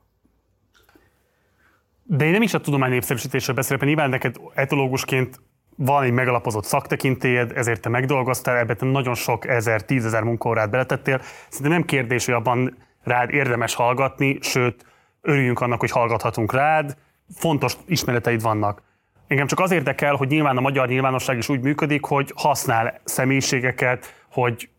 [2.04, 5.40] De én nem is a tudomány népszerűsítésről beszélek, mert nyilván neked etológusként
[5.80, 11.22] van egy megalapozott szaktekintélyed, ezért te megdolgoztál, ebben te nagyon sok ezer, tízezer munkaórát beletettél.
[11.50, 14.86] Szerintem nem kérdés, hogy abban rád érdemes hallgatni, sőt,
[15.22, 16.98] örüljünk annak, hogy hallgathatunk rád,
[17.36, 18.82] fontos ismereteid vannak.
[19.28, 24.14] Engem csak az érdekel, hogy nyilván a magyar nyilvánosság is úgy működik, hogy használ személyiségeket,
[24.32, 24.70] hogy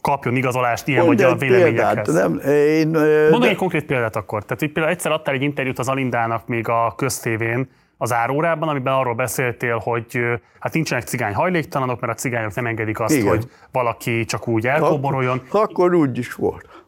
[0.00, 2.14] kapjon igazolást ilyen vagy a véleményekhez.
[2.14, 3.48] Nem, én, Mondom de...
[3.48, 4.42] egy konkrét példát akkor.
[4.42, 8.94] Tehát, hogy például egyszer adtál egy interjút az Alindának még a köztévén, az árórában, amiben
[8.94, 10.18] arról beszéltél, hogy
[10.58, 13.28] hát nincsenek cigány hajléktalanok, mert a cigányok nem engedik azt, Igen.
[13.28, 15.42] hogy valaki csak úgy elkoboroljon.
[15.46, 16.84] Akkor, akkor úgy is volt.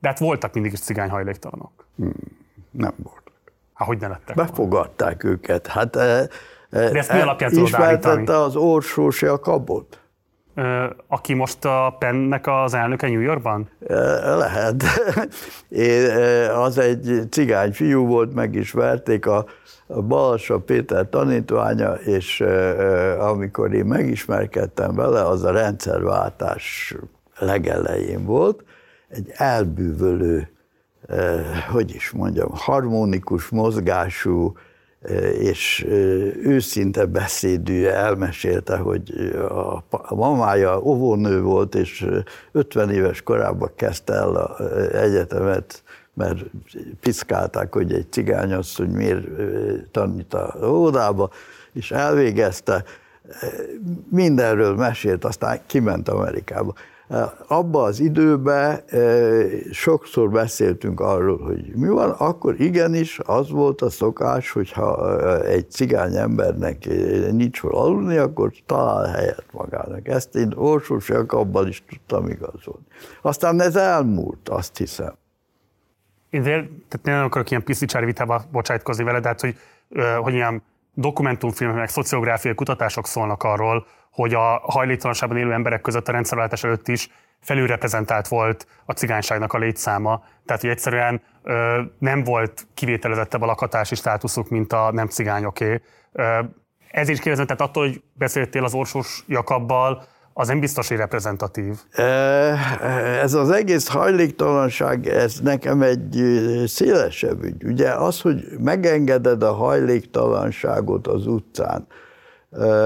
[0.00, 1.86] De hát voltak mindig is cigány hajléktalanok.
[1.96, 2.12] Hmm,
[2.70, 3.32] nem voltak.
[3.74, 4.36] Hát hogy ne lettek?
[4.36, 5.36] Befogadták volna?
[5.36, 5.66] őket.
[5.66, 6.28] Hát, De
[6.70, 8.26] ezt mi e, alapján tudod állítani?
[8.26, 10.00] az Orsós Jakabot?
[11.06, 13.70] aki most a Pennek az elnöke New Yorkban?
[14.36, 14.84] Lehet.
[15.68, 16.10] Én,
[16.50, 19.44] az egy cigány fiú volt, meg is verték a,
[20.08, 22.40] Balsa Péter tanítványa, és
[23.18, 26.94] amikor én megismerkedtem vele, az a rendszerváltás
[27.38, 28.64] legelején volt,
[29.08, 30.48] egy elbűvölő,
[31.70, 34.52] hogy is mondjam, harmonikus mozgású,
[35.38, 35.86] és
[36.42, 39.32] őszinte beszédű elmesélte, hogy
[40.08, 42.06] a mamája óvónő volt, és
[42.52, 45.82] 50 éves korában kezdte el az egyetemet,
[46.20, 46.44] mert
[47.00, 49.26] piszkálták, hogy egy cigányasszony miért
[49.90, 51.30] tanít a óvodába,
[51.72, 52.84] és elvégezte,
[54.10, 56.74] mindenről mesélt, aztán kiment Amerikába.
[57.46, 58.80] Abba az időben
[59.70, 66.16] sokszor beszéltünk arról, hogy mi van, akkor igenis az volt a szokás, hogyha egy cigány
[66.16, 66.88] embernek
[67.30, 70.08] nincs hol aludni, akkor talál helyet magának.
[70.08, 72.86] Ezt én Orsósiak abban is tudtam igazolni.
[73.22, 75.12] Aztán ez elmúlt, azt hiszem.
[76.30, 79.56] Én tehát nem akarok ilyen piszicsári vitába bocsájtkozni vele, de hát, hogy,
[80.20, 80.62] hogy ilyen
[80.94, 87.10] dokumentumfilmek, szociográfiai kutatások szólnak arról, hogy a hajléktalanságban élő emberek között a rendszerváltás előtt is
[87.40, 90.24] felülreprezentált volt a cigányságnak a létszáma.
[90.46, 95.82] Tehát, hogy egyszerűen ö, nem volt kivételezettebb a lakhatási státuszuk, mint a nem cigányoké.
[96.12, 96.38] Ö,
[96.90, 100.04] ezért is kérdezem, tehát attól, hogy beszéltél az Orsós Jakabbal,
[100.40, 101.78] az nem biztos, hogy reprezentatív.
[103.22, 106.22] Ez az egész hajléktalanság, ez nekem egy
[106.66, 107.64] szélesebb ügy.
[107.64, 111.86] Ugye az, hogy megengeded a hajléktalanságot az utcán,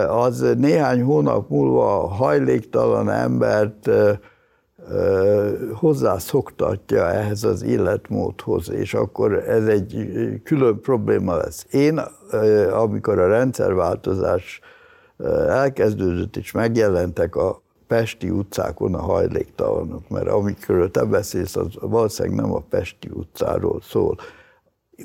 [0.09, 3.91] az néhány hónap múlva a hajléktalan embert
[5.75, 10.09] hozzászoktatja ehhez az életmódhoz, és akkor ez egy
[10.45, 11.67] külön probléma lesz.
[11.71, 12.01] Én,
[12.73, 14.61] amikor a rendszerváltozás
[15.49, 22.53] elkezdődött, és megjelentek a Pesti utcákon a hajléktalanok, mert amikor te beszélsz, az valószínűleg nem
[22.53, 24.17] a Pesti utcáról szól.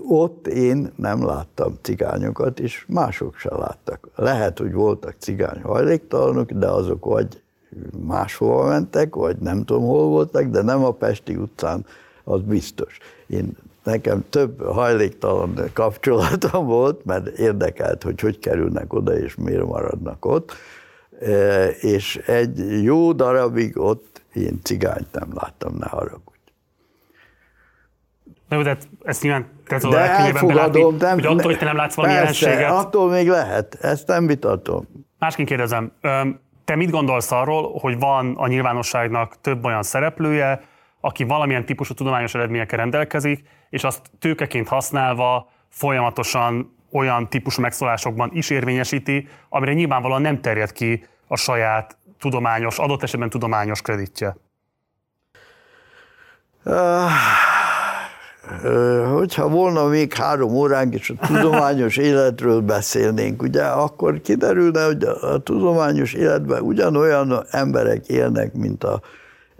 [0.07, 4.07] Ott én nem láttam cigányokat, és mások se láttak.
[4.15, 7.41] Lehet, hogy voltak cigány hajléktalanok, de azok vagy
[8.07, 11.85] máshova mentek, vagy nem tudom hol voltak, de nem a Pesti utcán,
[12.23, 12.97] az biztos.
[13.27, 13.57] Én
[13.89, 20.53] nekem több hajléktalan kapcsolatom volt, mert érdekelt, hogy hogy kerülnek oda, és miért maradnak ott.
[21.21, 26.37] E, és egy jó darabig ott én cigányt nem láttam, ne haragudj.
[28.49, 31.75] Na, de ezt nyilván te De legkönnyebben belátni, elfogadom, nem, hogy attól, hogy te nem
[31.75, 32.85] látsz valami persze, jelenséget.
[32.85, 34.87] attól még lehet, ezt nem vitatom.
[35.19, 35.91] Másként kérdezem,
[36.65, 40.61] te mit gondolsz arról, hogy van a nyilvánosságnak több olyan szereplője,
[41.01, 48.49] aki valamilyen típusú tudományos eredményekkel rendelkezik, és azt tőkeként használva folyamatosan olyan típusú megszólásokban is
[48.49, 54.37] érvényesíti, amire nyilvánvalóan nem terjed ki a saját tudományos, adott esetben tudományos kreditje.
[56.63, 57.11] Ah,
[59.11, 65.37] Hogyha volna még három óránk, és a tudományos életről beszélnénk, ugye, akkor kiderülne, hogy a
[65.37, 69.01] tudományos életben ugyanolyan emberek élnek, mint a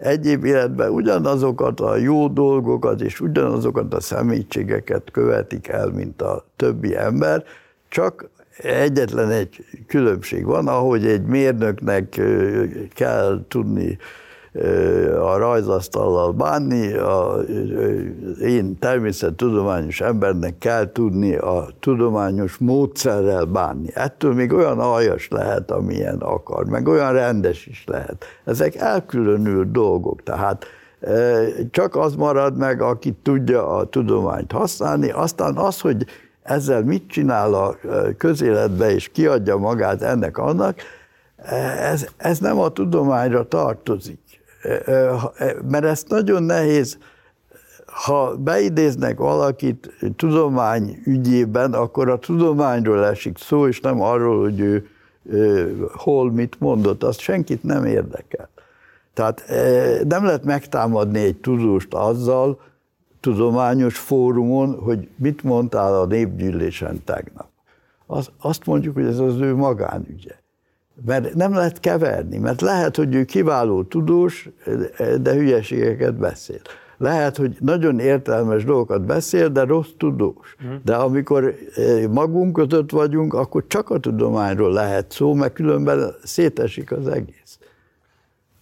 [0.00, 6.96] egyéb életben, ugyanazokat a jó dolgokat és ugyanazokat a személyiségeket követik el, mint a többi
[6.96, 7.44] ember,
[7.88, 12.20] csak egyetlen egy különbség van, ahogy egy mérnöknek
[12.94, 13.98] kell tudni
[15.20, 17.36] a rajzasztallal bánni, a,
[18.40, 23.88] én természettudományos embernek kell tudni a tudományos módszerrel bánni.
[23.94, 28.24] Ettől még olyan aljas lehet, amilyen akar, meg olyan rendes is lehet.
[28.44, 30.66] Ezek elkülönült dolgok, tehát
[31.70, 36.06] csak az marad meg, aki tudja a tudományt használni, aztán az, hogy
[36.42, 37.76] ezzel mit csinál a
[38.18, 40.78] közéletbe, és kiadja magát ennek-annak,
[41.78, 44.39] ez, ez nem a tudományra tartozik.
[45.70, 46.98] Mert ezt nagyon nehéz,
[47.86, 54.88] ha beidéznek valakit tudomány ügyében, akkor a tudományról esik szó, és nem arról, hogy ő,
[55.92, 58.48] hol mit mondott, azt senkit nem érdekel.
[59.14, 59.44] Tehát
[60.08, 62.60] nem lehet megtámadni egy tudóst azzal,
[63.20, 67.48] tudományos fórumon, hogy mit mondtál a népgyűlésen tegnap.
[68.06, 70.39] Az, azt mondjuk, hogy ez az ő magánügye.
[71.06, 74.48] Mert nem lehet keverni, mert lehet, hogy ő kiváló tudós,
[75.20, 76.60] de hülyeségeket beszél.
[76.96, 80.56] Lehet, hogy nagyon értelmes dolgokat beszél, de rossz tudós.
[80.84, 81.54] De amikor
[82.10, 87.58] magunk között vagyunk, akkor csak a tudományról lehet szó, mert különben szétesik az egész.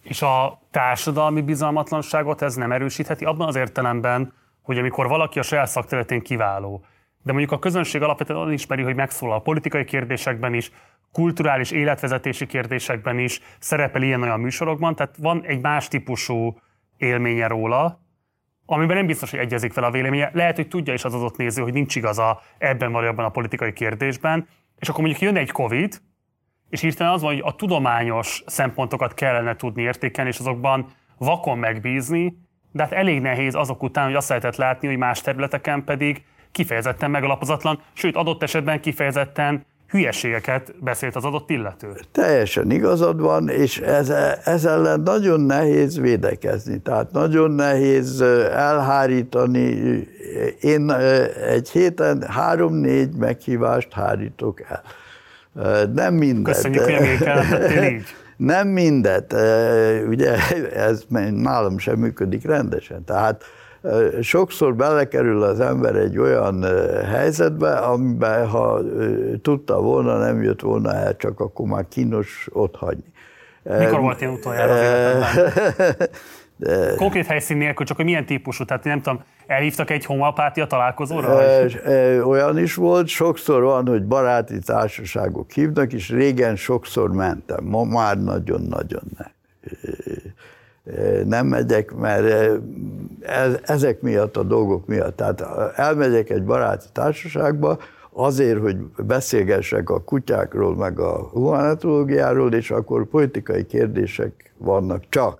[0.03, 5.67] És a társadalmi bizalmatlanságot ez nem erősítheti abban az értelemben, hogy amikor valaki a saját
[5.67, 6.81] szakterületén kiváló,
[7.23, 10.71] de mondjuk a közönség alapvetően azt ismeri, hogy megszólal a politikai kérdésekben is,
[11.11, 16.59] kulturális életvezetési kérdésekben is, szerepel ilyen-olyan műsorokban, tehát van egy más típusú
[16.97, 17.99] élménye róla,
[18.65, 20.29] amiben nem biztos, hogy egyezik fel a véleménye.
[20.33, 23.73] Lehet, hogy tudja is az adott néző, hogy nincs igaza ebben vagy abban a politikai
[23.73, 26.01] kérdésben, és akkor mondjuk jön egy Covid,
[26.69, 30.85] és hirtelen az van, hogy a tudományos szempontokat kellene tudni értékelni, és azokban
[31.17, 32.37] vakon megbízni,
[32.71, 37.11] de hát elég nehéz azok után, hogy azt lehetett látni, hogy más területeken pedig kifejezetten
[37.11, 41.87] megalapozatlan, sőt adott esetben kifejezetten hülyeségeket beszélt az adott illető.
[42.11, 44.09] Teljesen igazad van, és ez,
[44.43, 48.21] ez ellen nagyon nehéz védekezni, tehát nagyon nehéz
[48.51, 49.77] elhárítani.
[50.61, 50.91] Én
[51.47, 54.83] egy héten három-négy meghívást hárítok el.
[55.93, 56.55] Nem mindent.
[56.55, 58.03] Köszönjük, hogy így.
[58.37, 59.33] Nem mindet,
[60.07, 60.35] ugye
[60.73, 63.03] ez nálam sem működik rendesen.
[63.03, 63.43] Tehát
[64.21, 66.63] sokszor belekerül az ember egy olyan
[67.05, 68.79] helyzetbe, amiben ha
[69.41, 73.13] tudta volna, nem jött volna el, csak akkor már kínos ott hagyni.
[73.63, 76.07] Mikor volt ilyen utoljára az életedben?
[76.59, 76.95] De...
[76.95, 81.41] Konkrét helyszín nélkül, csak hogy milyen típusú, tehát nem tudom, elhívtak egy homopátia találkozóra?
[81.41, 87.83] E, olyan is volt, sokszor van, hogy baráti társaságok hívnak, és régen sokszor mentem, ma
[87.83, 89.31] már nagyon-nagyon nem.
[91.25, 92.59] Nem megyek, mert
[93.63, 95.15] ezek miatt, a dolgok miatt.
[95.15, 95.43] Tehát
[95.75, 97.77] elmegyek egy baráti társaságba,
[98.13, 105.39] azért, hogy beszélgessek a kutyákról, meg a humanetológiáról, és akkor politikai kérdések vannak csak.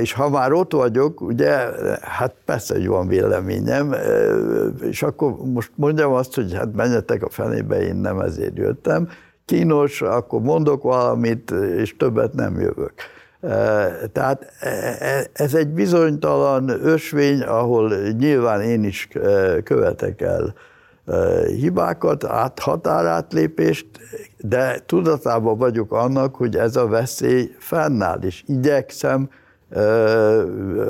[0.00, 1.68] És ha már ott vagyok, ugye,
[2.00, 3.94] hát persze, hogy van véleményem,
[4.82, 9.08] és akkor most mondjam azt, hogy hát menjetek a fenébe, én nem ezért jöttem.
[9.44, 12.92] Kínos, akkor mondok valamit, és többet nem jövök.
[14.12, 14.52] Tehát
[15.32, 19.08] ez egy bizonytalan ösvény, ahol nyilván én is
[19.64, 20.54] követek el
[21.46, 23.86] hibákat, át, határátlépést,
[24.38, 29.28] de tudatában vagyok annak, hogy ez a veszély fennáll, és igyekszem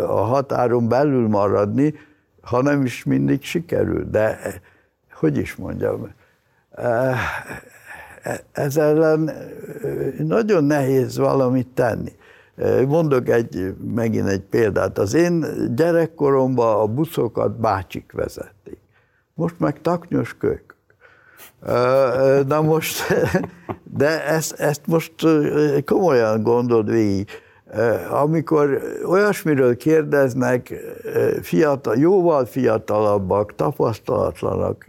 [0.07, 1.95] a határon belül maradni,
[2.43, 4.39] ha nem is mindig sikerül, de
[5.13, 6.15] hogy is mondjam,
[6.71, 7.19] eh,
[8.53, 9.31] ez ellen
[10.19, 12.13] nagyon nehéz valamit tenni.
[12.89, 14.99] Mondok egy, megint egy példát.
[14.99, 18.79] Az én gyerekkoromban a buszokat bácsik vezették.
[19.35, 20.75] Most meg taknyos kök.
[22.47, 23.03] Na most,
[23.99, 25.15] de ezt, ezt most
[25.85, 27.29] komolyan gondold végig.
[28.11, 30.75] Amikor olyasmiről kérdeznek
[31.43, 34.87] fiatal, jóval fiatalabbak, tapasztalatlanak,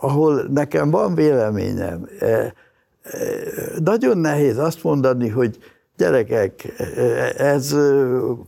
[0.00, 2.08] ahol nekem van véleményem,
[3.78, 5.58] nagyon nehéz azt mondani, hogy
[6.00, 6.72] gyerekek,
[7.36, 7.76] ez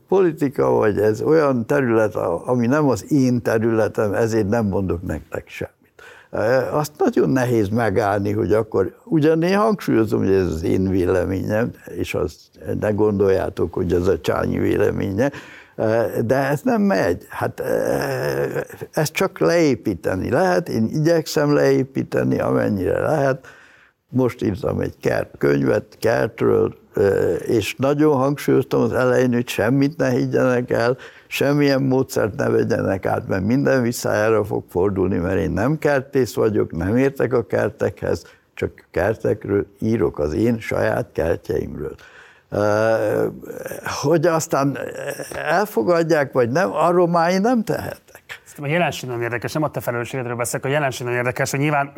[0.08, 2.14] politika, vagy ez olyan terület,
[2.44, 5.80] ami nem az én területem, ezért nem mondok nektek semmit.
[6.70, 12.14] Azt nagyon nehéz megállni, hogy akkor, ugyan én hangsúlyozom, hogy ez az én véleményem, és
[12.14, 12.38] azt
[12.80, 15.30] ne gondoljátok, hogy ez a Csányi véleménye,
[16.24, 17.26] de ez nem megy.
[17.28, 17.62] Hát
[18.92, 23.46] ezt csak leépíteni lehet, én igyekszem leépíteni, amennyire lehet.
[24.14, 26.74] Most írtam egy kert könyvet kertről,
[27.38, 33.28] és nagyon hangsúlyoztam az elején, hogy semmit ne higgyenek el, semmilyen módszert ne vegyenek át,
[33.28, 38.86] mert minden visszájára fog fordulni, mert én nem kertész vagyok, nem értek a kertekhez, csak
[38.90, 41.94] kertekről írok az én saját kertjeimről.
[44.02, 44.78] Hogy aztán
[45.34, 48.22] elfogadják, vagy nem, arról már én nem tehetek.
[48.56, 51.92] A jelenség nagyon érdekes, nem a te felelősségedről beszélek, a jelenség nagyon érdekes, hogy nyilván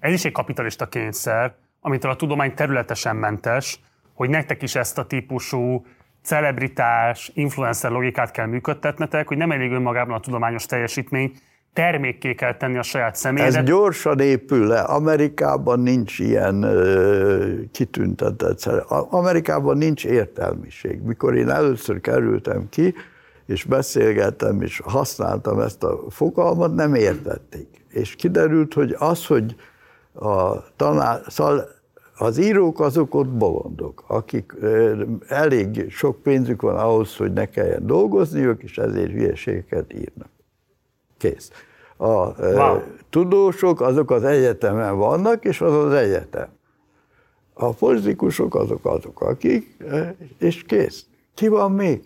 [0.00, 3.80] ez is egy kapitalista kényszer, amitől a tudomány területesen mentes,
[4.14, 5.84] hogy nektek is ezt a típusú
[6.22, 11.32] celebritás, influencer logikát kell működtetnetek, hogy nem elég önmagában a tudományos teljesítmény,
[11.72, 13.56] termékké kell tenni a saját személyedet.
[13.56, 14.80] Ez gyorsan épül le.
[14.80, 18.64] Amerikában nincs ilyen ö, kitüntetett.
[19.10, 21.02] Amerikában nincs értelmiség.
[21.02, 22.94] Mikor én először kerültem ki,
[23.46, 27.84] és beszélgettem, és használtam ezt a fogalmat, nem értették.
[27.88, 29.54] És kiderült, hogy az, hogy
[30.20, 31.20] a tanár,
[32.16, 34.54] az írók azok ott bolondok, akik
[35.28, 40.28] elég sok pénzük van ahhoz, hogy ne kelljen dolgozniuk, és ezért hülyeségeket írnak.
[41.18, 41.50] Kész.
[41.96, 42.80] A wow.
[43.10, 46.48] tudósok azok az egyetemen vannak, és az az egyetem.
[47.52, 49.76] A politikusok azok azok, akik,
[50.38, 51.06] és kész.
[51.34, 52.02] Ki van még?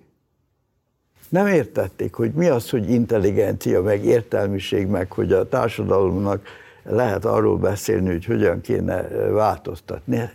[1.29, 6.47] Nem értették, hogy mi az, hogy intelligencia, meg értelmiség, meg hogy a társadalomnak
[6.85, 10.31] lehet arról beszélni, hogy hogyan kéne változtatni.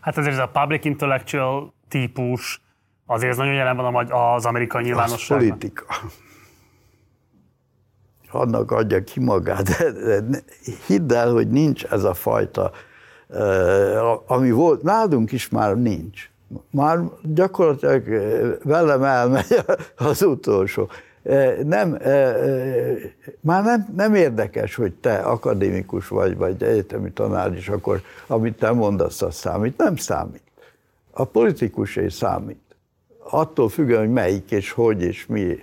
[0.00, 2.62] Hát azért ez a public intellectual típus
[3.06, 5.38] azért ez nagyon jelen van az amerikai nyilvánosságban.
[5.38, 5.84] Az politika.
[8.30, 9.68] Annak adja ki magát.
[10.86, 12.70] Hidd el, hogy nincs ez a fajta,
[14.26, 16.30] ami volt, nálunk is már nincs.
[16.70, 18.04] Már gyakorlatilag
[18.62, 19.64] velem elmegy
[19.96, 20.90] az utolsó
[21.64, 21.98] nem,
[23.40, 28.70] már nem, nem érdekes, hogy te akadémikus vagy, vagy egyetemi tanár is, akkor amit te
[28.70, 29.76] mondasz, az számít.
[29.76, 30.42] Nem számít.
[31.10, 32.62] A politikusé számít.
[33.30, 35.58] Attól függően, hogy melyik és hogy és mi.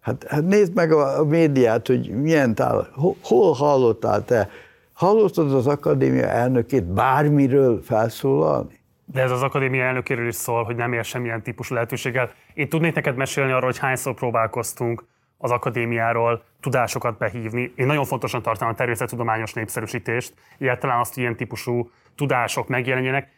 [0.00, 4.50] Hát, hát nézd meg a, a médiát, hogy milyen tál, hol, hol hallottál te?
[4.92, 8.79] Hallottad az akadémia elnökét bármiről felszólalni?
[9.12, 12.30] De ez az akadémia elnökéről is szól, hogy nem ér semmilyen típusú lehetőséggel.
[12.54, 15.04] Én tudnék neked mesélni arról, hogy hányszor próbálkoztunk
[15.38, 17.72] az akadémiáról tudásokat behívni.
[17.76, 23.28] Én nagyon fontosan tartom a természettudományos népszerűsítést, illetve azt, hogy ilyen típusú tudások megjelenjenek.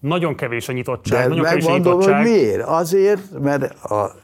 [0.00, 1.22] Nagyon kevés a nyitottság.
[1.22, 2.22] De nagyon megmondom, kevés a nyitottság.
[2.22, 2.62] hogy miért?
[2.62, 4.14] Azért, mert a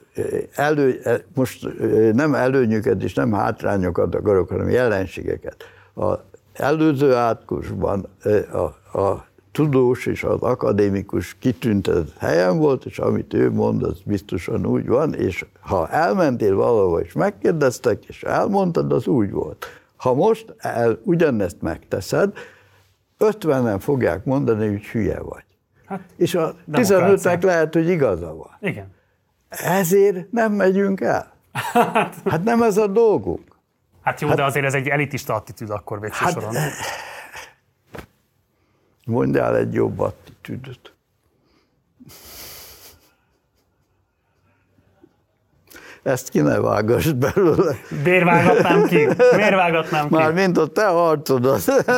[0.54, 1.00] elő,
[1.34, 1.66] most
[2.12, 5.64] nem előnyöket és nem hátrányokat akarok, hanem jelenségeket.
[5.94, 6.14] A
[6.52, 8.06] előző átkusban
[8.52, 14.66] a, a tudós és az akadémikus kitüntetett helyen volt, és amit ő mond, az biztosan
[14.66, 19.66] úgy van, és ha elmentél valahova és megkérdeztek, és elmondtad, az úgy volt.
[19.96, 22.32] Ha most el, ugyanezt megteszed,
[23.18, 25.44] ötvenen fogják mondani, hogy hülye vagy.
[25.86, 28.56] Hát, és a 15-nek lehet, hogy igaza van.
[28.60, 28.86] Igen.
[29.48, 31.32] Ezért nem megyünk el.
[32.24, 33.58] Hát nem ez a dolgunk.
[34.02, 36.54] Hát jó, hát, de azért ez egy elitista attitűd akkor végső hát, soron.
[39.06, 40.94] Mondjál egy jobb attitűdöt.
[46.02, 47.74] Ezt ki ne vágass belőle.
[48.04, 48.96] Miért vágatnám ki?
[49.36, 50.14] Miért vágatnám ki?
[50.14, 51.54] Már mint a te harcodat.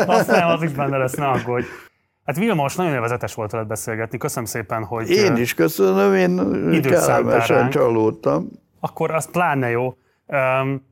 [0.07, 1.67] Azt nem, az is benne lesz, ne aggódj.
[2.25, 4.19] Hát Vilmos, nagyon élvezetes volt veled beszélgetni.
[4.19, 5.11] Köszönöm szépen, hogy...
[5.11, 8.49] Én is köszönöm, én kellemesen csalódtam.
[8.81, 9.97] Akkor azt pláne jó.
[10.27, 10.87] Um,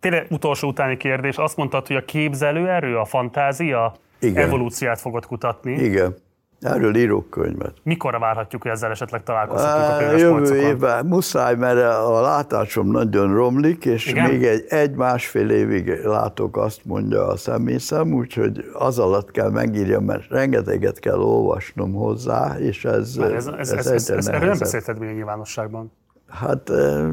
[0.00, 1.36] tényleg utolsó utáni kérdés.
[1.36, 4.46] Azt mondtad, hogy a képzelő erő, a fantázia, igen.
[4.46, 5.72] evolúciát fogod kutatni.
[5.72, 6.14] Igen.
[6.60, 7.72] Erről írok könyvet.
[7.82, 13.34] Mikorra várhatjuk, hogy ezzel esetleg találkozhatunk a könyves Jövő évben muszáj, mert a látásom nagyon
[13.34, 14.30] romlik, és Igen?
[14.30, 20.28] még egy, egy-másfél évig látok, azt mondja a személyszem, úgyhogy az alatt kell megírjam, mert
[20.28, 24.98] rengeteget kell olvasnom hozzá, és ez, Már Ez, ez, ez, ez, ez, erről nem beszélted
[24.98, 25.92] még a nyilvánosságban.
[26.28, 26.70] Hát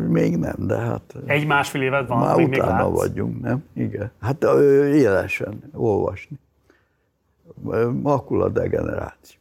[0.08, 2.98] még nem, de hát Egy-másfél évad van, már még, még utána látsz.
[2.98, 3.64] vagyunk, nem?
[3.74, 4.12] Igen.
[4.22, 4.44] Hát
[4.94, 6.40] élesen olvasni.
[8.02, 9.40] Makula degeneráció.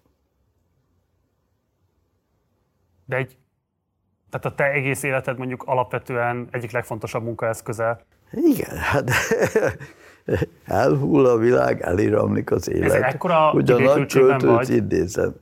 [3.05, 3.37] De egy,
[4.31, 8.05] tehát a te egész életed mondjuk alapvetően egyik legfontosabb munkaeszköze.
[8.31, 9.11] Igen, hát
[10.65, 12.93] elhull a világ, eliramlik az élet.
[12.93, 15.35] Ez ekkora Ugye a nagy költőt idézem.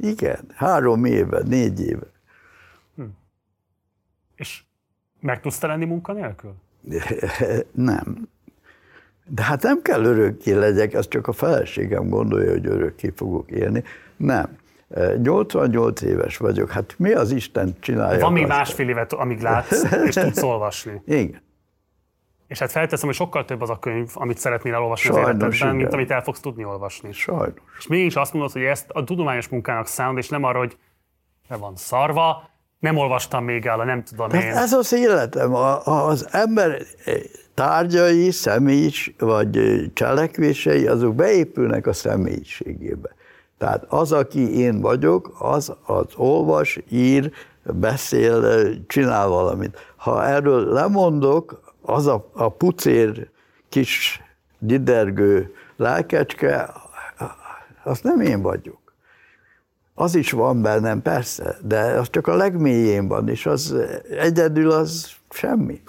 [0.00, 2.06] Igen, három éve, négy éve.
[4.34, 4.62] És
[5.20, 6.54] meg tudsz te lenni munkanélkül?
[7.72, 8.28] Nem.
[9.24, 13.82] De hát nem kell örökké legyek, ezt csak a feleségem gondolja, hogy örökké fogok élni.
[14.16, 14.60] Nem.
[15.22, 18.20] 88 éves vagyok, hát mi az Isten csinálja?
[18.20, 21.02] Van még másfél évet, amíg látsz, és tudsz olvasni.
[21.06, 21.42] Igen.
[22.46, 25.76] És hát felteszem, hogy sokkal több az a könyv, amit szeretnél elolvasni az Sajnos, életedben,
[25.76, 27.12] mint amit el fogsz tudni olvasni.
[27.12, 27.54] Sajnos.
[27.78, 30.76] És mégis azt mondod, hogy ezt a tudományos munkának számít, és nem arra, hogy
[31.48, 32.50] le van szarva,
[32.82, 34.50] nem olvastam még el, a nem tudom Hát én.
[34.50, 35.54] ez az életem.
[35.54, 36.82] A, a- az ember
[37.54, 39.60] tárgyai, személyis vagy
[39.94, 43.08] cselekvései, azok beépülnek a személyiségébe.
[43.58, 47.30] Tehát az, aki én vagyok, az, az olvas, ír,
[47.64, 49.92] beszél, csinál valamit.
[49.96, 53.28] Ha erről lemondok, az a, a pucér
[53.68, 54.20] kis
[54.58, 56.70] didergő lelkecske,
[57.84, 58.80] az nem én vagyok.
[60.02, 63.76] Az is van bennem, persze, de az csak a legmélyén van, és az
[64.18, 65.82] egyedül az semmi.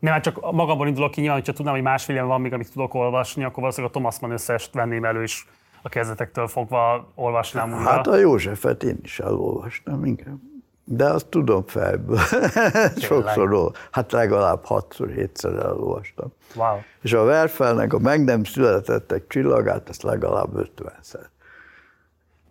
[0.00, 2.94] Nem, hát csak magamból indulok ki, nyilván, hogyha tudnám, hogy másfél van még, amit tudok
[2.94, 5.44] olvasni, akkor valószínűleg a Thomas Mann összest venném elő, és
[5.82, 7.90] a kezdetektől fogva olvasnám újra.
[7.90, 10.62] Hát a Józsefet én is elolvastam, igen.
[10.84, 12.18] De azt tudom fejből.
[12.96, 16.32] Sokszor, ol- hát legalább hatszor, hétszer elolvastam.
[16.54, 16.76] Wow.
[17.02, 21.30] És a Verfelnek a meg nem születettek csillagát, ezt legalább ötvenszer.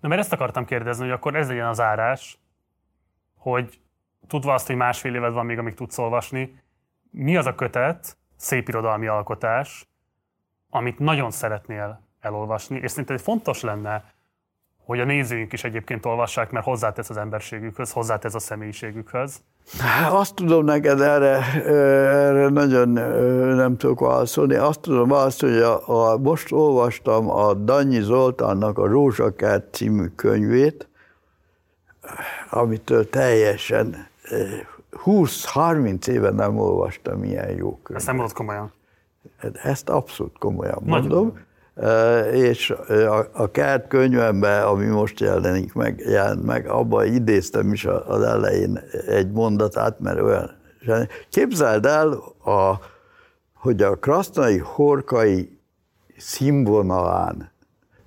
[0.01, 2.39] Na, mert ezt akartam kérdezni, hogy akkor ez legyen az árás,
[3.37, 3.79] hogy
[4.27, 6.61] tudva azt, hogy másfél éved van még, amíg tudsz olvasni,
[7.09, 9.87] mi az a kötet, szép irodalmi alkotás,
[10.69, 14.13] amit nagyon szeretnél elolvasni, és szerinted fontos lenne,
[14.85, 19.43] hogy a nézőink is egyébként olvassák, mert hozzátesz az emberségükhöz, hozzátesz a személyiségükhöz.
[20.09, 22.89] Azt tudom neked erre, erre nagyon
[23.55, 24.55] nem tudok válaszolni.
[24.55, 30.89] Azt tudom azt, hogy a, a, most olvastam a Danyi Zoltánnak a Rózsakert című könyvét,
[32.49, 34.45] amitől teljesen ö,
[35.05, 38.05] 20-30 éve nem olvastam ilyen jó Ezt könyvet.
[38.05, 38.71] nem mondod komolyan.
[39.63, 41.27] Ezt abszolút komolyan Nagyon mondom.
[41.27, 41.37] Uh,
[42.33, 42.73] és
[43.33, 49.31] a, kert könyvemben, ami most jelenik meg, jelent meg, abban idéztem is az elején egy
[49.31, 50.59] mondatát, mert olyan...
[51.29, 52.11] Képzeld el,
[52.43, 52.79] a,
[53.53, 55.59] hogy a krasznai horkai
[56.17, 57.51] színvonalán,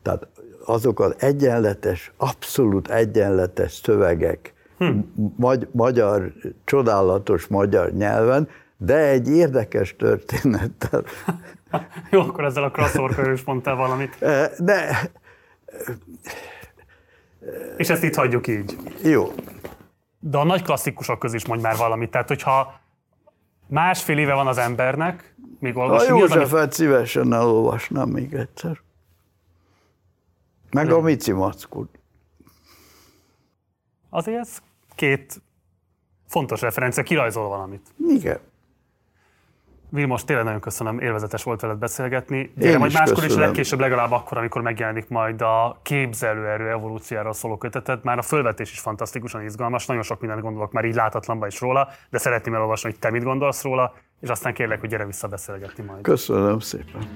[0.02, 0.28] tehát
[0.64, 4.98] azok az egyenletes, abszolút egyenletes szövegek, hm.
[5.36, 6.32] magy- magyar,
[6.64, 11.04] csodálatos magyar nyelven, de egy érdekes történettel.
[12.10, 14.18] Jó, akkor ezzel a crossover is mondtál valamit.
[14.58, 15.10] De
[17.76, 18.76] És ezt itt hagyjuk így.
[19.02, 19.32] jó,
[20.18, 22.10] De a nagy klasszikusok közé is mondj már valamit.
[22.10, 22.80] Tehát, hogyha
[23.66, 28.34] másfél éve van az embernek, még a olvasni, mi az, amit Józsefet szívesen elolvasnám még
[28.34, 28.80] egyszer.
[30.70, 31.98] Meg a Mici Mackut.
[34.10, 34.58] azért ez
[34.94, 35.42] két
[36.28, 37.86] fontos referencia, kirajzol valamit.
[38.08, 38.38] Igen.
[39.94, 42.52] Vilmos, tényleg nagyon köszönöm, élvezetes volt veled beszélgetni.
[42.60, 43.44] Én majd is máskor is köszönöm.
[43.44, 48.04] legkésőbb legalább akkor, amikor megjelenik majd a képzelőerő evolúciáról szóló köteted.
[48.04, 51.88] Már a fölvetés is fantasztikusan izgalmas, nagyon sok mindent gondolok már így látatlanba is róla,
[52.10, 55.84] de szeretném elolvasni, hogy te mit gondolsz róla, és aztán kérlek, hogy gyere vissza beszélgetni
[55.84, 56.02] majd.
[56.02, 57.08] Köszönöm szépen.